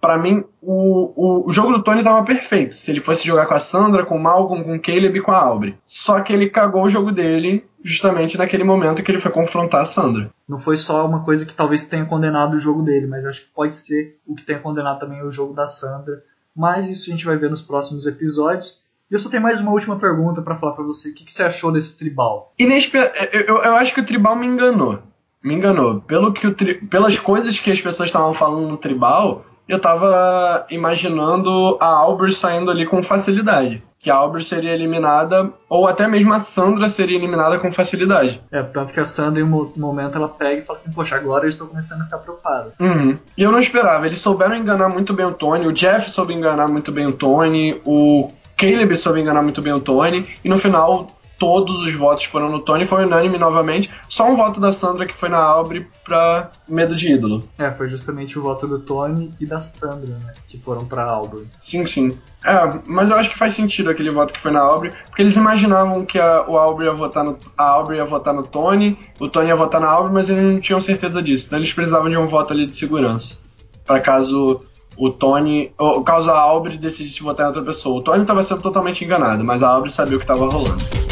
Para 0.00 0.18
mim, 0.18 0.44
o, 0.60 1.12
o, 1.16 1.48
o, 1.48 1.52
jogo 1.52 1.72
do 1.72 1.82
Tony 1.82 1.98
estava 1.98 2.24
perfeito. 2.24 2.76
Se 2.76 2.90
ele 2.90 3.00
fosse 3.00 3.26
jogar 3.26 3.46
com 3.46 3.54
a 3.54 3.60
Sandra, 3.60 4.04
com 4.04 4.16
o 4.16 4.22
Malcolm, 4.22 4.62
com 4.62 4.76
o 4.76 4.80
Caleb 4.80 5.18
e 5.18 5.22
com 5.22 5.32
a 5.32 5.38
Aubrey. 5.38 5.76
Só 5.84 6.20
que 6.20 6.32
ele 6.32 6.50
cagou 6.50 6.84
o 6.84 6.90
jogo 6.90 7.10
dele 7.10 7.64
justamente 7.82 8.36
naquele 8.36 8.64
momento 8.64 9.02
que 9.02 9.10
ele 9.10 9.20
foi 9.20 9.30
confrontar 9.30 9.82
a 9.82 9.86
Sandra. 9.86 10.30
Não 10.48 10.58
foi 10.58 10.76
só 10.76 11.06
uma 11.06 11.24
coisa 11.24 11.46
que 11.46 11.54
talvez 11.54 11.82
tenha 11.82 12.04
condenado 12.04 12.54
o 12.54 12.58
jogo 12.58 12.82
dele, 12.82 13.06
mas 13.06 13.24
acho 13.24 13.42
que 13.42 13.52
pode 13.52 13.74
ser 13.74 14.18
o 14.26 14.34
que 14.34 14.44
tenha 14.44 14.58
condenado 14.58 15.00
também 15.00 15.22
o 15.22 15.30
jogo 15.30 15.54
da 15.54 15.66
Sandra 15.66 16.22
mas 16.56 16.88
isso 16.88 17.10
a 17.10 17.12
gente 17.12 17.26
vai 17.26 17.36
ver 17.36 17.50
nos 17.50 17.60
próximos 17.60 18.06
episódios. 18.06 18.80
E 19.10 19.14
eu 19.14 19.18
só 19.18 19.28
tenho 19.28 19.42
mais 19.42 19.60
uma 19.60 19.72
última 19.72 19.98
pergunta 19.98 20.40
para 20.40 20.56
falar 20.56 20.72
para 20.72 20.84
você. 20.84 21.10
O 21.10 21.14
que, 21.14 21.24
que, 21.24 21.32
você 21.32 21.42
achou 21.42 21.70
desse 21.70 21.96
tribal? 21.96 22.52
Inesper... 22.58 23.12
Eu, 23.32 23.40
eu, 23.42 23.62
eu, 23.62 23.76
acho 23.76 23.92
que 23.92 24.00
o 24.00 24.06
tribal 24.06 24.34
me 24.34 24.46
enganou. 24.46 25.00
Me 25.44 25.54
enganou. 25.54 26.00
Pelo 26.00 26.32
que 26.32 26.50
tri... 26.52 26.74
Pelas 26.86 27.18
coisas 27.18 27.60
que 27.60 27.70
as 27.70 27.80
pessoas 27.80 28.08
estavam 28.08 28.32
falando 28.32 28.66
no 28.66 28.78
tribal, 28.78 29.44
eu 29.68 29.78
tava 29.78 30.66
imaginando 30.70 31.76
a 31.80 31.86
Albert 31.86 32.32
saindo 32.32 32.70
ali 32.70 32.86
com 32.86 33.02
facilidade 33.02 33.82
que 34.06 34.10
a 34.10 34.14
Aubrey 34.14 34.40
seria 34.40 34.72
eliminada, 34.72 35.50
ou 35.68 35.84
até 35.84 36.06
mesmo 36.06 36.32
a 36.32 36.38
Sandra 36.38 36.88
seria 36.88 37.16
eliminada 37.16 37.58
com 37.58 37.72
facilidade. 37.72 38.40
É, 38.52 38.62
tanto 38.62 38.92
que 38.92 39.00
a 39.00 39.04
Sandra, 39.04 39.40
em 39.40 39.44
um 39.44 39.72
momento, 39.76 40.16
ela 40.16 40.28
pega 40.28 40.60
e 40.60 40.64
fala 40.64 40.78
assim, 40.78 40.92
poxa, 40.92 41.16
agora 41.16 41.44
eu 41.44 41.48
estou 41.48 41.66
começando 41.66 42.02
a 42.02 42.04
ficar 42.04 42.18
preocupada. 42.18 42.72
Uhum. 42.78 43.18
E 43.36 43.42
eu 43.42 43.50
não 43.50 43.58
esperava, 43.58 44.06
eles 44.06 44.20
souberam 44.20 44.54
enganar 44.54 44.88
muito 44.88 45.12
bem 45.12 45.26
o 45.26 45.32
Tony, 45.32 45.66
o 45.66 45.72
Jeff 45.72 46.08
soube 46.08 46.32
enganar 46.32 46.68
muito 46.68 46.92
bem 46.92 47.04
o 47.04 47.12
Tony, 47.12 47.80
o 47.84 48.30
Caleb 48.56 48.96
soube 48.96 49.20
enganar 49.20 49.42
muito 49.42 49.60
bem 49.60 49.72
o 49.72 49.80
Tony, 49.80 50.24
e 50.44 50.48
no 50.48 50.56
final 50.56 51.08
todos 51.38 51.86
os 51.86 51.94
votos 51.94 52.24
foram 52.24 52.50
no 52.50 52.60
Tony, 52.60 52.86
foi 52.86 53.04
unânime 53.04 53.38
novamente. 53.38 53.90
Só 54.08 54.30
um 54.30 54.36
voto 54.36 54.60
da 54.60 54.72
Sandra 54.72 55.06
que 55.06 55.14
foi 55.14 55.28
na 55.28 55.38
Aubrey 55.38 55.86
pra 56.04 56.50
Medo 56.68 56.94
de 56.94 57.12
Ídolo. 57.12 57.42
É, 57.58 57.70
foi 57.70 57.88
justamente 57.88 58.38
o 58.38 58.42
voto 58.42 58.66
do 58.66 58.78
Tony 58.78 59.30
e 59.40 59.46
da 59.46 59.60
Sandra, 59.60 60.16
né? 60.18 60.34
Que 60.48 60.58
foram 60.58 60.86
pra 60.86 61.04
Aubrey. 61.04 61.46
Sim, 61.60 61.86
sim. 61.86 62.18
É, 62.44 62.80
mas 62.86 63.10
eu 63.10 63.16
acho 63.16 63.30
que 63.30 63.38
faz 63.38 63.52
sentido 63.52 63.90
aquele 63.90 64.10
voto 64.10 64.32
que 64.32 64.40
foi 64.40 64.50
na 64.50 64.60
Aubrey, 64.60 64.92
porque 65.06 65.22
eles 65.22 65.36
imaginavam 65.36 66.04
que 66.04 66.18
a, 66.18 66.44
o 66.48 66.56
Aubrey 66.56 66.88
ia 66.88 66.94
votar 66.94 67.24
no, 67.24 67.38
a 67.56 67.64
Aubrey 67.64 67.98
ia 67.98 68.04
votar 68.04 68.32
no 68.32 68.42
Tony, 68.42 68.98
o 69.18 69.28
Tony 69.28 69.48
ia 69.48 69.56
votar 69.56 69.80
na 69.80 69.88
Aubrey, 69.88 70.14
mas 70.14 70.30
eles 70.30 70.52
não 70.54 70.60
tinham 70.60 70.80
certeza 70.80 71.22
disso. 71.22 71.46
Então 71.46 71.58
eles 71.58 71.72
precisavam 71.72 72.08
de 72.08 72.16
um 72.16 72.26
voto 72.26 72.52
ali 72.52 72.66
de 72.66 72.76
segurança. 72.76 73.38
para 73.84 74.00
caso 74.00 74.62
o 74.96 75.10
Tony. 75.10 75.72
Ou 75.78 76.02
caso 76.02 76.30
a 76.30 76.38
Aubrey 76.38 76.78
decidisse 76.78 77.22
votar 77.22 77.44
em 77.44 77.48
outra 77.48 77.62
pessoa. 77.62 77.98
O 77.98 78.02
Tony 78.02 78.22
estava 78.22 78.42
sendo 78.42 78.62
totalmente 78.62 79.04
enganado, 79.04 79.44
mas 79.44 79.62
a 79.62 79.68
Aubrey 79.68 79.90
sabia 79.92 80.16
o 80.16 80.18
que 80.18 80.24
estava 80.24 80.48
rolando. 80.48 81.05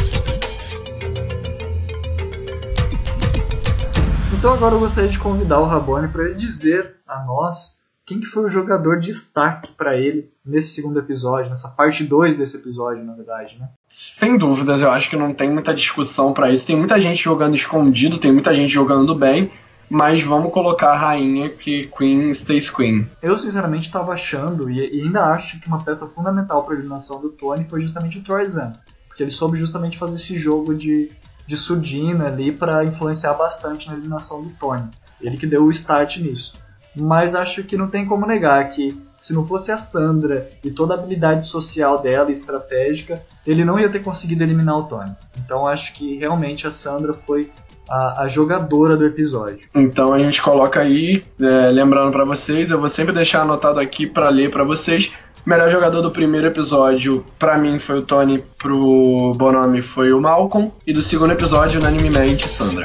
Então 4.45 4.53
agora 4.53 4.75
eu 4.75 4.79
gostaria 4.79 5.09
de 5.09 5.17
convidar 5.17 5.59
o 5.59 5.65
Rabone 5.65 6.07
para 6.07 6.25
ele 6.25 6.35
dizer 6.35 6.97
a 7.07 7.25
nós 7.25 7.79
quem 8.05 8.19
que 8.19 8.27
foi 8.27 8.43
o 8.43 8.47
jogador 8.47 8.99
de 8.99 9.07
destaque 9.07 9.71
para 9.71 9.97
ele 9.97 10.29
nesse 10.45 10.75
segundo 10.75 10.99
episódio, 10.99 11.49
nessa 11.49 11.69
parte 11.69 12.03
2 12.03 12.37
desse 12.37 12.57
episódio, 12.57 13.03
na 13.03 13.13
verdade, 13.13 13.57
né? 13.59 13.69
Sem 13.89 14.37
dúvidas, 14.37 14.83
eu 14.83 14.91
acho 14.91 15.09
que 15.09 15.17
não 15.17 15.33
tem 15.33 15.49
muita 15.49 15.73
discussão 15.73 16.31
para 16.31 16.51
isso. 16.51 16.67
Tem 16.67 16.75
muita 16.75 17.01
gente 17.01 17.23
jogando 17.23 17.55
escondido, 17.55 18.19
tem 18.19 18.31
muita 18.31 18.53
gente 18.53 18.71
jogando 18.71 19.15
bem, 19.15 19.51
mas 19.89 20.21
vamos 20.21 20.53
colocar 20.53 20.91
a 20.91 20.97
rainha 20.97 21.49
que 21.49 21.87
Queen 21.97 22.29
stays 22.29 22.69
Queen. 22.69 23.09
Eu 23.23 23.39
sinceramente 23.39 23.87
estava 23.87 24.13
achando 24.13 24.69
e, 24.69 24.79
ainda 25.01 25.23
acho 25.33 25.59
que 25.59 25.67
uma 25.67 25.83
peça 25.83 26.05
fundamental 26.05 26.61
para 26.63 26.75
a 26.75 26.77
eliminação 26.77 27.19
do 27.19 27.29
Tony 27.29 27.65
foi 27.67 27.81
justamente 27.81 28.19
o 28.19 28.23
Troyzan, 28.23 28.73
porque 29.07 29.23
ele 29.23 29.31
soube 29.31 29.57
justamente 29.57 29.97
fazer 29.97 30.17
esse 30.17 30.37
jogo 30.37 30.75
de 30.75 31.09
de 31.47 31.55
surdina 31.55 32.25
ali 32.25 32.51
para 32.51 32.83
influenciar 32.83 33.33
bastante 33.33 33.87
na 33.87 33.93
eliminação 33.93 34.43
do 34.43 34.49
Tony. 34.51 34.89
Ele 35.21 35.37
que 35.37 35.47
deu 35.47 35.63
o 35.63 35.71
start 35.71 36.17
nisso. 36.17 36.53
Mas 36.95 37.35
acho 37.35 37.63
que 37.63 37.77
não 37.77 37.87
tem 37.87 38.05
como 38.05 38.25
negar 38.25 38.69
que 38.69 38.87
se 39.19 39.33
não 39.33 39.45
fosse 39.47 39.71
a 39.71 39.77
Sandra 39.77 40.47
e 40.63 40.69
toda 40.69 40.93
a 40.93 40.97
habilidade 40.97 41.45
social 41.45 41.99
dela, 41.99 42.31
estratégica, 42.31 43.23
ele 43.45 43.65
não 43.65 43.79
ia 43.79 43.89
ter 43.89 44.03
conseguido 44.03 44.43
eliminar 44.43 44.75
o 44.75 44.83
Tony. 44.83 45.11
Então 45.43 45.65
acho 45.65 45.93
que 45.93 46.17
realmente 46.17 46.67
a 46.67 46.71
Sandra 46.71 47.11
foi 47.11 47.51
a, 47.89 48.23
a 48.23 48.27
jogadora 48.27 48.95
do 48.95 49.05
episódio. 49.05 49.67
Então 49.73 50.13
a 50.13 50.19
gente 50.19 50.41
coloca 50.41 50.79
aí, 50.79 51.23
é, 51.39 51.71
lembrando 51.71 52.11
para 52.11 52.23
vocês, 52.23 52.69
eu 52.69 52.79
vou 52.79 52.89
sempre 52.89 53.13
deixar 53.13 53.41
anotado 53.41 53.79
aqui 53.79 54.05
para 54.05 54.29
ler 54.29 54.51
para 54.51 54.63
vocês 54.63 55.11
Melhor 55.45 55.69
jogador 55.69 56.01
do 56.01 56.09
primeiro 56.09 56.47
episódio, 56.47 57.23
para 57.37 57.55
mim, 57.55 57.77
foi 57.77 57.99
o 57.99 58.01
Tony, 58.01 58.43
pro 58.57 59.31
Bonomi 59.37 59.79
foi 59.79 60.11
o 60.11 60.19
Malcolm, 60.19 60.71
e 60.87 60.91
do 60.91 61.03
segundo 61.03 61.33
episódio, 61.33 61.79
unanimemente, 61.79 62.49
Sandra. 62.49 62.83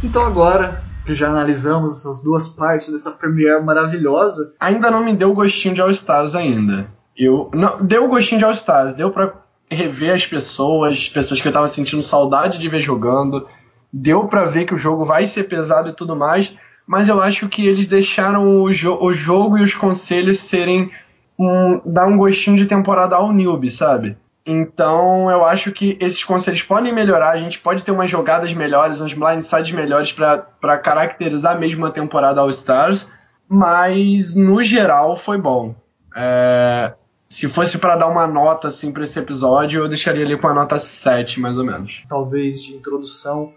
Então 0.00 0.24
agora 0.24 0.84
que 1.04 1.12
já 1.12 1.28
analisamos 1.28 2.06
as 2.06 2.22
duas 2.22 2.46
partes 2.46 2.92
dessa 2.92 3.10
premiere 3.10 3.64
maravilhosa. 3.64 4.54
Ainda 4.60 4.92
não 4.92 5.04
me 5.04 5.16
deu 5.16 5.34
gostinho 5.34 5.74
de 5.74 5.80
All 5.80 5.90
Stars 5.90 6.36
ainda. 6.36 6.86
Eu 7.18 7.50
não 7.52 7.78
deu 7.78 8.06
gostinho 8.06 8.38
de 8.38 8.44
All 8.44 8.52
Stars, 8.52 8.94
deu 8.94 9.10
para 9.10 9.34
rever 9.68 10.14
as 10.14 10.24
pessoas, 10.24 11.08
pessoas 11.08 11.40
que 11.40 11.48
eu 11.48 11.52
tava 11.52 11.66
sentindo 11.66 12.00
saudade 12.00 12.60
de 12.60 12.68
ver 12.68 12.80
jogando. 12.80 13.48
Deu 13.92 14.28
para 14.28 14.44
ver 14.44 14.66
que 14.66 14.74
o 14.74 14.78
jogo 14.78 15.04
vai 15.04 15.26
ser 15.26 15.48
pesado 15.48 15.88
e 15.88 15.92
tudo 15.92 16.14
mais, 16.14 16.56
mas 16.90 17.08
eu 17.08 17.20
acho 17.20 17.48
que 17.48 17.64
eles 17.64 17.86
deixaram 17.86 18.62
o, 18.62 18.72
jo 18.72 18.98
o 19.00 19.14
jogo 19.14 19.56
e 19.56 19.62
os 19.62 19.72
conselhos 19.72 20.40
serem 20.40 20.90
um, 21.38 21.80
dar 21.86 22.08
um 22.08 22.16
gostinho 22.16 22.56
de 22.56 22.66
temporada 22.66 23.14
ao 23.14 23.32
newbie, 23.32 23.70
sabe? 23.70 24.16
Então 24.44 25.30
eu 25.30 25.44
acho 25.44 25.70
que 25.70 25.96
esses 26.00 26.24
conselhos 26.24 26.64
podem 26.64 26.92
melhorar, 26.92 27.30
a 27.30 27.38
gente 27.38 27.60
pode 27.60 27.84
ter 27.84 27.92
umas 27.92 28.10
jogadas 28.10 28.52
melhores, 28.52 29.00
uns 29.00 29.14
blindsides 29.14 29.70
melhores 29.70 30.12
para 30.12 30.78
caracterizar 30.78 31.56
mesmo 31.60 31.86
a 31.86 31.92
temporada 31.92 32.40
All 32.40 32.50
Stars, 32.50 33.08
mas 33.48 34.34
no 34.34 34.60
geral 34.60 35.14
foi 35.14 35.38
bom. 35.38 35.76
É, 36.16 36.92
se 37.28 37.48
fosse 37.48 37.78
para 37.78 37.94
dar 37.94 38.08
uma 38.08 38.26
nota 38.26 38.66
assim 38.66 38.90
para 38.90 39.04
esse 39.04 39.16
episódio, 39.16 39.84
eu 39.84 39.88
deixaria 39.88 40.24
ali 40.24 40.36
com 40.36 40.48
a 40.48 40.54
nota 40.54 40.76
7, 40.76 41.38
mais 41.38 41.56
ou 41.56 41.64
menos. 41.64 42.02
Talvez 42.08 42.60
de 42.60 42.74
introdução 42.74 43.52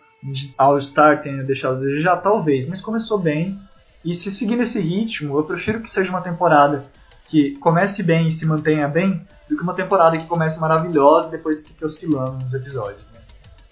All-Star 0.57 1.21
tenha 1.21 1.43
deixado 1.43 1.77
a 1.77 1.79
desejar, 1.79 2.17
talvez, 2.17 2.67
mas 2.67 2.81
começou 2.81 3.17
bem. 3.17 3.59
E 4.03 4.15
se 4.15 4.31
seguir 4.31 4.55
nesse 4.55 4.79
ritmo, 4.79 5.37
eu 5.37 5.43
prefiro 5.43 5.81
que 5.81 5.89
seja 5.89 6.09
uma 6.09 6.21
temporada 6.21 6.85
que 7.25 7.55
comece 7.57 8.03
bem 8.03 8.27
e 8.27 8.31
se 8.31 8.45
mantenha 8.45 8.87
bem, 8.87 9.25
do 9.49 9.55
que 9.55 9.63
uma 9.63 9.73
temporada 9.73 10.17
que 10.17 10.25
comece 10.27 10.59
maravilhosa 10.59 11.29
e 11.29 11.31
depois 11.31 11.65
fique 11.65 11.83
oscilando 11.83 12.43
nos 12.43 12.53
episódios. 12.53 13.11
Né? 13.11 13.19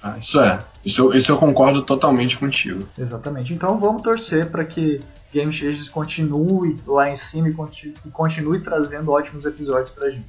Ah, 0.01 0.15
isso 0.19 0.41
é. 0.41 0.59
Isso, 0.83 1.13
isso 1.13 1.31
eu 1.31 1.37
concordo 1.37 1.83
totalmente 1.83 2.37
contigo. 2.37 2.87
Exatamente. 2.97 3.53
Então 3.53 3.79
vamos 3.79 4.01
torcer 4.01 4.49
para 4.49 4.65
que 4.65 4.99
Game 5.31 5.51
Changers 5.53 5.89
continue 5.89 6.75
lá 6.87 7.09
em 7.09 7.15
cima 7.15 7.49
e 7.49 7.53
continue, 7.53 7.93
e 8.05 8.09
continue 8.09 8.59
trazendo 8.61 9.11
ótimos 9.11 9.45
episódios 9.45 9.91
pra 9.91 10.09
gente. 10.09 10.27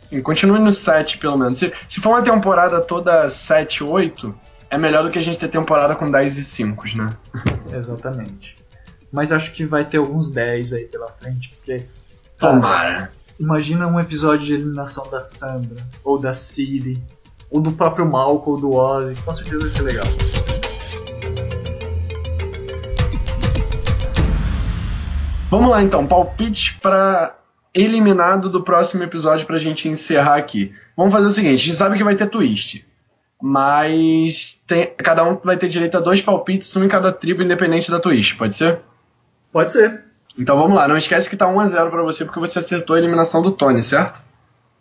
Sim, 0.00 0.20
continue 0.20 0.58
no 0.58 0.70
7 0.70 1.18
pelo 1.18 1.36
menos. 1.36 1.58
Se, 1.58 1.72
se 1.88 2.00
for 2.00 2.10
uma 2.10 2.22
temporada 2.22 2.80
toda 2.80 3.28
7, 3.28 3.82
8, 3.82 4.34
é 4.70 4.78
melhor 4.78 5.04
do 5.04 5.10
que 5.10 5.18
a 5.18 5.22
gente 5.22 5.38
ter 5.38 5.48
temporada 5.48 5.94
com 5.94 6.10
10 6.10 6.38
e 6.38 6.44
5, 6.44 6.84
né? 6.96 7.10
Exatamente. 7.72 8.56
Mas 9.12 9.32
acho 9.32 9.52
que 9.52 9.64
vai 9.64 9.84
ter 9.84 9.98
alguns 9.98 10.30
10 10.30 10.72
aí 10.72 10.84
pela 10.84 11.08
frente, 11.12 11.54
porque. 11.56 11.86
Tomara. 12.38 13.10
Imagina 13.38 13.86
um 13.86 14.00
episódio 14.00 14.46
de 14.46 14.54
eliminação 14.54 15.08
da 15.10 15.20
Sandra, 15.20 15.76
ou 16.02 16.18
da 16.18 16.32
Ciri, 16.32 17.02
ou 17.50 17.60
do 17.60 17.70
próprio 17.72 18.06
Malcolm, 18.06 18.54
ou 18.54 18.60
do 18.60 18.74
Ozzy, 18.74 19.14
com 19.22 19.34
certeza 19.34 19.60
vai 19.60 19.70
ser 19.70 19.82
legal. 19.82 20.06
Vamos 25.50 25.70
lá 25.70 25.82
então, 25.82 26.06
palpite 26.06 26.78
para 26.80 27.38
eliminado 27.72 28.50
do 28.50 28.62
próximo 28.62 29.04
episódio 29.04 29.46
pra 29.46 29.58
gente 29.58 29.88
encerrar 29.88 30.36
aqui. 30.36 30.74
Vamos 30.96 31.12
fazer 31.12 31.26
o 31.26 31.30
seguinte, 31.30 31.54
a 31.54 31.64
gente 31.64 31.76
sabe 31.76 31.96
que 31.96 32.04
vai 32.04 32.16
ter 32.16 32.26
twist. 32.28 32.84
Mas 33.40 34.64
tem, 34.66 34.94
cada 34.96 35.22
um 35.24 35.36
vai 35.36 35.56
ter 35.56 35.68
direito 35.68 35.96
a 35.96 36.00
dois 36.00 36.22
palpites, 36.22 36.74
um 36.76 36.84
em 36.84 36.88
cada 36.88 37.12
tribo, 37.12 37.42
independente 37.42 37.90
da 37.90 38.00
twist, 38.00 38.36
pode 38.36 38.54
ser? 38.54 38.80
Pode 39.52 39.72
ser. 39.72 40.04
Então 40.38 40.56
vamos 40.56 40.76
lá, 40.76 40.86
não 40.88 40.96
esquece 40.96 41.28
que 41.28 41.36
tá 41.36 41.46
1x0 41.46 41.90
para 41.90 42.02
você 42.02 42.24
porque 42.24 42.40
você 42.40 42.58
acertou 42.58 42.96
a 42.96 42.98
eliminação 42.98 43.42
do 43.42 43.52
Tony, 43.52 43.82
certo? 43.82 44.20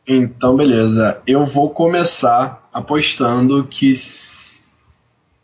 Então 0.08 0.56
beleza, 0.56 1.22
eu 1.26 1.46
vou 1.46 1.70
começar 1.70 2.68
apostando 2.72 3.66
que 3.66 3.92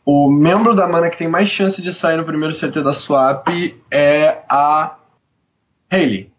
o 0.05 0.30
membro 0.30 0.76
da 0.76 0.88
mana 0.88 1.09
que 1.09 1.18
tem 1.18 1.28
mais 1.28 1.49
chance 1.49 1.82
de 1.82 1.93
sair 1.93 2.18
no 2.18 2.26
primeiro 2.26 2.55
CT 2.55 2.82
da 2.82 2.93
swap 2.93 3.47
é 3.89 4.39
a 4.49 4.95
Hayley. 5.89 6.30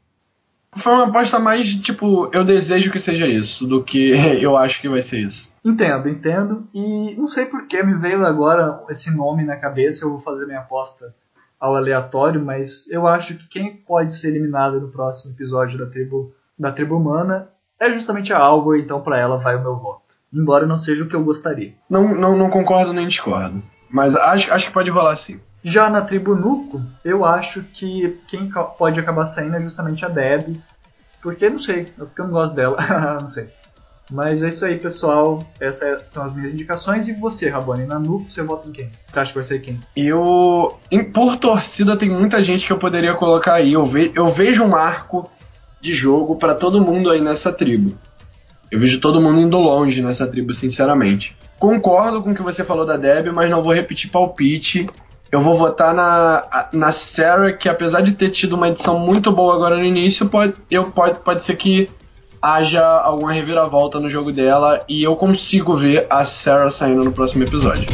Foi 0.74 0.92
uma 0.92 1.04
aposta 1.04 1.38
mais 1.38 1.76
tipo, 1.76 2.30
eu 2.32 2.44
desejo 2.44 2.90
que 2.90 2.98
seja 2.98 3.26
isso, 3.26 3.66
do 3.66 3.82
que 3.82 4.10
eu 4.40 4.56
acho 4.56 4.80
que 4.80 4.88
vai 4.88 5.02
ser 5.02 5.20
isso. 5.20 5.52
Entendo, 5.64 6.08
entendo. 6.08 6.66
E 6.74 7.14
não 7.14 7.28
sei 7.28 7.46
por 7.46 7.66
que 7.66 7.82
me 7.82 7.94
veio 7.94 8.24
agora 8.24 8.82
esse 8.88 9.10
nome 9.10 9.44
na 9.44 9.56
cabeça, 9.56 10.04
eu 10.04 10.10
vou 10.10 10.18
fazer 10.18 10.46
minha 10.46 10.60
aposta 10.60 11.14
ao 11.60 11.76
aleatório, 11.76 12.44
mas 12.44 12.90
eu 12.90 13.06
acho 13.06 13.36
que 13.36 13.48
quem 13.48 13.76
pode 13.76 14.12
ser 14.12 14.28
eliminado 14.28 14.80
no 14.80 14.88
próximo 14.88 15.32
episódio 15.32 15.78
da 15.78 15.86
tribo, 15.86 16.34
da 16.58 16.72
tribo 16.72 16.96
humana 16.96 17.48
é 17.78 17.92
justamente 17.92 18.32
a 18.32 18.38
Albor, 18.38 18.76
então 18.76 19.00
para 19.00 19.18
ela 19.18 19.36
vai 19.36 19.56
o 19.56 19.60
meu 19.62 19.76
voto. 19.76 20.02
Embora 20.32 20.66
não 20.66 20.78
seja 20.78 21.04
o 21.04 21.08
que 21.08 21.14
eu 21.14 21.22
gostaria. 21.22 21.74
Não, 21.88 22.14
não, 22.14 22.36
não 22.36 22.50
concordo 22.50 22.92
nem 22.92 23.06
discordo. 23.06 23.62
Mas 23.90 24.16
acho, 24.16 24.52
acho 24.52 24.66
que 24.66 24.72
pode 24.72 24.90
rolar 24.90 25.14
sim. 25.14 25.38
Já 25.64 25.88
na 25.88 26.00
tribo 26.00 26.34
Nuco, 26.34 26.82
eu 27.04 27.24
acho 27.24 27.62
que 27.62 28.18
quem 28.28 28.50
pode 28.76 28.98
acabar 28.98 29.24
saindo 29.24 29.56
é 29.56 29.60
justamente 29.60 30.04
a 30.04 30.08
Deb. 30.08 30.56
Porque 31.22 31.48
não 31.48 31.58
sei, 31.58 31.82
é 31.82 32.04
porque 32.04 32.20
eu 32.20 32.24
não 32.24 32.32
gosto 32.32 32.54
dela, 32.54 32.76
não 33.20 33.28
sei. 33.28 33.48
Mas 34.10 34.42
é 34.42 34.48
isso 34.48 34.66
aí, 34.66 34.76
pessoal. 34.76 35.38
Essas 35.60 36.10
são 36.10 36.24
as 36.24 36.34
minhas 36.34 36.52
indicações. 36.52 37.08
E 37.08 37.12
você, 37.12 37.48
Rabone, 37.48 37.86
na 37.86 37.98
Nuco, 37.98 38.30
você 38.30 38.42
vota 38.42 38.68
em 38.68 38.72
quem? 38.72 38.90
Você 39.06 39.20
acha 39.20 39.32
que 39.32 39.38
vai 39.38 39.44
ser 39.44 39.60
quem? 39.60 39.78
Eu. 39.96 40.78
Em, 40.90 41.04
por 41.04 41.36
torcida, 41.38 41.96
tem 41.96 42.10
muita 42.10 42.42
gente 42.42 42.66
que 42.66 42.72
eu 42.72 42.78
poderia 42.78 43.14
colocar 43.14 43.54
aí. 43.54 43.72
Eu, 43.72 43.86
ve, 43.86 44.12
eu 44.14 44.28
vejo 44.28 44.64
um 44.64 44.74
arco 44.74 45.30
de 45.80 45.94
jogo 45.94 46.36
para 46.36 46.54
todo 46.54 46.84
mundo 46.84 47.10
aí 47.10 47.20
nessa 47.20 47.52
tribo. 47.52 47.96
Eu 48.70 48.80
vejo 48.80 49.00
todo 49.00 49.20
mundo 49.20 49.40
indo 49.40 49.58
longe 49.58 50.02
nessa 50.02 50.26
tribo, 50.26 50.52
sinceramente. 50.52 51.36
Concordo 51.58 52.22
com 52.22 52.30
o 52.30 52.34
que 52.34 52.42
você 52.42 52.64
falou 52.64 52.84
da 52.84 52.96
Deb, 52.96 53.28
mas 53.32 53.50
não 53.50 53.62
vou 53.62 53.72
repetir 53.72 54.10
palpite. 54.10 54.88
Eu 55.32 55.40
vou 55.40 55.54
votar 55.54 55.94
na, 55.94 56.68
na 56.74 56.92
Sarah, 56.92 57.54
que 57.54 57.66
apesar 57.66 58.02
de 58.02 58.12
ter 58.12 58.28
tido 58.28 58.52
uma 58.52 58.68
edição 58.68 58.98
muito 58.98 59.32
boa 59.32 59.54
agora 59.54 59.78
no 59.78 59.82
início, 59.82 60.28
pode, 60.28 60.52
eu, 60.70 60.84
pode, 60.90 61.20
pode 61.20 61.42
ser 61.42 61.56
que 61.56 61.88
haja 62.42 62.86
alguma 62.86 63.32
reviravolta 63.32 63.98
no 63.98 64.10
jogo 64.10 64.30
dela 64.30 64.84
e 64.86 65.02
eu 65.02 65.16
consigo 65.16 65.74
ver 65.74 66.06
a 66.10 66.22
Sarah 66.22 66.68
saindo 66.68 67.02
no 67.02 67.12
próximo 67.12 67.44
episódio. 67.44 67.86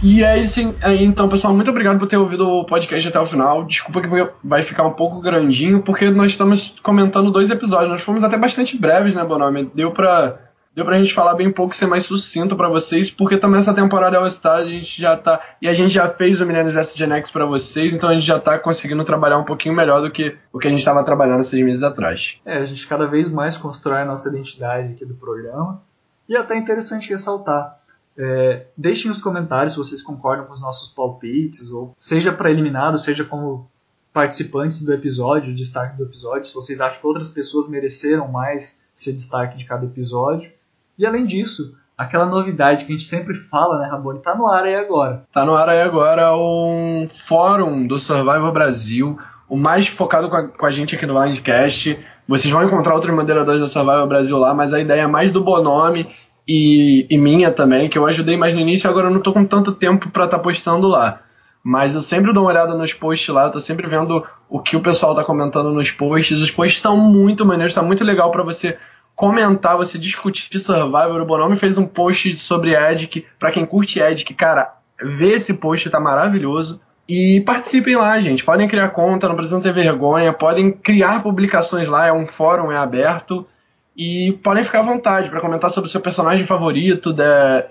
E 0.00 0.22
é 0.22 0.38
isso 0.38 0.72
aí, 0.82 1.02
então, 1.02 1.28
pessoal. 1.28 1.52
Muito 1.52 1.70
obrigado 1.72 1.98
por 1.98 2.06
ter 2.06 2.16
ouvido 2.16 2.48
o 2.48 2.64
podcast 2.64 3.08
até 3.08 3.18
o 3.18 3.26
final. 3.26 3.64
Desculpa 3.64 4.00
que 4.00 4.08
vai 4.44 4.62
ficar 4.62 4.86
um 4.86 4.92
pouco 4.92 5.20
grandinho, 5.20 5.82
porque 5.82 6.08
nós 6.10 6.30
estamos 6.30 6.76
comentando 6.80 7.32
dois 7.32 7.50
episódios. 7.50 7.90
Nós 7.90 8.02
fomos 8.02 8.22
até 8.22 8.36
bastante 8.36 8.78
breves, 8.78 9.16
né, 9.16 9.24
Bonome? 9.24 9.68
Deu 9.74 9.90
pra, 9.90 10.43
deu 10.74 10.84
pra 10.84 10.98
gente 10.98 11.14
falar 11.14 11.34
bem 11.34 11.52
pouco, 11.52 11.74
ser 11.74 11.86
mais 11.86 12.04
sucinto 12.04 12.56
para 12.56 12.68
vocês, 12.68 13.10
porque 13.10 13.36
também 13.36 13.60
essa 13.60 13.74
temporada 13.74 14.18
All 14.18 14.30
Star 14.30 14.58
a 14.58 14.64
gente 14.64 15.00
já 15.00 15.16
tá. 15.16 15.40
E 15.60 15.68
a 15.68 15.74
gente 15.74 15.94
já 15.94 16.08
fez 16.08 16.40
o 16.40 16.46
Millennium 16.46 16.72
Dress 16.72 16.96
Gen 16.96 17.12
X 17.12 17.30
pra 17.30 17.44
vocês, 17.44 17.94
então 17.94 18.08
a 18.08 18.14
gente 18.14 18.26
já 18.26 18.38
tá 18.40 18.58
conseguindo 18.58 19.04
trabalhar 19.04 19.38
um 19.38 19.44
pouquinho 19.44 19.74
melhor 19.74 20.02
do 20.02 20.10
que 20.10 20.36
o 20.52 20.58
que 20.58 20.66
a 20.66 20.70
gente 20.70 20.80
estava 20.80 21.04
trabalhando 21.04 21.44
seis 21.44 21.64
meses 21.64 21.82
atrás. 21.82 22.38
É, 22.44 22.58
a 22.58 22.64
gente 22.64 22.86
cada 22.86 23.06
vez 23.06 23.28
mais 23.28 23.56
constrói 23.56 24.02
a 24.02 24.04
nossa 24.04 24.28
identidade 24.28 24.92
aqui 24.92 25.04
do 25.04 25.14
programa. 25.14 25.80
E 26.28 26.34
é 26.34 26.38
até 26.38 26.56
interessante 26.56 27.10
ressaltar 27.10 27.78
é, 28.16 28.66
deixem 28.76 29.08
nos 29.08 29.20
comentários 29.20 29.72
se 29.72 29.78
vocês 29.78 30.02
concordam 30.02 30.46
com 30.46 30.52
os 30.52 30.60
nossos 30.60 30.88
palpites, 30.88 31.70
ou 31.70 31.92
seja 31.96 32.32
para 32.32 32.50
eliminado, 32.50 32.98
seja 32.98 33.24
como 33.24 33.68
participantes 34.12 34.82
do 34.82 34.92
episódio, 34.92 35.54
destaque 35.54 35.96
do 35.96 36.04
episódio, 36.04 36.44
se 36.44 36.54
vocês 36.54 36.80
acham 36.80 37.00
que 37.00 37.06
outras 37.06 37.28
pessoas 37.28 37.68
mereceram 37.68 38.28
mais 38.28 38.80
ser 38.94 39.12
destaque 39.12 39.58
de 39.58 39.64
cada 39.64 39.84
episódio. 39.86 40.52
E 40.98 41.06
além 41.06 41.24
disso, 41.24 41.74
aquela 41.96 42.26
novidade 42.26 42.84
que 42.84 42.92
a 42.92 42.96
gente 42.96 43.06
sempre 43.06 43.34
fala, 43.34 43.78
né, 43.78 43.88
Rabone, 43.88 44.20
tá 44.20 44.34
no 44.34 44.46
ar 44.46 44.64
aí 44.64 44.74
agora. 44.74 45.24
Tá 45.32 45.44
no 45.44 45.54
ar 45.54 45.68
aí 45.68 45.80
agora 45.80 46.36
um 46.36 47.06
fórum 47.08 47.86
do 47.86 47.98
Survival 47.98 48.52
Brasil, 48.52 49.18
o 49.48 49.56
mais 49.56 49.86
focado 49.86 50.28
com 50.28 50.36
a, 50.36 50.48
com 50.48 50.66
a 50.66 50.70
gente 50.70 50.94
aqui 50.94 51.06
no 51.06 51.14
Blindcast. 51.14 51.98
Vocês 52.26 52.52
vão 52.52 52.64
encontrar 52.64 52.94
outros 52.94 53.14
moderadores 53.14 53.60
da 53.60 53.68
Survival 53.68 54.06
Brasil 54.06 54.38
lá, 54.38 54.54
mas 54.54 54.72
a 54.72 54.80
ideia 54.80 55.02
é 55.02 55.06
mais 55.06 55.30
do 55.30 55.42
Bonome 55.42 56.08
e, 56.46 57.06
e, 57.08 57.18
minha 57.18 57.50
também, 57.50 57.88
que 57.88 57.96
eu 57.96 58.06
ajudei 58.06 58.36
mais 58.36 58.54
no 58.54 58.60
início, 58.60 58.88
agora 58.88 59.08
eu 59.08 59.12
não 59.12 59.20
tô 59.20 59.32
com 59.32 59.44
tanto 59.44 59.72
tempo 59.72 60.10
para 60.10 60.26
estar 60.26 60.38
tá 60.38 60.42
postando 60.42 60.86
lá. 60.86 61.20
Mas 61.62 61.94
eu 61.94 62.02
sempre 62.02 62.32
dou 62.32 62.42
uma 62.42 62.50
olhada 62.50 62.74
nos 62.74 62.92
posts 62.92 63.34
lá, 63.34 63.44
eu 63.44 63.52
tô 63.52 63.60
sempre 63.60 63.86
vendo 63.86 64.22
o 64.50 64.60
que 64.60 64.76
o 64.76 64.82
pessoal 64.82 65.14
tá 65.14 65.24
comentando 65.24 65.72
nos 65.72 65.90
posts. 65.90 66.38
Os 66.38 66.50
posts 66.50 66.76
estão 66.76 66.94
muito 66.94 67.46
maneiros, 67.46 67.74
tá 67.74 67.82
muito 67.82 68.04
legal 68.04 68.30
para 68.30 68.44
você 68.44 68.76
comentar, 69.14 69.76
você 69.76 69.98
discutir 69.98 70.58
Survivor. 70.58 71.20
O 71.20 71.26
Bonome 71.26 71.56
fez 71.56 71.78
um 71.78 71.86
post 71.86 72.36
sobre 72.36 72.74
Edic, 72.74 73.26
para 73.38 73.50
quem 73.50 73.64
curte 73.64 74.00
Edic, 74.00 74.34
cara, 74.34 74.76
vê 75.00 75.34
esse 75.34 75.54
post, 75.54 75.88
tá 75.90 76.00
maravilhoso. 76.00 76.80
E 77.08 77.42
participem 77.42 77.96
lá, 77.96 78.18
gente. 78.18 78.44
Podem 78.44 78.66
criar 78.66 78.88
conta, 78.88 79.28
não 79.28 79.36
precisam 79.36 79.60
ter 79.60 79.72
vergonha, 79.72 80.32
podem 80.32 80.70
criar 80.70 81.22
publicações 81.22 81.86
lá, 81.86 82.06
é 82.06 82.12
um 82.12 82.26
fórum, 82.26 82.72
é 82.72 82.76
aberto. 82.76 83.46
E 83.96 84.36
podem 84.42 84.64
ficar 84.64 84.80
à 84.80 84.82
vontade 84.82 85.30
para 85.30 85.40
comentar 85.40 85.70
sobre 85.70 85.88
o 85.88 85.90
seu 85.90 86.00
personagem 86.00 86.44
favorito 86.44 87.12
de, 87.12 87.22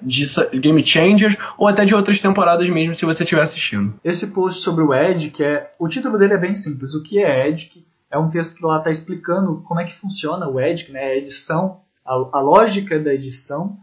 de, 0.02 0.60
Game 0.60 0.86
Changers 0.86 1.36
ou 1.58 1.68
até 1.68 1.84
de 1.84 1.94
outras 1.94 2.22
temporadas 2.22 2.70
mesmo, 2.70 2.96
se 2.96 3.04
você 3.04 3.24
estiver 3.24 3.41
assistindo. 3.41 3.96
Esse 4.04 4.28
post 4.28 4.62
sobre 4.62 4.84
o 4.84 4.94
Ed, 4.94 5.32
que 5.32 5.44
é. 5.44 5.72
O 5.78 5.89
título 5.89 6.18
dele 6.18 6.36
é 6.36 6.38
bem 6.38 6.56
simples. 6.56 6.94
O 6.94 7.04
que 7.04 7.22
é 7.22 7.50
Ed? 7.50 7.84
É 8.14 8.18
um 8.18 8.30
texto 8.30 8.55
que 8.55 8.66
lá 8.66 8.78
está 8.78 8.91
explicando 8.91 9.61
como 9.68 9.80
é 9.80 9.86
que 9.86 9.95
funciona 9.95 10.47
o 10.47 10.59
Ed, 10.59 10.91
né? 10.91 11.03
A 11.03 11.16
edição, 11.16 11.82
a, 12.05 12.14
a 12.14 12.39
lógica 12.39 12.99
da 12.99 13.14
edição. 13.14 13.78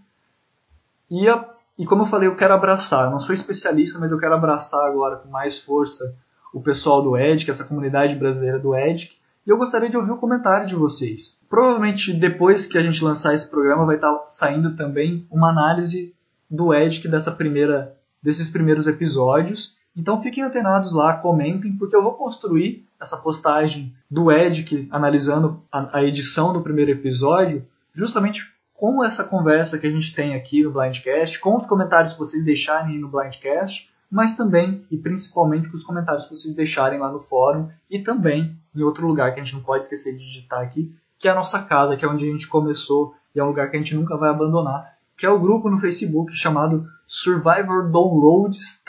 E, 1.10 1.28
a, 1.28 1.44
e 1.76 1.84
como 1.84 2.02
eu 2.02 2.06
falei, 2.06 2.28
eu 2.28 2.36
quero 2.36 2.54
abraçar. 2.54 3.06
Eu 3.06 3.10
não 3.10 3.20
sou 3.20 3.34
especialista, 3.34 3.98
mas 3.98 4.12
eu 4.12 4.18
quero 4.18 4.34
abraçar 4.34 4.86
agora 4.86 5.16
com 5.16 5.28
mais 5.28 5.58
força 5.58 6.16
o 6.54 6.60
pessoal 6.60 7.02
do 7.02 7.16
Edic, 7.16 7.50
essa 7.50 7.64
comunidade 7.64 8.14
brasileira 8.16 8.58
do 8.58 8.74
Edic 8.74 9.20
e 9.46 9.50
eu 9.50 9.56
gostaria 9.56 9.88
de 9.88 9.96
ouvir 9.96 10.12
o 10.12 10.18
comentário 10.18 10.66
de 10.66 10.74
vocês. 10.74 11.38
Provavelmente 11.48 12.12
depois 12.12 12.66
que 12.66 12.76
a 12.76 12.82
gente 12.82 13.02
lançar 13.02 13.32
esse 13.32 13.50
programa 13.50 13.86
vai 13.86 13.96
estar 13.96 14.26
saindo 14.28 14.76
também 14.76 15.26
uma 15.30 15.48
análise 15.48 16.14
do 16.48 16.74
Edic 16.74 17.08
dessa 17.08 17.32
primeira, 17.32 17.96
desses 18.22 18.48
primeiros 18.48 18.86
episódios. 18.86 19.76
Então 20.00 20.22
fiquem 20.22 20.42
antenados 20.42 20.94
lá, 20.94 21.12
comentem, 21.12 21.76
porque 21.76 21.94
eu 21.94 22.02
vou 22.02 22.14
construir 22.14 22.86
essa 22.98 23.18
postagem 23.18 23.94
do 24.10 24.32
Edic 24.32 24.88
analisando 24.90 25.62
a, 25.70 25.98
a 25.98 26.02
edição 26.02 26.54
do 26.54 26.62
primeiro 26.62 26.90
episódio, 26.90 27.66
justamente 27.92 28.50
com 28.72 29.04
essa 29.04 29.22
conversa 29.22 29.78
que 29.78 29.86
a 29.86 29.90
gente 29.90 30.14
tem 30.14 30.34
aqui 30.34 30.62
no 30.62 30.70
Blindcast, 30.70 31.38
com 31.38 31.54
os 31.54 31.66
comentários 31.66 32.14
que 32.14 32.18
vocês 32.18 32.42
deixarem 32.42 32.98
no 32.98 33.08
Blindcast, 33.08 33.90
mas 34.10 34.32
também 34.32 34.86
e 34.90 34.96
principalmente 34.96 35.68
com 35.68 35.76
os 35.76 35.84
comentários 35.84 36.24
que 36.24 36.34
vocês 36.34 36.54
deixarem 36.54 36.98
lá 36.98 37.12
no 37.12 37.20
fórum 37.20 37.68
e 37.90 37.98
também 37.98 38.56
em 38.74 38.80
outro 38.80 39.06
lugar 39.06 39.34
que 39.34 39.40
a 39.40 39.44
gente 39.44 39.54
não 39.54 39.62
pode 39.62 39.84
esquecer 39.84 40.16
de 40.16 40.24
digitar 40.24 40.60
aqui, 40.60 40.90
que 41.18 41.28
é 41.28 41.30
a 41.30 41.34
nossa 41.34 41.60
casa, 41.60 41.94
que 41.94 42.06
é 42.06 42.08
onde 42.08 42.26
a 42.26 42.32
gente 42.32 42.48
começou 42.48 43.14
e 43.34 43.38
é 43.38 43.44
um 43.44 43.48
lugar 43.48 43.70
que 43.70 43.76
a 43.76 43.78
gente 43.78 43.94
nunca 43.94 44.16
vai 44.16 44.30
abandonar, 44.30 44.96
que 45.20 45.26
é 45.26 45.30
o 45.30 45.38
grupo 45.38 45.68
no 45.68 45.76
Facebook 45.76 46.34
chamado 46.34 46.88
Survivor 47.06 47.90
Downloads 47.90 48.82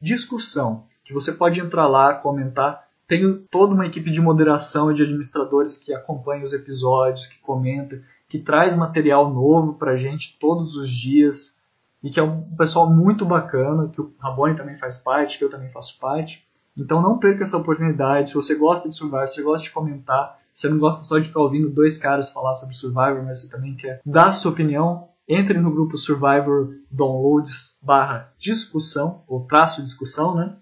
discussão, 0.00 0.86
que 1.04 1.12
você 1.12 1.30
pode 1.30 1.60
entrar 1.60 1.86
lá, 1.86 2.14
comentar. 2.14 2.88
Tenho 3.06 3.40
toda 3.50 3.74
uma 3.74 3.84
equipe 3.84 4.10
de 4.10 4.18
moderação 4.18 4.90
e 4.90 4.94
de 4.94 5.02
administradores 5.02 5.76
que 5.76 5.92
acompanha 5.92 6.42
os 6.42 6.54
episódios, 6.54 7.26
que 7.26 7.38
comenta, 7.40 8.00
que 8.30 8.38
traz 8.38 8.74
material 8.74 9.30
novo 9.30 9.74
pra 9.74 9.94
gente 9.94 10.38
todos 10.40 10.74
os 10.74 10.88
dias 10.88 11.58
e 12.02 12.08
que 12.08 12.18
é 12.18 12.22
um 12.22 12.40
pessoal 12.56 12.88
muito 12.88 13.26
bacana, 13.26 13.90
que 13.90 14.00
o 14.00 14.10
Rabone 14.18 14.56
também 14.56 14.78
faz 14.78 14.96
parte, 14.96 15.36
que 15.36 15.44
eu 15.44 15.50
também 15.50 15.68
faço 15.68 15.98
parte. 16.00 16.46
Então 16.74 17.02
não 17.02 17.18
perca 17.18 17.42
essa 17.42 17.58
oportunidade. 17.58 18.30
Se 18.30 18.34
você 18.34 18.54
gosta 18.54 18.88
de 18.88 18.96
Survivor, 18.96 19.28
se 19.28 19.34
você 19.34 19.42
gosta 19.42 19.64
de 19.64 19.70
comentar, 19.70 20.38
se 20.54 20.62
você 20.62 20.70
não 20.70 20.78
gosta 20.78 21.02
só 21.02 21.18
de 21.18 21.28
ficar 21.28 21.40
ouvindo 21.40 21.68
dois 21.68 21.98
caras 21.98 22.30
falar 22.30 22.54
sobre 22.54 22.74
Survivor, 22.74 23.22
mas 23.22 23.42
você 23.42 23.50
também 23.50 23.74
quer 23.74 24.00
dar 24.06 24.32
sua 24.32 24.50
opinião, 24.50 25.07
entre 25.28 25.58
no 25.58 25.70
grupo 25.70 25.96
Survivor 25.98 26.74
Downloads 26.90 27.76
barra 27.82 28.32
discussão, 28.38 29.22
ou 29.26 29.44
traço 29.44 29.82
discussão, 29.82 30.34
né? 30.34 30.56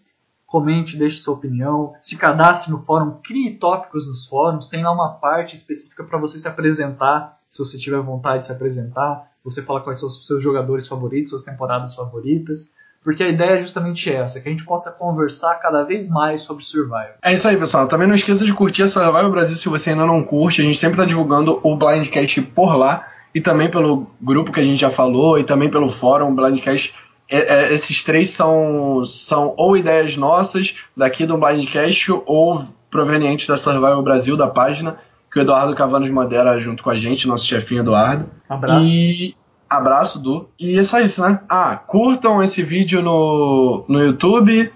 Comente, 0.44 0.96
deixe 0.96 1.18
sua 1.18 1.34
opinião, 1.34 1.94
se 2.00 2.16
cadastre 2.16 2.70
no 2.70 2.84
fórum, 2.84 3.18
crie 3.22 3.58
tópicos 3.58 4.06
nos 4.06 4.26
fóruns, 4.26 4.68
tem 4.68 4.82
lá 4.82 4.92
uma 4.92 5.14
parte 5.14 5.54
específica 5.54 6.04
para 6.04 6.18
você 6.18 6.38
se 6.38 6.48
apresentar, 6.48 7.40
se 7.48 7.58
você 7.58 7.78
tiver 7.78 8.00
vontade 8.00 8.40
de 8.40 8.46
se 8.46 8.52
apresentar 8.52 9.30
você 9.46 9.62
fala 9.62 9.80
quais 9.80 10.00
são 10.00 10.08
os 10.08 10.26
seus 10.26 10.42
jogadores 10.42 10.88
favoritos, 10.88 11.30
suas 11.30 11.44
temporadas 11.44 11.94
favoritas, 11.94 12.72
porque 13.04 13.22
a 13.22 13.28
ideia 13.28 13.52
é 13.52 13.58
justamente 13.60 14.12
essa, 14.12 14.40
que 14.40 14.48
a 14.48 14.50
gente 14.50 14.64
possa 14.64 14.90
conversar 14.90 15.54
cada 15.60 15.84
vez 15.84 16.08
mais 16.08 16.42
sobre 16.42 16.64
Survival. 16.64 17.14
É 17.22 17.32
isso 17.32 17.46
aí, 17.46 17.56
pessoal. 17.56 17.86
Também 17.86 18.08
não 18.08 18.16
esqueça 18.16 18.44
de 18.44 18.52
curtir 18.52 18.82
a 18.82 18.88
Survival 18.88 19.30
Brasil 19.30 19.56
se 19.56 19.68
você 19.68 19.90
ainda 19.90 20.04
não 20.04 20.24
curte. 20.24 20.60
A 20.60 20.64
gente 20.64 20.76
sempre 20.76 20.96
está 20.96 21.04
divulgando 21.04 21.60
o 21.62 21.76
Blindcast 21.76 22.42
por 22.42 22.74
lá 22.76 23.06
e 23.36 23.40
também 23.42 23.68
pelo 23.68 24.06
grupo 24.18 24.50
que 24.50 24.60
a 24.60 24.64
gente 24.64 24.80
já 24.80 24.88
falou 24.88 25.38
e 25.38 25.44
também 25.44 25.68
pelo 25.68 25.90
fórum. 25.90 26.34
Blindcast 26.34 26.94
é, 27.28 27.70
esses 27.70 28.02
três 28.02 28.30
são, 28.30 29.04
são 29.04 29.52
ou 29.58 29.76
ideias 29.76 30.16
nossas 30.16 30.74
daqui 30.96 31.26
do 31.26 31.36
Blindcast 31.36 32.12
ou 32.24 32.64
provenientes 32.90 33.46
da 33.46 33.58
Survival 33.58 34.02
Brasil, 34.02 34.38
da 34.38 34.46
página, 34.46 34.96
que 35.30 35.38
o 35.38 35.42
Eduardo 35.42 35.74
Cavanos 35.74 36.08
modera 36.08 36.58
junto 36.62 36.82
com 36.82 36.88
a 36.88 36.98
gente, 36.98 37.28
nosso 37.28 37.46
chefinho 37.46 37.82
Eduardo. 37.82 38.24
Abraço. 38.48 38.88
E 38.88 39.36
abraço, 39.68 40.18
Du. 40.18 40.48
E 40.58 40.78
é 40.78 40.82
só 40.82 40.98
isso, 41.00 41.20
né? 41.20 41.38
Ah, 41.46 41.76
curtam 41.76 42.42
esse 42.42 42.62
vídeo 42.62 43.02
no, 43.02 43.84
no 43.86 44.02
YouTube. 44.02 44.72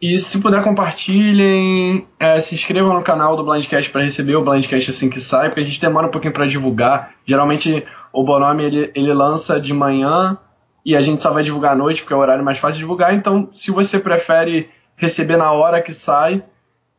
E 0.00 0.18
se 0.20 0.40
puder, 0.40 0.62
compartilhem. 0.62 2.06
É, 2.20 2.38
se 2.38 2.54
inscrevam 2.54 2.94
no 2.94 3.02
canal 3.02 3.36
do 3.36 3.42
Blindcast 3.42 3.90
para 3.90 4.04
receber 4.04 4.36
o 4.36 4.44
Blindcast 4.44 4.90
assim 4.90 5.10
que 5.10 5.18
sai, 5.18 5.48
porque 5.48 5.62
a 5.62 5.64
gente 5.64 5.80
demora 5.80 6.06
um 6.06 6.10
pouquinho 6.10 6.32
para 6.32 6.46
divulgar. 6.46 7.12
Geralmente 7.26 7.84
o 8.14 8.24
Bonome 8.24 8.62
ele, 8.62 8.92
ele 8.94 9.12
lança 9.12 9.60
de 9.60 9.74
manhã 9.74 10.38
e 10.84 10.94
a 10.94 11.00
gente 11.00 11.20
só 11.20 11.32
vai 11.32 11.42
divulgar 11.42 11.72
à 11.72 11.76
noite, 11.76 12.02
porque 12.02 12.14
é 12.14 12.16
o 12.16 12.20
horário 12.20 12.44
mais 12.44 12.58
fácil 12.58 12.74
de 12.74 12.80
divulgar. 12.80 13.14
Então, 13.14 13.48
se 13.52 13.70
você 13.70 13.98
prefere 13.98 14.70
receber 14.96 15.36
na 15.36 15.50
hora 15.50 15.82
que 15.82 15.92
sai, 15.92 16.44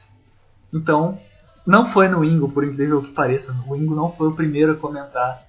Então, 0.74 1.20
não 1.66 1.86
foi 1.86 2.08
no 2.08 2.24
Ingo, 2.24 2.50
por 2.50 2.64
incrível 2.64 3.02
que 3.02 3.12
pareça. 3.12 3.56
O 3.68 3.76
Ingo 3.76 3.96
não 3.96 4.12
foi 4.12 4.28
o 4.28 4.36
primeiro 4.36 4.74
a 4.74 4.76
comentar 4.76 5.44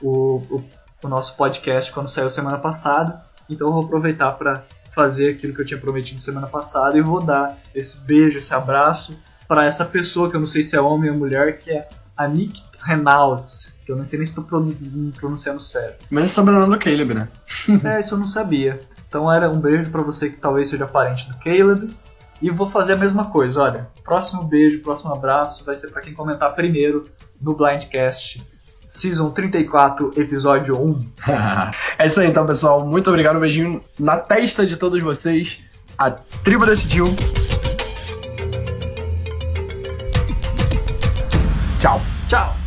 o, 0.00 0.36
o, 0.50 0.64
o 1.02 1.08
nosso 1.08 1.36
podcast 1.36 1.92
quando 1.92 2.08
saiu 2.08 2.30
semana 2.30 2.58
passada. 2.58 3.24
Então, 3.48 3.68
eu 3.68 3.72
vou 3.72 3.84
aproveitar 3.84 4.32
para 4.32 4.64
fazer 4.92 5.30
aquilo 5.30 5.54
que 5.54 5.60
eu 5.62 5.66
tinha 5.66 5.80
prometido 5.80 6.20
semana 6.20 6.46
passada 6.46 6.96
e 6.96 7.02
vou 7.02 7.24
dar 7.24 7.58
esse 7.74 7.98
beijo, 7.98 8.36
esse 8.36 8.54
abraço 8.54 9.18
para 9.48 9.64
essa 9.66 9.84
pessoa 9.84 10.30
que 10.30 10.36
eu 10.36 10.40
não 10.40 10.48
sei 10.48 10.62
se 10.62 10.76
é 10.76 10.80
homem 10.80 11.10
ou 11.10 11.16
mulher, 11.16 11.58
que 11.58 11.70
é 11.70 11.88
a 12.16 12.28
Nick 12.28 12.62
Reynolds. 12.82 13.72
Que 13.84 13.90
eu 13.90 13.96
não 13.96 14.04
sei 14.04 14.18
nem 14.18 14.26
se 14.26 14.32
estou 14.32 14.44
pronunciando 14.44 15.60
certo. 15.60 16.06
Menos 16.10 16.30
sobrenome 16.30 16.74
do 16.74 16.78
Caleb, 16.78 17.14
né? 17.14 17.28
é, 17.84 18.00
isso 18.00 18.14
eu 18.14 18.18
não 18.18 18.26
sabia. 18.26 18.80
Então 19.08 19.30
era 19.32 19.50
um 19.50 19.60
beijo 19.60 19.90
para 19.90 20.02
você 20.02 20.30
que 20.30 20.36
talvez 20.36 20.68
seja 20.68 20.86
parente 20.86 21.28
do 21.28 21.36
Caleb. 21.38 21.92
E 22.42 22.50
vou 22.50 22.68
fazer 22.68 22.94
a 22.94 22.96
mesma 22.96 23.26
coisa, 23.26 23.62
olha. 23.62 23.88
Próximo 24.02 24.42
beijo, 24.42 24.80
próximo 24.80 25.14
abraço 25.14 25.64
vai 25.64 25.76
ser 25.76 25.88
para 25.88 26.02
quem 26.02 26.12
comentar 26.12 26.52
primeiro 26.54 27.04
no 27.40 27.54
Blindcast 27.54 28.44
Season 28.88 29.30
34, 29.30 30.10
episódio 30.16 30.76
1. 30.76 31.06
é 31.98 32.06
isso 32.06 32.20
aí 32.20 32.26
então, 32.26 32.44
pessoal. 32.44 32.84
Muito 32.84 33.08
obrigado. 33.08 33.36
Um 33.36 33.40
beijinho 33.40 33.80
na 33.98 34.18
testa 34.18 34.66
de 34.66 34.76
todos 34.76 35.00
vocês. 35.00 35.60
A 35.96 36.10
tribo 36.10 36.66
decidiu. 36.66 37.06
Tchau. 41.78 42.02
Tchau. 42.28 42.61